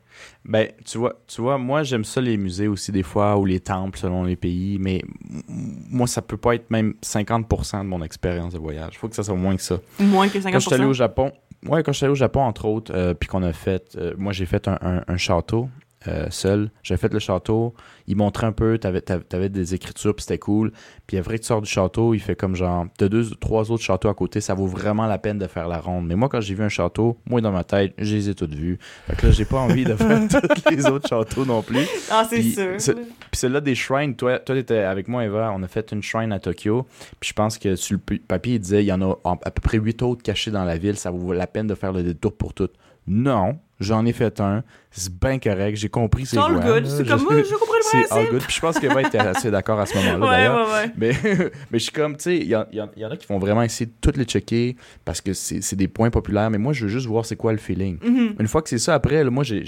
Ben, 0.45 0.69
tu 0.86 0.97
vois, 0.99 1.19
tu 1.28 1.41
vois, 1.41 1.57
moi 1.57 1.84
j'aime 1.84 2.03
ça 2.05 2.21
les 2.21 2.38
musées 2.38 2.67
aussi 2.67 2.91
des 2.91 3.03
fois 3.03 3.36
ou 3.38 3.45
les 3.45 3.59
temples 3.59 3.97
selon 3.97 4.23
les 4.23 4.36
pays, 4.36 4.78
mais 4.80 4.97
m- 5.30 5.41
moi 5.89 6.07
ça 6.07 6.21
peut 6.21 6.38
pas 6.38 6.53
être 6.55 6.69
même 6.71 6.93
50% 7.03 7.80
de 7.80 7.88
mon 7.88 8.01
expérience 8.03 8.53
de 8.53 8.59
voyage. 8.59 8.97
Faut 8.97 9.09
que 9.09 9.15
ça 9.15 9.23
soit 9.23 9.36
moins 9.36 9.55
que 9.55 9.61
ça. 9.61 9.80
Moins 9.99 10.30
que 10.30 10.39
50%. 10.39 10.51
Quand 10.51 10.59
je 10.59 10.65
suis 10.65 10.73
allé 10.76 10.86
au 10.86 10.93
Japon, 10.93 11.32
ouais, 11.67 11.82
quand 11.84 11.91
je 11.91 11.97
suis 11.97 12.05
allé 12.05 12.11
au 12.11 12.15
Japon 12.15 12.41
entre 12.41 12.65
autres, 12.65 12.91
euh, 12.95 13.13
puis 13.13 13.28
qu'on 13.28 13.43
a 13.43 13.53
fait, 13.53 13.95
euh, 13.97 14.13
moi 14.17 14.34
j'ai 14.34 14.45
fait 14.45 14.67
un, 14.67 14.78
un- 14.82 15.03
un 15.07 15.17
château 15.17 15.67
euh, 16.07 16.27
seul. 16.29 16.69
J'ai 16.83 16.97
fait 16.97 17.13
le 17.13 17.19
château, 17.19 17.73
il 18.07 18.15
montrait 18.15 18.47
un 18.47 18.51
peu, 18.51 18.77
t'avais, 18.77 19.01
t'avais 19.01 19.49
des 19.49 19.73
écritures, 19.73 20.15
puis 20.15 20.23
c'était 20.23 20.37
cool. 20.37 20.71
Puis 21.07 21.17
après 21.17 21.37
que 21.37 21.41
tu 21.41 21.47
sors 21.47 21.61
du 21.61 21.69
château, 21.69 22.13
il 22.13 22.19
fait 22.19 22.35
comme 22.35 22.55
genre, 22.55 22.85
t'as 22.97 23.07
deux, 23.07 23.29
trois 23.39 23.71
autres 23.71 23.83
châteaux 23.83 24.09
à 24.09 24.13
côté, 24.13 24.41
ça 24.41 24.53
vaut 24.53 24.67
vraiment 24.67 25.07
la 25.07 25.17
peine 25.17 25.37
de 25.37 25.47
faire 25.47 25.67
la 25.67 25.79
ronde. 25.79 26.07
Mais 26.07 26.15
moi, 26.15 26.29
quand 26.29 26.41
j'ai 26.41 26.55
vu 26.55 26.63
un 26.63 26.69
château, 26.69 27.17
moi 27.25 27.41
dans 27.41 27.51
ma 27.51 27.63
tête, 27.63 27.93
je 27.97 28.15
les 28.15 28.29
ai 28.29 28.35
toutes 28.35 28.53
vues. 28.53 28.77
Fait 29.07 29.15
que 29.15 29.27
là, 29.27 29.31
j'ai 29.31 29.45
pas 29.45 29.59
envie 29.59 29.83
de 29.83 29.95
faire 29.95 30.21
tous 30.29 30.69
les 30.69 30.85
autres 30.87 31.07
châteaux 31.07 31.45
non 31.45 31.61
plus. 31.61 31.87
Ah, 32.11 32.25
c'est 32.29 32.41
sûr. 32.41 32.95
Puis 32.95 33.39
celle-là 33.39 33.61
des 33.61 33.75
shrines, 33.75 34.15
toi, 34.15 34.39
toi 34.39 34.55
t'étais 34.55 34.79
avec 34.79 35.07
moi, 35.07 35.25
Eva, 35.25 35.51
on 35.55 35.63
a 35.63 35.67
fait 35.67 35.91
une 35.91 36.03
shrine 36.03 36.31
à 36.31 36.39
Tokyo. 36.39 36.85
Puis 37.19 37.29
je 37.29 37.33
pense 37.33 37.57
que 37.57 37.75
sur 37.75 37.97
le 38.09 38.17
papier, 38.19 38.55
il 38.55 38.59
disait 38.59 38.83
il 38.83 38.87
y 38.87 38.93
en 38.93 39.01
a 39.01 39.15
à 39.23 39.51
peu 39.51 39.61
près 39.61 39.77
huit 39.77 40.01
autres 40.01 40.23
cachés 40.23 40.51
dans 40.51 40.63
la 40.63 40.77
ville, 40.77 40.97
ça 40.97 41.11
vaut 41.11 41.33
la 41.33 41.47
peine 41.47 41.67
de 41.67 41.75
faire 41.75 41.93
le 41.93 42.03
détour 42.03 42.35
pour 42.35 42.53
toutes. 42.53 42.73
Non, 43.07 43.59
j'en 43.80 44.05
ai 44.05 44.13
fait 44.13 44.39
un. 44.39 44.63
C'est 44.91 45.13
bien 45.13 45.38
correct, 45.39 45.76
j'ai 45.78 45.89
compris 45.89 46.26
c'est 46.26 46.38
C'est 46.38 46.41
all 46.41 46.53
quoi. 46.61 46.80
good. 46.80 46.86
C'est 46.88 47.05
comme 47.07 47.23
moi, 47.23 47.34
je 47.43 47.53
comprends 47.53 47.73
le 47.76 47.82
C'est 47.91 47.97
all 47.97 48.07
principe. 48.07 48.32
good. 48.32 48.41
Puis 48.43 48.55
je 48.55 48.61
pense 48.61 48.80
qu'Eva 48.80 49.01
était 49.01 49.17
assez 49.17 49.51
d'accord 49.51 49.80
à 49.80 49.86
ce 49.86 49.95
moment-là, 49.97 50.19
Ouais, 50.26 50.32
d'ailleurs. 50.38 50.67
ouais, 50.67 50.73
ouais. 50.73 50.91
Mais, 50.97 51.11
mais 51.71 51.80
je 51.80 51.84
suis 51.84 51.91
comme, 51.91 52.15
tu 52.17 52.23
sais, 52.23 52.38
il 52.38 52.47
y, 52.47 52.55
en- 52.55 52.65
en 52.71 53.11
a 53.11 53.17
qui 53.17 53.28
vont 53.28 53.39
vraiment 53.39 53.61
essayer 53.63 53.88
de 53.88 53.93
toutes 54.01 54.17
les 54.17 54.23
checker 54.26 54.76
parce 55.03 55.19
que 55.21 55.34
c'est 55.34 55.76
des 55.76 55.88
points 55.88 56.09
populaires, 56.09 56.49
mais 56.49 56.57
moi, 56.57 56.71
je 56.73 56.84
veux 56.84 56.89
juste 56.89 57.07
voir 57.07 57.26
c'est 57.26 57.36
quoi 57.36 57.51
le 57.51 57.57
feeling. 57.57 57.97
Mhm. 58.03 58.36
Une 58.39 58.47
fois 58.47 58.61
que 58.61 58.69
c'est 58.69 58.78
ça, 58.80 58.93
après, 58.93 59.23
là, 59.23 59.30
moi, 59.30 59.43
j'ai. 59.43 59.63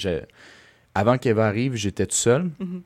avant 0.95 1.17
qu'Eva 1.17 1.47
arrive, 1.47 1.75
j'étais 1.75 2.05
tout 2.05 2.15
seul. 2.15 2.49
Mhm. 2.59 2.81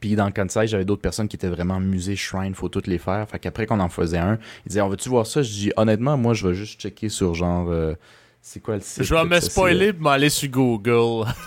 Puis 0.00 0.14
dans 0.14 0.26
le 0.26 0.32
Kansai, 0.32 0.66
j'avais 0.68 0.84
d'autres 0.84 1.02
personnes 1.02 1.28
qui 1.28 1.36
étaient 1.36 1.48
vraiment 1.48 1.80
musées, 1.80 2.16
shrine, 2.16 2.54
faut 2.54 2.68
toutes 2.68 2.86
les 2.86 2.98
faire. 2.98 3.28
Fait 3.28 3.38
qu'après 3.38 3.66
qu'on 3.66 3.80
en 3.80 3.88
faisait 3.88 4.18
un, 4.18 4.38
ils 4.64 4.68
disaient, 4.68 4.80
on 4.80 4.88
va-tu 4.88 5.08
voir 5.08 5.26
ça? 5.26 5.42
Je 5.42 5.50
dis, 5.50 5.72
honnêtement, 5.76 6.16
moi, 6.16 6.34
je 6.34 6.46
vais 6.48 6.54
juste 6.54 6.80
checker 6.80 7.08
sur 7.08 7.34
genre. 7.34 7.68
euh, 7.70 7.94
c'est 8.42 8.60
quoi 8.60 8.74
le 8.74 8.80
site? 8.80 9.04
Je 9.04 9.14
vais 9.14 9.24
me 9.24 9.40
spoiler 9.40 9.92
pour 9.92 10.02
m'aller 10.02 10.28
sur 10.28 10.50
Google. 10.50 11.26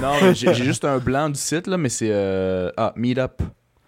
Non, 0.00 0.12
mais 0.20 0.34
j'ai 0.34 0.52
juste 0.54 0.84
un 0.84 0.98
blanc 0.98 1.28
du 1.28 1.38
site, 1.38 1.66
là, 1.66 1.76
mais 1.76 1.88
c'est. 1.88 2.10
euh, 2.10 2.70
ah, 2.76 2.92
Meetup. 2.96 3.42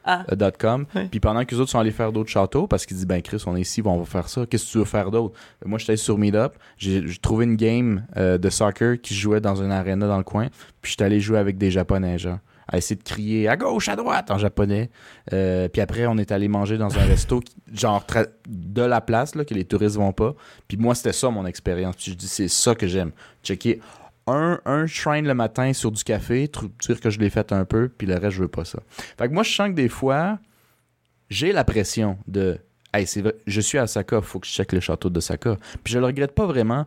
Ah. 0.08 0.24
euh, 0.30 0.36
dot 0.36 0.54
.com. 0.56 0.86
Ouais. 0.94 1.08
Puis 1.10 1.18
pendant 1.18 1.44
que 1.44 1.52
les 1.52 1.60
autres 1.60 1.70
sont 1.72 1.80
allés 1.80 1.90
faire 1.90 2.12
d'autres 2.12 2.30
châteaux, 2.30 2.68
parce 2.68 2.86
qu'ils 2.86 2.96
disent, 2.96 3.08
ben 3.08 3.20
Chris, 3.20 3.42
on 3.44 3.56
est 3.56 3.62
ici, 3.62 3.82
bon, 3.82 3.90
on 3.94 3.98
va 3.98 4.04
faire 4.04 4.28
ça. 4.28 4.46
Qu'est-ce 4.46 4.66
que 4.66 4.70
tu 4.70 4.78
veux 4.78 4.84
faire 4.84 5.10
d'autre? 5.10 5.34
Ben, 5.60 5.68
Moi, 5.68 5.80
j'étais 5.80 5.96
sur 5.96 6.16
Meetup. 6.16 6.52
J'ai 6.78 7.02
j'ai 7.08 7.18
trouvé 7.18 7.44
une 7.44 7.56
game 7.56 8.06
euh, 8.16 8.38
de 8.38 8.48
soccer 8.48 9.00
qui 9.00 9.14
jouait 9.16 9.40
dans 9.40 9.56
une 9.60 9.72
arena 9.72 10.06
dans 10.06 10.18
le 10.18 10.22
coin. 10.22 10.46
Puis 10.80 10.92
j'étais 10.92 11.04
allé 11.04 11.18
jouer 11.18 11.38
avec 11.38 11.58
des 11.58 11.72
Japonais, 11.72 12.18
genre. 12.18 12.38
À 12.68 12.78
essayer 12.78 12.96
de 12.96 13.02
crier 13.04 13.48
à 13.48 13.56
gauche, 13.56 13.88
à 13.88 13.94
droite 13.96 14.30
en 14.30 14.38
japonais. 14.38 14.90
Euh, 15.32 15.68
puis 15.68 15.80
après, 15.80 16.06
on 16.06 16.18
est 16.18 16.32
allé 16.32 16.48
manger 16.48 16.78
dans 16.78 16.96
un 16.98 17.04
resto, 17.06 17.40
qui- 17.40 17.54
genre 17.72 18.04
de 18.48 18.82
la 18.82 19.00
place, 19.00 19.34
là, 19.36 19.44
que 19.44 19.54
les 19.54 19.64
touristes 19.64 19.96
vont 19.96 20.12
pas. 20.12 20.34
Puis 20.66 20.76
moi, 20.76 20.94
c'était 20.94 21.12
ça 21.12 21.30
mon 21.30 21.46
expérience. 21.46 21.94
Puis 21.96 22.10
je 22.12 22.16
dis, 22.16 22.28
c'est 22.28 22.48
ça 22.48 22.74
que 22.74 22.86
j'aime. 22.86 23.12
Checker 23.44 23.80
un, 24.26 24.58
un 24.64 24.86
shrine 24.86 25.26
le 25.28 25.34
matin 25.34 25.72
sur 25.72 25.92
du 25.92 26.02
café, 26.02 26.50
dire 26.80 27.00
que 27.00 27.10
je 27.10 27.20
l'ai 27.20 27.30
fait 27.30 27.52
un 27.52 27.64
peu, 27.64 27.88
puis 27.88 28.08
le 28.08 28.14
reste, 28.16 28.36
je 28.36 28.42
veux 28.42 28.48
pas 28.48 28.64
ça. 28.64 28.80
Fait 29.16 29.28
que 29.28 29.32
moi, 29.32 29.44
je 29.44 29.52
sens 29.54 29.68
que 29.68 29.74
des 29.74 29.88
fois, 29.88 30.40
j'ai 31.30 31.52
la 31.52 31.62
pression 31.64 32.18
de 32.26 32.58
Hey, 32.94 33.06
c'est 33.06 33.20
vrai, 33.20 33.34
je 33.46 33.60
suis 33.60 33.76
à 33.78 33.84
Osaka, 33.84 34.20
faut 34.22 34.40
que 34.40 34.46
je 34.46 34.52
check 34.52 34.72
le 34.72 34.80
château 34.80 35.10
de 35.10 35.18
Osaka. 35.18 35.56
Puis 35.84 35.92
je 35.92 35.98
le 35.98 36.06
regrette 36.06 36.32
pas 36.32 36.46
vraiment, 36.46 36.86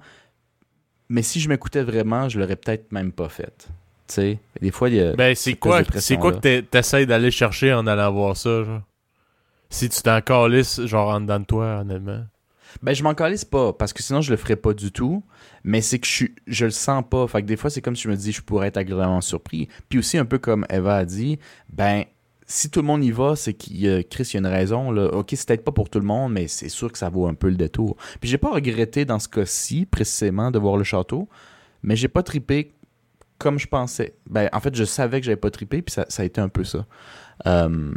mais 1.07 1.21
si 1.21 1.39
je 1.39 1.47
m'écoutais 1.49 1.83
vraiment, 1.83 2.27
je 2.29 2.39
l'aurais 2.39 2.55
peut-être 2.55 2.91
même 2.91 3.11
pas 3.11 3.29
fait. 3.29 3.67
Tu 4.09 4.15
sais, 4.15 4.39
des 4.59 4.71
fois, 4.71 4.89
il 4.89 4.95
y 4.95 5.01
a. 5.01 5.13
Ben, 5.13 5.35
c'est 5.35 5.53
quoi, 5.53 5.83
c'est 5.95 6.17
quoi 6.17 6.33
que 6.33 6.59
t'essayes 6.61 7.05
d'aller 7.05 7.29
chercher 7.31 7.73
en 7.73 7.85
allant 7.85 8.11
voir 8.11 8.35
ça, 8.35 8.63
genre? 8.63 8.81
Si 9.69 9.87
tu 9.87 10.01
t'en 10.01 10.19
calisses, 10.21 10.83
genre, 10.85 11.09
en 11.09 11.21
dedans 11.21 11.39
de 11.39 11.45
toi, 11.45 11.79
honnêtement. 11.81 12.23
Ben, 12.81 12.93
je 12.93 13.03
m'en 13.03 13.13
calisse 13.13 13.45
pas, 13.45 13.71
parce 13.71 13.93
que 13.93 14.01
sinon, 14.01 14.21
je 14.21 14.31
le 14.31 14.37
ferais 14.37 14.55
pas 14.55 14.73
du 14.73 14.91
tout. 14.91 15.23
Mais 15.63 15.81
c'est 15.81 15.99
que 15.99 16.07
je, 16.07 16.11
suis- 16.11 16.35
je 16.47 16.65
le 16.65 16.71
sens 16.71 17.03
pas. 17.07 17.27
Fait 17.27 17.41
que 17.43 17.47
des 17.47 17.55
fois, 17.55 17.69
c'est 17.69 17.81
comme 17.81 17.95
si 17.95 18.03
je 18.03 18.09
me 18.09 18.15
dis, 18.15 18.31
je 18.31 18.41
pourrais 18.41 18.67
être 18.67 18.77
agréablement 18.77 19.21
surpris. 19.21 19.67
Puis 19.89 19.99
aussi, 19.99 20.17
un 20.17 20.25
peu 20.25 20.39
comme 20.39 20.65
Eva 20.71 20.95
a 20.97 21.05
dit, 21.05 21.37
ben, 21.71 22.03
si 22.47 22.71
tout 22.71 22.79
le 22.81 22.87
monde 22.87 23.03
y 23.03 23.11
va, 23.11 23.35
c'est 23.35 23.53
qu'il 23.53 23.79
y 23.79 23.87
a, 23.87 24.01
Chris, 24.01 24.29
il 24.33 24.33
y 24.33 24.37
a 24.37 24.39
une 24.39 24.47
raison. 24.47 24.89
Là. 24.91 25.05
Ok, 25.13 25.27
c'est 25.35 25.47
peut-être 25.47 25.63
pas 25.63 25.71
pour 25.71 25.89
tout 25.91 25.99
le 25.99 26.05
monde, 26.05 26.33
mais 26.33 26.47
c'est 26.47 26.69
sûr 26.69 26.91
que 26.91 26.97
ça 26.97 27.09
vaut 27.09 27.27
un 27.27 27.35
peu 27.35 27.49
le 27.49 27.55
détour. 27.57 27.95
Puis 28.19 28.27
j'ai 28.29 28.39
pas 28.39 28.49
regretté 28.51 29.05
dans 29.05 29.19
ce 29.19 29.27
cas-ci, 29.27 29.85
précisément, 29.85 30.49
de 30.49 30.57
voir 30.57 30.77
le 30.77 30.83
château, 30.83 31.27
mais 31.83 31.95
j'ai 31.95 32.07
pas 32.07 32.23
tripé 32.23 32.71
comme 33.39 33.57
je 33.57 33.67
pensais. 33.67 34.13
Ben, 34.29 34.49
en 34.53 34.59
fait, 34.59 34.75
je 34.75 34.83
savais 34.83 35.19
que 35.19 35.25
j'avais 35.25 35.35
pas 35.37 35.49
trippé, 35.49 35.81
puis 35.81 35.91
ça, 35.93 36.05
ça 36.09 36.21
a 36.21 36.25
été 36.25 36.39
un 36.39 36.49
peu 36.49 36.63
ça. 36.63 36.85
Euh, 37.47 37.91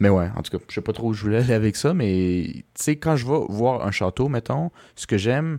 mais 0.00 0.08
ouais, 0.08 0.28
en 0.36 0.42
tout 0.42 0.56
cas, 0.56 0.64
je 0.68 0.74
sais 0.74 0.80
pas 0.80 0.92
trop 0.92 1.08
où 1.08 1.12
je 1.12 1.22
voulais 1.24 1.38
aller 1.38 1.52
avec 1.54 1.74
ça, 1.76 1.92
mais 1.92 2.44
tu 2.52 2.62
sais, 2.76 2.96
quand 2.96 3.16
je 3.16 3.26
vais 3.26 3.38
voir 3.48 3.84
un 3.86 3.90
château, 3.90 4.28
mettons, 4.28 4.70
ce 4.94 5.08
que 5.08 5.18
j'aime, 5.18 5.58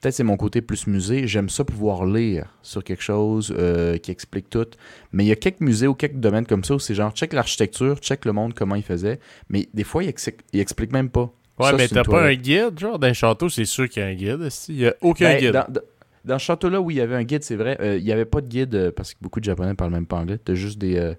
peut-être 0.00 0.14
c'est 0.14 0.22
mon 0.22 0.36
côté 0.36 0.62
plus 0.62 0.86
musée, 0.86 1.26
j'aime 1.26 1.48
ça 1.48 1.64
pouvoir 1.64 2.06
lire 2.06 2.56
sur 2.62 2.84
quelque 2.84 3.02
chose 3.02 3.52
euh, 3.58 3.98
qui 3.98 4.12
explique 4.12 4.48
tout. 4.48 4.66
Mais 5.10 5.24
il 5.24 5.26
y 5.28 5.32
a 5.32 5.36
quelques 5.36 5.60
musées 5.60 5.88
ou 5.88 5.94
quelques 5.94 6.20
domaines 6.20 6.46
comme 6.46 6.62
ça 6.62 6.74
où 6.74 6.78
c'est 6.78 6.94
genre, 6.94 7.10
check 7.12 7.32
l'architecture, 7.32 7.98
check 7.98 8.24
le 8.24 8.32
monde, 8.32 8.54
comment 8.54 8.76
il 8.76 8.84
faisait, 8.84 9.18
mais 9.48 9.68
des 9.74 9.84
fois, 9.84 10.04
il, 10.04 10.08
ex- 10.10 10.30
il 10.52 10.60
explique 10.60 10.92
même 10.92 11.10
pas. 11.10 11.32
Ouais, 11.58 11.70
Ça, 11.70 11.76
mais 11.76 11.88
t'as 11.88 12.04
pas 12.04 12.22
un 12.24 12.34
guide, 12.34 12.78
genre, 12.78 12.98
dans 12.98 13.08
un 13.08 13.12
château, 13.12 13.48
c'est 13.48 13.64
sûr 13.64 13.88
qu'il 13.88 14.02
y 14.02 14.06
a 14.06 14.08
un 14.08 14.14
guide. 14.14 14.48
Il 14.68 14.76
y 14.76 14.86
a 14.86 14.94
aucun 15.02 15.26
Ben, 15.34 15.38
guide. 15.40 15.52
dans, 15.52 15.66
dans- 16.24 16.38
ce 16.38 16.44
château-là, 16.44 16.80
où 16.80 16.90
il 16.90 16.96
y 16.96 17.00
avait 17.00 17.16
un 17.16 17.24
guide, 17.24 17.42
c'est 17.42 17.56
vrai. 17.56 17.76
euh, 17.80 17.96
il 17.96 18.04
n'y 18.04 18.12
avait 18.12 18.24
pas 18.24 18.40
de 18.40 18.46
guide 18.46 18.74
euh, 18.74 18.90
parce 18.94 19.14
que 19.14 19.18
beaucoup 19.20 19.40
de 19.40 19.44
Japonais 19.44 19.74
parlent 19.74 19.92
même 19.92 20.06
pas 20.06 20.16
anglais. 20.16 20.38
T'as 20.38 20.54
juste 20.54 20.78
des, 20.78 20.96
euh, 20.96 21.14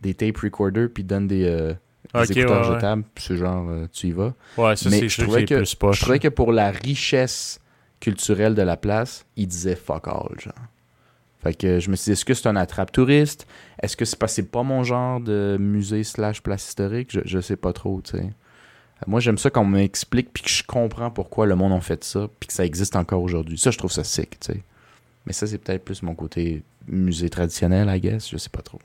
des 0.00 0.14
tape 0.14 0.36
recorders 0.38 0.88
puis 0.92 1.02
ils 1.02 1.06
donnent 1.06 1.26
des, 1.28 1.44
des 1.44 1.74
Ok, 2.14 2.30
écouteurs 2.36 2.62
ouais, 2.62 2.68
ouais. 2.68 2.74
jetables. 2.74 3.04
puis 3.14 3.24
C'est 3.26 3.36
genre, 3.36 3.70
tu 3.92 4.08
y 4.08 4.12
vas. 4.12 4.34
Ouais, 4.56 4.76
ça, 4.76 4.90
mais 4.90 5.00
je 5.02 5.08
sûr 5.08 5.22
que 5.24 5.28
trouvais 5.28 5.40
c'est 5.40 5.46
que- 5.46 5.54
plus 5.56 5.74
poche. 5.74 5.96
Je 5.98 6.02
trouvais 6.02 6.18
que 6.18 6.28
pour 6.28 6.52
la 6.52 6.70
richesse 6.70 7.60
culturelle 8.00 8.54
de 8.54 8.62
la 8.62 8.76
place, 8.76 9.24
il 9.36 9.46
disait 9.48 9.76
fuck 9.76 10.08
all, 10.08 10.38
genre. 10.38 10.52
Fait 11.42 11.54
que 11.54 11.78
je 11.78 11.90
me 11.90 11.96
suis 11.96 12.04
dit, 12.06 12.12
est-ce 12.12 12.24
que 12.24 12.32
c'est 12.34 12.48
un 12.48 12.56
attrape 12.56 12.90
touriste? 12.90 13.46
Est-ce 13.82 13.96
que 13.98 14.04
c'est 14.06 14.18
parce 14.18 14.32
que 14.32 14.36
c'est 14.42 14.50
pas 14.50 14.62
mon 14.62 14.82
genre 14.82 15.20
de 15.20 15.56
musée 15.60 16.02
slash 16.02 16.42
place 16.42 16.66
historique? 16.68 17.10
Je, 17.12 17.20
je 17.24 17.38
sais 17.40 17.56
pas 17.56 17.72
trop, 17.74 18.00
tu 18.02 18.12
sais. 18.16 18.30
Moi, 19.06 19.20
j'aime 19.20 19.38
ça 19.38 19.50
qu'on 19.50 19.64
m'explique 19.64 20.32
puis 20.32 20.42
que 20.42 20.48
je 20.50 20.62
comprends 20.62 21.10
pourquoi 21.10 21.46
le 21.46 21.54
monde 21.56 21.72
a 21.72 21.80
fait 21.80 22.02
ça 22.04 22.28
puis 22.40 22.46
que 22.46 22.52
ça 22.52 22.64
existe 22.64 22.96
encore 22.96 23.22
aujourd'hui. 23.22 23.58
Ça, 23.58 23.70
je 23.70 23.78
trouve 23.78 23.92
ça 23.92 24.04
sick, 24.04 24.40
tu 24.40 24.52
sais. 24.52 24.62
Mais 25.26 25.32
ça, 25.32 25.46
c'est 25.46 25.58
peut-être 25.58 25.84
plus 25.84 26.02
mon 26.02 26.14
côté 26.14 26.62
musée 26.86 27.30
traditionnel, 27.30 27.88
I 27.94 28.00
guess. 28.00 28.30
Je 28.30 28.36
sais 28.36 28.50
pas 28.50 28.62
trop. 28.62 28.78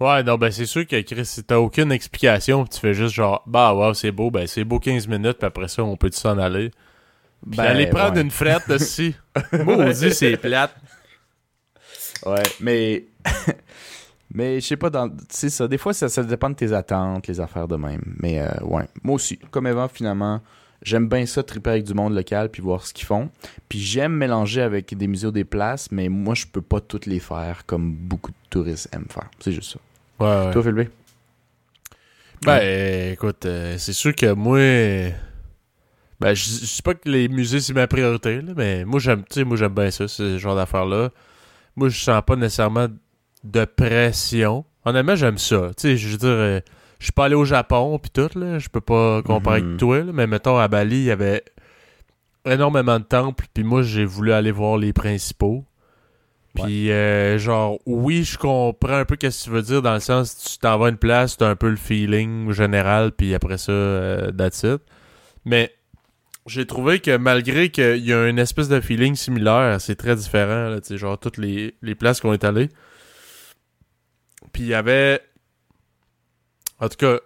Ouais, 0.00 0.22
non, 0.24 0.36
ben 0.36 0.50
c'est 0.50 0.66
sûr 0.66 0.86
que 0.86 1.00
Chris, 1.02 1.26
si 1.26 1.44
t'as 1.44 1.58
aucune 1.58 1.92
explication, 1.92 2.64
pis 2.64 2.70
tu 2.70 2.80
fais 2.80 2.94
juste 2.94 3.14
genre, 3.14 3.42
bah 3.46 3.72
wow, 3.72 3.94
c'est 3.94 4.10
beau, 4.10 4.30
ben 4.32 4.48
c'est 4.48 4.64
beau 4.64 4.80
15 4.80 5.06
minutes, 5.06 5.38
puis 5.38 5.46
après 5.46 5.68
ça, 5.68 5.84
on 5.84 5.96
peut 5.96 6.10
s'en 6.12 6.38
aller. 6.38 6.72
Puis 7.48 7.60
aller 7.60 7.86
prendre 7.86 8.12
Ben, 8.12 8.16
ouais. 8.16 8.22
une 8.22 8.30
frette 8.30 8.68
aussi. 8.70 9.14
Maudit, 9.52 10.12
c'est 10.12 10.36
plate. 10.36 10.74
Ouais, 12.24 12.42
mais. 12.60 13.04
Mais 14.34 14.60
je 14.60 14.66
sais 14.66 14.76
pas, 14.76 14.90
dans... 14.90 15.10
c'est 15.28 15.50
ça. 15.50 15.68
Des 15.68 15.78
fois, 15.78 15.92
ça, 15.92 16.08
ça 16.08 16.22
dépend 16.22 16.50
de 16.50 16.54
tes 16.54 16.72
attentes, 16.72 17.26
les 17.26 17.40
affaires 17.40 17.68
de 17.68 17.76
même. 17.76 18.02
Mais 18.20 18.40
euh, 18.40 18.48
ouais. 18.64 18.88
Moi 19.02 19.16
aussi, 19.16 19.38
comme 19.50 19.66
Evan, 19.66 19.88
finalement, 19.92 20.40
j'aime 20.82 21.08
bien 21.08 21.26
ça, 21.26 21.42
triper 21.42 21.70
avec 21.70 21.84
du 21.84 21.94
monde 21.94 22.14
local 22.14 22.48
puis 22.48 22.62
voir 22.62 22.86
ce 22.86 22.94
qu'ils 22.94 23.06
font. 23.06 23.30
Puis 23.68 23.78
j'aime 23.78 24.12
mélanger 24.12 24.62
avec 24.62 24.96
des 24.96 25.06
musées 25.06 25.26
ou 25.26 25.32
des 25.32 25.44
places, 25.44 25.90
mais 25.92 26.08
moi, 26.08 26.34
je 26.34 26.46
peux 26.46 26.62
pas 26.62 26.80
toutes 26.80 27.06
les 27.06 27.20
faire 27.20 27.64
comme 27.66 27.92
beaucoup 27.94 28.30
de 28.30 28.36
touristes 28.48 28.88
aiment 28.92 29.06
faire. 29.10 29.28
C'est 29.40 29.52
juste 29.52 29.72
ça. 29.72 29.78
Ouais, 30.20 30.46
ouais. 30.46 30.52
Toi, 30.52 30.62
Philippe? 30.62 30.92
Ben, 32.44 33.12
écoute, 33.12 33.46
euh, 33.46 33.76
c'est 33.78 33.92
sûr 33.92 34.14
que 34.14 34.32
moi. 34.32 34.58
Ben, 36.20 36.34
je 36.34 36.42
je 36.42 36.66
sais 36.66 36.82
pas 36.82 36.94
que 36.94 37.08
les 37.08 37.28
musées, 37.28 37.60
c'est 37.60 37.72
ma 37.72 37.86
priorité, 37.86 38.40
là, 38.40 38.52
mais 38.56 38.84
moi, 38.84 38.98
j'aime, 39.00 39.22
tu 39.24 39.40
sais, 39.40 39.44
moi, 39.44 39.56
j'aime 39.56 39.74
bien 39.74 39.90
ça, 39.90 40.08
ce 40.08 40.38
genre 40.38 40.56
d'affaires-là. 40.56 41.10
Moi, 41.76 41.88
je 41.88 41.98
sens 41.98 42.22
pas 42.24 42.36
nécessairement 42.36 42.86
de 43.44 43.64
pression. 43.64 44.64
Honnêtement, 44.84 45.16
j'aime 45.16 45.38
ça. 45.38 45.70
Tu 45.76 45.82
sais, 45.82 45.96
je 45.96 46.08
veux 46.08 46.18
dire, 46.18 46.28
euh, 46.28 46.60
je 46.98 47.06
suis 47.06 47.12
pas 47.12 47.26
allé 47.26 47.34
au 47.34 47.44
Japon, 47.44 47.98
pis 47.98 48.10
tout, 48.10 48.30
là. 48.38 48.58
Je 48.58 48.68
peux 48.68 48.80
pas 48.80 49.22
comparer 49.22 49.60
avec 49.60 49.76
toi, 49.76 50.02
là, 50.02 50.12
mais 50.12 50.26
mettons, 50.26 50.58
à 50.58 50.68
Bali, 50.68 50.96
il 50.96 51.04
y 51.04 51.10
avait 51.10 51.44
énormément 52.44 52.98
de 52.98 53.04
temples, 53.04 53.46
puis 53.52 53.64
moi, 53.64 53.82
j'ai 53.82 54.04
voulu 54.04 54.32
aller 54.32 54.50
voir 54.50 54.76
les 54.76 54.92
principaux. 54.92 55.64
Puis, 56.54 56.90
euh, 56.90 57.38
genre, 57.38 57.78
oui, 57.86 58.24
je 58.24 58.36
comprends 58.36 58.98
un 58.98 59.04
peu 59.04 59.16
ce 59.20 59.26
que 59.26 59.44
tu 59.44 59.50
veux 59.50 59.62
dire, 59.62 59.80
dans 59.80 59.94
le 59.94 60.00
sens, 60.00 60.36
tu 60.36 60.58
t'en 60.58 60.76
vas 60.78 60.86
à 60.86 60.88
une 60.90 60.98
place, 60.98 61.36
t'as 61.38 61.48
un 61.48 61.56
peu 61.56 61.70
le 61.70 61.76
feeling 61.76 62.52
général, 62.52 63.12
puis 63.12 63.34
après 63.34 63.56
ça, 63.56 63.72
euh, 63.72 64.30
that's 64.32 64.62
it. 64.62 64.82
Mais 65.46 65.72
j'ai 66.46 66.66
trouvé 66.66 67.00
que 67.00 67.16
malgré 67.16 67.70
qu'il 67.70 68.04
y 68.04 68.12
a 68.12 68.28
une 68.28 68.38
espèce 68.38 68.68
de 68.68 68.80
feeling 68.80 69.14
similaire, 69.14 69.80
c'est 69.80 69.94
très 69.94 70.14
différent, 70.14 70.68
là, 70.68 70.78
genre, 70.90 71.18
toutes 71.18 71.38
les, 71.38 71.74
les 71.80 71.94
places 71.94 72.20
qu'on 72.20 72.34
est 72.34 72.44
allés. 72.44 72.68
Puis 74.52 74.64
il 74.64 74.68
y 74.68 74.74
avait... 74.74 75.20
En 76.78 76.88
tout 76.88 76.96
cas, 76.96 77.18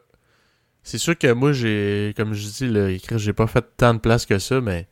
c'est 0.82 0.98
sûr 0.98 1.18
que 1.18 1.32
moi, 1.32 1.52
j'ai, 1.52 2.14
comme 2.16 2.32
je 2.34 2.46
dis, 2.46 2.68
là, 2.68 2.90
écrit, 2.90 3.18
j'ai 3.18 3.32
pas 3.32 3.46
fait 3.46 3.64
tant 3.76 3.94
de 3.94 3.98
places 3.98 4.26
que 4.26 4.38
ça, 4.38 4.60
mais 4.60 4.86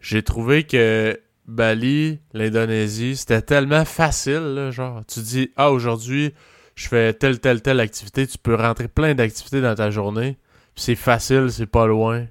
j'ai 0.00 0.22
trouvé 0.22 0.64
que 0.64 1.20
Bali, 1.46 2.20
l'Indonésie, 2.32 3.16
c'était 3.16 3.42
tellement 3.42 3.84
facile, 3.84 4.54
là, 4.54 4.70
genre, 4.70 5.04
tu 5.06 5.20
dis, 5.20 5.50
ah, 5.56 5.70
aujourd'hui, 5.72 6.32
je 6.74 6.88
fais 6.88 7.12
telle, 7.12 7.40
telle, 7.40 7.62
telle 7.62 7.80
activité, 7.80 8.26
tu 8.26 8.38
peux 8.38 8.54
rentrer 8.54 8.88
plein 8.88 9.14
d'activités 9.14 9.60
dans 9.60 9.74
ta 9.74 9.90
journée, 9.90 10.38
puis 10.74 10.84
c'est 10.84 10.94
facile, 10.94 11.48
c'est 11.50 11.66
pas 11.66 11.86
loin. 11.86 12.26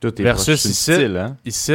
Tout 0.00 0.20
est 0.20 0.24
Versus 0.24 0.64
ici. 0.64 0.92
hein? 1.16 1.36
Ici, 1.44 1.72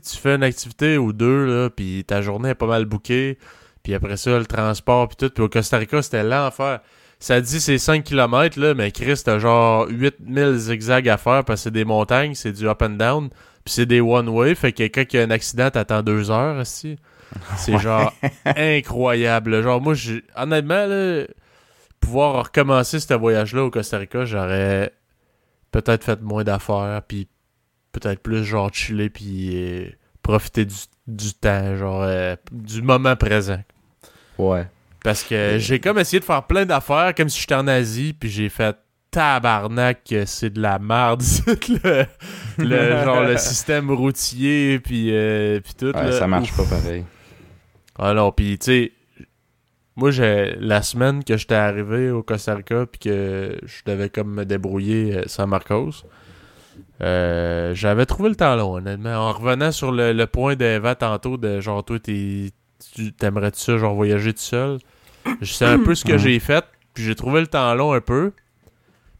tu 0.00 0.16
fais 0.16 0.34
une 0.34 0.42
activité 0.42 0.98
ou 0.98 1.12
deux, 1.12 1.46
là, 1.46 1.70
puis 1.70 2.04
ta 2.04 2.20
journée 2.20 2.50
est 2.50 2.54
pas 2.54 2.66
mal 2.66 2.84
bouquée, 2.84 3.38
puis 3.82 3.94
après 3.94 4.16
ça, 4.16 4.38
le 4.38 4.46
transport, 4.46 5.08
puis 5.08 5.16
tout, 5.16 5.30
puis 5.30 5.42
au 5.42 5.48
Costa 5.48 5.78
Rica, 5.78 6.02
c'était 6.02 6.22
l'enfer. 6.22 6.80
Ça 7.18 7.40
dit 7.40 7.60
c'est 7.60 7.78
5 7.78 8.02
km, 8.02 8.58
là, 8.58 8.74
mais 8.74 8.90
Chris, 8.90 9.20
t'as 9.24 9.38
genre 9.38 9.86
8000 9.88 10.56
zigzags 10.56 11.08
à 11.08 11.16
faire 11.16 11.44
parce 11.44 11.60
que 11.60 11.64
c'est 11.64 11.70
des 11.70 11.84
montagnes, 11.84 12.34
c'est 12.34 12.52
du 12.52 12.68
up 12.68 12.82
and 12.82 12.90
down, 12.90 13.28
puis 13.64 13.74
c'est 13.74 13.86
des 13.86 14.00
one-way, 14.00 14.54
fait 14.56 14.72
que 14.72 14.82
il 14.82 15.16
y 15.16 15.18
a 15.18 15.22
un 15.22 15.30
accident, 15.30 15.70
t'attends 15.70 16.02
deux 16.02 16.30
heures, 16.30 16.60
esti. 16.60 16.96
C'est 17.56 17.78
genre 17.80 18.12
incroyable. 18.44 19.62
Genre, 19.62 19.80
moi, 19.80 19.94
j'ai 19.94 20.24
honnêtement, 20.36 20.86
là, 20.86 21.24
pouvoir 22.00 22.46
recommencer 22.46 22.98
ce 22.98 23.14
voyage-là 23.14 23.64
au 23.64 23.70
Costa 23.70 23.98
Rica, 23.98 24.24
j'aurais 24.24 24.92
peut-être 25.70 26.04
fait 26.04 26.20
moins 26.20 26.44
d'affaires, 26.44 27.02
puis 27.06 27.28
peut-être 27.92 28.20
plus 28.20 28.44
genre 28.44 28.72
chiller, 28.72 29.10
puis 29.10 29.50
euh, 29.54 29.90
profiter 30.22 30.64
du, 30.64 30.74
du 31.06 31.34
temps, 31.34 31.76
genre 31.76 32.02
euh, 32.02 32.34
du 32.50 32.82
moment 32.82 33.16
présent. 33.16 33.62
Ouais. 34.38 34.66
Parce 35.04 35.22
que 35.24 35.56
j'ai 35.58 35.80
comme 35.80 35.98
essayé 35.98 36.20
de 36.20 36.24
faire 36.24 36.44
plein 36.44 36.64
d'affaires 36.64 37.12
comme 37.14 37.28
si 37.28 37.40
j'étais 37.40 37.54
en 37.56 37.66
Asie, 37.66 38.12
puis 38.12 38.28
j'ai 38.30 38.48
fait 38.48 38.76
tabarnak, 39.10 40.14
c'est 40.26 40.50
de 40.50 40.60
la 40.60 40.78
merde, 40.78 41.22
le, 41.68 42.04
le- 42.58 43.04
genre 43.04 43.22
le 43.24 43.36
système 43.36 43.90
routier, 43.90 44.78
puis 44.80 45.08
euh, 45.12 45.60
puis 45.60 45.74
tout. 45.74 45.86
Ouais, 45.94 46.04
là. 46.04 46.12
ça 46.12 46.26
marche 46.26 46.50
Ouf. 46.52 46.68
pas 46.70 46.76
pareil. 46.76 47.04
Ah 47.98 48.14
non, 48.14 48.32
pis 48.32 48.58
tu 48.58 48.64
sais, 48.64 48.92
moi, 49.96 50.10
j'ai 50.10 50.56
la 50.58 50.80
semaine 50.82 51.22
que 51.24 51.36
j'étais 51.36 51.54
arrivé 51.56 52.10
au 52.10 52.22
Costa 52.22 52.54
Rica 52.54 52.86
puis 52.86 52.98
que 53.00 53.58
je 53.64 53.82
devais 53.84 54.08
comme 54.08 54.32
me 54.32 54.44
débrouiller 54.46 55.16
euh, 55.18 55.22
sans 55.26 55.46
Marcos, 55.46 55.90
euh, 57.02 57.74
j'avais 57.74 58.06
trouvé 58.06 58.28
le 58.30 58.36
temps 58.36 58.56
long, 58.56 58.76
honnêtement. 58.76 59.14
En 59.28 59.32
revenant 59.32 59.72
sur 59.72 59.92
le, 59.92 60.12
le 60.12 60.26
point 60.26 60.54
d'Eva 60.56 60.94
tantôt, 60.94 61.36
de 61.36 61.60
genre, 61.60 61.84
toi, 61.84 61.98
t'es- 61.98 62.50
tu 62.94 63.12
t'aimerais-tu 63.12 63.60
ça, 63.60 63.78
genre, 63.78 63.94
voyager 63.94 64.32
tout 64.32 64.40
seul? 64.40 64.78
Je 65.40 65.52
sais 65.52 65.64
un 65.64 65.78
peu 65.78 65.94
ce 65.94 66.04
que 66.04 66.18
j'ai 66.18 66.38
fait, 66.40 66.64
puis 66.94 67.04
j'ai 67.04 67.14
trouvé 67.14 67.40
le 67.40 67.46
temps 67.46 67.74
long 67.74 67.92
un 67.92 68.00
peu. 68.00 68.32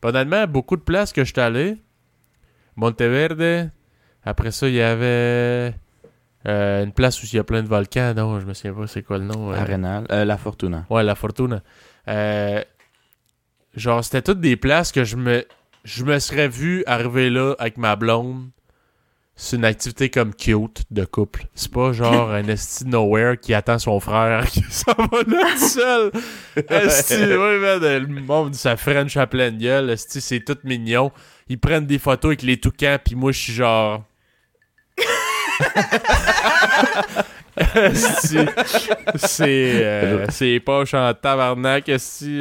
Puis 0.01 0.09
honnêtement, 0.11 0.47
beaucoup 0.47 0.77
de 0.77 0.83
places 0.83 1.13
que 1.13 1.25
j'étais 1.25 1.41
allé. 1.43 1.77
Monteverde. 2.77 3.71
Après 4.25 4.51
ça, 4.51 4.69
il 4.69 4.75
y 4.75 4.81
avait 4.83 5.75
euh, 6.47 6.85
une 6.85 6.93
place 6.93 7.23
où 7.23 7.27
il 7.27 7.37
y 7.37 7.39
a 7.39 7.45
plein 7.45 7.63
de 7.63 7.69
volcans. 7.69 8.15
Non, 8.15 8.41
je 8.41 8.47
me 8.47 8.55
souviens 8.55 8.73
pas 8.75 8.87
c'est 8.87 9.03
quoi 9.03 9.19
le 9.19 9.25
nom. 9.25 9.53
euh. 9.53 9.57
Arenal, 9.57 10.07
euh, 10.11 10.25
La 10.25 10.37
Fortuna. 10.39 10.87
Ouais, 10.91 11.03
la 11.03 11.15
Fortuna. 11.15 11.63
Euh, 12.09 12.63
genre, 13.75 14.03
c'était 14.03 14.23
toutes 14.23 14.41
des 14.41 14.57
places 14.57 14.91
que 14.93 15.05
je 15.05 15.17
me 15.17 15.45
je 15.85 16.05
me 16.05 16.19
serais 16.19 16.49
vu 16.49 16.85
arriver 16.87 17.31
là 17.31 17.55
avec 17.59 17.77
ma 17.77 17.97
blonde. 17.97 18.49
C'est 19.35 19.57
une 19.57 19.65
activité 19.65 20.11
comme 20.11 20.35
cute 20.35 20.83
de 20.91 21.05
couple. 21.05 21.47
C'est 21.55 21.73
pas 21.73 21.93
genre 21.93 22.31
un 22.31 22.47
esti 22.49 22.87
nowhere 22.87 23.39
qui 23.41 23.55
attend 23.55 23.79
son 23.79 23.99
frère 23.99 24.47
qui 24.47 24.63
s'en 24.71 24.93
va 24.93 25.23
là 25.27 25.47
tout 25.55 25.69
seul. 25.69 26.13
Esti, 26.69 27.15
ouais, 27.15 27.59
man, 27.59 27.81
le 27.81 28.21
monde, 28.23 28.55
ça 28.55 28.77
French 28.77 29.17
à 29.17 29.27
pleine 29.27 29.59
gueule. 29.59 29.91
Esti, 29.91 30.21
c'est 30.21 30.41
tout 30.41 30.59
mignon. 30.65 31.11
Ils 31.49 31.59
prennent 31.59 31.87
des 31.87 31.99
photos 31.99 32.31
avec 32.31 32.43
les 32.43 32.59
toucans, 32.59 32.99
puis 33.05 33.15
moi, 33.15 33.33
je 33.33 33.39
suis 33.39 33.53
genre... 33.53 34.05
C'est 39.17 39.85
euh, 39.85 40.27
c'est 40.31 40.61
poche 40.61 40.95
en 40.95 41.13
tabarnak, 41.13 41.89
esti. 41.89 42.41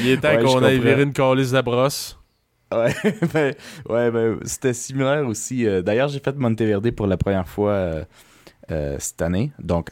Il 0.00 0.08
est 0.08 0.16
temps 0.20 0.28
Ouais, 0.28 0.42
qu'on 0.42 0.62
aille 0.62 0.80
virer 0.80 1.02
une 1.02 1.12
calice 1.12 1.52
de 1.52 1.60
brosse. 1.60 2.17
ben, 3.32 3.54
ouais, 3.88 4.10
ben, 4.10 4.38
c'était 4.44 4.74
similaire 4.74 5.26
aussi. 5.26 5.66
euh, 5.66 5.82
D'ailleurs, 5.82 6.08
j'ai 6.08 6.20
fait 6.20 6.36
Monteverde 6.36 6.90
pour 6.90 7.06
la 7.06 7.16
première 7.16 7.48
fois 7.48 7.70
euh, 7.72 8.04
euh, 8.70 8.96
cette 8.98 9.22
année, 9.22 9.52
donc 9.58 9.88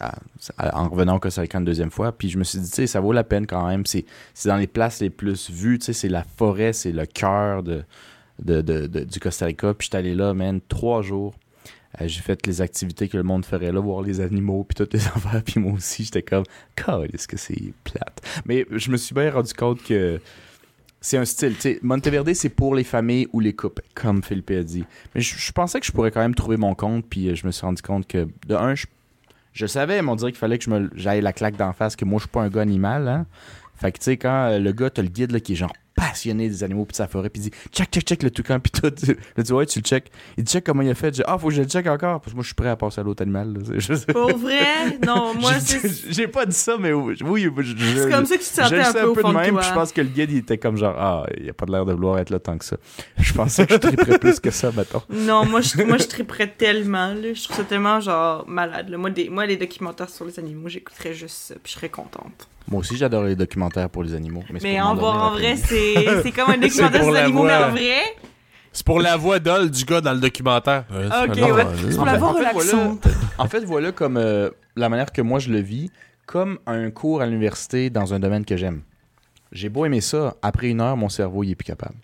en 0.58 0.88
revenant 0.88 1.16
au 1.16 1.18
Costa 1.18 1.40
Rica 1.40 1.58
une 1.58 1.64
deuxième 1.64 1.90
fois. 1.90 2.12
Puis 2.12 2.28
je 2.28 2.38
me 2.38 2.44
suis 2.44 2.58
dit, 2.58 2.68
tu 2.68 2.74
sais, 2.76 2.86
ça 2.86 3.00
vaut 3.00 3.12
la 3.12 3.24
peine 3.24 3.46
quand 3.46 3.66
même. 3.66 3.86
C'est 3.86 4.04
dans 4.44 4.56
les 4.56 4.66
places 4.66 5.00
les 5.00 5.10
plus 5.10 5.50
vues, 5.50 5.78
tu 5.78 5.86
sais, 5.86 5.92
c'est 5.94 6.08
la 6.08 6.22
forêt, 6.24 6.72
c'est 6.74 6.92
le 6.92 7.06
cœur 7.06 7.62
de, 7.62 7.82
de, 8.42 8.60
de- 8.60 9.04
du 9.04 9.20
Costa 9.20 9.46
Rica. 9.46 9.72
Puis 9.72 9.86
j'étais 9.86 9.98
allé 9.98 10.14
là, 10.14 10.34
man, 10.34 10.60
trois 10.68 11.00
jours. 11.02 11.34
J'ai 12.04 12.20
fait 12.20 12.46
les 12.46 12.60
activités 12.60 13.08
que 13.08 13.16
le 13.16 13.22
monde 13.22 13.46
ferait 13.46 13.72
là, 13.72 13.80
voir 13.80 14.02
les 14.02 14.20
animaux, 14.20 14.64
puis 14.64 14.74
toutes 14.74 14.92
les 14.92 15.06
affaires. 15.16 15.42
Puis 15.42 15.58
moi 15.58 15.72
aussi, 15.72 16.04
j'étais 16.04 16.20
comme, 16.22 16.44
God, 16.86 17.08
est-ce 17.14 17.26
que 17.26 17.38
c'est 17.38 17.72
plate? 17.84 18.20
Mais 18.44 18.66
je 18.70 18.90
me 18.90 18.98
suis 18.98 19.14
bien 19.14 19.30
rendu 19.30 19.54
compte 19.54 19.82
que 19.82 20.20
c'est 21.06 21.18
un 21.18 21.24
style. 21.24 21.54
sais, 21.60 21.78
Monteverde, 21.82 22.34
c'est 22.34 22.48
pour 22.48 22.74
les 22.74 22.82
familles 22.82 23.28
ou 23.32 23.38
les 23.38 23.52
couples, 23.52 23.82
comme 23.94 24.24
Philippe 24.24 24.50
a 24.50 24.64
dit. 24.64 24.84
Mais 25.14 25.20
je, 25.20 25.52
pensais 25.52 25.78
que 25.78 25.86
je 25.86 25.92
pourrais 25.92 26.10
quand 26.10 26.20
même 26.20 26.34
trouver 26.34 26.56
mon 26.56 26.74
compte, 26.74 27.06
puis 27.08 27.28
euh, 27.28 27.36
je 27.36 27.46
me 27.46 27.52
suis 27.52 27.64
rendu 27.64 27.80
compte 27.80 28.08
que, 28.08 28.26
de 28.48 28.56
un, 28.56 28.74
je, 29.52 29.66
savais, 29.66 30.02
mais 30.02 30.08
on 30.08 30.16
dirait 30.16 30.32
qu'il 30.32 30.40
fallait 30.40 30.58
que 30.58 30.68
j'aille 30.96 31.20
la 31.20 31.32
claque 31.32 31.56
d'en 31.56 31.72
face, 31.72 31.94
que 31.94 32.04
moi, 32.04 32.18
je 32.18 32.22
suis 32.22 32.30
pas 32.30 32.42
un 32.42 32.48
gars 32.48 32.62
animal, 32.62 33.06
hein. 33.06 33.26
Fait 33.76 33.92
que, 33.92 33.98
tu 33.98 34.04
sais, 34.04 34.16
quand 34.16 34.48
euh, 34.50 34.58
le 34.58 34.72
gars, 34.72 34.90
t'as 34.90 35.02
le 35.02 35.08
guide, 35.08 35.30
là, 35.30 35.38
qui 35.38 35.52
est 35.52 35.56
genre 35.56 35.72
passionné 35.96 36.48
des 36.48 36.62
animaux 36.62 36.84
puis 36.84 36.92
de 36.92 36.96
sa 36.96 37.08
forêt, 37.08 37.30
puis 37.30 37.40
il 37.42 37.50
dit 37.50 37.56
check, 37.72 37.88
check, 37.90 38.04
check 38.04 38.22
le 38.22 38.30
toucan, 38.30 38.60
puis 38.60 38.70
tout. 38.70 38.86
Là, 39.36 39.42
tu 39.42 39.52
ouais, 39.52 39.66
tu 39.66 39.78
le 39.80 39.84
check. 39.84 40.10
Il 40.36 40.44
dit, 40.44 40.52
check 40.52 40.62
comment 40.64 40.82
il 40.82 40.90
a 40.90 40.94
fait. 40.94 41.10
Dis, 41.10 41.22
ah, 41.26 41.38
faut 41.38 41.48
que 41.48 41.54
je 41.54 41.62
le 41.62 41.68
check 41.68 41.86
encore, 41.86 42.20
parce 42.20 42.32
que 42.32 42.36
moi, 42.36 42.42
je 42.42 42.48
suis 42.48 42.54
prêt 42.54 42.68
à 42.68 42.76
passer 42.76 43.00
à 43.00 43.04
l'autre 43.04 43.22
animal. 43.22 43.54
là. 43.54 43.80
Sais- 43.80 44.12
Pour 44.12 44.36
vrai? 44.36 44.98
Non, 45.04 45.34
moi, 45.40 45.52
J'ai- 45.54 45.78
c'est 45.80 45.96
J'ai 46.12 46.28
pas 46.28 46.44
dit 46.46 46.54
ça, 46.54 46.76
mais 46.78 46.92
oui, 46.92 47.16
je- 47.16 47.22
c'est 48.02 48.10
comme 48.10 48.26
ça 48.26 48.36
que 48.36 48.42
tu 48.42 48.48
te 48.48 48.54
sentais 48.54 48.80
un 48.80 48.92
peu 48.92 49.04
au 49.06 49.14
fond 49.14 49.30
de 49.30 49.34
même, 49.38 49.50
toi. 49.54 49.62
je 49.62 49.72
pense 49.72 49.92
que 49.92 50.00
le 50.02 50.08
guide, 50.08 50.30
il 50.30 50.38
était 50.38 50.58
comme 50.58 50.76
genre, 50.76 50.94
ah, 50.98 51.26
il 51.40 51.48
a 51.48 51.52
pas 51.54 51.66
de 51.66 51.72
l'air 51.72 51.84
de 51.86 51.92
vouloir 51.94 52.18
être 52.18 52.30
là 52.30 52.38
tant 52.38 52.58
que 52.58 52.64
ça. 52.64 52.76
Je 53.18 53.32
pensais 53.32 53.66
que 53.66 53.74
je 53.74 53.78
triperais 53.78 54.18
plus 54.18 54.38
que 54.38 54.50
ça, 54.50 54.70
mettons. 54.76 55.02
Non, 55.10 55.44
moi 55.46 55.60
je, 55.62 55.82
moi, 55.82 55.96
je 55.98 56.06
triperais 56.06 56.48
tellement, 56.48 57.14
là. 57.14 57.32
Je 57.32 57.42
trouve 57.44 57.56
ça 57.56 57.64
tellement, 57.64 58.00
genre, 58.00 58.44
malade, 58.46 58.88
là. 58.90 58.98
Moi, 58.98 59.10
des, 59.10 59.28
moi, 59.30 59.46
les 59.46 59.56
documentaires 59.56 60.10
sur 60.10 60.24
les 60.26 60.38
animaux, 60.38 60.68
j'écouterais 60.68 61.14
juste 61.14 61.36
ça, 61.36 61.54
puis 61.62 61.72
je 61.72 61.78
serais 61.78 61.88
contente. 61.88 62.48
Moi 62.68 62.80
aussi, 62.80 62.96
j'adore 62.96 63.24
les 63.24 63.36
documentaires 63.36 63.88
pour 63.88 64.02
les 64.02 64.14
animaux. 64.14 64.42
Mais, 64.50 64.58
c'est 64.60 64.72
Mais 64.72 64.78
pour 64.80 65.04
en, 65.04 65.26
en 65.28 65.30
vrai, 65.32 65.56
c'est 65.56 65.94
c'est 66.22 66.32
comme 66.32 66.50
un 66.50 66.58
documentaire 66.58 67.02
sur 67.02 67.12
les 67.12 67.18
animaux, 67.20 67.44
mais 67.44 67.56
voix. 67.56 67.66
en 67.68 67.70
vrai. 67.70 68.00
C'est 68.72 68.84
pour 68.84 69.00
la 69.00 69.16
voix 69.16 69.38
d'Ol 69.38 69.70
du 69.70 69.84
gars 69.84 70.00
dans 70.02 70.12
le 70.12 70.20
documentaire. 70.20 70.84
Ok, 70.90 71.36
Non, 71.38 71.50
ouais. 71.52 71.64
C'est 71.88 71.90
pour 71.94 72.00
En 72.02 72.04
la 72.04 72.12
fait- 72.12 72.18
voix 72.18 72.28
en 72.28 72.34
fait, 72.34 72.38
voilà- 72.40 72.50
relaxante. 72.52 73.06
En 73.38 73.48
fait, 73.48 73.64
voilà 73.64 73.92
comme 73.92 74.16
euh, 74.16 74.50
la 74.76 74.88
manière 74.88 75.12
que 75.12 75.22
moi 75.22 75.38
je 75.38 75.50
le 75.50 75.60
vis, 75.60 75.90
comme 76.26 76.58
un 76.66 76.90
cours 76.90 77.22
à 77.22 77.26
l'université 77.26 77.88
dans 77.90 78.12
un 78.12 78.18
domaine 78.18 78.44
que 78.44 78.56
j'aime. 78.56 78.82
J'ai 79.52 79.68
beau 79.68 79.84
aimer 79.86 80.00
ça, 80.00 80.34
après 80.42 80.68
une 80.68 80.80
heure, 80.80 80.96
mon 80.96 81.08
cerveau, 81.08 81.44
il 81.44 81.52
est 81.52 81.54
plus 81.54 81.64
capable. 81.64 81.94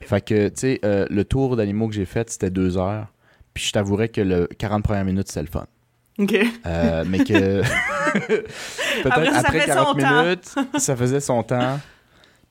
Fait 0.00 0.24
que, 0.24 0.48
tu 0.48 0.54
sais, 0.56 0.80
euh, 0.84 1.06
le 1.10 1.24
tour 1.24 1.56
d'animaux 1.56 1.86
que 1.88 1.94
j'ai 1.94 2.06
fait, 2.06 2.30
c'était 2.30 2.48
deux 2.50 2.78
heures. 2.78 3.06
Puis 3.52 3.64
je 3.64 3.72
t'avouerais 3.72 4.08
que 4.08 4.22
le 4.22 4.46
40 4.58 4.82
premières 4.82 5.04
minutes, 5.04 5.28
c'était 5.28 5.42
le 5.42 5.46
fun. 5.48 5.66
Euh, 6.66 7.04
mais 7.06 7.18
que 7.18 7.62
peut-être 8.28 9.06
Après, 9.06 9.28
après, 9.28 9.42
ça 9.42 9.50
fait 9.50 9.66
40 9.66 9.86
son 9.88 9.94
temps. 9.94 10.22
minutes, 10.22 10.54
ça 10.78 10.96
faisait 10.96 11.20
son 11.20 11.42
temps. 11.42 11.80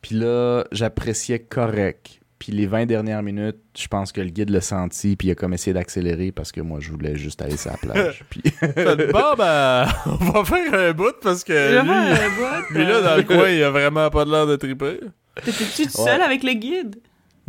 Puis 0.02 0.16
là, 0.16 0.64
j'appréciais 0.72 1.40
correct. 1.40 2.20
Puis 2.40 2.54
les 2.54 2.68
20 2.68 2.86
dernières 2.86 3.22
minutes, 3.22 3.58
je 3.78 3.88
pense 3.88 4.14
que 4.14 4.22
le 4.22 4.30
guide 4.30 4.50
l'a 4.50 4.62
senti, 4.62 5.18
puis 5.18 5.28
il 5.28 5.32
a 5.32 5.36
comme 5.36 5.54
essayé 5.54 5.74
d'accélérer 5.74 6.32
parce 6.32 6.54
que 6.54 6.62
moi, 6.62 6.80
je 6.80 6.90
voulais 6.92 7.18
juste 7.18 7.42
aller 7.42 7.58
sur 7.58 7.72
la 7.72 7.78
plage. 7.78 8.24
Puis 8.30 8.42
bon, 8.62 9.34
ben, 9.38 9.86
on 10.06 10.32
va 10.32 10.46
faire 10.46 10.74
un 10.74 10.94
bout 10.94 11.16
parce 11.22 11.44
que 11.44 11.54
Je 11.54 11.82
lui, 11.82 11.90
un 11.90 12.30
bout, 12.30 12.74
lui, 12.74 12.86
là, 12.86 13.02
dans 13.02 13.18
le 13.18 13.24
coin, 13.28 13.50
il 13.50 13.62
a 13.62 13.70
vraiment 13.72 14.10
pas 14.10 14.24
de 14.24 14.32
l'air 14.32 14.48
de 14.48 14.56
triper. 14.56 15.02
T'étais-tu 15.44 15.88
tout 15.88 16.02
Ouais. 16.02 16.12
seul 16.12 16.22
avec 16.22 16.44
le 16.44 16.54
guide? 16.54 16.96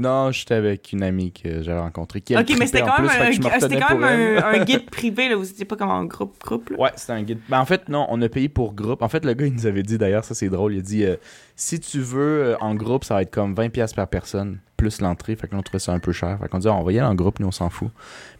Non, 0.00 0.32
j'étais 0.32 0.54
avec 0.54 0.92
une 0.92 1.02
amie 1.02 1.32
que 1.32 1.62
j'avais 1.62 1.80
rencontrée. 1.80 2.20
Qui, 2.20 2.36
Ok, 2.36 2.54
mais 2.58 2.66
c'était 2.66 2.82
quand 2.82 2.98
même, 2.98 3.08
plus, 3.08 3.46
un, 3.46 3.60
c'était 3.60 3.78
quand 3.78 3.96
même 3.98 4.38
un, 4.38 4.44
un 4.44 4.64
guide 4.64 4.86
privé, 4.90 5.28
là. 5.28 5.36
Vous 5.36 5.48
étiez 5.48 5.64
pas 5.64 5.76
comme 5.76 5.90
en 5.90 6.04
groupe, 6.04 6.36
groupe, 6.44 6.70
là. 6.70 6.78
Ouais, 6.78 6.90
c'était 6.96 7.12
un 7.12 7.22
guide. 7.22 7.38
Ben, 7.48 7.60
en 7.60 7.64
fait, 7.64 7.88
non, 7.88 8.06
on 8.08 8.20
a 8.22 8.28
payé 8.28 8.48
pour 8.48 8.74
groupe. 8.74 9.02
En 9.02 9.08
fait, 9.08 9.24
le 9.24 9.34
gars, 9.34 9.46
il 9.46 9.52
nous 9.52 9.66
avait 9.66 9.82
dit 9.82 9.98
d'ailleurs, 9.98 10.24
ça 10.24 10.34
c'est 10.34 10.48
drôle, 10.48 10.74
il 10.74 10.78
a 10.78 10.82
dit 10.82 11.04
euh, 11.04 11.16
si 11.56 11.78
tu 11.78 12.00
veux 12.00 12.42
euh, 12.42 12.56
en 12.60 12.74
groupe, 12.74 13.04
ça 13.04 13.14
va 13.14 13.22
être 13.22 13.30
comme 13.30 13.54
20$ 13.54 13.68
piastres 13.68 13.96
par 13.96 14.08
personne, 14.08 14.58
plus 14.76 15.00
l'entrée. 15.00 15.36
Fait 15.36 15.46
que 15.46 15.52
là, 15.52 15.58
on 15.58 15.62
trouvait 15.62 15.78
ça 15.78 15.92
un 15.92 15.98
peu 15.98 16.12
cher. 16.12 16.38
Fait 16.40 16.48
qu'on 16.48 16.58
dit, 16.58 16.68
Ah, 16.68 16.74
on 16.74 16.82
va 16.82 16.92
y 16.92 16.98
aller 16.98 17.06
en 17.06 17.14
groupe, 17.14 17.38
nous, 17.38 17.48
on 17.48 17.52
s'en 17.52 17.68
fout. 17.68 17.90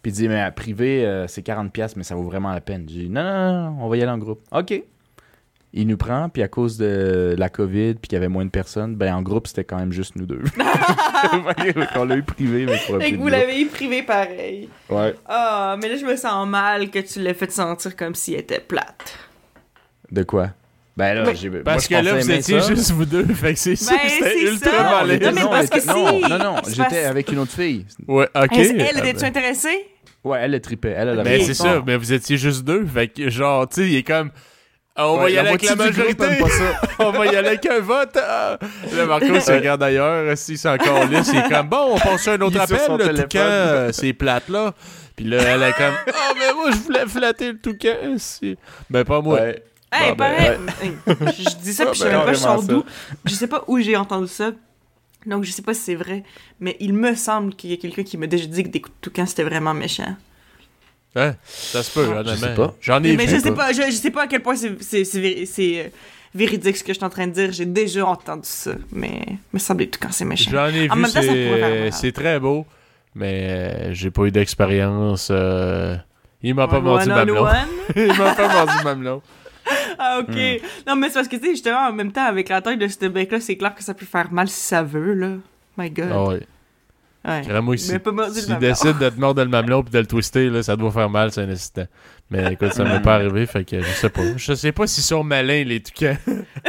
Puis 0.02 0.10
il 0.10 0.14
dit, 0.14 0.28
mais 0.28 0.40
à 0.40 0.50
privé, 0.50 1.04
euh, 1.04 1.26
c'est 1.26 1.46
40$, 1.46 1.70
piastres, 1.70 1.98
mais 1.98 2.04
ça 2.04 2.14
vaut 2.14 2.22
vraiment 2.22 2.52
la 2.52 2.62
peine. 2.62 2.86
J'ai 2.88 3.02
dit, 3.02 3.10
non, 3.10 3.22
non, 3.22 3.52
non, 3.52 3.76
on 3.84 3.88
va 3.88 3.96
y 3.98 4.02
aller 4.02 4.10
en 4.10 4.18
groupe. 4.18 4.40
OK. 4.52 4.82
Il 5.72 5.86
nous 5.86 5.96
prend, 5.96 6.28
puis 6.28 6.42
à 6.42 6.48
cause 6.48 6.76
de 6.78 7.36
la 7.38 7.48
COVID, 7.48 7.94
puis 7.94 8.08
qu'il 8.08 8.14
y 8.14 8.16
avait 8.16 8.26
moins 8.28 8.44
de 8.44 8.50
personnes, 8.50 8.96
ben 8.96 9.14
en 9.14 9.22
groupe, 9.22 9.46
c'était 9.46 9.62
quand 9.62 9.76
même 9.78 9.92
juste 9.92 10.16
nous 10.16 10.26
deux. 10.26 10.42
Fait 11.56 11.86
qu'on 11.94 12.04
l'a 12.04 12.16
eu 12.16 12.22
privé, 12.24 12.66
mais 12.66 12.76
pour 12.86 12.98
vous 12.98 13.28
l'avez 13.28 13.60
eu 13.60 13.66
privé 13.66 14.02
pareil. 14.02 14.68
Ouais. 14.88 15.14
Ah, 15.26 15.76
mais 15.80 15.88
là, 15.88 15.96
je 15.96 16.04
me 16.04 16.16
sens 16.16 16.48
mal 16.48 16.90
que 16.90 16.98
tu 16.98 17.20
l'aies 17.20 17.34
fait 17.34 17.52
sentir 17.52 17.94
comme 17.94 18.14
s'il 18.16 18.34
était 18.34 18.58
plate. 18.58 19.14
De 20.10 20.24
quoi? 20.24 20.50
Ben 20.96 21.14
là, 21.14 21.32
j'ai. 21.34 21.48
moi, 21.48 21.60
Parce 21.64 21.84
je 21.84 21.88
que 21.90 21.94
là, 21.94 22.14
vous 22.14 22.30
étiez 22.30 22.60
ça. 22.60 22.74
juste 22.74 22.90
vous 22.90 23.04
deux. 23.06 23.24
Fait 23.26 23.54
que 23.54 23.58
c'est 23.60 23.76
sûr 23.76 23.92
Ben, 23.92 23.98
que 24.02 24.10
c'était 24.10 24.42
ultra 24.50 24.70
ça. 24.70 24.82
mal 24.82 25.06
Non, 25.20 25.32
mais 25.32 25.40
non, 25.42 25.48
parce 25.48 25.70
que 25.70 25.86
non, 25.86 26.20
si. 26.20 26.28
non, 26.30 26.38
non, 26.38 26.56
C'est 26.64 26.74
j'étais 26.74 27.04
avec 27.04 27.30
une 27.30 27.38
autre 27.38 27.52
fille. 27.52 27.86
Ouais, 28.08 28.28
ok. 28.34 28.48
Elle, 28.52 28.80
elle 28.80 28.98
était-tu 28.98 29.24
intéressée? 29.24 29.86
Ouais, 30.24 30.40
elle 30.42 30.50
le 30.50 30.60
tripait. 30.60 30.90
Elle, 30.96 31.08
elle 31.10 31.20
avait 31.20 31.38
Ben, 31.38 31.46
c'est 31.46 31.54
ça, 31.54 31.80
mais 31.86 31.96
vous 31.96 32.12
étiez 32.12 32.36
juste 32.36 32.64
deux. 32.64 32.84
Fait 32.84 33.06
que, 33.08 33.30
genre, 33.30 33.68
tu 33.68 33.76
sais, 33.82 33.88
il 33.88 33.94
est 33.96 34.02
comme. 34.02 34.30
Ah, 34.96 35.08
on 35.08 35.18
va 35.18 35.30
y 35.30 35.38
aller 35.38 35.48
avec 35.50 35.62
la 35.62 35.76
majorité. 35.76 36.24
aime 36.24 36.38
pas 36.38 36.48
ça. 36.48 36.80
on 36.98 37.10
va 37.12 37.26
y 37.26 37.36
aller 37.36 37.48
avec 37.48 37.64
un 37.66 37.80
vote. 37.80 38.16
ah. 38.16 38.58
Là, 38.92 39.06
Marco 39.06 39.40
se 39.40 39.52
regarde 39.52 39.82
ailleurs. 39.82 40.36
Si 40.36 40.58
c'est 40.58 40.68
encore 40.68 41.08
là, 41.08 41.22
c'est 41.24 41.48
comme 41.48 41.68
bon, 41.68 41.94
on 41.94 41.98
passe 41.98 42.22
sur 42.22 42.32
un 42.32 42.40
autre 42.40 42.66
sur 42.66 42.76
appel. 42.76 43.08
Le 43.16 43.22
toucan, 43.22 43.38
euh, 43.40 43.92
c'est 43.92 44.12
plate 44.12 44.48
là. 44.48 44.74
Puis 45.16 45.24
là, 45.24 45.38
elle 45.42 45.62
est 45.62 45.72
comme 45.72 45.94
Oh, 46.08 46.34
mais 46.38 46.54
moi, 46.54 46.70
je 46.72 46.76
voulais 46.78 47.06
flatter 47.06 47.52
le 47.52 47.58
toucan. 47.58 48.14
si. 48.18 48.56
Ben, 48.88 49.04
pas 49.04 49.20
moi. 49.20 49.40
Ouais. 49.40 49.62
Hey, 49.92 50.10
Bon, 50.10 50.16
ben, 50.16 50.58
pareil. 50.66 50.92
Je 51.38 51.56
dis 51.62 51.72
ça, 51.72 51.86
puis 51.86 51.94
je 51.94 52.04
sais 52.04 52.10
même 52.10 52.24
pas 52.24 52.32
je 52.32 52.66
d'où. 52.66 52.84
Je 53.24 53.34
sais 53.34 53.46
pas 53.46 53.64
où 53.66 53.78
j'ai 53.80 53.96
entendu 53.96 54.28
ça. 54.28 54.52
Donc, 55.26 55.44
je 55.44 55.50
sais 55.50 55.62
pas 55.62 55.74
si 55.74 55.80
c'est 55.80 55.94
vrai. 55.94 56.24
Mais 56.60 56.76
il 56.80 56.94
me 56.94 57.14
semble 57.14 57.54
qu'il 57.54 57.70
y 57.70 57.74
a 57.74 57.76
quelqu'un 57.76 58.02
qui 58.02 58.16
m'a 58.16 58.26
déjà 58.26 58.46
dit 58.46 58.62
que 58.64 58.68
des 58.68 58.80
coups 58.80 58.94
de 58.96 59.00
toucan, 59.00 59.26
c'était 59.26 59.42
vraiment 59.44 59.74
méchant. 59.74 60.16
Hein? 61.16 61.34
Ça 61.44 61.82
se 61.82 61.90
peut, 61.92 62.04
Je 62.06 62.10
honnêtement. 62.10 62.36
sais 62.36 62.54
pas. 62.54 62.74
J'en 62.80 63.02
ai 63.02 63.16
mais 63.16 63.26
vu. 63.26 63.36
je 63.36 63.40
sais 63.42 63.52
pas, 63.52 63.72
je, 63.72 63.82
je 63.82 63.90
sais 63.96 64.10
pas 64.10 64.22
à 64.22 64.26
quel 64.26 64.40
point 64.42 64.54
c'est- 64.56 65.18
euh, 65.58 65.88
véridique 66.34 66.76
ce 66.76 66.84
que 66.84 66.92
je 66.92 66.98
suis 66.98 67.04
en 67.04 67.10
train 67.10 67.26
de 67.26 67.32
dire. 67.32 67.50
J'ai 67.52 67.66
déjà 67.66 68.06
entendu 68.06 68.42
ça. 68.44 68.72
Mais 68.92 69.22
il 69.28 69.38
me 69.54 69.58
semble 69.58 69.88
que 69.88 69.98
quand 69.98 70.12
c'est 70.12 70.24
méchant. 70.24 70.50
J'en 70.52 70.66
ai 70.68 70.88
En 70.90 70.94
vu, 70.96 71.04
c'est 71.92 72.12
très 72.12 72.38
beau. 72.38 72.64
Mais 73.14 73.48
euh, 73.50 73.92
j'ai 73.94 74.10
pas 74.12 74.22
eu 74.24 74.30
d'expérience. 74.30 75.28
euh, 75.32 75.96
Il 76.44 76.54
m'a 76.54 76.68
pas 76.68 76.78
mordu 76.80 77.10
on 77.10 77.14
mamelon. 77.14 77.46
Il 77.96 78.06
m'a 78.16 78.34
pas 78.34 78.48
mordu 78.64 78.84
mamelon. 78.84 79.22
Ah, 80.02 80.20
ok. 80.20 80.34
Hmm. 80.34 80.56
Non, 80.88 80.96
mais 80.96 81.08
c'est 81.08 81.14
parce 81.14 81.28
que, 81.28 81.36
tu 81.36 81.42
sais, 81.44 81.50
justement, 81.50 81.88
en 81.88 81.92
même 81.92 82.10
temps, 82.10 82.24
avec 82.24 82.48
la 82.48 82.62
taille 82.62 82.78
de 82.78 82.88
ce 82.88 83.06
bec-là, 83.06 83.38
c'est 83.40 83.56
clair 83.56 83.74
que 83.74 83.84
ça 83.84 83.92
peut 83.92 84.06
faire 84.06 84.32
mal 84.32 84.48
si 84.48 84.58
ça 84.58 84.82
veut, 84.82 85.12
là. 85.12 85.32
My 85.76 85.90
God. 85.90 86.08
Ah 86.10 86.24
ouais. 86.24 86.40
Ouais. 87.24 87.42
Vraiment, 87.42 87.76
si, 87.76 87.86
s'il 88.32 88.58
décide 88.58 88.98
de 88.98 89.08
te 89.10 89.20
mordre 89.20 89.42
le 89.42 89.48
mamelon 89.48 89.82
puis 89.82 89.92
de 89.92 89.98
le 89.98 90.06
twister, 90.06 90.48
là, 90.48 90.62
ça 90.62 90.74
doit 90.76 90.90
faire 90.90 91.10
mal, 91.10 91.30
c'est 91.32 91.42
un 91.42 91.50
instant. 91.50 91.84
Mais 92.30 92.52
écoute, 92.54 92.72
ça 92.72 92.84
m'est 92.84 93.00
pas 93.00 93.16
arrivé, 93.16 93.44
fait 93.46 93.64
que 93.64 93.80
je 93.82 93.88
sais 93.90 94.08
pas. 94.08 94.22
Je 94.36 94.54
sais 94.54 94.72
pas 94.72 94.86
s'ils 94.86 95.02
sont 95.04 95.22
malins, 95.22 95.64
les 95.64 95.80
toucans. 95.82 96.16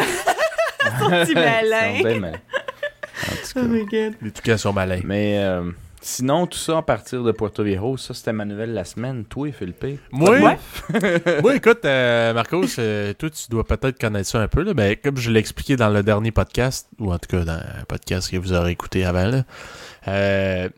Petit 0.99 1.33
malin. 1.35 1.91
Ils 1.93 1.97
sont 1.97 2.03
bien 2.03 2.19
malins? 2.19 2.37
En 2.37 3.31
tout 3.31 3.37
Oh 3.55 3.59
cas. 3.59 3.63
my 3.63 3.85
god. 3.85 4.13
Les 4.21 4.31
toucans 4.31 4.57
sont 4.57 4.73
malins. 4.73 5.01
Mais 5.03 5.37
euh, 5.39 5.69
sinon, 6.01 6.47
tout 6.47 6.57
ça 6.57 6.79
à 6.79 6.81
partir 6.81 7.23
de 7.23 7.31
Puerto 7.31 7.63
Viejo, 7.63 7.95
ça 7.97 8.13
c'était 8.13 8.33
ma 8.33 8.45
nouvelle 8.45 8.73
la 8.73 8.83
semaine. 8.83 9.23
Toi, 9.25 9.51
Philippe. 9.51 9.85
Moi, 10.11 10.39
moi, 11.41 11.55
écoute, 11.55 11.85
euh, 11.85 12.33
Marcos, 12.33 12.65
euh, 12.79 13.13
toi, 13.13 13.29
tu 13.29 13.43
dois 13.49 13.63
peut-être 13.63 13.99
connaître 13.99 14.27
ça 14.27 14.39
un 14.41 14.47
peu, 14.47 14.63
là, 14.63 14.73
mais 14.75 14.95
comme 14.95 15.17
je 15.17 15.29
l'ai 15.29 15.39
expliqué 15.39 15.75
dans 15.75 15.89
le 15.89 16.01
dernier 16.01 16.31
podcast, 16.31 16.89
ou 16.99 17.13
en 17.13 17.19
tout 17.19 17.27
cas 17.29 17.45
dans 17.45 17.53
un 17.53 17.83
podcast 17.87 18.31
que 18.31 18.37
vous 18.37 18.53
aurez 18.53 18.71
écouté 18.71 19.05
avant, 19.05 19.27
là, 19.27 19.43
euh, 20.07 20.69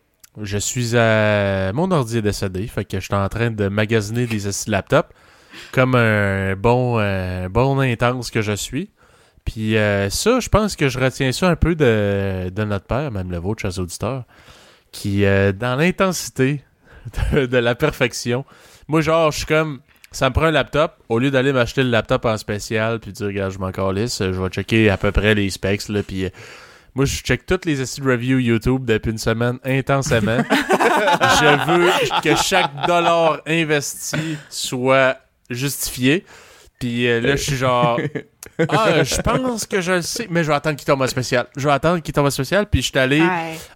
je 0.42 0.58
suis 0.58 0.98
à... 0.98 1.72
Mon 1.74 1.92
ordi 1.92 2.18
est 2.18 2.22
décédé, 2.22 2.68
fait 2.68 2.86
que 2.86 3.00
je 3.00 3.06
suis 3.06 3.14
en 3.14 3.30
train 3.30 3.52
de 3.52 3.68
magasiner 3.68 4.26
des 4.26 4.48
assis 4.48 4.66
de 4.66 4.72
laptop, 4.72 5.14
comme 5.72 5.96
un 5.96 6.56
bon, 6.56 7.00
euh, 7.00 7.50
bon 7.50 7.80
intense 7.80 8.32
que 8.32 8.42
je 8.42 8.54
suis. 8.54 8.90
Puis 9.46 9.78
euh, 9.78 10.10
ça, 10.10 10.40
je 10.40 10.50
pense 10.50 10.76
que 10.76 10.90
je 10.90 11.00
retiens 11.00 11.32
ça 11.32 11.50
un 11.50 11.56
peu 11.56 11.76
de, 11.76 12.50
de 12.50 12.64
notre 12.64 12.86
père, 12.86 13.12
même 13.12 13.30
le 13.30 13.38
vôtre, 13.38 13.62
chers 13.62 13.78
auditeurs, 13.80 14.24
qui, 14.92 15.26
euh, 15.26 15.52
dans 15.52 15.76
l'intensité 15.76 16.64
de, 17.34 17.58
la 17.58 17.76
perfection, 17.76 18.46
moi, 18.88 19.02
genre, 19.02 19.32
je 19.32 19.40
suis 19.40 19.46
comme, 19.46 19.82
ça 20.12 20.30
me 20.30 20.34
prend 20.34 20.46
un 20.46 20.52
laptop, 20.52 20.96
au 21.10 21.20
lieu 21.20 21.30
d'aller 21.30 21.52
m'acheter 21.52 21.84
le 21.84 21.90
laptop 21.90 22.26
en 22.26 22.38
spécial, 22.38 23.00
puis 23.00 23.12
dire, 23.12 23.28
regarde, 23.28 23.52
je 23.52 23.60
m'en 23.60 23.72
calisse, 23.72 24.20
je 24.20 24.42
vais 24.42 24.50
checker 24.50 24.90
à 24.90 24.98
peu 24.98 25.12
près 25.12 25.36
les 25.36 25.50
specs, 25.50 25.90
là, 25.90 26.02
puis... 26.02 26.30
moi, 26.96 27.06
je 27.06 27.16
check 27.22 27.46
toutes 27.46 27.66
les 27.66 27.82
essais 27.82 28.02
de 28.02 28.08
review 28.08 28.38
YouTube 28.40 28.86
depuis 28.86 29.12
une 29.12 29.18
semaine 29.18 29.58
intensément. 29.64 30.38
je 30.52 31.72
veux 31.72 32.22
que 32.22 32.36
chaque 32.36 32.86
dollar 32.88 33.42
investi 33.48 34.38
soit 34.50 35.18
justifié. 35.50 36.26
Puis 36.80 37.08
euh, 37.08 37.22
là, 37.22 37.36
je 37.36 37.42
suis 37.44 37.56
genre... 37.56 38.00
Ah, 38.70 39.04
je 39.04 39.20
pense 39.22 39.66
que 39.66 39.82
je 39.82 39.94
le 39.94 40.02
sais, 40.04 40.28
mais 40.30 40.44
je 40.44 40.50
vais 40.50 40.54
attendre 40.54 40.76
qu'il 40.76 40.86
tombe 40.86 41.02
en 41.02 41.08
spécial. 41.08 41.48
Je 41.58 41.66
vais 41.68 41.74
attendre 41.74 42.02
qu'il 42.02 42.14
tombe 42.14 42.26
en 42.28 42.30
spécial, 42.30 42.68
puis 42.70 42.82
je 42.84 42.90
suis 42.90 43.00
allé 43.00 43.20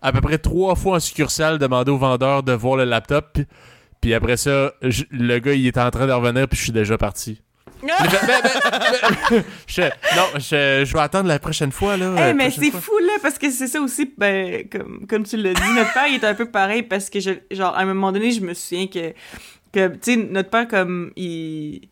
à 0.01 0.11
peu 0.11 0.22
près 0.22 0.38
trois 0.38 0.76
fois 0.76 0.97
en 0.97 0.99
succursale 0.99 1.57
demander 1.57 1.89
au 1.89 1.97
vendeur 1.97 2.43
de 2.43 2.51
voir 2.51 2.76
le 2.76 2.84
laptop. 2.84 3.30
Puis, 3.34 3.45
puis 4.01 4.13
après 4.13 4.38
ça, 4.38 4.74
je- 4.84 5.05
le 5.09 5.39
gars, 5.39 5.53
il 5.53 5.65
est 5.65 5.78
en 5.80 5.89
train 5.89 6.05
de 6.05 6.11
revenir, 6.11 6.47
puis 6.47 6.57
je 6.59 6.63
suis 6.65 6.72
déjà 6.74 6.95
parti. 6.97 7.41
J'ai 8.04 8.18
fait, 8.18 8.28
Ben, 8.28 8.42
ben, 8.44 9.02
ben, 9.30 9.44
je- 9.68 9.82
non, 10.16 10.28
je, 10.36 10.86
je 10.86 10.94
vais 10.94 11.00
attendre 11.00 11.28
la 11.28 11.40
prochaine 11.40 11.72
fois. 11.72 11.98
Là, 11.98 12.12
Hey, 12.12 12.16
la 12.28 12.34
mais 12.34 12.50
c'est 12.52 12.72
fou, 12.72 12.98
là, 13.00 13.14
parce 13.22 13.38
que 13.38 13.50
c'est 13.52 13.68
ça 13.68 13.82
aussi, 13.82 14.14
ben, 14.18 14.68
comme, 14.72 15.06
comme 15.08 15.24
tu 15.24 15.38
l'as 15.38 15.54
dit, 15.54 15.74
notre 15.76 15.94
père, 15.94 16.08
il 16.08 16.16
est 16.16 16.24
un 16.26 16.34
peu 16.36 16.50
pareil, 16.50 16.84
parce 16.84 17.10
que, 17.10 17.20
je, 17.20 17.32
genre, 17.52 17.76
à 17.76 17.82
un 17.82 17.86
moment 17.86 18.12
donné, 18.12 18.32
je 18.32 18.42
me 18.42 18.54
souviens 18.54 18.88
que, 18.88 19.14
que 19.72 19.88
tu 19.96 20.14
sais, 20.14 20.16
notre 20.18 20.50
père, 20.50 20.68
comme, 20.68 21.12
il... 21.16 21.90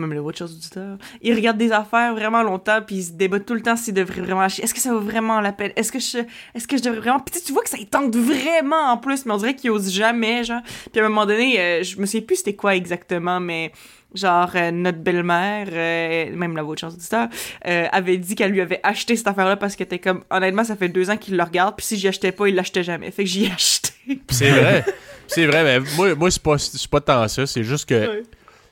Même 0.00 0.12
le 0.14 0.20
Watchers 0.20 0.44
auditeur, 0.44 0.96
il 1.22 1.34
regarde 1.34 1.58
des 1.58 1.72
affaires 1.72 2.14
vraiment 2.14 2.44
longtemps, 2.44 2.78
puis 2.86 2.94
il 2.98 3.02
se 3.02 3.10
débat 3.10 3.40
tout 3.40 3.54
le 3.54 3.62
temps 3.62 3.74
s'il 3.74 3.94
devrait 3.94 4.20
vraiment 4.20 4.42
acheter. 4.42 4.62
Est-ce 4.62 4.72
que 4.72 4.78
ça 4.78 4.92
vaut 4.92 5.00
vraiment 5.00 5.40
la 5.40 5.50
peine? 5.50 5.72
Est-ce 5.74 5.90
que 5.90 5.98
je, 5.98 6.18
est-ce 6.54 6.68
que 6.68 6.76
je 6.76 6.84
devrais 6.84 7.00
vraiment... 7.00 7.18
Puis 7.18 7.40
tu 7.40 7.44
sais, 7.44 7.52
vois 7.52 7.64
que 7.64 7.68
ça 7.68 7.78
il 7.80 7.88
tente 7.88 8.14
vraiment 8.14 8.92
en 8.92 8.96
plus, 8.96 9.26
mais 9.26 9.32
on 9.32 9.38
dirait 9.38 9.56
qu'il 9.56 9.72
ose 9.72 9.90
jamais, 9.92 10.44
genre. 10.44 10.60
Puis 10.92 11.00
à 11.00 11.04
un 11.04 11.08
moment 11.08 11.26
donné, 11.26 11.58
euh, 11.58 11.82
je 11.82 11.98
me 11.98 12.06
souviens 12.06 12.20
plus 12.20 12.36
c'était 12.36 12.54
quoi 12.54 12.76
exactement, 12.76 13.40
mais 13.40 13.72
genre 14.14 14.50
euh, 14.54 14.70
notre 14.70 14.98
belle-mère, 14.98 15.68
euh, 15.70 16.34
même 16.34 16.56
la 16.56 16.64
Watchers 16.64 16.86
auditeur, 16.86 17.28
euh, 17.66 17.86
avait 17.92 18.16
dit 18.16 18.34
qu'elle 18.34 18.52
lui 18.52 18.60
avait 18.60 18.80
acheté 18.82 19.16
cette 19.16 19.26
affaire-là 19.28 19.56
parce 19.56 19.76
qu'elle 19.76 19.84
était 19.86 19.98
comme, 19.98 20.24
honnêtement, 20.30 20.64
ça 20.64 20.76
fait 20.76 20.88
deux 20.88 21.10
ans 21.10 21.16
qu'il 21.16 21.36
le 21.36 21.42
regarde, 21.42 21.76
puis 21.76 21.84
si 21.86 21.98
j'y 21.98 22.08
achetais 22.08 22.32
pas, 22.32 22.48
il 22.48 22.54
l'achetait 22.54 22.82
jamais. 22.82 23.10
Fait 23.10 23.24
que 23.24 23.28
j'y 23.30 23.44
ai 23.44 23.52
acheté. 23.52 23.90
Puis 24.06 24.18
C'est 24.30 24.50
vrai. 24.50 24.84
C'est 25.26 25.44
vrai, 25.46 25.62
mais 25.62 25.80
moi, 25.96 26.14
moi 26.14 26.30
c'est 26.30 26.42
pas, 26.42 26.56
c'est 26.56 26.88
pas 26.88 27.00
tant 27.02 27.28
ça. 27.28 27.46
C'est 27.46 27.64
juste 27.64 27.86
que 27.86 27.94
Ouais. 28.08 28.22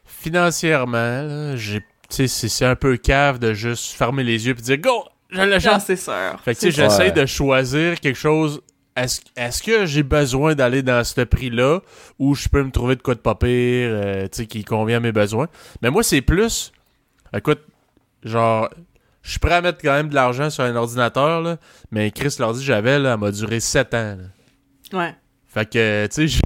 financièrement, 0.07 0.97
là, 1.23 1.57
j'ai, 1.57 1.81
tu 2.09 2.27
sais, 2.29 2.49
c'est, 2.49 2.65
un 2.65 2.75
peu 2.77 2.97
cave 2.97 3.39
de 3.39 3.53
juste 3.55 3.93
fermer 3.93 4.25
les 4.25 4.47
yeux 4.47 4.55
et 4.59 4.63
dire 4.63 4.79
Go, 4.79 5.05
je 5.31 5.41
l'achète. 5.43 5.81
c'est 5.85 5.97
sûr. 5.97 6.41
Fait 6.45 6.55
que 6.55 6.61
tu 6.61 6.67
sais, 6.67 6.73
C'est- 6.73 6.83
j'essaie 6.83 7.03
Ouais. 7.05 7.13
de 7.13 7.27
choisir 7.27 8.01
quelque 8.01 8.17
chose. 8.19 8.61
Est-ce, 8.97 9.63
que 9.63 9.85
j'ai 9.85 10.03
besoin 10.03 10.55
d'aller 10.55 10.83
dans 10.83 11.05
ce 11.05 11.21
prix-là 11.21 11.81
ou 12.19 12.35
je 12.35 12.49
peux 12.49 12.63
me 12.63 12.71
trouver 12.71 12.97
de 12.97 13.03
quoi 13.03 13.15
de 13.15 13.21
pas 13.21 13.35
pire, 13.35 13.49
euh, 13.51 14.23
tu 14.25 14.29
sais, 14.33 14.47
qui 14.47 14.65
convient 14.65 14.97
à 14.97 15.01
mes 15.01 15.13
besoins? 15.13 15.49
Mais 15.83 15.91
moi, 15.91 16.03
c'est 16.03 16.23
plus. 16.23 16.73
Écoute, 17.37 17.61
genre, 18.25 18.71
je 19.23 19.31
suis 19.33 19.39
prêt 19.39 19.55
à 19.55 19.61
mettre 19.61 19.79
quand 19.83 19.93
même 19.93 20.09
de 20.09 20.15
l'argent 20.15 20.49
sur 20.49 20.65
un 20.65 20.75
ordinateur, 20.77 21.43
là, 21.43 21.59
mais 21.91 22.11
Chris 22.11 22.37
l'ordi 22.39 22.61
que 22.61 22.65
j'avais, 22.67 22.99
là, 22.99 23.13
elle 23.15 23.21
m'a 23.21 23.31
duré 23.31 23.61
7 23.61 23.93
ans. 23.95 24.17
là. 24.93 24.99
Ouais. 24.99 25.15
Fait 25.47 25.69
que, 25.69 26.07
tu 26.07 26.15
sais, 26.15 26.29
je, 26.29 26.41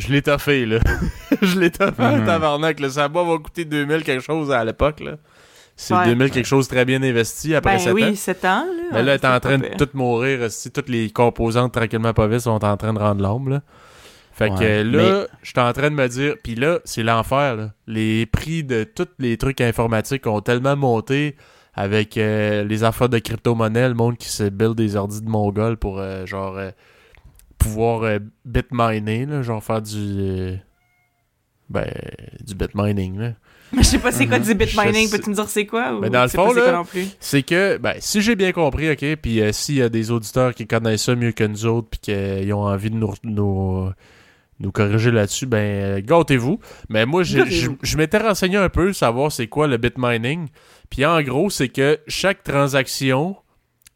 je 0.00 0.12
l'ai 0.12 0.22
toffé, 0.22 0.64
là. 0.64 0.78
je 1.42 1.58
l'ai 1.60 1.70
toffé, 1.70 2.02
Mhm. 2.02 2.24
tabarnak. 2.24 2.80
Là. 2.80 2.88
Ça 2.90 3.08
va 3.08 3.22
coûter 3.38 3.64
2000 3.66 4.02
quelque 4.04 4.22
chose 4.24 4.50
à 4.50 4.64
l'époque, 4.64 5.00
là. 5.00 5.16
C'est 5.76 5.94
Ouais. 5.94 6.04
2000 6.06 6.30
quelque 6.30 6.46
chose 6.46 6.68
très 6.68 6.84
bien 6.84 7.02
investi 7.02 7.54
après 7.54 7.76
Ben 7.76 7.78
7 7.80 7.90
ans. 7.92 7.94
oui, 7.94 8.16
7 8.16 8.44
ans, 8.44 8.48
là. 8.66 8.82
Mais 8.92 9.02
là, 9.02 9.14
elle 9.14 9.20
est 9.20 9.24
en 9.26 9.40
train 9.40 9.58
de 9.58 9.68
tout 9.78 9.88
mourir. 9.94 10.50
Si 10.50 10.70
toutes 10.70 10.88
les 10.88 11.10
composantes 11.10 11.72
tranquillement 11.72 12.12
pas 12.12 12.26
vite 12.28 12.40
sont 12.40 12.62
en 12.64 12.76
train 12.76 12.92
de 12.92 12.98
rendre 12.98 13.22
l'ombre. 13.22 13.50
Là. 13.50 13.62
Fait 14.32 14.48
que 14.50 14.54
Ouais, 14.54 14.84
là, 14.84 15.26
je 15.42 15.50
suis 15.50 15.60
en 15.60 15.72
train 15.72 15.90
de 15.90 15.94
me 15.96 16.06
dire. 16.08 16.36
Puis 16.42 16.54
là, 16.54 16.78
c'est 16.84 17.02
l'enfer. 17.02 17.70
Les 17.86 18.26
prix 18.26 18.64
de 18.64 18.84
tous 18.84 19.08
les 19.18 19.36
trucs 19.38 19.60
informatiques 19.60 20.26
ont 20.26 20.40
tellement 20.40 20.76
monté 20.76 21.36
avec 21.74 22.16
euh, 22.18 22.64
les 22.64 22.84
affaires 22.84 23.08
de 23.08 23.18
crypto-monnaie, 23.18 23.88
le 23.88 23.94
monde 23.94 24.16
qui 24.18 24.28
se 24.28 24.44
build 24.44 24.74
des 24.74 24.94
ordis 24.96 25.22
de 25.22 25.28
mongol 25.28 25.78
pour 25.78 25.98
euh, 25.98 26.26
genre 26.26 26.56
euh, 26.58 26.70
pouvoir 27.58 28.02
euh, 28.02 28.18
bitminer, 28.44 29.24
là, 29.26 29.42
genre 29.42 29.62
faire 29.64 29.80
du. 29.82 29.96
euh, 29.96 30.56
ben, 31.70 31.90
du 32.44 32.54
bitmining. 32.54 33.18
Là. 33.18 33.32
Je 33.76 33.82
sais 33.82 33.98
pas 33.98 34.12
c'est 34.12 34.26
quoi 34.26 34.38
du 34.38 34.54
bitmining, 34.54 35.10
peux-tu 35.10 35.30
me 35.30 35.34
dire 35.34 35.48
c'est 35.48 35.66
quoi? 35.66 35.94
Ou 35.94 36.00
Mais 36.00 36.10
dans 36.10 36.22
le 36.22 36.28
fond, 36.28 36.48
c'est 36.48 36.60
quoi 36.60 36.66
là, 36.66 36.72
non 36.72 36.84
plus? 36.84 37.06
c'est 37.20 37.42
que, 37.42 37.78
ben, 37.78 37.94
si 38.00 38.20
j'ai 38.20 38.36
bien 38.36 38.52
compris, 38.52 38.90
ok, 38.90 39.16
puis 39.16 39.40
euh, 39.40 39.52
s'il 39.52 39.76
y 39.76 39.82
a 39.82 39.88
des 39.88 40.10
auditeurs 40.10 40.54
qui 40.54 40.66
connaissent 40.66 41.04
ça 41.04 41.14
mieux 41.14 41.32
que 41.32 41.44
nous 41.44 41.64
autres, 41.66 41.88
puis 41.90 42.00
qu'ils 42.00 42.52
ont 42.52 42.64
envie 42.64 42.90
de 42.90 42.96
nous, 42.96 43.14
nous, 43.24 43.90
nous 44.60 44.72
corriger 44.72 45.10
là-dessus, 45.10 45.46
ben, 45.46 45.58
euh, 45.58 46.00
gâtez-vous. 46.02 46.58
Mais 46.90 47.06
moi, 47.06 47.22
je 47.22 47.96
m'étais 47.96 48.18
renseigné 48.18 48.56
un 48.56 48.68
peu, 48.68 48.92
savoir 48.92 49.32
c'est 49.32 49.46
quoi 49.46 49.66
le 49.66 49.78
bitmining. 49.78 50.48
Puis 50.90 51.06
en 51.06 51.22
gros, 51.22 51.48
c'est 51.48 51.68
que 51.68 51.98
chaque 52.06 52.42
transaction 52.42 53.36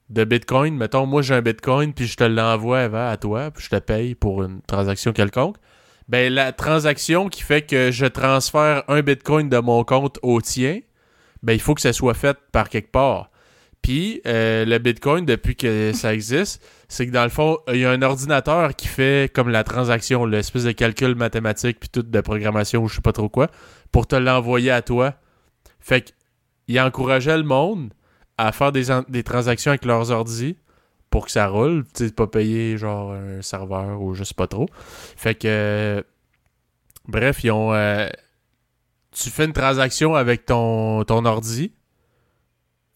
de 0.09 0.25
Bitcoin, 0.25 0.77
mettons, 0.77 1.05
moi 1.05 1.23
j'ai 1.23 1.35
un 1.35 1.43
Bitcoin, 1.43 1.93
puis 1.93 2.07
je 2.07 2.17
te 2.17 2.25
l'envoie 2.25 2.83
à 2.83 3.17
toi, 3.17 3.51
puis 3.51 3.65
je 3.65 3.71
te 3.71 3.79
paye 3.81 4.15
pour 4.15 4.43
une 4.43 4.63
transaction 4.63 5.13
quelconque. 5.13 5.57
Ben, 6.09 6.33
la 6.33 6.53
transaction 6.53 7.29
qui 7.29 7.43
fait 7.43 7.63
que 7.63 7.91
je 7.91 8.07
transfère 8.07 8.85
un 8.89 9.03
Bitcoin 9.03 9.49
de 9.49 9.59
mon 9.59 9.83
compte 9.83 10.19
au 10.23 10.41
tien, 10.41 10.81
ben, 11.43 11.53
il 11.53 11.61
faut 11.61 11.75
que 11.75 11.81
ça 11.81 11.93
soit 11.93 12.15
fait 12.15 12.39
par 12.53 12.69
quelque 12.69 12.93
part. 12.93 13.31
Puis, 13.83 14.21
euh, 14.27 14.65
le 14.65 14.79
Bitcoin, 14.79 15.25
depuis 15.25 15.57
que 15.57 15.93
ça 15.95 16.15
existe, 16.15 16.65
c'est 16.89 17.07
que 17.07 17.13
dans 17.13 17.25
le 17.25 17.29
fond, 17.29 17.59
il 17.69 17.79
y 17.79 17.85
a 17.85 17.91
un 17.91 18.03
ordinateur 18.03 18.75
qui 18.77 18.87
fait 18.87 19.33
comme 19.33 19.49
la 19.49 19.65
transaction, 19.65 20.25
l'espèce 20.27 20.65
de 20.65 20.73
calcul 20.73 21.17
mathématique, 21.17 21.81
puis 21.81 21.89
tout 21.89 22.03
de 22.03 22.21
programmation 22.21 22.83
ou 22.83 22.89
je 22.89 22.97
sais 22.97 23.01
pas 23.01 23.13
trop 23.13 23.29
quoi, 23.29 23.49
pour 23.91 24.07
te 24.07 24.17
l'envoyer 24.17 24.71
à 24.71 24.83
toi. 24.83 25.15
Fait 25.81 26.03
que, 26.03 26.11
il 26.69 26.81
encourageait 26.81 27.37
le 27.37 27.45
monde 27.45 27.93
à 28.39 28.53
faire 28.53 28.73
des, 28.73 28.87
des 29.09 29.23
transactions 29.23 29.71
avec 29.71 29.85
leurs 29.85 30.11
ordis 30.11 30.57
pour 31.11 31.27
que 31.27 31.31
ça 31.33 31.49
roule, 31.49 31.85
tu 31.95 32.11
pas 32.11 32.27
payer 32.27 32.77
genre 32.79 33.13
un 33.13 33.43
serveur 33.43 34.01
ou 34.01 34.15
je 34.15 34.25
sais 34.25 34.35
pas 34.35 34.47
trop. 34.47 34.69
Fait 35.17 35.35
que, 35.35 36.05
bref, 37.07 37.45
ils 37.45 37.51
ont, 37.51 37.73
euh, 37.73 38.09
tu 39.13 39.31
fais 39.31 39.45
une 39.45 39.53
transaction 39.53 40.15
avec 40.15 40.47
ton, 40.47 41.05
ton 41.05 41.25
ordi. 41.25 41.73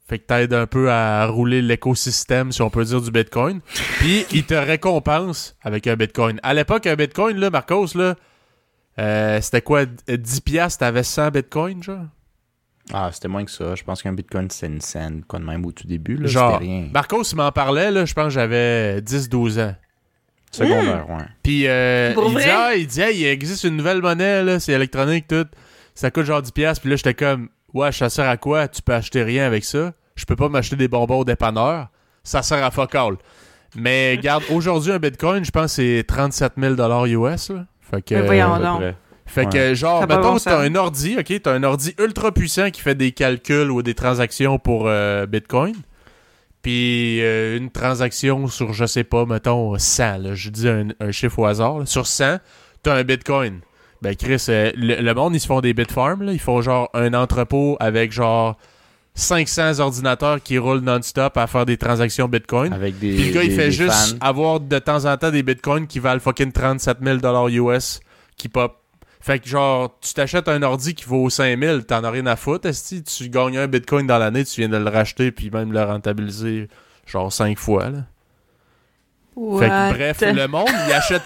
Fait 0.08 0.18
que 0.18 0.26
t'aides 0.26 0.54
un 0.54 0.66
peu 0.66 0.90
à 0.90 1.24
rouler 1.26 1.62
l'écosystème, 1.62 2.50
si 2.50 2.62
on 2.62 2.70
peut 2.70 2.84
dire, 2.84 3.00
du 3.00 3.12
Bitcoin. 3.12 3.60
Puis, 3.98 4.26
ils 4.32 4.44
te 4.44 4.54
récompensent 4.54 5.54
avec 5.62 5.86
un 5.86 5.94
Bitcoin. 5.94 6.40
À 6.42 6.52
l'époque, 6.52 6.88
un 6.88 6.96
Bitcoin, 6.96 7.36
là, 7.36 7.48
Marcos, 7.48 7.94
là, 7.94 8.16
euh, 8.98 9.40
c'était 9.40 9.62
quoi? 9.62 9.86
10 9.86 10.40
piastres, 10.40 10.80
t'avais 10.80 11.04
100 11.04 11.30
Bitcoins, 11.30 11.82
genre? 11.82 12.06
Ah, 12.92 13.10
c'était 13.12 13.28
moins 13.28 13.44
que 13.44 13.50
ça. 13.50 13.74
Je 13.74 13.84
pense 13.84 14.02
qu'un 14.02 14.12
bitcoin, 14.12 14.48
c'est 14.50 14.66
une 14.66 14.80
scène, 14.80 15.22
quoi 15.26 15.38
de 15.38 15.44
même 15.44 15.64
au 15.64 15.72
tout 15.72 15.86
début. 15.86 16.16
Là, 16.16 16.26
Genre, 16.26 16.52
c'était 16.54 16.64
rien. 16.64 16.88
Marcos, 16.92 17.22
il 17.22 17.36
m'en 17.36 17.52
parlait, 17.52 17.90
là, 17.90 18.04
je 18.04 18.14
pense 18.14 18.24
que 18.24 18.30
j'avais 18.30 19.00
10-12 19.00 19.60
ans. 19.60 19.74
Secondaire, 20.50 21.08
ouais. 21.08 21.24
Puis 21.44 21.68
euh, 21.68 22.12
il, 22.16 22.36
dit, 22.36 22.44
ah, 22.50 22.74
il 22.74 22.86
dit, 22.86 23.00
Hey, 23.00 23.20
il 23.20 23.26
existe 23.26 23.64
une 23.64 23.76
nouvelle 23.76 24.02
monnaie, 24.02 24.42
là, 24.42 24.58
c'est 24.58 24.72
électronique, 24.72 25.28
tout. 25.28 25.46
Ça 25.94 26.10
coûte 26.10 26.24
genre 26.24 26.42
10$. 26.42 26.52
piastres. 26.52 26.80
Puis 26.82 26.90
là, 26.90 26.96
j'étais 26.96 27.14
comme, 27.14 27.50
ouais, 27.72 27.92
ça 27.92 28.10
sert 28.10 28.28
à 28.28 28.36
quoi? 28.36 28.66
Tu 28.66 28.82
peux 28.82 28.94
acheter 28.94 29.22
rien 29.22 29.46
avec 29.46 29.64
ça? 29.64 29.92
Je 30.16 30.24
peux 30.24 30.36
pas 30.36 30.48
m'acheter 30.48 30.76
des 30.76 30.88
bonbons 30.88 31.20
au 31.20 31.24
dépanneur. 31.24 31.88
Ça 32.24 32.42
sert 32.42 32.64
à 32.64 32.70
fuck 32.70 32.94
all. 32.94 33.16
Mais 33.76 34.14
regarde, 34.16 34.42
aujourd'hui, 34.50 34.90
un 34.92 34.98
bitcoin, 34.98 35.44
je 35.44 35.50
pense 35.52 35.76
que 35.76 35.82
c'est 35.82 36.04
37 36.06 36.54
000 36.58 36.74
US. 36.74 37.50
Là. 37.50 37.66
Fait 37.80 38.02
que, 38.02 38.14
Mais 38.14 38.22
voyons 38.22 38.54
à 38.54 38.78
peu 38.78 38.92
fait 39.30 39.48
que 39.48 39.74
genre, 39.74 40.00
mettons, 40.06 40.32
bon 40.32 40.38
t'as 40.38 40.58
un 40.58 40.74
ordi, 40.74 41.16
ok? 41.18 41.42
T'as 41.42 41.52
un 41.52 41.62
ordi 41.62 41.94
ultra 41.98 42.32
puissant 42.32 42.70
qui 42.70 42.80
fait 42.80 42.94
des 42.94 43.12
calculs 43.12 43.70
ou 43.70 43.82
des 43.82 43.94
transactions 43.94 44.58
pour 44.58 44.84
euh, 44.86 45.26
bitcoin. 45.26 45.74
Puis 46.62 47.22
euh, 47.22 47.56
une 47.56 47.70
transaction 47.70 48.46
sur, 48.48 48.72
je 48.72 48.84
sais 48.84 49.04
pas, 49.04 49.24
mettons 49.24 49.78
100, 49.78 50.18
là, 50.18 50.34
je 50.34 50.50
dis 50.50 50.68
un, 50.68 50.88
un 51.00 51.10
chiffre 51.10 51.38
au 51.38 51.46
hasard, 51.46 51.78
là, 51.78 51.86
sur 51.86 52.06
100, 52.06 52.38
t'as 52.82 52.94
un 52.94 53.04
bitcoin. 53.04 53.60
Ben 54.02 54.16
Chris, 54.16 54.44
euh, 54.48 54.72
le, 54.76 54.96
le 54.96 55.14
monde, 55.14 55.34
ils 55.34 55.40
se 55.40 55.46
font 55.46 55.60
des 55.60 55.74
bitfarms, 55.74 56.22
là, 56.22 56.32
ils 56.32 56.40
font 56.40 56.60
genre 56.60 56.90
un 56.92 57.14
entrepôt 57.14 57.76
avec 57.80 58.12
genre 58.12 58.56
500 59.14 59.80
ordinateurs 59.80 60.42
qui 60.42 60.58
roulent 60.58 60.80
non-stop 60.80 61.36
à 61.36 61.46
faire 61.46 61.66
des 61.66 61.76
transactions 61.76 62.28
bitcoin. 62.28 62.72
Avec 62.72 62.98
des. 62.98 63.14
Puis 63.14 63.26
le 63.28 63.32
gars, 63.32 63.42
il 63.42 63.52
fait 63.52 63.70
juste 63.70 63.92
fans. 63.92 64.16
avoir 64.20 64.60
de 64.60 64.78
temps 64.78 65.04
en 65.04 65.16
temps 65.16 65.30
des 65.30 65.42
bitcoins 65.42 65.86
qui 65.86 65.98
valent 65.98 66.20
fucking 66.20 66.52
37 66.52 66.98
000 67.02 67.48
US 67.70 68.00
qui 68.36 68.48
pop. 68.48 68.79
Fait 69.20 69.38
que 69.38 69.46
genre, 69.48 69.98
tu 70.00 70.14
t'achètes 70.14 70.48
un 70.48 70.62
ordi 70.62 70.94
qui 70.94 71.04
vaut 71.04 71.28
5000, 71.28 71.84
t'en 71.86 72.02
as 72.04 72.10
rien 72.10 72.24
à 72.26 72.36
foutre, 72.36 72.66
esti, 72.66 73.02
tu 73.02 73.28
gagnes 73.28 73.58
un 73.58 73.66
bitcoin 73.66 74.06
dans 74.06 74.16
l'année, 74.18 74.44
tu 74.44 74.60
viens 74.62 74.68
de 74.70 74.78
le 74.78 74.88
racheter 74.88 75.30
puis 75.30 75.50
même 75.50 75.72
le 75.72 75.82
rentabiliser 75.82 76.68
genre 77.06 77.30
5 77.32 77.58
fois, 77.58 77.90
là. 77.90 77.98
Fait 79.58 79.68
que 79.68 79.92
bref, 79.94 80.20
le 80.22 80.46
monde, 80.48 80.68
il 80.86 80.92
achète 80.92 81.22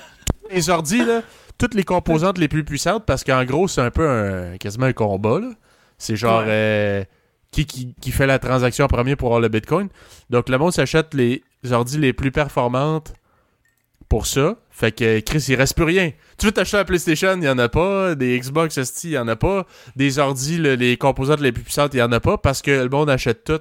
les 0.50 0.70
ordis, 0.70 1.04
là, 1.04 1.22
toutes 1.58 1.74
les 1.74 1.84
composantes 1.84 2.38
les 2.38 2.48
plus 2.48 2.64
puissantes 2.64 3.04
parce 3.06 3.22
qu'en 3.24 3.44
gros, 3.44 3.68
c'est 3.68 3.80
un 3.80 3.90
peu 3.90 4.08
un, 4.08 4.56
quasiment 4.58 4.86
un 4.86 4.92
combat, 4.92 5.40
là. 5.40 5.50
C'est 5.98 6.16
genre, 6.16 6.40
Ouais. 6.40 6.46
euh, 6.48 7.04
qui, 7.52 7.66
qui, 7.66 7.94
qui 8.00 8.10
fait 8.10 8.26
la 8.26 8.40
transaction 8.40 8.84
en 8.84 8.88
premier 8.88 9.14
pour 9.14 9.28
avoir 9.28 9.40
le 9.40 9.48
bitcoin. 9.48 9.88
Donc, 10.30 10.48
le 10.48 10.58
monde 10.58 10.72
s'achète 10.72 11.14
les 11.14 11.44
ordis 11.70 11.98
les 11.98 12.12
plus 12.12 12.32
performantes 12.32 13.14
pour 14.08 14.26
ça. 14.26 14.56
Fait 14.76 14.90
que, 14.90 15.20
Chris, 15.20 15.44
il 15.48 15.54
reste 15.54 15.76
plus 15.76 15.84
rien. 15.84 16.10
Tu 16.36 16.46
veux 16.46 16.52
t'acheter 16.52 16.78
un 16.78 16.84
PlayStation, 16.84 17.36
il 17.36 17.44
y 17.44 17.48
en 17.48 17.58
a 17.58 17.68
pas. 17.68 18.16
Des 18.16 18.36
Xbox 18.40 18.82
ST, 18.82 19.04
il 19.04 19.10
y 19.12 19.18
en 19.18 19.28
a 19.28 19.36
pas. 19.36 19.66
Des 19.94 20.18
ordis, 20.18 20.58
le- 20.58 20.74
les 20.74 20.96
composantes 20.96 21.40
les 21.40 21.52
plus 21.52 21.62
puissantes, 21.62 21.94
il 21.94 21.98
y 21.98 22.02
en 22.02 22.10
a 22.10 22.18
pas 22.18 22.38
parce 22.38 22.60
que 22.60 22.72
le 22.72 22.88
monde 22.88 23.08
achète 23.08 23.44
tout 23.44 23.60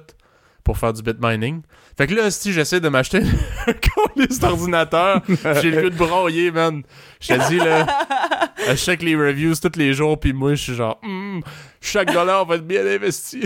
pour 0.64 0.76
faire 0.76 0.92
du 0.92 1.02
bit 1.02 1.18
mining. 1.20 1.62
Fait 1.96 2.08
que 2.08 2.14
là, 2.14 2.32
si 2.32 2.52
j'essaie 2.52 2.80
de 2.80 2.88
m'acheter 2.88 3.18
un 3.68 3.72
colis 3.74 4.38
d'ordinateur, 4.40 5.20
j'ai 5.62 5.70
le 5.70 5.82
goût 5.82 5.90
de 5.90 5.96
broyer, 5.96 6.50
man. 6.50 6.82
Je 7.20 7.34
te 7.34 7.48
dis, 7.48 7.58
là, 7.58 7.86
je 8.68 8.74
check 8.74 9.00
les 9.02 9.14
reviews 9.14 9.54
tous 9.54 9.78
les 9.78 9.92
jours, 9.94 10.18
puis 10.18 10.32
moi, 10.32 10.54
je 10.56 10.62
suis 10.62 10.74
genre, 10.74 10.98
Hmm, 11.04 11.40
chaque 11.80 12.12
dollar 12.12 12.44
va 12.44 12.56
être 12.56 12.66
bien 12.66 12.84
investi. 12.84 13.42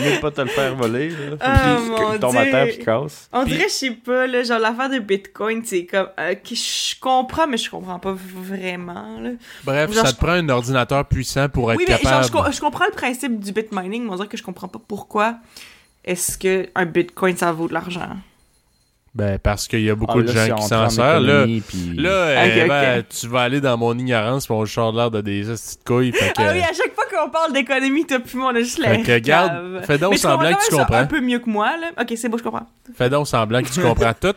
T'es 0.00 0.10
mieux 0.10 0.16
de 0.16 0.20
pas 0.20 0.30
te 0.30 0.40
le 0.40 0.46
faire 0.48 0.74
voler, 0.74 1.10
là. 1.10 1.36
Puis 1.38 1.88
mon 1.88 1.96
que 2.12 2.16
tombe 2.18 2.36
à 2.36 2.42
Dieu. 2.42 2.50
terre 2.52 2.66
puis 2.68 2.84
casse. 2.84 3.28
On 3.32 3.44
Puis- 3.44 3.52
dirait, 3.52 3.64
je 3.68 3.74
sais 3.74 3.90
pas, 3.90 4.26
là, 4.26 4.42
genre 4.42 4.58
l'affaire 4.58 4.90
de 4.90 4.98
Bitcoin, 4.98 5.62
c'est 5.64 5.86
comme, 5.86 6.08
euh, 6.18 6.34
je 6.44 6.98
comprends, 7.00 7.46
mais 7.46 7.56
je 7.56 7.70
comprends 7.70 7.98
pas 7.98 8.14
vraiment, 8.16 9.20
là. 9.20 9.30
Bref, 9.64 9.92
Genre, 9.92 10.04
ça 10.04 10.10
je- 10.10 10.16
te 10.16 10.20
prend 10.20 10.32
un 10.32 10.48
ordinateur 10.48 11.04
puissant 11.06 11.48
pour 11.48 11.70
être 11.72 11.78
Oui, 11.78 11.84
mais 11.88 11.96
capable. 11.98 12.14
genre, 12.14 12.22
je, 12.24 12.32
co- 12.48 12.52
je 12.52 12.60
comprends 12.60 12.86
le 12.86 12.92
principe 12.92 13.38
du 13.40 13.52
bit 13.52 13.68
mining, 13.72 14.04
mais 14.04 14.10
on 14.10 14.16
dirait 14.16 14.28
que 14.28 14.36
je 14.36 14.42
comprends 14.42 14.68
pas 14.68 14.80
pourquoi 14.86 15.36
est-ce 16.04 16.38
que 16.38 16.68
un 16.74 16.86
Bitcoin, 16.86 17.36
ça 17.36 17.52
vaut 17.52 17.68
de 17.68 17.74
l'argent. 17.74 18.16
Ben, 19.12 19.40
parce 19.40 19.66
qu'il 19.66 19.80
y 19.82 19.90
a 19.90 19.96
beaucoup 19.96 20.20
Ah, 20.20 20.22
de 20.22 20.28
gens 20.28 20.44
si 20.44 20.62
qui 20.62 20.68
s'en 20.68 20.84
en 20.84 20.88
servent, 20.88 21.24
là. 21.24 21.44
puis- 21.44 21.96
Là, 21.96 22.44
ok. 22.46 22.68
ben, 22.68 23.02
tu 23.08 23.26
vas 23.26 23.40
aller 23.40 23.60
dans 23.60 23.76
mon 23.76 23.98
ignorance, 23.98 24.46
puis 24.46 24.54
on 24.54 24.64
sort 24.66 24.92
l'air 24.92 25.10
de 25.10 25.20
des 25.20 25.42
petites 25.42 25.80
couilles. 25.84 26.12
Fait 26.12 26.28
que, 26.32 26.40
Ah 26.40 26.50
oui, 26.52 26.60
à 26.60 26.72
chaque 26.72 26.94
fois 26.94 27.04
qu'on 27.10 27.28
parle 27.28 27.52
d'économie, 27.52 28.06
toi 28.06 28.20
puis 28.20 28.38
moi, 28.38 28.52
on 28.52 28.56
a 28.56 28.60
juste 28.60 28.78
la 28.78 28.90
fait 28.94 29.02
que, 29.02 29.18
garde, 29.18 29.50
cave. 29.50 29.84
fais 29.84 29.98
donc 29.98 30.16
semblant 30.16 30.52
que 30.54 30.64
tu 30.64 30.76
comprends. 30.76 30.94
un 30.98 31.06
peu 31.06 31.20
mieux 31.20 31.40
que 31.40 31.50
moi, 31.50 31.72
là. 31.80 31.90
Ok, 32.00 32.12
c'est 32.16 32.28
beau, 32.28 32.38
je 32.38 32.44
comprends. 32.44 32.68
Fais 32.96 33.10
donc 33.10 33.26
semblant 33.26 33.62
que 33.62 33.68
tu 33.68 33.80
comprends 33.80 34.14
tout, 34.20 34.34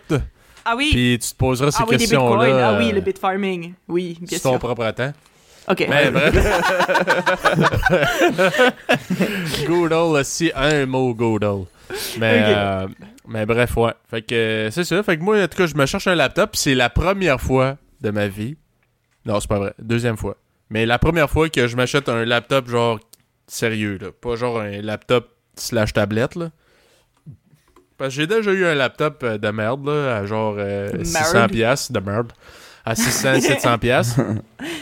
Ah 0.65 0.73
oui, 0.75 0.89
puis 0.91 1.19
tu 1.21 1.29
te 1.29 1.35
poseras 1.35 1.69
ces 1.69 1.77
ah 1.79 1.85
oui, 1.87 1.97
questions-là. 1.97 2.69
Ah 2.71 2.77
oui, 2.79 2.89
euh, 2.89 2.95
le 2.95 3.01
bit 3.01 3.19
farming. 3.19 3.73
Oui, 3.87 4.17
bien 4.21 4.39
sur 4.39 4.41
ton 4.41 4.49
sûr. 4.51 4.59
propre 4.59 4.89
temps. 4.89 5.13
Ok. 5.69 5.85
Mais 5.87 6.09
bref. 6.11 6.33
good 9.67 9.93
old, 9.93 10.19
aussi, 10.19 10.51
un 10.55 10.85
mot 10.87 11.13
good 11.13 11.43
old. 11.43 11.65
Mais, 12.17 12.41
euh, 12.47 12.87
mais 13.27 13.45
bref, 13.45 13.77
ouais. 13.77 13.93
Fait 14.09 14.21
que 14.21 14.35
euh, 14.35 14.71
c'est 14.71 14.83
ça. 14.83 15.01
Fait 15.03 15.17
que 15.17 15.23
moi, 15.23 15.41
en 15.41 15.47
tout 15.47 15.57
cas, 15.57 15.65
je 15.65 15.75
me 15.75 15.85
cherche 15.85 16.07
un 16.07 16.15
laptop. 16.15 16.55
C'est 16.55 16.75
la 16.75 16.89
première 16.89 17.39
fois 17.39 17.77
de 18.01 18.11
ma 18.11 18.27
vie. 18.27 18.57
Non, 19.25 19.39
c'est 19.39 19.47
pas 19.49 19.59
vrai. 19.59 19.73
Deuxième 19.79 20.17
fois. 20.17 20.37
Mais 20.69 20.85
la 20.85 20.99
première 20.99 21.29
fois 21.29 21.49
que 21.49 21.67
je 21.67 21.75
m'achète 21.75 22.09
un 22.09 22.25
laptop, 22.25 22.67
genre, 22.67 22.99
sérieux, 23.47 23.97
là. 24.01 24.07
Pas 24.11 24.35
genre 24.35 24.59
un 24.59 24.81
laptop 24.81 25.29
slash 25.55 25.93
tablette, 25.93 26.35
là. 26.35 26.49
Parce 27.97 28.15
que 28.15 28.21
j'ai 28.21 28.27
déjà 28.27 28.51
eu 28.51 28.65
un 28.65 28.73
laptop 28.73 29.21
euh, 29.23 29.37
de 29.37 29.49
merde, 29.49 29.85
là, 29.85 30.17
à 30.17 30.25
genre 30.25 30.55
euh, 30.57 30.91
Merde. 30.91 31.05
600 31.05 31.47
piastres, 31.47 31.93
de 31.93 31.99
merde. 31.99 32.33
À 32.83 32.95
600, 32.95 33.39
700 33.39 33.77
piastres. 33.79 34.19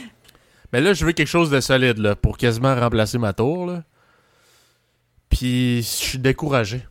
Mais 0.73 0.79
là, 0.79 0.93
je 0.93 1.05
veux 1.05 1.11
quelque 1.11 1.27
chose 1.27 1.49
de 1.49 1.59
solide, 1.59 1.97
là, 1.97 2.15
pour 2.15 2.37
quasiment 2.37 2.73
remplacer 2.73 3.17
ma 3.17 3.33
tour, 3.33 3.67
là. 3.67 3.83
Puis, 5.29 5.77
je 5.77 5.87
suis 5.87 6.17
découragé. 6.19 6.83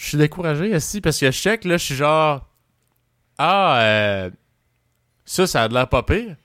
Je 0.00 0.06
suis 0.10 0.18
découragé, 0.18 0.72
aussi, 0.76 1.00
parce 1.00 1.18
que 1.18 1.26
je 1.26 1.36
check, 1.36 1.64
là, 1.64 1.76
je 1.76 1.84
suis 1.84 1.94
genre... 1.96 2.46
Ah, 3.36 3.80
euh, 3.80 4.30
ça, 5.24 5.46
ça 5.48 5.64
a 5.64 5.68
de 5.68 5.74
l'air 5.74 5.88
pas 5.88 6.04
pire. 6.04 6.36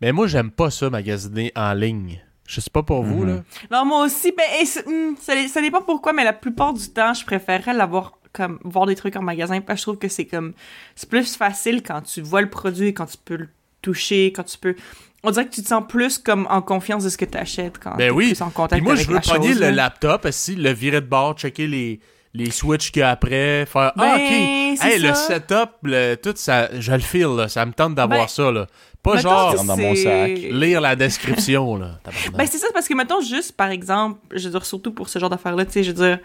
Mais 0.00 0.10
moi, 0.12 0.26
j'aime 0.26 0.50
pas 0.50 0.70
ça, 0.70 0.88
magasiner 0.88 1.52
en 1.54 1.74
ligne. 1.74 2.22
Je 2.46 2.62
sais 2.62 2.70
pas 2.70 2.82
pour 2.82 3.02
vous, 3.02 3.24
Mhm. 3.24 3.36
là. 3.36 3.42
Non, 3.70 3.84
moi 3.84 4.04
aussi, 4.06 4.32
ben, 4.32 4.44
et 4.58 4.64
hmm, 4.88 5.16
ça, 5.20 5.34
ça 5.48 5.60
dépend 5.60 5.82
pourquoi, 5.82 6.14
mais 6.14 6.24
la 6.24 6.32
plupart 6.32 6.72
du 6.72 6.88
temps, 6.88 7.12
je 7.12 7.24
préférerais 7.26 7.74
l'avoir 7.74 8.14
comme 8.32 8.58
voir 8.64 8.86
des 8.86 8.94
trucs 8.94 9.16
en 9.16 9.22
magasin 9.22 9.60
parce 9.60 9.76
que 9.76 9.80
je 9.80 9.82
trouve 9.84 9.98
que 9.98 10.08
c'est 10.08 10.26
comme 10.26 10.52
c'est 10.94 11.08
plus 11.10 11.34
facile 11.36 11.82
quand 11.82 12.00
tu 12.02 12.20
vois 12.22 12.40
le 12.42 12.48
produit, 12.50 12.92
quand 12.94 13.06
tu 13.06 13.16
peux 13.22 13.36
le 13.36 13.48
toucher, 13.82 14.32
quand 14.34 14.44
tu 14.44 14.56
peux. 14.58 14.76
On 15.24 15.30
dirait 15.30 15.46
que 15.46 15.54
tu 15.54 15.62
te 15.62 15.68
sens 15.68 15.82
plus 15.88 16.18
comme 16.18 16.46
en 16.50 16.62
confiance 16.62 17.04
de 17.04 17.08
ce 17.10 17.18
que 17.18 17.24
tu 17.26 17.36
achètes 17.36 17.78
quand 17.78 17.90
Ben 17.96 18.08
t'es 18.08 18.10
oui. 18.10 18.28
plus 18.28 18.40
en 18.42 18.50
contact 18.50 18.80
Puis 18.80 18.82
moi, 18.82 18.92
avec 18.94 19.04
je 19.04 19.08
veux 19.10 19.14
la 19.16 19.20
pogner 19.22 19.48
chose, 19.48 19.60
le 19.60 19.66
là. 19.66 19.72
laptop, 19.72 20.24
aussi, 20.26 20.54
le 20.56 20.70
virer 20.72 21.00
de 21.00 21.06
bord, 21.06 21.36
checker 21.38 21.66
les, 21.66 22.00
les 22.34 22.50
switches 22.50 22.92
qu'il 22.92 23.00
y 23.00 23.02
a 23.02 23.10
après, 23.10 23.66
faire 23.66 23.92
Ben, 23.96 24.04
Ah, 24.04 24.14
ok. 24.16 24.78
c'est 24.80 24.88
Hey, 24.94 24.98
le 25.00 25.14
setup, 25.14 25.70
le, 25.82 26.14
tout 26.16 26.34
ça, 26.36 26.68
je 26.78 26.92
le 26.92 26.98
feel, 27.00 27.28
là. 27.36 27.48
Ça 27.48 27.64
me 27.66 27.72
tente 27.72 27.94
d'avoir 27.94 28.20
Ben, 28.22 28.28
ça, 28.28 28.50
là. 28.50 28.66
Pas 29.02 29.16
genre 29.16 29.54
dans 29.64 29.76
mon 29.76 29.94
sac. 29.94 30.30
lire 30.50 30.80
la 30.80 30.94
description, 30.96 31.76
là. 31.76 31.98
Ben, 32.34 32.46
c'est 32.46 32.58
ça, 32.58 32.66
parce 32.74 32.86
que, 32.88 32.94
mettons, 32.94 33.20
juste, 33.20 33.52
par 33.52 33.70
exemple, 33.70 34.18
je 34.34 34.44
veux 34.44 34.50
dire, 34.50 34.66
surtout 34.66 34.92
pour 34.92 35.08
ce 35.08 35.18
genre 35.18 35.30
d'affaires-là, 35.30 35.64
tu 35.64 35.72
sais, 35.72 35.82
je 35.84 35.92
veux 35.92 36.06
dire, 36.06 36.18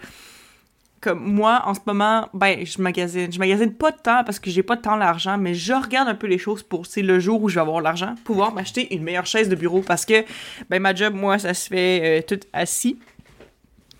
comme 1.00 1.20
moi, 1.22 1.62
en 1.66 1.74
ce 1.74 1.80
moment, 1.86 2.28
ben, 2.32 2.64
je 2.64 2.80
magasine. 2.80 3.30
Je 3.32 3.38
magasine 3.38 3.74
pas 3.74 3.90
de 3.90 3.98
temps 3.98 4.24
parce 4.24 4.38
que 4.38 4.50
j'ai 4.50 4.62
pas 4.62 4.76
de 4.76 4.80
temps 4.80 4.96
l'argent, 4.96 5.36
mais 5.36 5.52
je 5.54 5.72
regarde 5.74 6.08
un 6.08 6.14
peu 6.14 6.26
les 6.26 6.38
choses 6.38 6.62
pour, 6.62 6.86
c'est 6.86 7.02
le 7.02 7.20
jour 7.20 7.42
où 7.42 7.48
je 7.50 7.56
vais 7.56 7.60
avoir 7.60 7.80
l'argent, 7.82 8.14
pouvoir 8.24 8.52
m'acheter 8.54 8.94
une 8.94 9.02
meilleure 9.02 9.26
chaise 9.26 9.48
de 9.50 9.54
bureau 9.54 9.80
parce 9.82 10.06
que, 10.06 10.24
ben, 10.70 10.80
ma 10.80 10.94
job, 10.94 11.12
moi, 11.14 11.38
ça 11.38 11.52
se 11.52 11.68
fait 11.68 12.20
euh, 12.20 12.22
tout 12.26 12.40
assis. 12.54 12.98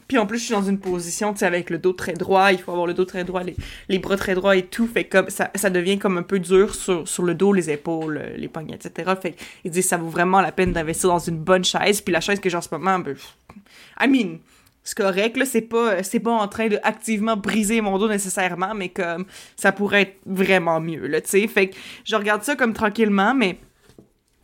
Puis 0.09 0.18
en 0.18 0.26
plus, 0.26 0.38
je 0.38 0.44
suis 0.44 0.55
dans 0.55 0.62
une 0.62 0.78
position, 0.78 1.32
tu 1.32 1.40
sais, 1.40 1.46
avec 1.46 1.70
le 1.70 1.78
dos 1.78 1.92
très 1.92 2.12
droit, 2.12 2.52
il 2.52 2.59
faut 2.59 2.72
avoir 2.72 2.86
le 2.86 2.94
dos 2.94 3.05
très 3.05 3.24
droit, 3.24 3.42
les, 3.88 3.98
bras 3.98 4.16
très 4.16 4.34
droits 4.34 4.57
et 4.57 4.64
tout. 4.64 4.86
Fait 4.86 5.05
comme 5.05 5.30
ça, 5.30 5.50
ça 5.55 5.70
devient 5.70 5.98
comme 5.98 6.18
un 6.18 6.22
peu 6.22 6.38
dur 6.38 6.74
sur, 6.74 7.09
sur 7.09 7.22
le 7.22 7.34
dos, 7.34 7.52
les 7.52 7.70
épaules, 7.70 8.18
euh, 8.18 8.36
les 8.36 8.48
poignets, 8.48 8.76
etc. 8.76 9.12
Fait 9.20 9.34
qu'ils 9.62 9.70
disent 9.70 9.88
ça 9.88 9.96
vaut 9.96 10.09
vraiment 10.09 10.40
la 10.40 10.52
peine 10.52 10.72
d'investir 10.72 11.09
dans 11.09 11.18
une 11.18 11.38
bonne 11.38 11.64
chaise. 11.64 12.00
Puis 12.00 12.12
la 12.12 12.20
chaise 12.20 12.40
que 12.40 12.50
j'ai 12.50 12.57
en 12.57 12.62
ce 12.62 12.68
moment, 12.72 12.98
ben, 12.98 13.14
I 14.00 14.09
mean, 14.09 14.38
c'est 14.82 14.98
correct, 14.98 15.38
là, 15.38 15.46
c'est 15.46 15.62
pas, 15.62 16.02
pas 16.02 16.30
en 16.30 16.48
train 16.48 16.68
de 16.68 16.78
activement 16.82 17.36
briser 17.36 17.80
mon 17.80 17.98
dos 17.98 18.09
nécessairement, 18.09 18.74
mais 18.74 18.90
comme 18.90 19.24
ça 19.57 19.72
pourrait 19.72 20.02
être 20.02 20.16
vraiment 20.26 20.78
mieux, 20.78 21.07
là, 21.07 21.22
tu 21.22 21.30
sais. 21.30 21.46
Fait 21.46 21.70
que 21.70 21.76
je 22.05 22.14
regarde 22.14 22.42
ça 22.42 22.55
comme 22.55 22.74
tranquillement, 22.74 23.34
mais 23.34 23.59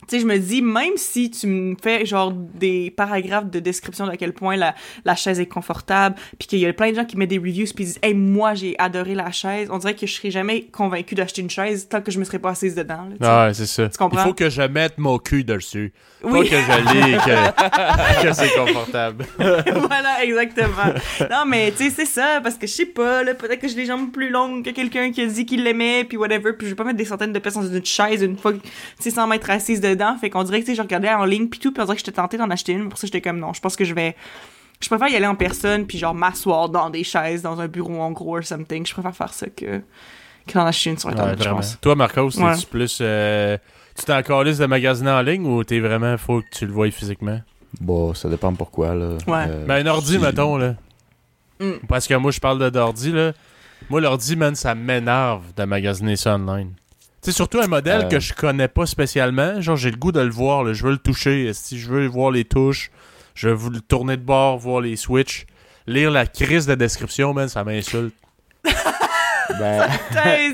tu 0.07 0.15
sais, 0.15 0.19
je 0.21 0.25
me 0.25 0.37
dis, 0.37 0.61
même 0.61 0.97
si 0.97 1.29
tu 1.29 1.47
me 1.47 1.75
fais 1.81 2.05
genre 2.05 2.31
des 2.31 2.91
paragraphes 2.91 3.49
de 3.49 3.59
description 3.59 4.05
de 4.05 4.11
à 4.11 4.17
quel 4.17 4.33
point 4.33 4.55
la, 4.55 4.75
la 5.05 5.15
chaise 5.15 5.39
est 5.39 5.45
confortable, 5.45 6.15
puis 6.37 6.47
qu'il 6.47 6.59
y 6.59 6.65
a 6.65 6.73
plein 6.73 6.91
de 6.91 6.95
gens 6.95 7.05
qui 7.05 7.17
mettent 7.17 7.29
des 7.29 7.37
reviews, 7.37 7.67
puis 7.73 7.83
ils 7.83 7.87
disent, 7.87 7.99
hey, 8.01 8.13
moi 8.13 8.53
j'ai 8.55 8.75
adoré 8.79 9.15
la 9.15 9.31
chaise, 9.31 9.69
on 9.71 9.77
dirait 9.77 9.95
que 9.95 10.05
je 10.05 10.13
serais 10.13 10.31
jamais 10.31 10.63
convaincu 10.63 11.15
d'acheter 11.15 11.41
une 11.41 11.49
chaise 11.49 11.87
tant 11.87 12.01
que 12.01 12.11
je 12.11 12.19
me 12.19 12.23
serais 12.23 12.39
pas 12.39 12.49
assise 12.49 12.75
dedans. 12.75 13.07
Là. 13.09 13.15
Ah, 13.21 13.47
ouais, 13.47 13.53
c'est 13.53 13.67
ça. 13.67 13.87
Tu 13.87 13.97
comprends? 13.97 14.21
Il 14.21 14.27
faut 14.27 14.33
que 14.33 14.49
je 14.49 14.61
mette 14.63 14.97
mon 14.97 15.17
cul 15.17 15.43
dessus. 15.43 15.93
Oui. 16.23 16.49
Pas 16.49 16.55
que 16.55 16.61
je 16.61 16.93
lis 16.93 17.17
que, 17.17 18.21
que 18.27 18.33
c'est 18.33 18.55
confortable. 18.55 19.25
voilà, 19.37 20.23
exactement. 20.23 20.93
Non, 21.29 21.45
mais 21.47 21.71
tu 21.71 21.85
sais, 21.85 21.89
c'est 21.89 22.05
ça, 22.05 22.41
parce 22.41 22.55
que 22.55 22.67
je 22.67 22.73
sais 22.73 22.85
pas, 22.85 23.23
là, 23.23 23.33
peut-être 23.33 23.59
que 23.59 23.67
j'ai 23.67 23.75
les 23.75 23.85
jambes 23.85 24.11
plus 24.11 24.29
longues 24.29 24.65
que 24.65 24.71
quelqu'un 24.71 25.11
qui 25.11 25.21
a 25.21 25.25
dit 25.25 25.45
qu'il 25.45 25.63
l'aimait, 25.63 26.03
puis 26.03 26.17
whatever, 26.17 26.53
puis 26.53 26.67
je 26.67 26.71
vais 26.71 26.75
pas 26.75 26.83
mettre 26.83 26.97
des 26.97 27.05
centaines 27.05 27.33
de 27.33 27.39
personnes 27.39 27.67
dans 27.67 27.73
une 27.73 27.85
chaise 27.85 28.21
une 28.21 28.37
fois, 28.37 28.53
que, 28.53 28.57
tu 28.57 28.69
sais, 28.99 29.11
sans 29.11 29.27
m'être 29.27 29.49
assise 29.49 29.79
dedans. 29.79 29.90
Fait 30.19 30.29
qu'on 30.29 30.43
dirait 30.43 30.61
que, 30.61 30.65
tu 30.65 30.75
je 30.75 30.81
regardais 30.81 31.09
en 31.13 31.25
ligne, 31.25 31.47
puis 31.47 31.59
tout, 31.59 31.71
puis 31.71 31.81
on 31.81 31.85
dirait 31.85 31.95
que 31.95 32.01
j'étais 32.01 32.11
tentée 32.13 32.37
d'en 32.37 32.49
acheter 32.49 32.73
une, 32.73 32.89
pour 32.89 32.97
ça, 32.99 33.07
j'étais 33.07 33.21
comme, 33.21 33.39
non, 33.39 33.53
je 33.53 33.59
pense 33.61 33.75
que 33.75 33.85
je 33.85 33.93
vais. 33.93 34.15
Je 34.81 34.87
préfère 34.89 35.07
y 35.09 35.15
aller 35.15 35.27
en 35.27 35.35
personne, 35.35 35.85
puis 35.85 35.97
genre 35.99 36.15
m'asseoir 36.15 36.69
dans 36.69 36.89
des 36.89 37.03
chaises, 37.03 37.41
dans 37.43 37.59
un 37.61 37.67
bureau 37.67 37.99
en 38.01 38.11
gros, 38.11 38.37
or 38.37 38.43
something. 38.43 38.85
Je 38.85 38.93
préfère 38.93 39.15
faire 39.15 39.33
ça 39.33 39.45
que, 39.47 39.79
que 40.47 40.53
d'en 40.53 40.65
acheter 40.65 40.89
une 40.89 40.97
sur 40.97 41.09
Ouais, 41.09 41.13
Internet, 41.13 41.35
je 41.37 41.43
vraiment. 41.43 41.57
pense. 41.57 41.77
Toi, 41.79 41.95
Marcos, 41.95 42.39
Ouais. 42.39 42.53
plus. 42.69 42.97
euh, 43.01 43.57
tu 43.95 44.05
t'es 44.05 44.13
encore 44.13 44.43
liste 44.43 44.59
de 44.59 44.65
magasiner 44.65 45.11
en 45.11 45.21
ligne 45.21 45.45
ou 45.45 45.63
t'es 45.63 45.79
vraiment 45.79 46.17
faut 46.17 46.41
que 46.41 46.47
tu 46.51 46.65
le 46.65 46.71
voies 46.71 46.89
physiquement? 46.91 47.39
Bon, 47.79 48.13
ça 48.15 48.27
dépend 48.27 48.53
pourquoi, 48.53 48.95
là. 48.95 49.09
Ouais. 49.27 49.45
Euh, 49.47 49.65
Ben, 49.67 49.85
un 49.85 49.89
ordi, 49.91 50.13
si- 50.13 50.17
mettons, 50.19 50.57
là. 50.57 50.75
Mm. 51.59 51.73
Parce 51.87 52.07
que 52.07 52.15
moi, 52.15 52.31
je 52.31 52.39
parle 52.39 52.57
de 52.59 52.69
d'ordi, 52.69 53.11
là. 53.11 53.33
Moi, 53.89 54.01
l'ordi, 54.01 54.35
man, 54.35 54.55
ça 54.55 54.73
m'énerve 54.73 55.43
de 55.55 55.63
magasiner 55.63 56.15
ça 56.15 56.35
online. 56.35 56.71
Tu 57.21 57.29
sais, 57.29 57.35
surtout 57.35 57.59
un 57.59 57.67
modèle 57.67 58.05
Euh. 58.05 58.07
que 58.09 58.19
je 58.19 58.33
connais 58.33 58.67
pas 58.67 58.85
spécialement. 58.85 59.61
Genre, 59.61 59.75
j'ai 59.75 59.91
le 59.91 59.97
goût 59.97 60.11
de 60.11 60.19
le 60.21 60.29
voir, 60.31 60.63
là. 60.63 60.73
Je 60.73 60.83
veux 60.83 60.91
le 60.91 60.97
toucher. 60.97 61.51
Si 61.53 61.79
je 61.79 61.89
veux 61.89 62.07
voir 62.07 62.31
les 62.31 62.45
touches, 62.45 62.89
je 63.35 63.49
veux 63.49 63.69
le 63.69 63.79
tourner 63.81 64.17
de 64.17 64.23
bord, 64.23 64.57
voir 64.57 64.81
les 64.81 64.95
switches. 64.95 65.45
lire 65.87 66.11
la 66.11 66.25
crise 66.27 66.65
de 66.67 66.75
description, 66.75 67.33
man, 67.33 67.47
ça 67.49 67.63
m'insulte. 67.63 68.13
Ben, 69.59 69.89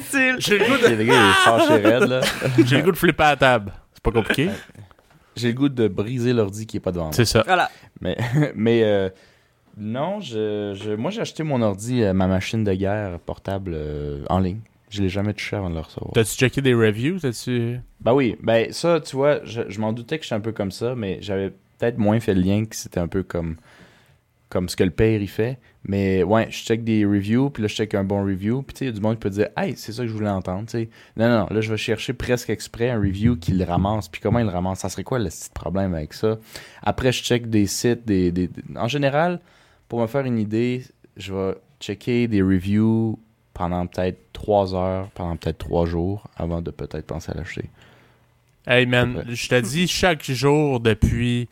c'est- 0.10 0.40
J'ai 0.40 0.58
le 0.58 0.66
goût 0.66 0.78
de, 0.78 0.88
j'ai 2.66 2.78
le 2.78 2.84
goût 2.84 2.92
de 2.92 2.98
flipper 2.98 3.24
à 3.24 3.30
la 3.32 3.36
table. 3.36 3.72
C'est 3.94 4.02
pas 4.04 4.12
compliqué. 4.12 4.50
J'ai 5.36 5.50
le 5.50 5.54
goût 5.54 5.70
de 5.70 5.88
briser 5.88 6.34
l'ordi 6.34 6.66
qui 6.66 6.78
est 6.78 6.80
pas 6.80 6.92
devant 6.92 7.06
moi. 7.06 7.14
C'est 7.14 7.26
ça. 7.26 7.44
Voilà. 7.46 7.70
Mais, 8.02 8.18
mais 8.56 8.82
euh, 8.84 9.10
non, 9.78 10.20
je, 10.20 10.76
je- 10.82 10.96
moi 10.96 11.12
j'ai 11.12 11.22
acheté 11.22 11.44
mon 11.44 11.62
ordi, 11.62 12.02
euh, 12.04 12.14
ma 12.14 12.26
machine 12.28 12.64
de 12.64 12.74
guerre 12.74 13.20
portable 13.20 13.74
euh, 13.76 14.24
en 14.30 14.40
ligne. 14.40 14.62
Je 14.90 15.02
l'ai 15.02 15.10
jamais 15.10 15.34
touché 15.34 15.56
avant 15.56 15.70
de 15.70 15.76
le 15.76 15.82
recevoir. 15.82 16.12
T'as-tu 16.14 16.32
checké 16.36 16.62
des 16.62 16.74
reviews? 16.74 17.20
T'as-tu... 17.20 17.80
Ben 18.02 18.14
oui, 18.14 18.38
ben 18.42 18.72
ça, 18.72 19.00
tu 19.02 19.16
vois, 19.16 19.44
je, 19.44 19.62
je 19.68 19.80
m'en 19.82 19.92
doutais 19.94 20.18
que 20.18 20.24
j'étais 20.24 20.36
un 20.36 20.40
peu 20.40 20.54
comme 20.54 20.72
ça, 20.72 20.96
mais 20.96 21.18
j'avais 21.22 21.50
peut-être 21.78 21.98
moins 21.98 22.20
fait 22.20 22.34
le 22.34 22.42
lien 22.42 22.64
que 22.66 22.76
c'était 22.76 23.00
un 23.00 23.08
peu 23.10 23.22
comme, 23.24 23.58
comme 24.50 24.70
ce 24.70 24.76
que 24.78 24.84
le 24.86 24.92
père 24.92 25.22
il 25.22 25.28
fait. 25.28 25.60
Mais 25.84 26.24
ouais, 26.24 26.48
je 26.50 26.58
check 26.64 26.84
des 26.84 27.06
reviews, 27.06 27.50
puis 27.50 27.62
là 27.64 27.68
je 27.68 27.76
check 27.76 27.94
un 27.96 28.04
bon 28.06 28.24
review, 28.26 28.62
puis 28.62 28.74
tu 28.74 28.80
sais, 28.80 28.86
il 28.86 28.88
y 28.88 28.92
a 28.92 28.94
du 28.94 29.02
monde 29.02 29.16
qui 29.16 29.20
peut 29.22 29.30
dire 29.30 29.48
Hey, 29.58 29.76
c'est 29.76 29.92
ça 29.92 30.04
que 30.04 30.08
je 30.10 30.14
voulais 30.14 30.30
entendre, 30.30 30.66
tu 30.66 30.72
sais. 30.72 30.90
Non, 31.18 31.28
non, 31.30 31.40
non, 31.40 31.48
là 31.50 31.60
je 31.62 31.70
vais 31.70 31.78
chercher 31.78 32.14
presque 32.14 32.50
exprès 32.50 32.90
un 32.90 32.98
review 33.00 33.36
qui 33.38 33.52
le 33.52 33.64
ramasse, 33.66 34.08
puis 34.08 34.22
comment 34.22 34.40
il 34.40 34.46
le 34.46 34.52
ramasse, 34.52 34.80
ça 34.80 34.90
serait 34.90 35.04
quoi 35.04 35.20
le 35.20 35.26
petit 35.30 35.50
problème 35.54 35.94
avec 35.96 36.14
ça? 36.14 36.38
Après, 36.82 37.12
je 37.12 37.24
check 37.24 37.50
des 37.50 37.68
sites, 37.68 38.06
des- 38.06 38.32
des- 38.32 38.50
En 38.78 38.88
général, 38.88 39.40
pour 39.90 40.00
me 40.02 40.08
faire 40.08 40.26
une 40.26 40.40
idée, 40.40 40.84
je 41.18 41.34
vais 41.34 41.56
checker 41.82 42.28
des 42.28 42.42
reviews 42.42 43.20
pendant 43.58 43.88
peut-être 43.88 44.20
trois 44.34 44.76
heures, 44.76 45.10
pendant 45.16 45.36
peut-être 45.36 45.58
trois 45.58 45.88
jours, 45.88 46.28
avant 46.38 46.62
de 46.62 46.70
peut-être 46.70 47.08
penser 47.08 47.32
à 47.32 47.36
l'acheter. 47.36 47.70
Hey 48.68 48.86
man, 48.86 49.26
je 49.28 49.48
te 49.48 49.60
dis, 49.60 49.88
chaque 49.88 50.24
jour 50.30 50.80
depuis 50.80 51.50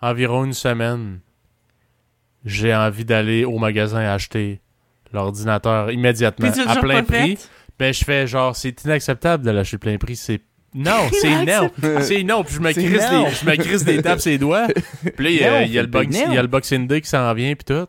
environ 0.00 0.44
une 0.44 0.54
semaine, 0.54 1.20
j'ai 2.46 2.74
envie 2.74 3.04
d'aller 3.04 3.44
au 3.44 3.58
magasin 3.58 3.98
acheter 3.98 4.60
l'ordinateur 5.12 5.90
immédiatement 5.90 6.48
à 6.66 6.76
plein 6.76 7.02
prix. 7.02 7.36
fait? 7.36 7.48
Ben 7.78 7.92
je 7.92 8.04
fais 8.04 8.26
genre, 8.26 8.56
c'est 8.56 8.84
inacceptable 8.84 9.44
de 9.44 9.50
l'acheter 9.50 9.78
plein 9.78 9.98
prix. 9.98 10.16
C'est 10.16 10.40
non, 10.74 11.08
c'est 11.12 11.44
non, 11.44 11.70
c'est 12.00 12.22
non. 12.22 12.42
Puis 12.42 12.54
je 12.54 12.60
me 12.60 12.72
crisse 12.72 13.10
des, 13.10 13.30
je 13.30 13.50
me 13.50 13.56
crisse 13.56 13.84
des 13.84 14.00
tapes 14.02 14.20
ses 14.20 14.38
doigts. 14.38 14.68
Puis 15.16 15.24
là 15.24 15.30
il 15.30 15.36
y 15.36 15.44
a, 15.44 15.50
Non, 15.50 15.66
il 15.66 15.72
y 15.72 15.78
a 15.78 15.82
le 15.82 15.88
Philippe, 15.88 16.10
box, 16.10 16.20
non. 16.20 16.32
il 16.32 16.34
y 16.34 16.38
a 16.38 16.42
le 16.42 16.48
Boxing 16.48 16.86
Day 16.86 17.00
qui 17.02 17.08
s'en 17.08 17.34
vient 17.34 17.54
puis 17.54 17.64
tout. 17.64 17.86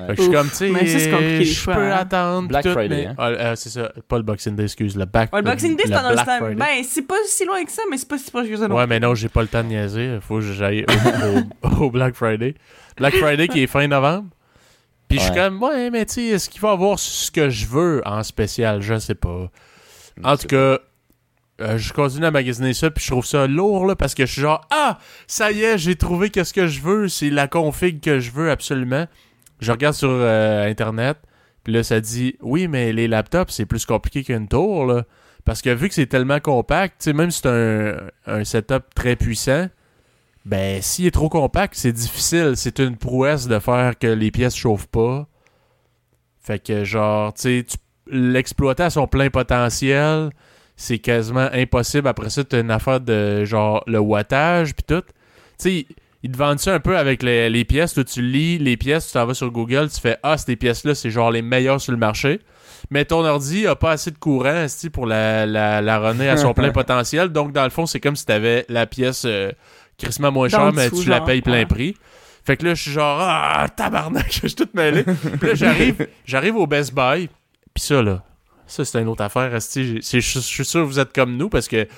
Ouais. 0.00 0.06
Fait 0.06 0.14
que 0.14 0.16
je 0.18 0.22
suis 0.22 0.32
comme 0.32 0.48
tu 0.48 0.56
sais, 0.56 1.44
je 1.44 1.64
peux 1.64 1.72
hein. 1.72 1.90
attendre 1.98 2.48
Black 2.48 2.64
tout, 2.64 2.72
Friday, 2.72 2.96
mais- 2.96 3.06
hein. 3.08 3.14
Ah, 3.18 3.28
euh, 3.28 3.56
c'est 3.56 3.70
ça, 3.70 3.90
pas 4.06 4.16
le 4.16 4.22
Boxing 4.22 4.54
Day, 4.54 4.64
excuse, 4.64 4.96
le 4.96 5.04
back. 5.06 5.32
Ouais, 5.32 5.40
le 5.40 5.50
Boxing 5.50 5.76
Day, 5.76 5.82
c'est 5.86 5.90
le 5.90 5.96
pendant 5.96 6.08
le 6.10 6.14
Black 6.14 6.26
temps. 6.26 6.38
Friday. 6.38 6.54
Ben, 6.54 6.84
c'est 6.88 7.02
pas 7.06 7.14
si 7.26 7.44
loin 7.44 7.64
que 7.64 7.72
ça, 7.72 7.82
mais 7.90 7.96
c'est 7.98 8.08
pas 8.08 8.18
si 8.18 8.30
proche 8.30 8.48
que 8.48 8.56
ça 8.56 8.68
non 8.68 8.76
Ouais, 8.76 8.86
mais 8.86 9.00
non, 9.00 9.14
j'ai 9.14 9.28
pas 9.28 9.42
le 9.42 9.48
temps 9.48 9.62
de 9.64 9.68
niaiser. 9.68 10.18
Faut 10.20 10.36
que 10.36 10.52
j'aille 10.52 10.84
au, 11.62 11.68
au- 11.68 11.84
au 11.86 11.90
Black 11.90 12.14
Friday. 12.14 12.54
Black 12.96 13.14
Friday 13.16 13.48
qui 13.48 13.62
est 13.62 13.66
fin 13.66 13.86
novembre. 13.88 14.28
Puis 15.08 15.18
je 15.18 15.24
suis 15.24 15.32
comme, 15.34 15.62
ouais, 15.62 15.90
mais 15.90 16.04
tu 16.06 16.14
sais, 16.14 16.24
est-ce 16.26 16.50
qu'il 16.50 16.60
va 16.60 16.68
y 16.68 16.72
avoir 16.72 16.98
ce 16.98 17.30
que 17.30 17.48
je 17.48 17.66
veux 17.66 18.02
en 18.04 18.22
spécial? 18.22 18.82
Je 18.82 18.98
sais 18.98 19.14
pas. 19.14 19.50
En 20.22 20.36
tout 20.36 20.46
cas, 20.48 20.78
euh, 21.60 21.78
je 21.78 21.92
continue 21.92 22.26
à 22.26 22.30
magasiner 22.30 22.74
ça, 22.74 22.90
puis 22.90 23.02
je 23.04 23.10
trouve 23.10 23.24
ça 23.24 23.46
lourd, 23.46 23.86
là, 23.86 23.96
parce 23.96 24.14
que 24.14 24.26
je 24.26 24.32
suis 24.32 24.42
genre, 24.42 24.60
ah, 24.70 24.98
ça 25.26 25.50
y 25.50 25.62
est, 25.62 25.78
j'ai 25.78 25.96
trouvé 25.96 26.28
qu'est-ce 26.30 26.52
que 26.52 26.66
je 26.66 26.80
veux, 26.82 27.08
c'est 27.08 27.30
la 27.30 27.48
config 27.48 28.00
que 28.00 28.20
je 28.20 28.30
veux 28.30 28.50
absolument. 28.50 29.06
Je 29.60 29.72
regarde 29.72 29.94
sur 29.94 30.08
euh, 30.10 30.68
Internet, 30.68 31.18
puis 31.64 31.72
là, 31.72 31.82
ça 31.82 32.00
dit, 32.00 32.36
oui, 32.40 32.68
mais 32.68 32.92
les 32.92 33.08
laptops, 33.08 33.52
c'est 33.52 33.66
plus 33.66 33.84
compliqué 33.86 34.22
qu'une 34.24 34.48
tour, 34.48 34.86
là. 34.86 35.04
Parce 35.44 35.62
que 35.62 35.70
vu 35.70 35.88
que 35.88 35.94
c'est 35.94 36.06
tellement 36.06 36.40
compact, 36.40 37.06
même 37.08 37.30
si 37.30 37.40
c'est 37.42 37.48
un, 37.48 37.96
un 38.26 38.44
setup 38.44 38.94
très 38.94 39.16
puissant, 39.16 39.68
ben, 40.44 40.82
s'il 40.82 41.06
est 41.06 41.10
trop 41.10 41.28
compact, 41.28 41.74
c'est 41.74 41.92
difficile. 41.92 42.52
C'est 42.54 42.78
une 42.80 42.96
prouesse 42.96 43.48
de 43.48 43.58
faire 43.58 43.98
que 43.98 44.06
les 44.06 44.30
pièces 44.30 44.54
chauffent 44.56 44.86
pas. 44.88 45.26
Fait 46.40 46.58
que, 46.62 46.84
genre, 46.84 47.32
tu- 47.34 47.64
l'exploiter 48.10 48.82
à 48.84 48.90
son 48.90 49.06
plein 49.06 49.30
potentiel, 49.30 50.30
c'est 50.76 50.98
quasiment 50.98 51.48
impossible. 51.52 52.08
Après 52.08 52.30
ça, 52.30 52.44
t'as 52.44 52.60
une 52.60 52.70
affaire 52.70 53.00
de, 53.00 53.44
genre, 53.44 53.82
le 53.86 53.98
wattage, 53.98 54.74
puis 54.74 54.84
tout. 54.86 55.02
Tu 55.02 55.06
sais, 55.58 55.86
ils 56.28 56.32
te 56.32 56.36
vendent 56.36 56.58
ça 56.60 56.74
un 56.74 56.80
peu 56.80 56.98
avec 56.98 57.22
les, 57.22 57.48
les 57.48 57.64
pièces? 57.64 57.94
Toi, 57.94 58.04
tu 58.04 58.20
lis 58.20 58.58
les 58.58 58.76
pièces, 58.76 59.06
tu 59.06 59.12
t'en 59.14 59.24
vas 59.24 59.32
sur 59.32 59.50
Google, 59.50 59.88
tu 59.88 59.98
fais 59.98 60.18
«Ah, 60.22 60.36
ces 60.36 60.56
pièces-là, 60.56 60.94
c'est 60.94 61.10
genre 61.10 61.30
les 61.30 61.40
meilleures 61.40 61.80
sur 61.80 61.92
le 61.92 61.98
marché.» 61.98 62.40
Mais 62.90 63.06
ton 63.06 63.24
ordi 63.24 63.66
a 63.66 63.74
pas 63.76 63.92
assez 63.92 64.10
de 64.10 64.18
courant 64.18 64.66
pour 64.92 65.06
la, 65.06 65.46
la, 65.46 65.80
la 65.80 65.98
runner 65.98 66.28
à 66.28 66.36
son 66.36 66.52
plein 66.52 66.70
potentiel. 66.72 67.30
Donc, 67.30 67.52
dans 67.52 67.64
le 67.64 67.70
fond, 67.70 67.86
c'est 67.86 67.98
comme 67.98 68.14
si 68.14 68.26
t'avais 68.26 68.66
la 68.68 68.86
pièce 68.86 69.24
euh, 69.24 69.50
crissement 69.96 70.30
moins 70.30 70.48
chère, 70.48 70.72
mais 70.72 70.90
tu 70.90 71.08
la 71.08 71.22
payes 71.22 71.40
plein 71.40 71.60
Ouais. 71.60 71.66
prix. 71.66 71.96
Fait 72.44 72.56
que 72.58 72.66
là, 72.66 72.74
je 72.74 72.82
suis 72.82 72.92
genre, 72.92 73.18
ah, 73.20 73.66
tabarnak, 73.74 74.26
je 74.30 74.46
suis 74.48 74.54
tout 74.54 74.68
mêlé. 74.74 75.04
Puis 75.04 75.48
là, 75.48 75.54
j'arrive, 75.54 76.06
j'arrive 76.26 76.56
au 76.56 76.66
Best 76.66 76.94
Buy. 76.94 77.28
Puis 77.74 77.82
ça, 77.84 78.02
là, 78.02 78.22
ça, 78.66 78.84
c'est 78.84 79.00
une 79.00 79.08
autre 79.08 79.24
affaire. 79.24 79.50
Je 79.50 80.10
suis 80.10 80.22
sûr 80.64 80.82
que 80.82 80.86
vous 80.86 81.00
êtes 81.00 81.12
comme 81.14 81.36
nous 81.38 81.48
parce 81.48 81.68
que 81.68 81.88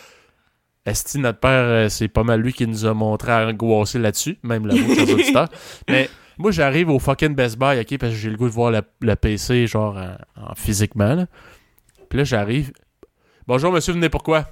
Esti, 0.86 1.18
notre 1.18 1.40
père, 1.40 1.50
euh, 1.50 1.88
c'est 1.88 2.08
pas 2.08 2.22
mal 2.22 2.40
lui 2.40 2.52
qui 2.52 2.66
nous 2.66 2.86
a 2.86 2.94
montré 2.94 3.32
à 3.32 3.46
angoisser 3.46 3.98
là-dessus, 3.98 4.38
même 4.42 4.66
là 4.66 4.74
chers 4.74 5.10
auditeurs. 5.10 5.48
Mais 5.88 6.08
moi, 6.38 6.50
j'arrive 6.50 6.88
au 6.88 6.98
fucking 6.98 7.34
Best 7.34 7.58
Buy, 7.58 7.78
OK, 7.80 7.98
parce 7.98 8.12
que 8.12 8.18
j'ai 8.18 8.30
le 8.30 8.36
goût 8.36 8.48
de 8.48 8.54
voir 8.54 8.70
le, 8.70 8.80
le 9.00 9.14
PC, 9.14 9.66
genre, 9.66 9.96
en, 9.96 10.16
en 10.50 10.54
physiquement, 10.54 11.14
là. 11.14 11.26
Puis 12.08 12.18
là, 12.18 12.24
j'arrive. 12.24 12.72
Bonjour, 13.46 13.72
monsieur, 13.72 13.92
venez 13.92 14.08
pourquoi? 14.08 14.46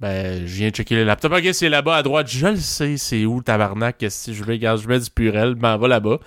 Ben, 0.00 0.46
je 0.46 0.54
viens 0.54 0.70
checker 0.70 0.96
les 0.96 1.04
laptops. 1.04 1.34
Ok, 1.34 1.48
c'est 1.52 1.68
là-bas 1.68 1.96
à 1.96 2.02
droite. 2.02 2.28
Je 2.30 2.46
le 2.46 2.56
sais, 2.56 2.96
c'est 2.98 3.24
où, 3.24 3.42
tabarnak. 3.42 4.04
Si 4.10 4.34
je 4.34 4.44
vais, 4.44 4.52
regarde, 4.52 4.80
je 4.80 4.86
mets 4.86 5.00
du 5.00 5.10
purel, 5.10 5.54
ben, 5.54 5.76
va 5.76 5.88
là-bas. 5.88 6.20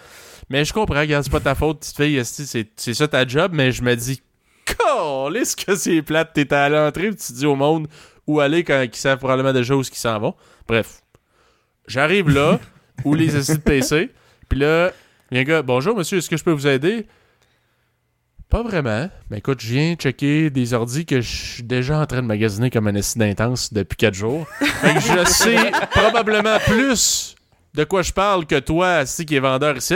Mais 0.49 0.65
je 0.65 0.73
comprends, 0.73 0.99
regarde, 0.99 1.23
c'est 1.23 1.31
pas 1.31 1.39
ta 1.39 1.55
faute, 1.55 1.79
petite 1.79 1.95
fille. 1.95 2.17
esti, 2.17 2.67
C'est 2.75 2.93
ça 2.93 3.07
ta 3.07 3.25
job, 3.25 3.51
mais 3.53 3.71
je 3.71 3.83
me 3.83 3.95
dis, 3.95 4.21
est-ce 5.35 5.55
que 5.55 5.75
c'est 5.75 6.01
plate? 6.01 6.33
T'es 6.33 6.53
à 6.53 6.69
l'entrée, 6.69 7.09
tu 7.15 7.33
dis 7.33 7.45
au 7.45 7.55
monde 7.55 7.87
où 8.27 8.39
aller 8.39 8.63
quand 8.63 8.81
ils 8.81 8.95
savent 8.95 9.19
probablement 9.19 9.53
déjà 9.53 9.75
où 9.75 9.81
ils 9.81 9.95
s'en 9.95 10.19
vont. 10.19 10.35
Bref. 10.67 11.01
J'arrive 11.87 12.29
là, 12.29 12.59
où 13.05 13.13
les 13.13 13.35
assis 13.35 13.55
de 13.55 13.61
PC, 13.61 14.11
puis 14.47 14.59
là, 14.59 14.91
il 15.31 15.35
y 15.35 15.37
a 15.39 15.41
un 15.41 15.45
gars, 15.45 15.61
bonjour 15.61 15.95
monsieur, 15.95 16.17
est-ce 16.17 16.29
que 16.29 16.37
je 16.37 16.43
peux 16.43 16.51
vous 16.51 16.67
aider? 16.67 17.07
Pas 18.49 18.63
vraiment. 18.63 19.09
Mais 19.29 19.37
écoute, 19.37 19.61
je 19.61 19.73
viens 19.73 19.95
checker 19.95 20.49
des 20.49 20.73
ordis 20.73 21.05
que 21.05 21.21
je 21.21 21.35
suis 21.35 21.63
déjà 21.63 21.99
en 21.99 22.05
train 22.05 22.21
de 22.21 22.27
magasiner 22.27 22.69
comme 22.69 22.87
un 22.87 22.95
esti 22.95 23.17
d'intense 23.17 23.71
depuis 23.71 23.95
4 23.95 24.13
jours. 24.13 24.45
Fait 24.59 24.93
que 24.93 24.99
je 24.99 25.25
sais 25.25 25.71
probablement 25.91 26.59
plus 26.59 27.35
de 27.73 27.85
quoi 27.85 28.01
je 28.01 28.11
parle 28.11 28.45
que 28.45 28.59
toi, 28.59 29.03
esti, 29.03 29.25
qui 29.25 29.37
est 29.37 29.39
vendeur 29.39 29.77
ici. 29.77 29.95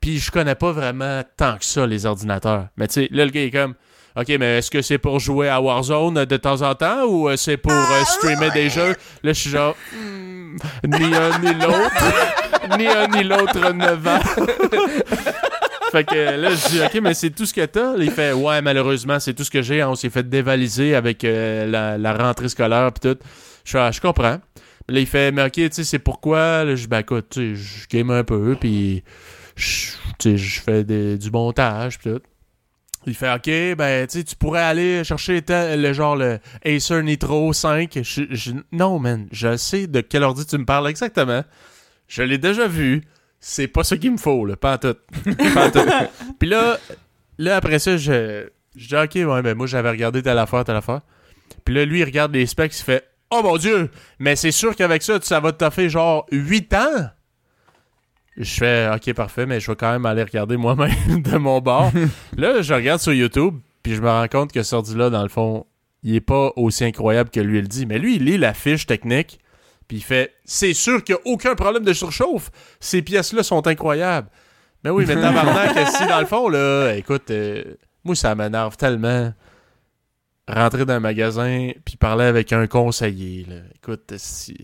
Puis 0.00 0.20
je 0.20 0.30
connais 0.30 0.54
pas 0.54 0.70
vraiment 0.70 1.24
tant 1.36 1.58
que 1.58 1.64
ça, 1.64 1.88
les 1.88 2.06
ordinateurs. 2.06 2.68
Mais 2.76 2.86
tu 2.86 2.94
sais, 2.94 3.08
là, 3.10 3.24
le 3.24 3.32
gars 3.32 3.42
est 3.42 3.50
comme, 3.50 3.74
OK, 4.16 4.28
mais 4.40 4.58
est-ce 4.58 4.70
que 4.70 4.80
c'est 4.80 4.98
pour 4.98 5.18
jouer 5.20 5.48
à 5.50 5.60
Warzone 5.60 6.24
de 6.24 6.36
temps 6.38 6.62
en 6.62 6.74
temps 6.74 7.04
ou 7.04 7.28
euh, 7.28 7.36
c'est 7.36 7.58
pour 7.58 7.72
euh, 7.72 8.04
streamer 8.04 8.50
des 8.50 8.70
jeux? 8.70 8.94
Là, 9.22 9.32
je 9.32 9.40
suis 9.40 9.50
genre, 9.50 9.76
Hmm, 9.92 10.56
ni 10.86 11.14
un 11.14 11.38
ni 11.40 11.52
l'autre. 11.52 12.78
ni 12.78 12.86
un 12.86 13.06
ni 13.08 13.24
l'autre 13.24 13.72
ne 13.72 13.92
va. 13.94 14.20
fait 15.92 16.04
que 16.04 16.14
là, 16.40 16.50
je 16.50 16.68
dis, 16.68 16.80
OK, 16.82 17.00
mais 17.02 17.12
c'est 17.14 17.30
tout 17.30 17.44
ce 17.46 17.52
que 17.52 17.64
t'as? 17.66 17.94
Il 17.98 18.10
fait, 18.10 18.32
ouais, 18.32 18.62
malheureusement, 18.62 19.20
c'est 19.20 19.34
tout 19.34 19.44
ce 19.44 19.50
que 19.50 19.60
j'ai. 19.62 19.84
On 19.84 19.94
s'est 19.94 20.08
fait 20.10 20.26
dévaliser 20.28 20.94
avec 20.94 21.22
euh, 21.24 21.66
la, 21.66 21.98
la 21.98 22.12
rentrée 22.14 22.48
scolaire 22.48 22.90
pis 22.92 23.00
tout. 23.00 23.18
Je 23.64 23.76
ah, 23.78 23.90
je 23.92 24.00
comprends. 24.00 24.38
Là, 24.88 25.00
il 25.00 25.06
fait, 25.06 25.32
mais 25.32 25.42
OK, 25.44 25.52
tu 25.52 25.68
sais, 25.72 25.84
c'est 25.84 25.98
pourquoi? 25.98 26.64
Là, 26.64 26.74
je 26.76 26.82
dis, 26.82 26.86
ben 26.88 27.00
écoute, 27.00 27.26
tu 27.30 27.54
sais, 27.56 27.62
je 27.62 27.88
game 27.98 28.10
un 28.10 28.24
peu, 28.24 28.56
puis 28.58 29.02
je 29.56 29.90
tu 30.18 30.30
sais, 30.30 30.36
je 30.38 30.60
fais 30.60 30.84
des- 30.84 31.18
du 31.18 31.30
montage 31.30 31.98
pis 31.98 32.08
tout. 32.08 32.20
Il 33.06 33.14
fait 33.14 33.32
OK, 33.32 33.76
ben 33.76 34.06
tu 34.06 34.24
tu 34.24 34.34
pourrais 34.34 34.62
aller 34.62 35.04
chercher 35.04 35.42
le 35.48 35.92
genre 35.92 36.16
le 36.16 36.40
Acer 36.64 37.02
Nitro 37.02 37.52
5. 37.52 38.00
Je, 38.02 38.52
non, 38.72 38.98
man, 38.98 39.28
je 39.30 39.56
sais 39.56 39.86
de 39.86 40.00
quel 40.00 40.24
ordi 40.24 40.44
tu 40.44 40.58
me 40.58 40.64
parles 40.64 40.88
exactement. 40.88 41.44
Je 42.08 42.22
l'ai 42.22 42.38
déjà 42.38 42.66
vu. 42.66 43.02
C'est 43.38 43.68
pas 43.68 43.84
ça 43.84 43.96
qu'il 43.96 44.10
me 44.10 44.16
faut, 44.16 44.44
là, 44.44 44.56
pas 44.56 44.74
en 44.74 44.78
tout. 44.78 44.96
Pas 45.54 45.66
en 45.66 45.70
tout. 45.70 45.88
Puis 46.38 46.48
là, 46.48 46.78
là, 47.38 47.56
après 47.56 47.78
ça, 47.78 47.96
je, 47.96 48.48
je 48.74 48.88
dis 48.88 48.96
OK, 48.96 49.14
ouais, 49.14 49.42
ben 49.42 49.54
moi 49.54 49.66
j'avais 49.66 49.90
regardé 49.90 50.22
telle 50.22 50.38
affaire, 50.38 50.64
telle 50.64 50.76
affaire. 50.76 51.02
Puis 51.64 51.74
là, 51.74 51.84
lui, 51.84 52.00
il 52.00 52.04
regarde 52.04 52.34
les 52.34 52.46
specs, 52.46 52.76
il 52.76 52.82
fait 52.82 53.04
Oh 53.30 53.40
mon 53.42 53.56
Dieu, 53.56 53.90
mais 54.18 54.36
c'est 54.36 54.52
sûr 54.52 54.74
qu'avec 54.76 55.02
ça, 55.02 55.18
ça 55.20 55.40
va 55.40 55.52
te 55.52 55.58
toffer 55.58 55.88
genre 55.88 56.26
8 56.30 56.74
ans? 56.74 57.10
Je 58.36 58.54
fais 58.54 58.88
OK, 58.94 59.14
parfait, 59.14 59.46
mais 59.46 59.60
je 59.60 59.70
vais 59.70 59.76
quand 59.76 59.92
même 59.92 60.04
aller 60.04 60.22
regarder 60.22 60.56
moi-même 60.56 60.92
de 61.22 61.36
mon 61.38 61.60
bord. 61.60 61.90
là, 62.36 62.60
je 62.60 62.74
regarde 62.74 63.00
sur 63.00 63.12
YouTube, 63.12 63.58
puis 63.82 63.94
je 63.94 64.02
me 64.02 64.08
rends 64.08 64.28
compte 64.28 64.52
que 64.52 64.62
ce 64.62 64.74
ordi-là, 64.74 65.10
dans 65.10 65.22
le 65.22 65.28
fond, 65.28 65.66
il 66.02 66.14
est 66.14 66.20
pas 66.20 66.52
aussi 66.56 66.84
incroyable 66.84 67.30
que 67.30 67.40
lui 67.40 67.58
il 67.58 67.68
dit. 67.68 67.86
Mais 67.86 67.98
lui, 67.98 68.16
il 68.16 68.24
lit 68.24 68.38
la 68.38 68.52
fiche 68.52 68.86
technique, 68.86 69.40
puis 69.88 69.98
il 69.98 70.02
fait 70.02 70.34
C'est 70.44 70.74
sûr 70.74 71.02
qu'il 71.02 71.14
n'y 71.14 71.20
a 71.20 71.32
aucun 71.32 71.54
problème 71.54 71.84
de 71.84 71.92
surchauffe. 71.92 72.50
Ces 72.78 73.02
pièces-là 73.02 73.42
sont 73.42 73.66
incroyables. 73.66 74.28
Mais 74.84 74.90
oui, 74.90 75.04
mais 75.06 75.14
tabarnak, 75.14 75.88
si 75.96 76.06
dans 76.06 76.20
le 76.20 76.26
fond, 76.26 76.48
là, 76.48 76.92
écoute, 76.94 77.30
euh, 77.30 77.64
moi, 78.04 78.14
ça 78.14 78.34
m'énerve 78.34 78.76
tellement. 78.76 79.32
Rentrer 80.48 80.84
dans 80.84 80.94
un 80.94 81.00
magasin, 81.00 81.72
puis 81.84 81.96
parler 81.96 82.26
avec 82.26 82.52
un 82.52 82.68
conseiller, 82.68 83.44
là. 83.48 83.56
Écoute, 83.74 84.12
si. 84.16 84.56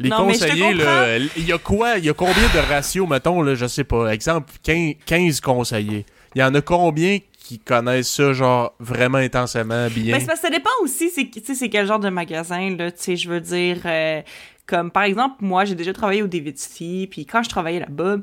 Les 0.00 0.08
Non, 0.08 0.26
conseillers, 0.28 0.72
là, 0.72 1.18
il 1.18 1.46
y 1.46 1.52
a 1.52 1.58
quoi? 1.58 1.98
Il 1.98 2.06
y 2.06 2.08
a 2.08 2.14
combien 2.14 2.34
de 2.54 2.72
ratios, 2.72 3.06
mettons, 3.06 3.42
là, 3.42 3.54
je 3.54 3.66
sais 3.66 3.84
pas, 3.84 4.10
exemple, 4.12 4.50
15, 4.62 4.94
15 5.04 5.40
conseillers. 5.40 6.06
Il 6.34 6.40
y 6.40 6.42
en 6.42 6.54
a 6.54 6.62
combien 6.62 7.18
qui 7.38 7.58
connaissent 7.58 8.10
ça, 8.10 8.32
genre, 8.32 8.74
vraiment 8.80 9.18
intensément, 9.18 9.88
bien? 9.88 10.14
Ben, 10.14 10.20
c'est 10.20 10.26
parce 10.26 10.40
que 10.40 10.46
ça 10.46 10.50
dépend 10.52 10.70
aussi, 10.82 11.10
c'est, 11.10 11.28
tu 11.28 11.40
sais, 11.44 11.54
c'est 11.54 11.68
quel 11.68 11.86
genre 11.86 11.98
de 11.98 12.08
magasin, 12.08 12.74
là, 12.76 12.90
tu 12.90 13.02
sais, 13.02 13.16
je 13.16 13.28
veux 13.28 13.40
dire, 13.42 13.78
euh, 13.84 14.22
comme, 14.66 14.90
par 14.90 15.02
exemple, 15.02 15.36
moi, 15.40 15.66
j'ai 15.66 15.74
déjà 15.74 15.92
travaillé 15.92 16.22
au 16.22 16.28
David 16.28 16.56
City, 16.56 17.06
puis 17.10 17.26
quand 17.26 17.42
je 17.42 17.50
travaillais 17.50 17.80
là-bas, 17.80 18.16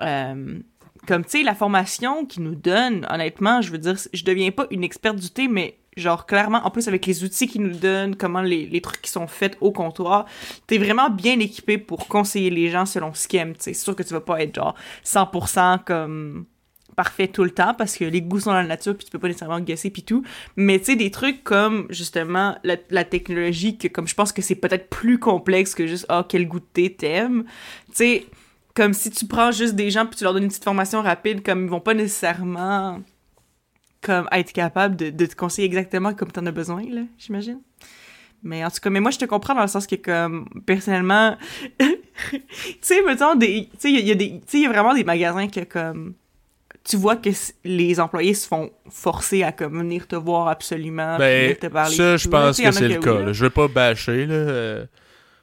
euh, 0.00 0.58
comme, 1.06 1.24
tu 1.24 1.30
sais, 1.30 1.42
la 1.42 1.54
formation 1.54 2.24
qu'ils 2.24 2.42
nous 2.42 2.54
donnent, 2.54 3.06
honnêtement, 3.10 3.60
je 3.60 3.70
veux 3.70 3.78
dire, 3.78 3.96
je 4.14 4.24
deviens 4.24 4.50
pas 4.50 4.66
une 4.70 4.84
experte 4.84 5.16
du 5.16 5.28
thé, 5.28 5.48
mais 5.48 5.76
genre, 6.00 6.26
clairement, 6.26 6.60
en 6.64 6.70
plus, 6.70 6.88
avec 6.88 7.06
les 7.06 7.24
outils 7.24 7.46
qu'ils 7.46 7.62
nous 7.62 7.76
donnent, 7.76 8.16
comment 8.16 8.42
les, 8.42 8.66
les 8.66 8.80
trucs 8.80 9.02
qui 9.02 9.10
sont 9.10 9.26
faits 9.26 9.56
au 9.60 9.72
comptoir, 9.72 10.26
t'es 10.66 10.78
vraiment 10.78 11.10
bien 11.10 11.38
équipé 11.40 11.78
pour 11.78 12.08
conseiller 12.08 12.50
les 12.50 12.70
gens 12.70 12.86
selon 12.86 13.14
ce 13.14 13.28
qu'ils 13.28 13.40
aiment. 13.40 13.54
C'est 13.58 13.74
sûr 13.74 13.94
que 13.94 14.02
tu 14.02 14.12
vas 14.12 14.20
pas 14.20 14.42
être, 14.42 14.54
genre, 14.54 14.74
100% 15.04 15.84
comme 15.84 16.46
parfait 16.98 17.28
tout 17.28 17.44
le 17.44 17.50
temps 17.50 17.74
parce 17.74 17.96
que 17.96 18.04
les 18.04 18.20
goûts 18.20 18.40
sont 18.40 18.50
dans 18.50 18.56
la 18.56 18.64
nature 18.64 18.96
puis 18.96 19.04
tu 19.04 19.12
peux 19.12 19.20
pas 19.20 19.28
nécessairement 19.28 19.60
guesser 19.60 19.88
puis 19.88 20.02
tout 20.02 20.24
mais 20.56 20.80
tu 20.80 20.86
sais 20.86 20.96
des 20.96 21.12
trucs 21.12 21.44
comme 21.44 21.86
justement 21.90 22.58
la, 22.64 23.04
technologie 23.04 23.78
que 23.78 23.86
comme 23.86 24.08
je 24.08 24.16
pense 24.16 24.32
que 24.32 24.42
c'est 24.42 24.56
peut-être 24.56 24.90
plus 24.90 25.20
complexe 25.20 25.76
que 25.76 25.86
juste 25.86 26.06
ah 26.08 26.26
quel 26.28 26.48
goût 26.48 26.58
de 26.58 26.64
thé 26.64 26.92
t'aimes 26.92 27.44
tu 27.90 27.94
sais 27.94 28.26
comme 28.74 28.94
si 28.94 29.12
tu 29.12 29.26
prends 29.26 29.52
juste 29.52 29.76
des 29.76 29.92
gens 29.92 30.06
puis 30.06 30.16
tu 30.16 30.24
leur 30.24 30.34
donnes 30.34 30.42
une 30.42 30.48
petite 30.48 30.64
formation 30.64 31.00
rapide 31.00 31.44
comme 31.44 31.62
ils 31.62 31.70
vont 31.70 31.78
pas 31.78 31.94
nécessairement 31.94 33.00
comme 34.00 34.28
être 34.32 34.52
capables 34.52 34.96
de, 34.96 35.10
de 35.10 35.26
te 35.26 35.34
conseiller 35.34 35.66
exactement 35.66 36.14
comme 36.14 36.30
t'en 36.30 36.46
as 36.46 36.52
besoin 36.52 36.82
là 36.90 37.02
j'imagine 37.18 37.60
mais 38.42 38.64
en 38.64 38.70
tout 38.70 38.78
cas 38.80 38.90
mais 38.90 39.00
moi 39.00 39.10
je 39.10 39.18
te 39.18 39.24
comprends 39.24 39.54
dans 39.54 39.62
le 39.62 39.68
sens 39.68 39.86
que 39.86 39.96
comme 39.96 40.48
personnellement 40.66 41.36
tu 41.80 42.40
sais 42.80 43.02
mettons 43.06 43.34
des 43.34 43.68
tu 43.72 43.78
sais 43.78 43.90
il 43.92 44.06
y 44.06 44.12
a 44.12 44.14
des 44.14 44.30
tu 44.30 44.40
sais 44.46 44.58
il 44.58 44.62
y 44.62 44.66
a 44.66 44.68
vraiment 44.70 44.94
des 44.94 45.04
magasins 45.04 45.48
que 45.48 45.60
comme 45.64 46.14
tu 46.88 46.96
vois 46.96 47.16
que 47.16 47.28
les 47.64 48.00
employés 48.00 48.34
se 48.34 48.46
font 48.46 48.70
forcer 48.88 49.42
à 49.42 49.52
comme 49.52 49.78
venir 49.78 50.06
te 50.06 50.16
voir 50.16 50.48
absolument 50.48 51.18
Ben, 51.18 51.42
venir 51.42 51.58
te 51.58 51.66
parler 51.66 51.94
ça, 51.96 52.16
je 52.16 52.28
là. 52.28 52.30
pense 52.46 52.60
que 52.60 52.70
c'est 52.72 52.88
le 52.88 52.94
oui, 52.94 53.00
cas. 53.00 53.14
là. 53.14 53.22
là. 53.26 53.32
Je 53.32 53.44
veux 53.44 53.50
pas 53.50 53.68
bâcher 53.68 54.24
là, 54.26 54.34
euh, 54.34 54.84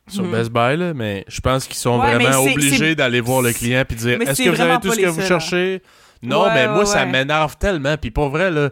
sur 0.08 0.24
Mhm. 0.24 0.32
Best 0.32 0.50
Buy, 0.52 0.78
là, 0.78 0.94
mais 0.96 1.24
je 1.28 1.42
pense 1.42 1.68
qu'ils 1.68 1.76
sont 1.76 2.00
Ouais, 2.00 2.16
vraiment 2.16 2.40
obligés 2.44 2.96
d'aller 2.96 3.22
voir 3.22 3.42
le 3.44 3.52
client 3.54 3.84
puis 3.88 3.96
dire 3.98 4.20
Est-ce 4.22 4.42
que 4.44 4.50
vous 4.50 4.62
avez 4.62 4.80
tout 4.80 4.92
ce 4.92 5.00
que 5.00 5.06
vous 5.08 5.20
seuls, 5.20 5.28
cherchez? 5.28 5.82
Non, 6.22 6.44
Ouais, 6.46 6.54
mais 6.54 6.68
moi, 6.68 6.80
ouais, 6.80 6.86
ça 6.86 7.06
m'énerve 7.06 7.58
tellement. 7.58 7.98
Puis 7.98 8.12
pour 8.12 8.30
vrai, 8.30 8.50
là, 8.52 8.62
euh, 8.62 8.70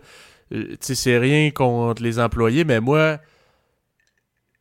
tu 0.51 0.77
sais, 0.81 0.95
c'est 0.95 1.17
rien 1.17 1.51
contre 1.51 2.01
les 2.03 2.19
employés, 2.19 2.63
mais 2.63 2.79
moi. 2.79 3.17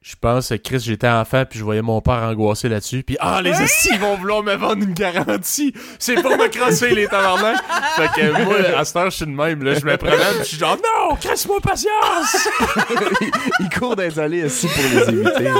Je 0.04 0.16
pense 0.20 0.48
que 0.48 0.54
Chris, 0.56 0.80
j'étais 0.80 1.06
enfant, 1.06 1.44
puis 1.48 1.60
je 1.60 1.64
voyais 1.64 1.80
mon 1.80 2.00
père 2.00 2.14
angoissé 2.24 2.68
là-dessus. 2.68 3.04
Puis, 3.04 3.16
ah, 3.20 3.40
les 3.40 3.52
assis, 3.52 3.90
ils 3.92 4.00
vont 4.00 4.16
vouloir 4.16 4.42
me 4.42 4.52
vendre 4.56 4.82
une 4.82 4.94
garantie. 4.94 5.72
C'est 6.00 6.16
pour 6.20 6.32
me 6.36 6.48
crosser, 6.48 6.92
les 6.92 7.06
tabarnak. 7.06 7.56
Fait 7.94 8.08
que 8.08 8.42
moi, 8.42 8.56
à 8.80 8.84
cette 8.84 8.96
heure, 8.96 9.10
je 9.10 9.16
suis 9.18 9.26
de 9.26 9.30
même. 9.30 9.62
Là, 9.62 9.74
je 9.74 9.84
me 9.86 9.96
promène, 9.96 10.18
puis 10.18 10.38
je 10.40 10.44
suis 10.44 10.56
genre, 10.58 10.76
non, 10.76 11.14
crisse-moi 11.14 11.60
patience. 11.60 12.48
Il 13.60 13.68
court 13.78 13.94
dans 13.94 14.02
les 14.02 14.18
allées 14.18 14.42
aussi 14.42 14.66
pour 14.66 14.82
les 14.82 15.08
éviter. 15.08 15.50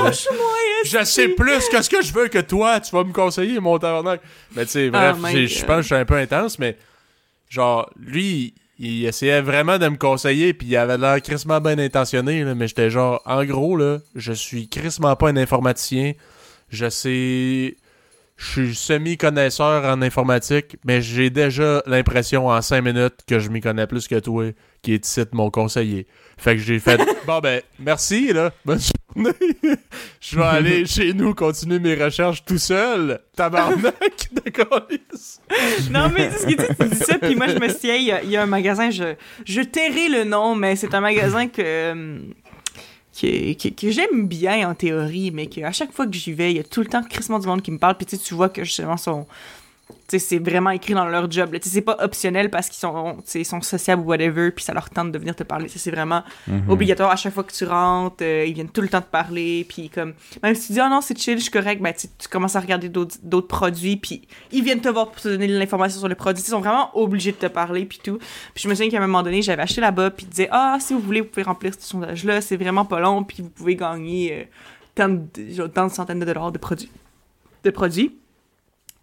je 0.87 1.03
sais 1.05 1.29
plus 1.29 1.69
que 1.71 1.81
ce 1.81 1.89
que 1.89 2.01
je 2.01 2.11
veux 2.13 2.27
que 2.27 2.39
toi, 2.39 2.81
tu 2.81 2.93
vas 2.93 3.05
me 3.05 3.13
conseiller, 3.13 3.61
mon 3.61 3.79
tabarnak. 3.79 4.19
Mais 4.57 4.65
tu 4.65 4.71
sais, 4.71 4.89
bref, 4.89 5.15
Oh 5.17 5.25
my 5.25 5.31
j'ai- 5.31 5.47
je 5.47 5.65
pense 5.65 5.75
que 5.77 5.81
je 5.83 5.87
suis 5.87 5.95
un 5.95 6.03
peu 6.05 6.17
intense, 6.17 6.59
mais 6.59 6.77
genre, 7.53 7.89
lui, 7.97 8.55
il 8.79 9.05
essayait 9.05 9.41
vraiment 9.41 9.77
de 9.77 9.87
me 9.87 9.97
conseiller, 9.97 10.53
puis 10.53 10.67
il 10.67 10.77
avait 10.77 10.97
l'air 10.97 11.21
crissement 11.21 11.61
bien 11.61 11.77
intentionné, 11.77 12.43
là, 12.43 12.55
mais 12.55 12.67
j'étais 12.67 12.89
genre, 12.89 13.21
en 13.25 13.45
gros, 13.45 13.77
là, 13.77 13.99
je 14.15 14.33
suis 14.33 14.67
crissement 14.67 15.15
pas 15.15 15.29
un 15.29 15.37
informaticien. 15.37 16.13
Je 16.69 16.89
sais. 16.89 17.77
Je 18.35 18.45
suis 18.45 18.75
semi-connaisseur 18.75 19.85
en 19.85 20.01
informatique, 20.01 20.77
mais 20.83 21.01
j'ai 21.01 21.29
déjà 21.29 21.83
l'impression 21.85 22.47
en 22.47 22.61
cinq 22.61 22.81
minutes 22.81 23.19
que 23.27 23.39
je 23.39 23.49
m'y 23.49 23.61
connais 23.61 23.87
plus 23.87 24.07
que 24.07 24.19
toi, 24.19 24.45
qui 24.81 24.93
est 24.93 25.05
ici 25.05 25.21
mon 25.33 25.49
conseiller. 25.51 26.07
Fait 26.37 26.55
que 26.55 26.61
j'ai 26.61 26.79
fait 26.79 26.99
Bon 27.27 27.39
ben, 27.39 27.61
merci 27.79 28.33
là, 28.33 28.51
bonne 28.65 28.79
journée. 28.79 29.31
je 30.19 30.37
vais 30.37 30.43
aller 30.43 30.85
chez 30.85 31.13
nous 31.13 31.33
continuer 31.35 31.79
mes 31.79 31.95
recherches 31.95 32.43
tout 32.43 32.57
seul. 32.57 33.19
Tabarnak 33.35 34.29
de 34.31 34.49
colis. 34.49 35.39
non 35.91 36.09
mais 36.13 36.31
ce 36.31 36.45
que 36.45 36.67
tu 36.67 36.75
tu 36.75 36.89
dis 36.89 36.97
ça 36.97 37.17
puis 37.19 37.35
moi 37.35 37.47
je 37.47 37.57
me 37.57 37.69
souviens 37.69 37.95
il 37.95 38.25
y 38.27 38.31
y 38.31 38.37
a 38.37 38.43
un 38.43 38.47
magasin 38.47 38.89
je 38.89 39.15
je 39.45 39.61
tairai 39.61 40.09
le 40.09 40.23
nom 40.23 40.55
mais 40.55 40.75
c'est 40.75 40.93
un 40.93 41.01
magasin 41.01 41.47
que 41.47 41.61
euh, 41.61 42.17
que, 43.21 43.91
j'aime 43.91 44.27
bien 44.27 44.69
en 44.69 44.75
théorie, 44.75 45.31
mais 45.31 45.47
qu'à 45.47 45.71
chaque 45.71 45.91
fois 45.91 46.07
que 46.07 46.13
j'y 46.13 46.33
vais, 46.33 46.51
il 46.51 46.57
y 46.57 46.59
a 46.59 46.63
tout 46.63 46.81
le 46.81 46.87
temps 46.87 47.03
crissement 47.03 47.39
du 47.39 47.61
qui 47.61 47.71
me 47.71 47.77
parle, 47.77 47.95
puis 47.95 48.05
tu 48.05 48.33
vois 48.33 48.49
que 48.49 48.63
justement 48.63 48.97
sont. 48.97 49.25
C'est 50.07 50.39
vraiment 50.39 50.69
écrit 50.69 50.93
dans 50.93 51.05
leur 51.05 51.29
job. 51.31 51.55
c'est 51.61 51.81
pas 51.81 51.97
optionnel 52.01 52.49
parce 52.49 52.67
qu'ils 52.69 52.77
sont, 52.79 53.17
sont 53.43 53.61
sociables 53.61 54.01
ou 54.03 54.05
whatever, 54.05 54.51
puis 54.51 54.63
ça 54.63 54.73
leur 54.73 54.89
tente 54.89 55.11
de 55.11 55.17
venir 55.17 55.35
te 55.35 55.43
parler. 55.43 55.67
C'est 55.67 55.91
vraiment 55.91 56.23
Mhm. 56.47 56.69
obligatoire 56.69 57.09
à 57.11 57.15
chaque 57.15 57.33
fois 57.33 57.43
que 57.43 57.51
tu 57.53 57.65
rentres. 57.65 58.17
euh, 58.21 58.45
ils 58.47 58.53
viennent 58.53 58.69
tout 58.69 58.81
le 58.81 58.89
temps 58.89 59.01
te 59.01 59.09
parler, 59.09 59.65
puis 59.67 59.89
comme. 59.89 60.13
Même 60.43 60.55
si 60.55 60.67
tu 60.67 60.73
dis, 60.73 60.79
oh 60.83 60.89
non, 60.89 61.01
c'est 61.01 61.17
chill, 61.17 61.37
je 61.37 61.43
suis 61.43 61.51
correct, 61.51 61.81
ben 61.81 61.93
tu, 61.93 62.07
commences 62.29 62.55
à 62.55 62.59
regarder 62.59 62.89
d'autres 62.89 63.47
produits, 63.47 63.97
puis 63.97 64.27
ils 64.51 64.63
viennent 64.63 64.81
te 64.81 64.89
voir 64.89 65.11
pour 65.11 65.21
te 65.21 65.27
donner 65.29 65.47
de 65.47 65.57
l'information 65.57 65.99
sur 65.99 66.07
les 66.07 66.15
produits. 66.15 66.43
Ils 66.43 66.49
sont 66.49 66.59
vraiment 66.59 66.89
obligés 66.97 67.31
de 67.31 67.37
te 67.37 67.47
parler, 67.47 67.85
puis 67.85 67.99
tout. 68.03 68.17
Puis 68.53 68.63
je 68.63 68.69
me 68.69 68.75
souviens 68.75 68.89
qu'à 68.91 68.97
un 68.97 69.07
moment 69.07 69.23
donné, 69.23 69.41
j'avais 69.41 69.61
acheté 69.63 69.81
là-bas, 69.81 70.11
puis 70.11 70.25
ils 70.25 70.29
disaient, 70.29 70.49
ah, 70.51 70.77
si 70.79 70.93
vous 70.93 70.99
voulez, 70.99 71.21
vous 71.21 71.27
pouvez 71.27 71.43
remplir 71.43 71.73
ce 71.73 71.81
sondage-là, 71.87 72.41
c'est 72.41 72.57
vraiment 72.57 72.85
pas 72.85 72.99
long, 72.99 73.23
puis 73.23 73.41
vous 73.43 73.49
pouvez 73.49 73.75
gagner 73.75 74.33
euh, 74.33 74.43
tant, 74.95 75.09
de, 75.09 75.67
tant 75.67 75.87
de 75.87 75.91
centaines 75.91 76.19
de 76.19 76.25
dollars 76.25 76.51
de 76.51 76.57
produits. 76.57 76.91
De 77.63 77.69
produits. 77.71 78.15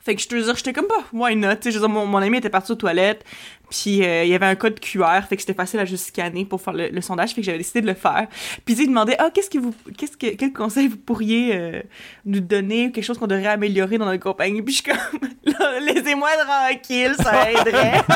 Fait 0.03 0.15
que 0.15 0.23
je 0.23 0.29
te 0.29 0.35
dire, 0.35 0.57
j'étais 0.57 0.73
comme, 0.73 0.87
bah, 0.89 1.05
why 1.13 1.37
not? 1.37 1.57
Tu 1.57 1.65
sais, 1.65 1.73
je 1.73 1.79
veux 1.79 1.87
mon, 1.87 2.07
mon 2.07 2.19
ami 2.19 2.39
était 2.39 2.49
parti 2.49 2.73
aux 2.73 2.77
toilettes, 2.77 3.25
puis 3.71 4.03
euh, 4.03 4.25
il 4.25 4.31
y 4.31 4.35
avait 4.35 4.47
un 4.47 4.55
code 4.57 4.81
QR, 4.81 5.21
fait 5.29 5.37
que 5.37 5.43
c'était 5.43 5.55
facile 5.55 5.79
à 5.79 5.85
juste 5.85 6.09
scanner 6.09 6.45
pour 6.45 6.61
faire 6.61 6.73
le, 6.75 7.01
sondage, 7.01 7.31
fait 7.31 7.43
que 7.43 7.45
j'avais 7.45 7.59
décidé 7.59 7.83
de 7.83 7.87
le 7.87 7.95
faire. 7.95 8.27
Puis 8.65 8.75
il 8.79 8.89
demandait, 8.89 9.17
ah, 9.19 9.31
qu'est-ce 9.33 9.51
que 9.51 9.59
vous, 9.59 9.75
qu'est-ce 9.97 10.17
que, 10.17 10.35
quel 10.35 10.53
conseil 10.53 10.89
vous 10.89 10.97
pourriez 10.97 11.51
euh, 11.55 11.83
nous 12.25 12.41
donner, 12.41 12.87
ou 12.87 12.93
quelque 12.93 13.05
chose 13.05 13.19
qu'on 13.19 13.27
devrait 13.27 13.49
améliorer 13.49 13.99
dans 13.99 14.07
notre 14.07 14.23
compagnie? 14.23 14.63
Puis 14.63 14.75
je 14.75 14.83
suis 14.83 14.91
comme, 14.91 15.55
laissez-moi 15.83 16.31
tranquille, 16.45 17.15
ça 17.19 17.51
aiderait. 17.51 18.03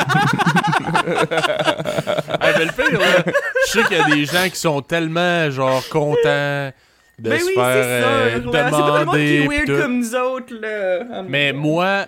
Ah, 2.41 2.53
le 2.59 2.67
je 2.67 3.71
sais 3.71 3.83
qu'il 3.85 3.97
y 3.97 4.01
a 4.01 4.05
des 4.05 4.25
gens 4.25 4.49
qui 4.51 4.57
sont 4.57 4.81
tellement, 4.83 5.51
genre, 5.51 5.87
contents 5.89 6.71
de 7.19 7.31
ben 7.31 7.39
se 7.39 7.45
oui, 7.47 7.55
faire 7.55 7.65
c'est 7.85 8.03
ça. 8.03 8.09
euh, 8.09 8.41
C'est 8.45 8.51
pas 8.51 8.71
demander. 9.01 9.21
est 9.35 9.41
pis 9.43 9.49
weird 9.49 9.67
tout. 9.67 9.77
comme 9.83 9.99
nous 9.99 10.15
autres, 10.15 10.55
là. 10.55 11.07
Ah, 11.13 11.23
Mais 11.23 11.53
moi, 11.53 12.07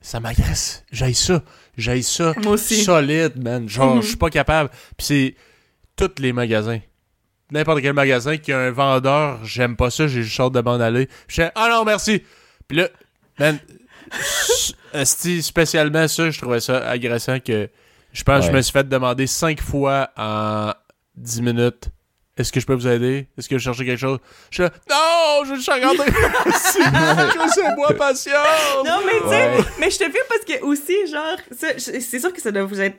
ça 0.00 0.20
m'agresse. 0.20 0.84
J'aille 0.92 1.14
ça. 1.14 1.42
J'aille 1.76 2.02
ça. 2.02 2.34
Moi 2.42 2.52
aussi. 2.52 2.82
Solide, 2.84 3.42
man. 3.42 3.68
Genre, 3.68 3.96
Mhm. 3.96 4.02
je 4.02 4.06
suis 4.08 4.16
pas 4.16 4.30
capable. 4.30 4.68
Puis 4.96 5.06
c'est 5.06 5.34
tous 5.96 6.20
les 6.22 6.32
magasins. 6.32 6.80
N'importe 7.50 7.80
quel 7.82 7.92
magasin 7.92 8.36
qui 8.38 8.52
a 8.52 8.58
un 8.58 8.70
vendeur, 8.70 9.44
j'aime 9.44 9.76
pas 9.76 9.90
ça, 9.90 10.06
j'ai 10.06 10.22
juste 10.22 10.40
hâte 10.40 10.52
de 10.52 10.60
m'en 10.60 10.80
aller. 10.80 11.08
Je 11.28 11.34
fais, 11.36 11.50
ah 11.54 11.68
non, 11.70 11.84
merci. 11.84 12.22
Puis 12.66 12.78
là, 12.78 12.88
man, 13.38 13.58
s- 14.18 14.74
esti, 14.94 15.42
spécialement 15.42 16.08
ça, 16.08 16.30
je 16.30 16.38
trouvais 16.40 16.60
ça 16.60 16.88
agressant 16.88 17.40
que 17.40 17.68
je 18.12 18.22
pense 18.22 18.46
que 18.46 18.52
je 18.52 18.56
me 18.56 18.62
suis 18.62 18.72
fait 18.72 18.88
demander 18.88 19.26
cinq 19.26 19.60
fois 19.60 20.10
en 20.16 20.72
10 21.16 21.42
minutes. 21.42 21.88
Est-ce 22.36 22.50
que 22.50 22.60
je 22.60 22.66
peux 22.66 22.72
vous 22.74 22.88
aider? 22.88 23.26
Est-ce 23.36 23.48
que 23.48 23.58
je 23.58 23.64
cherchais 23.64 23.84
quelque 23.84 23.98
chose? 24.00 24.18
Je 24.50 24.62
fais, 24.62 24.70
non, 24.88 25.44
je 25.44 25.50
veux 25.50 25.56
juste 25.56 25.70
regarder. 25.70 25.98
c'est 27.54 27.76
moi 27.76 27.88
patience. 27.92 28.84
Non, 28.86 29.00
mais 29.04 29.20
tu 29.20 29.28
sais, 29.28 29.56
Ouais. 29.56 29.64
mais 29.78 29.90
je 29.90 29.98
te 29.98 30.04
file 30.04 30.22
parce 30.28 30.44
que 30.44 30.62
aussi, 30.64 30.94
genre, 31.10 31.36
c'est 31.78 32.18
sûr 32.18 32.32
que 32.32 32.40
ça 32.40 32.50
doit 32.50 32.64
vous 32.64 32.80
être 32.80 32.96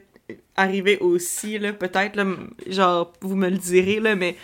arrivé 0.55 0.99
aussi, 0.99 1.57
là, 1.57 1.73
peut-être, 1.73 2.15
là, 2.15 2.25
genre, 2.67 3.11
vous 3.21 3.35
me 3.35 3.49
le 3.49 3.57
direz, 3.57 3.99
là, 3.99 4.15
mais, 4.15 4.35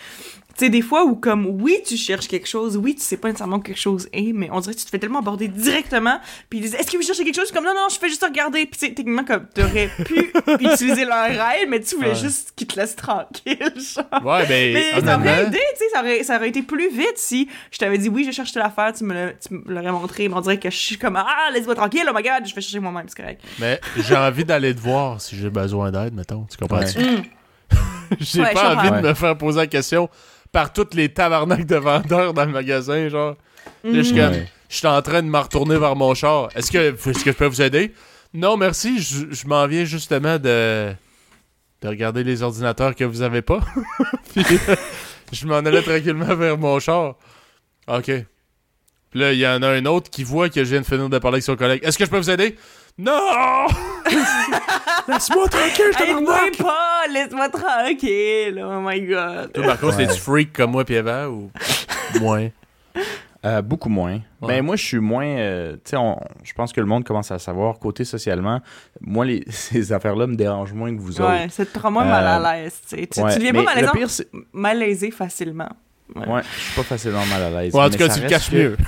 tu 0.56 0.64
sais, 0.66 0.68
des 0.70 0.82
fois 0.82 1.04
où, 1.04 1.14
comme, 1.16 1.46
oui, 1.46 1.78
tu 1.86 1.96
cherches 1.96 2.28
quelque 2.28 2.46
chose, 2.48 2.76
oui, 2.76 2.94
tu 2.94 3.00
sais 3.02 3.16
pas 3.16 3.28
nécessairement 3.28 3.60
quelque 3.60 3.78
chose 3.80 4.08
est, 4.12 4.32
mais 4.32 4.48
on 4.52 4.60
dirait 4.60 4.74
que 4.74 4.78
tu 4.80 4.84
te 4.84 4.90
fais 4.90 4.98
tellement 4.98 5.20
aborder 5.20 5.48
directement, 5.48 6.18
puis 6.48 6.58
ils 6.58 6.62
disent, 6.62 6.74
est-ce 6.74 6.90
que 6.90 6.96
vous 6.96 7.02
cherchez 7.02 7.24
quelque 7.24 7.34
chose? 7.36 7.44
Je 7.44 7.52
suis 7.52 7.54
comme, 7.54 7.64
non, 7.64 7.74
non, 7.74 7.88
je 7.90 7.98
fais 7.98 8.08
juste 8.08 8.24
regarder, 8.24 8.66
puis 8.66 8.78
tu 8.78 8.86
sais, 8.86 8.92
techniquement, 8.94 9.24
comme, 9.24 9.46
t'aurais 9.54 9.88
pu 10.04 10.32
utiliser 10.60 11.04
leur 11.04 11.24
aide, 11.26 11.68
mais 11.68 11.80
tu 11.80 11.96
voulais 11.96 12.08
Ouais. 12.10 12.14
juste 12.14 12.52
qu'ils 12.56 12.66
te 12.66 12.78
laissent 12.78 12.96
tranquille, 12.96 13.56
genre. 13.76 14.24
Ouais, 14.24 14.46
ben, 14.46 14.74
Mais 14.74 14.82
ça 14.82 14.98
aurait 14.98 15.14
honnêtement, 15.14 15.46
aidé, 15.48 15.58
tu 15.72 15.78
sais, 15.78 15.84
ça 15.92 16.00
aurait, 16.00 16.22
ça 16.24 16.36
aurait 16.36 16.48
été 16.48 16.62
plus 16.62 16.90
vite 16.90 17.14
si 17.16 17.48
je 17.70 17.78
t'avais 17.78 17.98
dit 17.98 18.08
oui, 18.08 18.24
je 18.24 18.30
cherche 18.32 18.52
telle 18.52 18.62
affaire, 18.62 18.92
tu 18.92 19.04
me 19.04 19.32
l'aurais 19.66 19.92
montré, 19.92 20.28
mais 20.28 20.34
on 20.34 20.40
dirait 20.40 20.58
que 20.58 20.70
je 20.70 20.76
suis 20.76 20.98
comme 20.98 21.16
ah, 21.16 21.50
laisse-moi 21.54 21.74
tranquille, 21.74 22.02
oh 22.08 22.12
my 22.14 22.22
god, 22.22 22.46
je 22.46 22.54
vais 22.54 22.60
chercher 22.60 22.80
moi-même, 22.80 23.04
c'est 23.08 23.16
correct. 23.16 23.42
mais 23.58 23.80
j'ai 23.96 24.16
envie 24.16 24.44
d'aller 24.44 24.74
te 24.74 24.80
voir 24.80 25.20
si 25.20 25.36
j'ai 25.36 25.50
besoin 25.50 25.90
d'aide, 25.92 26.14
mettons. 26.14 26.46
Tu 26.50 26.56
comprends-tu? 26.56 26.98
Ouais. 26.98 27.22
J'ai 28.18 28.40
Ouais, 28.42 28.52
pas 28.52 28.74
envie 28.74 28.88
comprends. 28.88 29.02
de 29.02 29.08
me 29.08 29.14
faire 29.14 29.38
poser 29.38 29.58
la 29.60 29.66
question 29.68 30.08
par 30.52 30.72
toutes 30.72 30.94
les 30.94 31.08
tabarnaks 31.08 31.66
de 31.66 31.76
vendeurs 31.76 32.34
dans 32.34 32.44
le 32.44 32.52
magasin, 32.52 33.08
genre. 33.08 33.36
Là, 33.84 33.90
je 33.94 34.00
suis 34.00 34.14
comme, 34.16 34.32
Ouais. 34.32 34.48
je 34.68 34.76
suis 34.76 34.86
en 34.86 35.00
train 35.02 35.22
de 35.22 35.28
me 35.28 35.38
retourner 35.38 35.78
vers 35.78 35.96
mon 35.96 36.14
char. 36.14 36.48
Est-ce 36.54 36.70
que, 36.70 36.78
est-ce 36.94 37.24
que 37.24 37.30
je 37.32 37.36
peux 37.36 37.46
vous 37.46 37.62
aider? 37.62 37.92
Non, 38.34 38.56
merci, 38.56 39.00
je, 39.02 39.26
je 39.30 39.46
m'en 39.46 39.66
viens 39.66 39.84
justement 39.84 40.38
de, 40.38 40.92
de 41.82 41.88
regarder 41.88 42.22
les 42.24 42.42
ordinateurs 42.42 42.94
que 42.94 43.04
vous 43.04 43.22
avez 43.22 43.42
pas. 43.42 43.60
Puis, 44.34 44.44
euh, 44.68 44.76
je 45.32 45.46
m'en 45.46 45.56
allais 45.56 45.82
tranquillement 45.82 46.34
vers 46.34 46.56
mon 46.58 46.78
char. 46.78 47.14
OK. 47.88 48.10
Puis 49.10 49.18
là, 49.18 49.32
il 49.32 49.38
y 49.40 49.46
en 49.46 49.60
a 49.62 49.68
un 49.68 49.84
autre 49.86 50.08
qui 50.10 50.22
voit 50.22 50.48
que 50.48 50.62
je 50.62 50.70
viens 50.70 50.80
de 50.82 50.86
finir 50.86 51.08
de 51.08 51.18
parler 51.18 51.36
avec 51.36 51.44
son 51.44 51.56
collègue. 51.56 51.80
Est-ce 51.82 51.98
que 51.98 52.04
je 52.04 52.10
peux 52.10 52.18
vous 52.18 52.30
aider? 52.30 52.56
Non! 52.96 53.66
Laisse-moi 55.08 55.48
tranquille, 55.48 55.84
je 55.92 55.98
te 55.98 56.02
Aide-moi 56.04 56.40
pas, 56.58 57.02
laisse-moi 57.12 57.48
tranquille. 57.48 58.64
Oh 58.64 58.80
my 58.80 59.00
god. 59.02 59.52
Toi, 59.52 59.66
Marcos, 59.66 59.88
Ouais. 59.88 60.06
t'es-tu 60.06 60.20
freak 60.20 60.52
comme 60.52 60.72
moi, 60.72 60.84
Eva, 60.88 61.28
ou 61.28 61.50
moins? 62.20 62.48
Euh, 63.44 63.62
beaucoup 63.62 63.88
moins. 63.88 64.20
Ouais. 64.42 64.48
Ben 64.48 64.62
moi, 64.62 64.76
je 64.76 64.84
suis 64.84 64.98
moins. 64.98 65.24
euh, 65.24 65.72
tu 65.76 65.90
sais, 65.90 65.96
on- 65.96 66.18
je 66.44 66.52
pense 66.52 66.72
que 66.74 66.80
le 66.80 66.86
monde 66.86 67.04
commence 67.04 67.30
à 67.30 67.38
savoir 67.38 67.78
côté 67.78 68.04
socialement. 68.04 68.60
Moi, 69.00 69.24
les, 69.24 69.44
ces 69.50 69.92
affaires-là 69.92 70.26
me 70.26 70.34
dérangent 70.36 70.74
moins 70.74 70.94
que 70.94 71.00
vous 71.00 71.20
autres. 71.20 71.30
Ouais, 71.30 71.48
ça 71.48 71.64
te 71.64 71.78
rend 71.78 71.90
moins 71.90 72.04
mal 72.04 72.26
à 72.26 72.54
l'aise, 72.62 72.74
tu 72.88 72.96
sais. 72.98 73.06
Tu, 73.06 73.20
Ouais, 73.20 73.32
tu 73.32 73.38
deviens 73.38 73.52
mais 73.52 73.64
pas 73.64 73.70
le 73.70 73.76
malaisant, 73.76 73.92
pire, 73.92 74.10
c'est- 74.10 74.28
malaisé 74.52 75.10
facilement. 75.10 75.70
Ouais. 76.14 76.26
Ouais, 76.28 76.42
je 76.54 76.60
suis 76.60 76.74
pas 76.76 76.82
facilement 76.82 77.24
mal 77.26 77.42
à 77.42 77.50
l'aise. 77.62 77.74
Ouais, 77.74 77.82
en 77.82 77.88
tout 77.90 77.96
cas, 77.96 78.08
tu 78.10 78.20
le 78.20 78.28
caches 78.28 78.50
que- 78.50 78.56
mieux. 78.56 78.76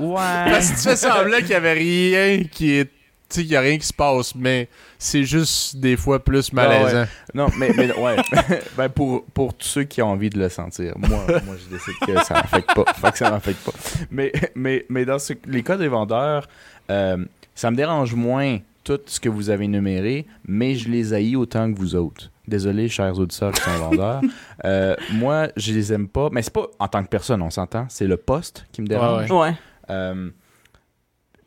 Ouais. 0.00 0.14
Parce 0.50 0.70
que 0.70 0.76
tu 0.76 0.82
fais 0.88 0.96
semblant 0.96 1.38
qu'il 1.38 1.48
y 1.50 1.54
avait 1.54 1.72
rien 1.72 2.44
qui 2.44 2.74
est. 2.74 2.90
Tu 3.30 3.34
sais, 3.34 3.42
qu'il 3.42 3.52
y 3.52 3.56
a 3.56 3.60
rien 3.60 3.76
qui 3.76 3.86
se 3.86 3.92
passe, 3.92 4.34
mais 4.34 4.68
c'est 4.98 5.24
juste 5.24 5.76
des 5.76 5.96
fois 5.98 6.24
plus 6.24 6.50
malaisant. 6.52 7.04
Non, 7.34 7.48
mais, 7.58 7.70
mais 7.76 7.92
ouais. 7.94 8.16
ben 8.76 8.88
pour, 8.88 9.24
pour 9.26 9.52
tous 9.54 9.66
ceux 9.66 9.84
qui 9.84 10.00
ont 10.00 10.08
envie 10.10 10.30
de 10.30 10.38
le 10.38 10.48
sentir. 10.48 10.94
Moi, 10.96 11.24
moi 11.44 11.54
je 11.62 11.74
décide 11.76 11.94
que 12.06 12.24
ça 12.24 12.34
m'affecte 12.34 12.74
pas. 12.74 12.84
Fait 12.94 13.12
que 13.12 13.18
ça 13.18 13.30
m'affecte 13.30 13.62
pas. 13.64 13.72
Mais, 14.10 14.32
mais, 14.54 14.86
mais 14.88 15.04
dans 15.04 15.18
ce- 15.18 15.34
les 15.46 15.62
cas 15.62 15.76
des 15.76 15.88
vendeurs, 15.88 16.48
euh, 16.90 17.22
ça 17.54 17.70
me 17.70 17.76
dérange 17.76 18.14
moins 18.14 18.58
tout 18.82 18.98
ce 19.04 19.20
que 19.20 19.28
vous 19.28 19.50
avez 19.50 19.66
énuméré, 19.66 20.26
mais 20.46 20.74
je 20.74 20.88
les 20.88 21.12
haïs 21.12 21.36
autant 21.36 21.70
que 21.70 21.78
vous 21.78 21.94
autres. 21.96 22.30
Désolé, 22.46 22.88
chers 22.88 23.18
auditeurs 23.18 23.52
qui 23.52 23.60
sont 23.60 23.70
vendeurs. 23.78 24.22
Euh, 24.64 24.96
moi, 25.12 25.48
je 25.54 25.74
les 25.74 25.92
aime 25.92 26.08
pas. 26.08 26.30
Mais 26.32 26.40
c'est 26.40 26.52
pas 26.54 26.66
en 26.78 26.88
tant 26.88 27.02
que 27.04 27.08
personne, 27.10 27.42
on 27.42 27.50
s'entend. 27.50 27.84
C'est 27.90 28.06
le 28.06 28.16
poste 28.16 28.64
qui 28.72 28.80
me 28.80 28.86
dérange. 28.86 29.30
Ouais, 29.30 29.38
Ouais. 29.38 29.54
Euh, 29.90 30.30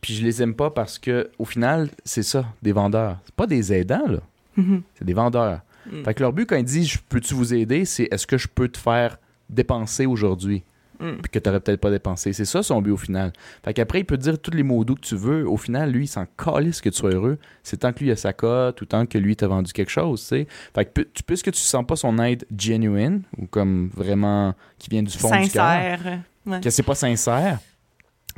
puis 0.02 0.14
je 0.16 0.24
les 0.24 0.42
aime 0.44 0.54
pas 0.56 0.70
parce 0.72 1.00
que 1.00 1.30
au 1.40 1.46
final, 1.46 1.90
c'est 2.04 2.24
ça, 2.24 2.46
des 2.62 2.72
vendeurs. 2.74 3.18
C'est 3.26 3.36
pas 3.36 3.48
des 3.48 3.72
aidants, 3.74 4.08
là. 4.08 4.20
Mhm. 4.58 4.82
C'est 4.96 5.06
des 5.06 5.14
vendeurs. 5.14 5.62
Mm. 5.92 6.04
Fait 6.04 6.14
que 6.14 6.22
leur 6.22 6.34
but, 6.34 6.46
quand 6.46 6.58
ils 6.58 6.64
disent 6.66 6.88
je 6.90 7.00
peux-tu 7.10 7.34
vous 7.34 7.54
aider, 7.54 7.86
c'est 7.86 8.08
est-ce 8.12 8.28
que 8.28 8.38
je 8.38 8.48
peux 8.48 8.68
te 8.68 8.78
faire 8.78 9.18
dépenser 9.50 10.06
aujourd'hui? 10.06 10.64
Mm. 11.00 11.14
Puis 11.24 11.32
que 11.32 11.40
tu 11.40 11.50
peut-être 11.50 11.80
pas 11.82 11.90
dépensé. 11.90 12.32
C'est 12.34 12.46
ça 12.46 12.62
son 12.62 12.80
but 12.82 12.92
au 12.92 12.98
final. 12.98 13.34
Fait 13.66 13.74
qu'après, 13.74 14.02
il 14.02 14.06
peut 14.06 14.18
te 14.18 14.22
dire 14.24 14.38
tous 14.40 14.52
les 14.52 14.62
mots 14.62 14.84
doux 14.86 14.94
que 14.96 15.02
tu 15.02 15.16
veux. 15.16 15.48
Au 15.50 15.58
final, 15.58 15.92
lui, 15.92 16.04
il 16.06 16.08
s'en 16.08 16.26
calisse 16.38 16.80
que 16.82 16.90
tu 16.90 16.98
sois 16.98 17.10
heureux. 17.12 17.40
C'est 17.64 17.78
tant 17.78 17.92
que 17.92 18.00
lui 18.04 18.12
a 18.12 18.16
sa 18.16 18.34
cote 18.34 18.80
ou 18.82 18.86
tant 18.86 19.08
que 19.08 19.18
lui 19.18 19.36
t'a 19.36 19.48
vendu 19.48 19.72
quelque 19.74 19.90
chose, 19.90 20.22
tu 20.22 20.28
sais. 20.28 20.48
Fait 20.76 20.86
que 20.86 21.02
tu- 21.02 21.24
puisque 21.24 21.52
tu 21.52 21.60
sens 21.60 21.84
pas 21.88 21.96
son 21.96 22.20
aide 22.20 22.46
genuine 22.56 23.24
ou 23.40 23.48
comme 23.48 23.90
vraiment 23.96 24.54
qui 24.78 24.90
vient 24.92 25.02
du 25.04 25.18
fond 25.18 25.30
du 25.30 25.50
cœur, 25.50 25.50
Sincère. 25.50 26.20
Ouais. 26.46 26.60
que 26.62 26.70
c'est 26.70 26.84
pas 26.84 26.96
sincère, 26.96 27.60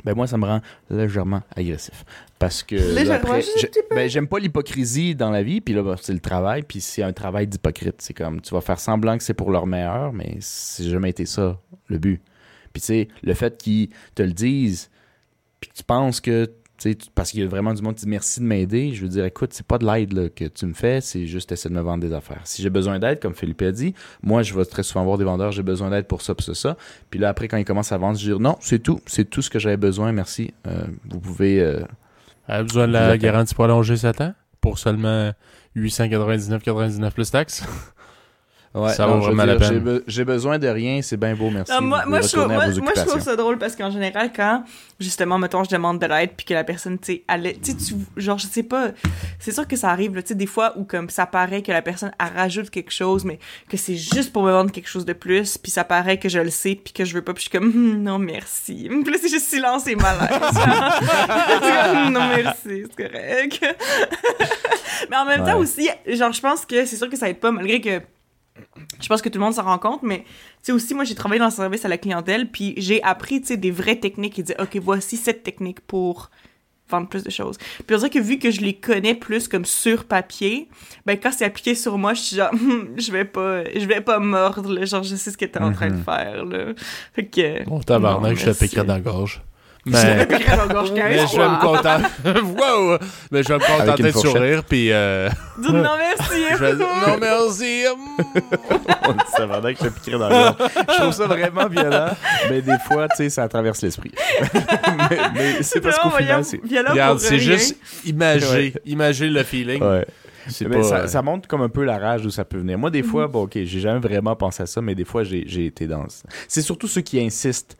ben 0.04 0.14
moi, 0.14 0.26
ça 0.26 0.36
me 0.36 0.44
rend 0.44 0.60
légèrement 0.90 1.42
agressif. 1.56 2.04
Parce 2.38 2.62
que. 2.62 2.74
Légèrement, 2.74 3.38
ben, 3.90 4.08
j'aime 4.08 4.28
pas 4.28 4.38
l'hypocrisie 4.38 5.14
dans 5.14 5.30
la 5.30 5.42
vie, 5.42 5.60
puis 5.60 5.74
là, 5.74 5.82
ben, 5.82 5.96
c'est 6.00 6.12
le 6.12 6.20
travail, 6.20 6.62
puis 6.62 6.80
c'est 6.80 7.02
un 7.02 7.12
travail 7.12 7.46
d'hypocrite. 7.46 8.02
C'est 8.02 8.14
comme, 8.14 8.40
tu 8.40 8.52
vas 8.54 8.60
faire 8.60 8.78
semblant 8.78 9.16
que 9.16 9.24
c'est 9.24 9.34
pour 9.34 9.50
leur 9.50 9.66
meilleur, 9.66 10.12
mais 10.12 10.36
c'est 10.40 10.84
jamais 10.84 11.10
été 11.10 11.26
ça, 11.26 11.58
le 11.88 11.98
but. 11.98 12.20
Puis 12.72 12.80
tu 12.80 12.86
sais, 12.86 13.08
le 13.22 13.34
fait 13.34 13.56
qu'ils 13.56 13.88
te 14.14 14.22
le 14.22 14.32
disent, 14.32 14.90
puis 15.60 15.70
que 15.70 15.76
tu 15.76 15.84
penses 15.84 16.20
que. 16.20 16.50
Parce 17.14 17.30
qu'il 17.30 17.40
y 17.40 17.42
a 17.42 17.48
vraiment 17.48 17.72
du 17.74 17.82
monde 17.82 17.94
qui 17.94 18.04
dit 18.04 18.10
merci 18.10 18.40
de 18.40 18.44
m'aider. 18.44 18.92
Je 18.92 19.02
veux 19.02 19.08
dire, 19.08 19.24
écoute, 19.24 19.52
c'est 19.52 19.66
pas 19.66 19.78
de 19.78 19.86
l'aide 19.86 20.32
que 20.34 20.44
tu 20.44 20.66
me 20.66 20.74
fais, 20.74 21.00
c'est 21.00 21.26
juste 21.26 21.50
essayer 21.52 21.70
de 21.70 21.78
me 21.78 21.82
vendre 21.82 22.02
des 22.06 22.12
affaires. 22.12 22.40
Si 22.44 22.62
j'ai 22.62 22.70
besoin 22.70 22.98
d'aide, 22.98 23.20
comme 23.20 23.34
Philippe 23.34 23.62
a 23.62 23.72
dit, 23.72 23.94
moi, 24.22 24.42
je 24.42 24.54
vais 24.54 24.64
très 24.64 24.82
souvent 24.82 25.04
voir 25.04 25.18
des 25.18 25.24
vendeurs, 25.24 25.52
j'ai 25.52 25.62
besoin 25.62 25.90
d'aide 25.90 26.06
pour 26.06 26.22
ça, 26.22 26.34
pour 26.34 26.44
ça, 26.44 26.54
ça. 26.54 26.76
Puis 27.10 27.18
là, 27.20 27.28
après, 27.30 27.48
quand 27.48 27.56
ils 27.56 27.64
commencent 27.64 27.92
à 27.92 27.98
vendre, 27.98 28.18
je 28.18 28.32
dis 28.32 28.40
non, 28.40 28.56
c'est 28.60 28.78
tout, 28.82 29.00
c'est 29.06 29.28
tout 29.28 29.42
ce 29.42 29.50
que 29.50 29.58
j'avais 29.58 29.76
besoin, 29.76 30.12
merci. 30.12 30.52
Euh, 30.66 30.84
vous 31.08 31.20
pouvez. 31.20 31.60
euh, 31.60 31.80
Elle 32.48 32.54
a 32.56 32.62
besoin 32.62 32.86
de 32.88 32.92
la 32.92 33.16
garantie 33.18 33.54
prolongée 33.54 33.96
7 33.96 34.20
ans? 34.20 34.34
Pour 34.60 34.78
seulement 34.78 35.32
899,99 35.76 37.10
plus 37.12 37.30
taxes? 37.30 37.64
Ouais, 38.74 38.92
Ça 38.92 39.06
non, 39.06 39.18
vaut 39.18 39.26
vraiment 39.26 39.44
la 39.44 39.54
peine. 39.54 39.78
be- 39.78 40.02
j'ai 40.08 40.24
besoin 40.24 40.58
de 40.58 40.66
rien, 40.66 41.00
c'est 41.00 41.16
bien 41.16 41.36
beau, 41.36 41.48
merci. 41.48 41.70
Ah, 41.72 41.80
moi, 41.80 42.02
moi, 42.06 42.20
je 42.22 42.26
trouve, 42.28 42.48
moi, 42.48 42.66
moi, 42.66 42.92
je 42.96 43.20
ça 43.20 43.36
drôle 43.36 43.56
parce 43.56 43.76
qu'en 43.76 43.88
général, 43.88 44.32
quand, 44.34 44.64
justement, 44.98 45.38
mettons, 45.38 45.62
je 45.62 45.70
demande 45.70 46.00
de 46.00 46.06
l'aide 46.06 46.30
puis 46.36 46.44
que 46.44 46.54
la 46.54 46.64
personne, 46.64 46.98
tu 46.98 47.12
sais, 47.12 47.22
elle 47.28 47.46
est- 47.46 47.62
tu 47.62 47.70
sais, 47.70 47.76
tu- 47.76 47.94
genre, 48.20 48.36
je 48.36 48.48
sais 48.48 48.64
pas, 48.64 48.88
c'est 49.38 49.52
sûr 49.52 49.68
que 49.68 49.76
ça 49.76 49.90
arrive, 49.90 50.16
là, 50.16 50.22
tu 50.22 50.28
sais, 50.30 50.34
des 50.34 50.46
fois 50.46 50.72
où, 50.76 50.82
comme, 50.82 51.08
ça 51.08 51.24
paraît 51.24 51.62
que 51.62 51.70
la 51.70 51.82
personne, 51.82 52.10
elle 52.18 52.36
rajoute 52.36 52.68
quelque 52.70 52.90
chose, 52.90 53.24
mais 53.24 53.38
que 53.70 53.76
c'est 53.76 53.94
juste 53.94 54.32
pour 54.32 54.42
me 54.42 54.50
vendre 54.50 54.72
quelque 54.72 54.88
chose 54.88 55.04
de 55.04 55.12
plus, 55.12 55.56
puis 55.56 55.70
ça 55.70 55.84
paraît 55.84 56.18
que 56.18 56.28
je 56.28 56.40
le 56.40 56.50
sais 56.50 56.74
puis 56.74 56.92
que 56.92 57.04
je 57.04 57.14
veux 57.14 57.22
pas, 57.22 57.32
puis 57.32 57.44
je 57.44 57.48
suis 57.50 57.56
comme, 57.58 57.68
Hum, 57.68 58.02
non, 58.02 58.18
merci. 58.18 58.88
Puis 59.04 59.12
là, 59.12 59.18
c'est 59.22 59.28
juste 59.28 59.46
silence 59.46 59.86
et 59.86 59.94
malaise. 59.94 60.28
comme, 61.60 62.12
non, 62.12 62.20
merci, 62.36 62.82
c'est 62.90 62.96
correct. 62.96 63.64
mais 65.10 65.16
en 65.16 65.24
même 65.26 65.44
temps 65.44 65.58
aussi, 65.58 65.88
genre, 66.08 66.32
je 66.32 66.40
pense 66.40 66.66
que 66.66 66.84
c'est 66.86 66.96
sûr 66.96 67.08
que 67.08 67.16
ça 67.16 67.28
aide 67.28 67.38
pas, 67.38 67.52
malgré 67.52 67.80
que 67.80 68.00
je 69.00 69.08
pense 69.08 69.20
que 69.22 69.28
tout 69.28 69.38
le 69.38 69.44
monde 69.44 69.54
s'en 69.54 69.64
rend 69.64 69.78
compte, 69.78 70.02
mais 70.02 70.20
tu 70.20 70.26
sais 70.62 70.72
aussi, 70.72 70.94
moi, 70.94 71.04
j'ai 71.04 71.14
travaillé 71.14 71.38
dans 71.40 71.46
le 71.46 71.50
service 71.50 71.84
à 71.84 71.88
la 71.88 71.98
clientèle, 71.98 72.50
puis 72.50 72.74
j'ai 72.76 73.02
appris, 73.02 73.40
tu 73.40 73.48
sais, 73.48 73.56
des 73.56 73.70
vraies 73.70 73.98
techniques 73.98 74.38
et 74.38 74.42
dire, 74.42 74.56
OK, 74.60 74.76
voici 74.76 75.16
cette 75.16 75.42
technique 75.42 75.80
pour 75.80 76.30
vendre 76.90 77.08
plus 77.08 77.24
de 77.24 77.30
choses. 77.30 77.56
Puis 77.86 77.94
on 77.96 77.98
dirait 77.98 78.10
que 78.10 78.18
vu 78.18 78.38
que 78.38 78.50
je 78.50 78.60
les 78.60 78.74
connais 78.74 79.14
plus 79.14 79.48
comme 79.48 79.64
sur 79.64 80.04
papier, 80.04 80.68
ben 81.06 81.18
quand 81.18 81.32
c'est 81.32 81.46
appliqué 81.46 81.74
sur 81.74 81.96
moi, 81.96 82.12
je 82.14 82.20
suis 82.20 82.36
genre, 82.36 82.50
Hum, 82.52 82.90
je 82.98 83.10
vais 83.10 83.24
pas, 83.24 83.64
je 83.64 83.86
vais 83.86 84.02
pas 84.02 84.18
mordre, 84.18 84.70
là, 84.72 84.84
genre, 84.84 85.02
je 85.02 85.16
sais 85.16 85.30
ce 85.30 85.36
que 85.38 85.46
t'es 85.46 85.60
en 85.60 85.72
train 85.72 85.88
de 85.88 85.94
Mhm. 85.94 86.04
faire, 86.04 86.44
là. 86.44 86.74
Fait 87.14 87.26
que... 87.26 87.64
Bon, 87.64 87.80
tabarnak, 87.80 88.36
je 88.36 88.50
te 88.50 88.58
piquerais 88.64 88.84
dans 88.84 88.94
la 88.94 89.00
gorge. 89.00 89.42
Je 89.86 89.92
Mais, 89.92 90.26
mais 90.26 91.26
je 91.26 91.36
vais 91.36 91.48
me 91.48 91.60
contenter. 91.60 92.04
wow! 92.40 92.98
Mais 93.30 93.42
je 93.42 93.48
vais 93.48 93.58
me 93.58 93.78
contenter 93.78 94.02
de 94.02 94.10
sourire, 94.12 94.64
puis 94.64 94.90
euh, 94.90 95.28
Dis 95.58 95.72
non, 95.72 95.90
merci. 95.98 96.42
je 96.52 96.56
vais 96.56 96.76
dire 96.76 96.86
non 97.06 97.18
merci. 97.20 97.84
On 99.06 99.12
dit 99.12 99.18
ça 99.36 99.46
pendant 99.46 99.74
que 99.74 99.84
je 99.84 99.88
piquerais 99.90 100.18
dans 100.18 100.28
le. 100.30 100.68
Je 100.88 101.00
trouve 101.00 101.12
ça 101.12 101.26
vraiment 101.26 101.66
violent, 101.68 102.08
mais 102.48 102.62
des 102.62 102.78
fois, 102.86 103.08
tu 103.08 103.16
sais, 103.16 103.28
ça 103.30 103.46
traverse 103.46 103.82
l'esprit. 103.82 104.12
mais, 104.54 105.18
mais 105.34 105.62
c'est 105.62 105.80
parce 105.82 105.98
qu'au 105.98 106.08
Vraiment, 106.08 106.42
final, 106.42 106.44
c'est. 106.44 106.60
Regarde, 106.90 107.18
c'est 107.18 107.38
juste 107.38 107.76
imager, 108.06 108.46
Ouais. 108.46 108.72
imager 108.86 109.28
le 109.28 109.42
feeling. 109.42 109.82
Ouais. 109.82 110.06
Mais 110.62 110.76
pas, 110.78 110.82
ça, 110.82 110.96
euh, 110.96 111.06
ça 111.06 111.22
montre 111.22 111.48
comme 111.48 111.62
un 111.62 111.68
peu 111.68 111.84
la 111.84 111.98
rage 111.98 112.22
d'où 112.22 112.30
ça 112.30 112.44
peut 112.44 112.58
venir. 112.58 112.78
Moi, 112.78 112.90
des 112.90 113.02
fois, 113.02 113.28
bon, 113.28 113.42
ok, 113.44 113.52
j'ai 113.64 113.80
jamais 113.80 114.00
vraiment 114.00 114.36
pensé 114.36 114.62
à 114.62 114.66
ça, 114.66 114.80
mais 114.80 114.94
des 114.94 115.04
fois, 115.04 115.24
j'ai 115.24 115.44
j'ai 115.46 115.66
été 115.66 115.86
dans. 115.86 116.06
C'est 116.48 116.62
surtout 116.62 116.86
ceux 116.88 117.00
qui 117.02 117.20
insistent 117.20 117.76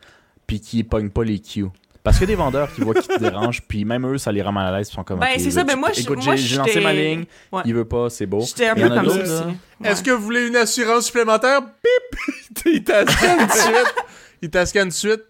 puis 0.47 0.59
qui 0.59 0.83
pognent 0.83 1.09
pas 1.09 1.23
les 1.23 1.39
cues. 1.39 1.65
Parce 2.05 2.17
qu'il 2.19 2.29
y 2.29 2.31
a 2.31 2.35
des 2.35 2.41
vendeurs 2.41 2.71
qui 2.73 2.79
voient 2.81 2.93
qui 2.93 3.07
te 3.07 3.19
dérangent, 3.19 3.61
puis 3.67 3.83
même 3.83 4.05
eux, 4.05 4.17
ça 4.17 4.31
les 4.31 4.41
rend 4.41 4.51
mal 4.53 4.73
à 4.73 4.77
l'aise, 4.77 4.87
ils 4.89 4.93
sont 4.93 5.03
comme. 5.03 5.19
Ben, 5.19 5.27
c'est 5.37 5.51
ça, 5.51 5.59
là, 5.61 5.63
ben 5.65 5.75
moi, 5.75 5.89
je- 5.93 6.01
Écoute, 6.01 6.21
j'ai 6.21 6.37
j'ai 6.37 6.55
lancé 6.57 6.79
ma 6.79 6.93
ligne, 6.93 7.25
Ouais. 7.51 7.63
il 7.65 7.73
veut 7.73 7.83
pas, 7.85 8.09
c'est 8.09 8.25
beau. 8.27 8.41
J'étais 8.41 8.67
un 8.67 8.75
peu 8.75 8.87
comme 8.87 9.09
ça 9.09 9.21
aussi. 9.21 9.57
Est-ce 9.83 10.03
que 10.03 10.11
vous 10.11 10.21
voulez 10.23 10.47
une 10.47 10.55
assurance 10.55 11.07
supplémentaire? 11.07 11.61
Bip! 11.61 12.19
il 12.67 12.83
t'ascanne 12.83 13.39
tout 13.39 13.45
de 13.47 13.51
suite. 13.51 13.95
Il 14.41 14.49
t'ascanne 14.49 14.83
tout 14.89 14.93
de 14.93 14.93
suite. 14.93 15.21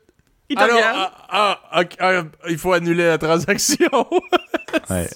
Il 0.50 0.56
te 0.56 0.62
Alors, 0.62 0.76
regarde. 0.76 1.12
ah, 1.30 1.60
ah, 1.72 1.82
ok, 1.82 1.90
ah, 2.00 2.24
il 2.50 2.58
faut 2.58 2.74
annuler 2.74 3.06
la 3.06 3.18
transaction. 3.18 3.90
Ouais. 4.90 5.08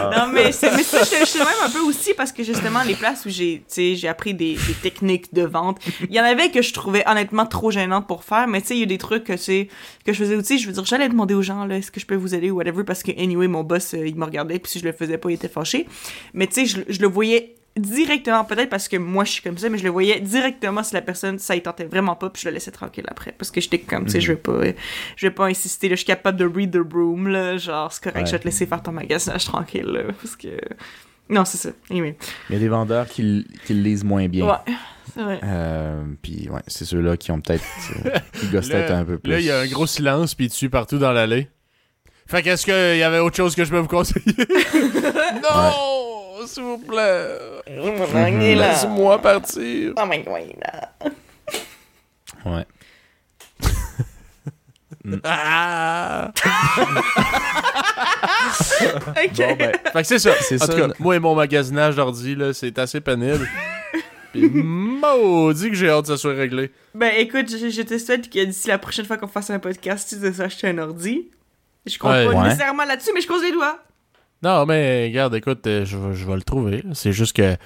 Non, 0.00 0.26
mais 0.32 0.50
c'est 0.50 0.74
mais 0.74 0.82
ça, 0.82 1.04
je, 1.04 1.20
je 1.20 1.24
suis 1.26 1.38
même 1.38 1.48
un 1.64 1.70
peu 1.70 1.78
aussi 1.78 2.12
parce 2.14 2.32
que 2.32 2.42
justement, 2.42 2.82
les 2.82 2.96
places 2.96 3.24
où 3.24 3.28
j'ai, 3.30 3.58
tu 3.58 3.64
sais, 3.68 3.94
j'ai 3.94 4.08
appris 4.08 4.34
des, 4.34 4.54
des 4.54 4.74
techniques 4.82 5.32
de 5.32 5.42
vente, 5.42 5.78
il 6.00 6.12
y 6.12 6.20
en 6.20 6.24
avait 6.24 6.50
que 6.50 6.60
je 6.60 6.72
trouvais 6.72 7.04
honnêtement 7.08 7.46
trop 7.46 7.70
gênantes 7.70 8.08
pour 8.08 8.24
faire, 8.24 8.48
mais 8.48 8.60
tu 8.62 8.68
sais, 8.68 8.74
il 8.74 8.80
y 8.80 8.82
a 8.82 8.86
des 8.86 8.98
trucs 8.98 9.22
que, 9.22 9.34
tu 9.34 9.38
sais, 9.38 9.68
que 10.04 10.12
je 10.12 10.18
faisais 10.18 10.34
aussi. 10.34 10.58
Je 10.58 10.66
veux 10.66 10.72
dire, 10.72 10.84
j'allais 10.84 11.08
demander 11.08 11.34
aux 11.34 11.42
gens, 11.42 11.66
là, 11.66 11.76
est-ce 11.76 11.92
que 11.92 12.00
je 12.00 12.06
peux 12.06 12.16
vous 12.16 12.34
aider 12.34 12.50
ou 12.50 12.56
whatever, 12.56 12.82
parce 12.82 13.04
que, 13.04 13.12
anyway, 13.12 13.46
mon 13.46 13.62
boss, 13.62 13.94
euh, 13.94 14.08
il 14.08 14.16
me 14.16 14.24
regardait, 14.24 14.58
puis 14.58 14.72
si 14.72 14.80
je 14.80 14.84
le 14.84 14.92
faisais 14.92 15.18
pas, 15.18 15.30
il 15.30 15.34
était 15.34 15.48
fâché. 15.48 15.86
Mais 16.34 16.48
tu 16.48 16.54
sais, 16.54 16.66
je, 16.66 16.92
je 16.92 17.00
le 17.00 17.06
voyais 17.06 17.54
directement, 17.76 18.44
peut-être 18.44 18.70
parce 18.70 18.88
que 18.88 18.96
moi, 18.96 19.24
je 19.24 19.32
suis 19.32 19.42
comme 19.42 19.58
ça, 19.58 19.68
mais 19.68 19.78
je 19.78 19.84
le 19.84 19.90
voyais 19.90 20.20
directement 20.20 20.82
si 20.82 20.94
la 20.94 21.02
personne, 21.02 21.38
ça 21.38 21.54
y 21.56 21.62
tentait 21.62 21.84
vraiment 21.84 22.14
pas, 22.16 22.30
puis 22.30 22.42
je 22.42 22.48
le 22.48 22.54
laissais 22.54 22.70
tranquille 22.70 23.04
après. 23.08 23.32
Parce 23.36 23.50
que 23.50 23.60
j'étais 23.60 23.78
comme, 23.80 24.06
tu 24.06 24.12
sais, 24.12 24.20
je 24.20 24.32
vais 24.32 24.38
pas, 24.38 24.60
je 25.16 25.26
vais 25.26 25.30
pas 25.32 25.46
insister, 25.46 25.88
là, 25.88 25.94
je 25.94 25.98
suis 26.00 26.06
capable 26.06 26.38
de 26.38 26.46
read 26.46 26.70
the 26.72 26.92
room, 26.92 27.28
là, 27.28 27.56
genre, 27.58 27.92
c'est 27.92 28.02
correct, 28.02 28.18
Ouais. 28.20 28.26
je 28.26 28.32
vais 28.32 28.38
te 28.38 28.44
laisser 28.44 28.66
faire 28.66 28.82
ton 28.82 28.92
magasinage 28.92 29.44
tranquille, 29.44 29.86
là, 29.86 30.00
parce 30.20 30.36
que... 30.36 30.48
Non, 31.28 31.44
c'est 31.44 31.56
ça. 31.58 31.70
Anyway. 31.90 32.16
Il 32.48 32.52
y 32.52 32.56
a 32.56 32.60
des 32.60 32.68
vendeurs 32.68 33.06
qui, 33.08 33.44
qui 33.66 33.74
le 33.74 33.82
lisent 33.82 34.04
moins 34.04 34.28
bien. 34.28 34.46
Ouais, 34.46 34.74
c'est 35.12 35.22
vrai. 35.22 35.40
Euh, 35.42 36.04
puis 36.22 36.48
ouais, 36.48 36.60
c'est 36.68 36.84
ceux-là 36.84 37.16
qui 37.16 37.32
ont 37.32 37.40
peut-être 37.40 37.64
euh, 38.06 38.10
qui 38.40 38.46
gossent 38.46 38.68
peut-être 38.68 38.90
Là, 38.90 38.98
un 38.98 39.04
peu 39.04 39.18
plus. 39.18 39.32
là, 39.32 39.40
il 39.40 39.44
y 39.46 39.50
a 39.50 39.58
un 39.58 39.66
gros 39.66 39.88
silence, 39.88 40.36
puis 40.36 40.48
tue 40.48 40.70
partout 40.70 40.98
dans 40.98 41.10
l'allée. 41.12 41.48
Fait 42.28 42.42
qu'est-ce 42.42 42.64
qu'il 42.64 42.98
y 42.98 43.02
avait 43.02 43.18
autre 43.18 43.36
chose 43.36 43.56
que 43.56 43.64
je 43.64 43.70
peux 43.70 43.78
vous 43.78 43.88
conseiller? 43.88 44.24
non! 45.42 45.95
S'il 46.46 46.62
vous 46.62 46.78
plaît! 46.78 47.38
Mhm. 47.68 48.58
Laisse-moi 48.58 49.20
partir! 49.20 49.92
Oh 49.96 50.06
my 50.06 50.22
god. 50.24 51.12
Ouais. 52.44 52.66
Ah! 55.24 56.32
Ok. 59.08 59.36
Bon 59.36 59.56
ben, 59.56 59.72
Fait 59.92 60.02
que 60.02 60.06
c'est 60.06 60.18
ça. 60.18 60.32
C'est 60.40 60.62
en 60.62 60.66
ça, 60.66 60.72
tout 60.72 60.78
cas, 60.78 60.88
moi 60.98 61.16
et 61.16 61.18
mon 61.18 61.34
magasinage 61.34 61.96
d'ordi, 61.96 62.34
là, 62.34 62.52
c'est 62.52 62.78
assez 62.78 63.00
pénible. 63.00 63.48
Puis 64.32 64.48
maudit 64.50 65.70
que 65.70 65.76
j'ai 65.76 65.88
hâte 65.88 66.02
que 66.02 66.08
ça 66.08 66.16
soit 66.16 66.34
réglé. 66.34 66.70
Ben 66.94 67.12
écoute, 67.16 67.50
je, 67.50 67.70
je 67.70 67.82
te 67.82 67.98
souhaite 67.98 68.28
que 68.28 68.44
d'ici 68.44 68.68
la 68.68 68.78
prochaine 68.78 69.04
fois 69.06 69.16
qu'on 69.16 69.28
fasse 69.28 69.50
un 69.50 69.58
podcast, 69.58 70.08
tu 70.08 70.16
te 70.20 70.42
acheter 70.42 70.68
un 70.68 70.78
ordi. 70.78 71.30
Je 71.86 71.98
compte 71.98 72.10
Ouais. 72.12 72.26
pas 72.26 72.32
Ouais. 72.32 72.44
nécessairement 72.48 72.84
là-dessus, 72.84 73.10
mais 73.14 73.20
je 73.20 73.28
cause 73.28 73.42
les 73.42 73.52
doigts. 73.52 73.78
Non, 74.42 74.66
mais 74.66 75.06
regarde, 75.08 75.34
écoute, 75.34 75.66
euh, 75.66 75.84
je, 75.84 75.96
vais- 75.96 76.14
je 76.14 76.26
vais 76.26 76.34
le 76.36 76.42
trouver. 76.42 76.84
C'est 76.92 77.12
juste 77.12 77.34
que 77.36 77.56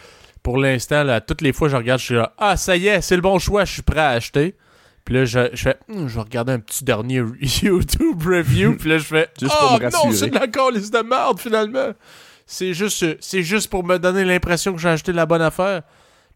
pour 0.42 0.56
l'instant, 0.58 1.02
là, 1.04 1.20
toutes 1.20 1.42
les 1.42 1.52
fois 1.52 1.68
que 1.68 1.72
je 1.72 1.76
regarde, 1.76 2.00
je 2.00 2.04
suis 2.06 2.14
là, 2.14 2.32
ah, 2.38 2.56
ça 2.56 2.76
y 2.76 2.86
est, 2.86 3.00
c'est 3.00 3.16
le 3.16 3.22
bon 3.22 3.38
choix, 3.38 3.64
je 3.64 3.72
suis 3.72 3.82
prêt 3.82 4.00
à 4.00 4.10
acheter. 4.10 4.54
Puis 5.04 5.14
là, 5.14 5.24
je, 5.24 5.48
je 5.52 5.62
fais, 5.62 5.76
Hum, 5.88 6.08
je 6.08 6.14
vais 6.14 6.20
regarder 6.20 6.52
un 6.52 6.58
petit 6.60 6.84
dernier 6.84 7.16
YouTube 7.62 8.22
review. 8.24 8.76
Puis 8.76 8.88
là, 8.90 8.98
je 8.98 9.04
fais, 9.04 9.28
Juste 9.40 9.54
oh 9.60 9.66
pour 9.68 9.78
me 9.80 9.84
non, 9.90 10.12
c'est 10.12 10.28
de 10.30 10.34
la 10.38 10.46
calice 10.46 10.90
de 10.90 10.98
merde 11.00 11.38
finalement. 11.40 11.90
C'est 12.46 12.74
juste, 12.74 13.04
c'est 13.20 13.42
juste 13.42 13.68
pour 13.70 13.84
me 13.84 13.98
donner 13.98 14.24
l'impression 14.24 14.72
que 14.72 14.78
j'ai 14.80 14.88
acheté 14.88 15.12
la 15.12 15.26
bonne 15.26 15.42
affaire. 15.42 15.82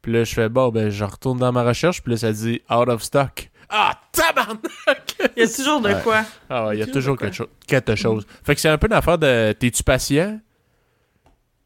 Puis 0.03 0.13
là, 0.13 0.25
je 0.25 0.35
fais, 0.35 0.49
bon, 0.49 0.69
ben, 0.69 0.91
je 0.91 1.05
retourne 1.05 1.39
dans 1.39 1.51
ma 1.53 1.63
recherche. 1.65 2.03
Puis 2.03 2.13
là, 2.13 2.19
ça 2.19 2.33
dit 2.33 2.61
out 2.71 2.89
of 2.89 3.03
stock. 3.03 3.51
Ah, 3.77 3.93
tabarnak! 4.13 5.17
Il 5.37 5.43
y 5.43 5.47
a 5.47 5.49
toujours 5.49 5.81
de 5.81 5.89
Ouais. 5.89 6.01
quoi. 6.05 6.23
Ah, 6.49 6.67
ouais, 6.69 6.77
il 6.77 6.81
y 6.81 6.83
a 6.83 6.87
Toujours 6.87 7.19
quelque, 7.19 7.35
chose 7.35 7.49
quelque 7.67 7.97
chose. 7.97 8.25
Fait 8.45 8.55
que 8.55 8.61
c'est 8.61 8.69
un 8.69 8.79
peu 8.79 8.87
une 8.87 8.93
affaire 8.93 9.19
de 9.19 9.51
t'es-tu 9.59 9.83
patient? 9.83 10.39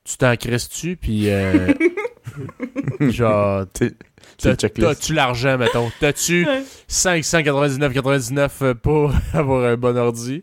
Tu 0.04 0.16
t'en 0.16 0.34
crisses-tu? 0.36 0.96
Puis, 0.96 1.28
euh, 1.28 1.70
genre, 3.10 3.66
t'as-tu 4.38 5.12
l'argent, 5.12 5.58
mettons? 5.58 5.90
T'as-tu 6.00 6.46
Ouais. 6.46 6.62
599,99 6.88 8.74
pour 8.74 9.12
avoir 9.34 9.64
un 9.70 9.76
bon 9.76 9.96
ordi? 9.98 10.42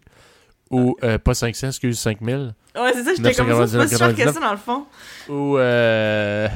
Ou, 0.69 0.95
euh, 1.03 1.17
pas 1.17 1.33
500, 1.33 1.67
excuse, 1.69 1.97
5000? 1.99 2.53
Ouais, 2.75 2.91
c'est 2.93 3.03
ça, 3.03 3.11
j'étais 3.15 3.33
comme 3.33 3.49
ça, 3.49 3.67
c'est 3.67 3.77
pas 3.77 3.87
si 3.87 3.97
cher 3.97 4.15
que 4.15 4.21
999. 4.23 4.33
ça 4.33 4.39
dans 4.39 4.51
le 4.51 4.57
fond. 4.57 4.85
Ou, 5.29 5.57
euh, 5.57 6.47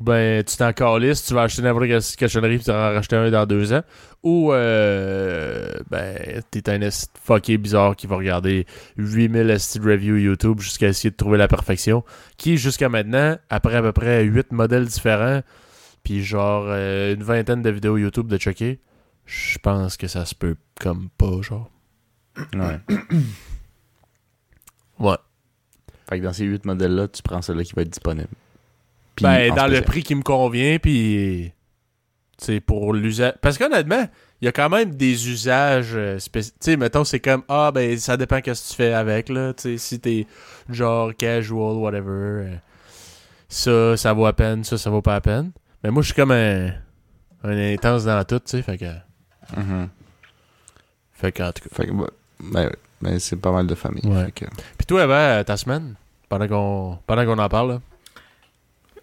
ben, 0.00 0.44
tu 0.44 0.56
t'en 0.56 0.72
calisses, 0.72 1.24
tu 1.24 1.34
vas 1.34 1.42
acheter 1.42 1.62
n'importe 1.62 1.86
quelle 1.86 2.02
cochonnerie 2.18 2.56
puis 2.56 2.64
tu 2.64 2.70
vas 2.70 2.90
en 2.90 2.94
racheter 2.94 3.16
un 3.16 3.30
dans 3.30 3.46
deux 3.46 3.72
ans. 3.72 3.82
Ou, 4.22 4.52
euh, 4.52 5.72
ben, 5.90 6.42
t'es 6.50 6.70
un 6.70 6.88
fucké 7.22 7.58
bizarre 7.58 7.96
qui 7.96 8.06
va 8.06 8.16
regarder 8.16 8.66
8000 8.96 9.50
esti 9.50 9.78
de 9.80 9.90
reviews 9.90 10.16
YouTube 10.16 10.60
jusqu'à 10.60 10.88
essayer 10.88 11.10
de 11.10 11.16
trouver 11.16 11.38
la 11.38 11.48
perfection. 11.48 12.04
Qui, 12.36 12.58
jusqu'à 12.58 12.88
maintenant, 12.88 13.36
après 13.50 13.76
à 13.76 13.82
peu 13.82 13.92
près 13.92 14.24
8 14.24 14.52
modèles 14.52 14.86
différents, 14.86 15.42
puis 16.04 16.22
genre 16.22 16.66
euh, 16.68 17.14
une 17.14 17.22
vingtaine 17.22 17.62
de 17.62 17.70
vidéos 17.70 17.96
YouTube 17.96 18.28
de 18.28 18.38
checker, 18.38 18.80
je 19.26 19.58
pense 19.58 19.96
que 19.96 20.06
ça 20.06 20.24
se 20.24 20.34
peut 20.34 20.56
comme 20.80 21.08
pas, 21.18 21.42
genre. 21.42 21.70
Ouais. 22.54 22.80
Ouais. 25.00 25.16
Fait 26.08 26.18
que 26.18 26.24
dans 26.24 26.32
ces 26.32 26.44
8 26.44 26.64
modèles-là, 26.64 27.08
tu 27.08 27.22
prends 27.22 27.42
celui 27.42 27.64
qui 27.64 27.74
va 27.74 27.82
être 27.82 27.90
disponible. 27.90 28.28
Puis, 29.18 29.24
ben, 29.24 29.52
en 29.52 29.54
dans 29.54 29.66
le 29.66 29.82
prix 29.82 30.02
qui 30.02 30.14
me 30.14 30.22
convient, 30.22 30.78
puis. 30.78 31.52
C'est 32.40 32.60
pour 32.60 32.92
l'usage. 32.94 33.34
Parce 33.42 33.58
qu'honnêtement, 33.58 34.08
il 34.40 34.44
y 34.44 34.48
a 34.48 34.52
quand 34.52 34.68
même 34.68 34.94
des 34.94 35.28
usages 35.28 35.90
euh, 35.96 36.20
spécifiques. 36.20 36.60
Tu 36.60 36.70
sais, 36.70 36.76
mettons, 36.76 37.02
c'est 37.02 37.18
comme, 37.18 37.42
ah, 37.48 37.72
ben, 37.74 37.98
ça 37.98 38.16
dépend 38.16 38.40
qu'est-ce 38.40 38.62
que 38.62 38.68
tu 38.70 38.74
fais 38.76 38.92
avec, 38.94 39.28
là. 39.28 39.52
Tu 39.54 39.62
sais, 39.62 39.76
si 39.78 39.98
t'es 39.98 40.24
genre 40.68 41.12
casual, 41.16 41.74
whatever. 41.78 42.08
euh, 42.08 42.54
ça, 43.48 43.96
ça 43.96 44.12
vaut 44.12 44.26
à 44.26 44.32
peine, 44.32 44.62
ça, 44.62 44.78
ça 44.78 44.88
vaut 44.88 45.02
pas 45.02 45.16
à 45.16 45.20
peine. 45.20 45.50
Mais 45.82 45.90
moi, 45.90 46.02
je 46.02 46.06
suis 46.06 46.14
comme 46.14 46.30
un. 46.30 46.70
Un 47.42 47.72
intense 47.72 48.04
dans 48.04 48.22
tout, 48.24 48.38
tu 48.38 48.42
sais, 48.50 48.62
fait 48.62 48.78
que. 48.78 48.92
Mhm. 49.56 49.88
Fait 51.12 51.32
que, 51.32 51.42
en 51.42 51.50
tout 51.52 51.68
cas. 51.68 51.74
Fait 51.74 51.86
que, 51.86 51.92
ouais, 51.92 52.08
ben, 52.40 52.66
ouais. 52.66 52.76
Ben, 53.00 53.18
c'est 53.18 53.36
pas 53.36 53.50
mal 53.52 53.66
de 53.66 53.74
famille. 53.74 54.04
Ouais. 54.06 54.30
Que- 54.32 54.44
Puis 54.76 54.86
toi, 54.86 55.02
avant, 55.02 55.42
ta 55.44 55.56
semaine, 55.56 55.94
pendant 56.28 56.46
qu'on 56.48 56.98
pendant 57.06 57.24
qu'on 57.24 57.38
en 57.42 57.48
parle, 57.48 57.68
là? 57.72 57.80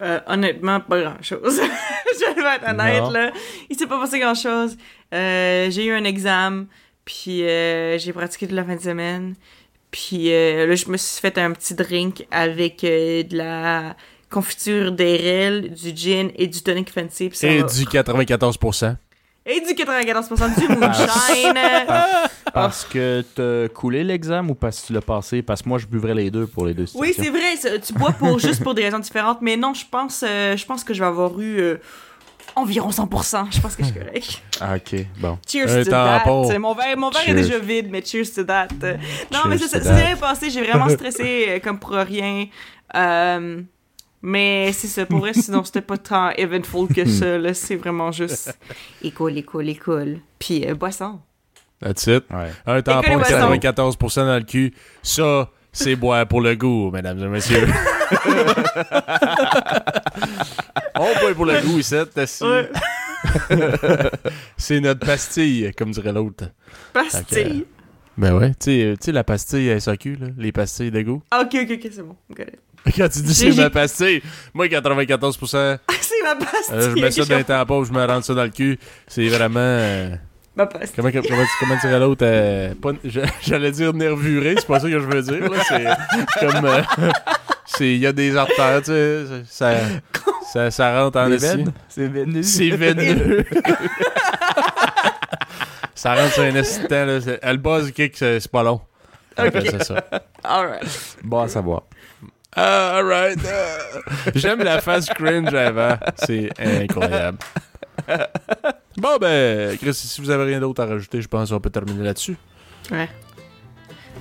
Euh, 0.01 0.19
honnêtement, 0.27 0.79
pas 0.81 1.01
grand-chose. 1.01 1.61
je 2.19 2.35
vais 2.35 2.55
être 2.55 2.69
honnête, 2.69 3.01
Non. 3.03 3.09
là. 3.11 3.31
Il 3.69 3.77
s'est 3.77 3.87
pas 3.87 3.99
passé 3.99 4.19
grand-chose. 4.19 4.75
Euh, 5.13 5.69
j'ai 5.71 5.85
eu 5.85 5.91
un 5.93 6.03
examen, 6.03 6.65
puis 7.05 7.43
euh, 7.43 7.97
j'ai 7.97 8.11
pratiqué 8.13 8.45
toute 8.47 8.55
la 8.55 8.65
fin 8.65 8.75
de 8.75 8.81
semaine. 8.81 9.35
Puis 9.91 10.25
là, 10.29 10.75
je 10.75 10.89
me 10.89 10.97
suis 10.97 11.21
fait 11.21 11.37
un 11.37 11.51
petit 11.53 11.73
drink 11.73 12.27
avec 12.29 12.81
de 12.81 13.37
la 13.37 13.95
confiture 14.29 14.91
d'érel, 14.91 15.71
du 15.73 15.95
gin 15.95 16.31
et 16.35 16.47
du 16.47 16.61
tonic 16.61 16.89
fancy. 16.91 17.29
ça 17.31 17.47
Et 17.47 17.59
va- 17.61 17.67
du 17.67 17.85
94%. 17.85 18.97
Et 19.45 19.61
du 19.61 19.73
94% 19.73 20.59
du 20.59 20.67
moonshine. 20.67 21.59
Parce 22.53 22.85
que 22.85 23.23
t'as 23.35 23.67
coulé 23.73 24.03
l'examen 24.03 24.49
ou 24.49 24.55
parce 24.55 24.81
que 24.81 24.87
tu 24.87 24.93
l'as 24.93 25.01
passé? 25.01 25.41
Parce 25.41 25.61
que 25.61 25.69
moi, 25.69 25.77
je 25.77 25.85
buvrais 25.85 26.15
les 26.15 26.31
deux 26.31 26.47
pour 26.47 26.65
les 26.65 26.73
deux 26.73 26.85
Oui, 26.95 27.13
c'est 27.15 27.29
vrai, 27.29 27.79
tu 27.85 27.93
bois 27.93 28.11
pour 28.11 28.39
juste 28.39 28.63
pour 28.63 28.73
des 28.73 28.83
raisons 28.83 28.99
différentes, 28.99 29.39
mais 29.41 29.57
non, 29.57 29.73
je 29.73 29.85
pense, 29.89 30.23
euh, 30.27 30.55
je 30.57 30.65
pense 30.65 30.83
que 30.83 30.93
je 30.93 30.99
vais 31.01 31.05
avoir 31.05 31.39
eu 31.39 31.59
euh, 31.59 31.77
environ 32.55 32.89
100%. 32.89 33.47
Je 33.51 33.61
pense 33.61 33.75
que 33.75 33.83
je 33.83 33.89
suis 33.89 33.99
correct. 33.99 34.41
Ah, 34.61 34.75
ok, 34.75 35.05
bon. 35.19 35.37
Cheers 35.47 35.83
to 35.83 35.91
that. 35.91 36.23
Mon 36.25 36.73
verre, 36.73 36.97
mon 36.97 37.09
verre 37.09 37.29
est 37.29 37.33
déjà 37.33 37.59
vide, 37.59 37.87
mais 37.91 38.03
cheers 38.03 38.33
to 38.33 38.43
that. 38.43 38.69
Non, 38.81 39.41
Cheers 39.43 39.47
mais 39.49 39.57
ça, 39.57 39.67
s'est 39.67 39.79
bien 39.79 40.15
passé. 40.15 40.49
J'ai 40.49 40.61
vraiment 40.63 40.89
stressé 40.89 41.45
euh, 41.49 41.59
comme 41.59 41.79
pour 41.79 41.91
rien. 41.91 42.45
Euh, 42.95 43.61
mais 44.21 44.71
c'est 44.73 44.87
ça, 44.87 45.05
pour 45.05 45.19
vrai, 45.19 45.33
sinon 45.33 45.63
c'était 45.63 45.81
pas 45.81 45.97
tant 45.97 46.31
eventful 46.31 46.87
que 46.87 47.05
ça. 47.05 47.37
là. 47.37 47.53
C'est 47.53 47.75
vraiment 47.75 48.11
juste 48.11 48.57
école, 49.03 49.37
école, 49.37 49.69
école. 49.69 50.19
Puis 50.39 50.65
euh, 50.67 50.73
boisson. 50.75 51.19
That's 51.81 52.07
it. 52.07 52.23
Ouais. 52.31 52.51
Un 52.65 52.81
tampon 52.81 53.17
de 53.17 53.19
boissons. 53.19 53.55
94% 53.55 54.15
dans 54.25 54.37
le 54.37 54.43
cul, 54.43 54.73
ça, 55.03 55.49
c'est 55.71 55.95
boire 55.95 56.25
pour 56.27 56.41
le 56.41 56.55
goût, 56.55 56.89
mesdames 56.91 57.19
et 57.19 57.27
messieurs. 57.27 57.67
On 60.95 61.13
boit 61.19 61.33
pour 61.35 61.45
le 61.45 61.61
goût 61.61 61.79
ici, 61.79 61.95
t'as 62.13 62.25
si. 62.25 62.43
Ouais. 62.43 62.69
C'est 64.57 64.79
notre 64.79 65.05
pastille, 65.05 65.71
comme 65.77 65.91
dirait 65.91 66.13
l'autre. 66.13 66.45
Pastille. 66.93 67.65
Ben 68.17 68.33
ouais, 68.33 68.51
tu 68.51 68.55
sais, 68.71 68.93
tu 68.99 69.05
sais 69.05 69.11
la 69.11 69.23
pastille 69.25 69.79
SAQ, 69.81 70.15
là, 70.15 70.27
les 70.37 70.51
pastilles 70.53 70.91
de 70.91 71.01
goût. 71.01 71.21
Ah, 71.31 71.41
ok, 71.41 71.57
ok, 71.63 71.71
ok, 71.73 71.91
c'est 71.91 72.01
bon. 72.03 72.15
Got 72.33 72.43
it. 72.43 72.59
Quand 72.97 73.09
tu 73.09 73.21
dis 73.21 73.33
c'est 73.33 73.51
ma 73.53 73.69
pastille, 73.69 74.21
moi 74.53 74.67
94%, 74.67 75.77
Ah, 75.87 75.93
c'est 76.01 76.13
ma 76.23 76.35
pastille. 76.35 76.75
euh, 76.75 76.95
je 76.95 77.01
mets 77.01 77.11
ça 77.11 77.25
dans 77.25 77.37
les 77.37 77.43
tampons, 77.43 77.83
je 77.83 77.91
me 77.91 78.05
rentre 78.05 78.25
ça 78.25 78.33
dans 78.33 78.43
le 78.43 78.49
cul. 78.49 78.77
C'est 79.07 79.27
vraiment... 79.27 79.59
euh, 79.59 80.15
Ma 80.55 80.65
pastille. 80.67 80.91
Comment, 80.95 81.09
comment, 81.11 81.43
comment 81.59 81.75
dirait 81.81 81.99
l'autre 81.99 82.23
euh, 82.25 82.73
J'allais 83.41 83.71
dire 83.71 83.93
nervuré, 83.93 84.55
c'est 84.57 84.67
pas 84.67 84.79
ça 84.79 84.87
que 84.87 84.99
je 84.99 85.05
veux 85.05 85.21
dire. 85.21 85.49
là, 85.51 85.57
C'est 85.67 86.45
comme. 86.47 86.65
euh, 86.65 86.81
c'est- 87.65 87.93
Il 87.95 87.97
y 87.99 88.07
a 88.07 88.13
des 88.13 88.37
artères, 88.37 88.81
tu 88.81 88.91
sais. 88.91 89.25
Ça, 89.49 89.73
ça, 90.53 90.71
ça 90.71 91.01
rentre 91.03 91.19
en 91.19 91.27
veines? 91.27 91.73
C'est 91.89 92.07
veineux. 92.07 92.43
C'est 92.43 92.69
veineux. 92.69 93.43
ça 95.93 96.13
rentre 96.15 96.33
sur 96.33 96.43
un 96.43 96.51
temps, 96.51 97.05
là. 97.05 97.21
C'est- 97.21 97.39
Le 97.43 97.57
buzz 97.57 97.91
kick, 97.91 98.15
c'est 98.15 98.39
c'est 98.39 98.51
pas 98.51 98.63
long. 98.63 98.79
Ok. 99.37 99.51
Fait 99.51 99.63
que 99.63 99.71
C'est 99.71 99.83
ça. 99.83 100.05
Alright. 100.43 101.17
Bon 101.23 101.41
à 101.41 101.47
savoir. 101.49 101.83
Ah, 102.55 102.97
alright. 102.97 103.39
ah. 103.45 104.31
J'aime 104.33 104.63
la 104.63 104.79
face 104.81 105.07
cringe 105.07 105.53
avant. 105.53 105.97
C'est 106.15 106.49
incroyable. 106.59 107.37
Bon, 108.97 109.17
ben, 109.19 109.77
Chris, 109.77 109.93
si 109.93 110.21
vous 110.21 110.29
avez 110.29 110.45
rien 110.45 110.59
d'autre 110.59 110.81
à 110.83 110.85
rajouter, 110.85 111.21
je 111.21 111.27
pense 111.27 111.49
qu'on 111.49 111.59
peut 111.59 111.69
terminer 111.69 112.03
là-dessus. 112.03 112.37
Ouais. 112.91 113.09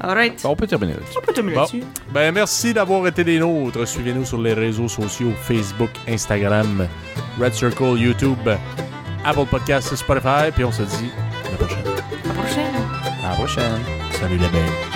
Alright. 0.00 0.42
Bon, 0.42 0.50
on 0.50 0.56
peut 0.56 0.66
terminer 0.66 0.94
là-dessus. 0.94 1.18
On 1.18 1.20
peut 1.24 1.32
terminer 1.32 1.54
Bon. 1.54 1.60
là-dessus. 1.62 1.82
Ben, 2.12 2.32
merci 2.34 2.74
d'avoir 2.74 3.06
été 3.06 3.22
des 3.22 3.38
nôtres. 3.38 3.86
Suivez-nous 3.86 4.24
sur 4.24 4.40
les 4.40 4.52
réseaux 4.54 4.88
sociaux 4.88 5.32
Facebook, 5.42 5.90
Instagram, 6.08 6.88
Red 7.40 7.54
Circle, 7.54 7.96
YouTube, 7.98 8.48
Apple 9.24 9.46
Podcasts, 9.48 9.94
Spotify. 9.94 10.50
Puis 10.52 10.64
on 10.64 10.72
se 10.72 10.82
dit 10.82 11.10
à 11.46 11.50
la 11.52 11.56
prochaine. 11.58 11.84
À 11.86 12.28
la 12.28 12.34
prochaine. 12.34 12.74
À 13.24 13.28
la 13.28 13.34
prochaine. 13.36 13.80
Salut 14.20 14.38
la 14.38 14.48
belle. 14.48 14.93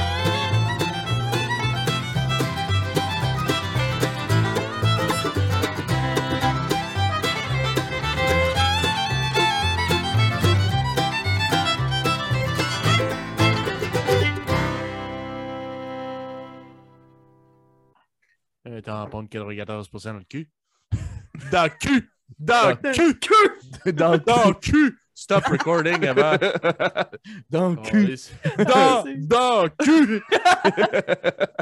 Un 18.79 18.81
tampon 18.81 19.25
de 19.25 19.29
94% 19.29 20.05
dans 20.05 20.13
le 20.15 20.25
cul. 20.25 20.49
Dans 21.51 21.65
le 21.65 21.71
cul! 21.71 22.11
Dans 22.39 22.69
le 22.69 22.93
cul! 22.93 23.93
Dans 23.93 24.13
le 24.13 24.55
cul! 24.55 24.99
Stop 25.15 25.47
recording 25.47 26.07
avant. 26.07 26.37
Dans 27.51 27.71
le 27.71 27.77
cul. 27.77 28.15
Dans, 28.59 29.05
dans 29.17 29.65
le 29.65 29.71
cul! 29.83 30.23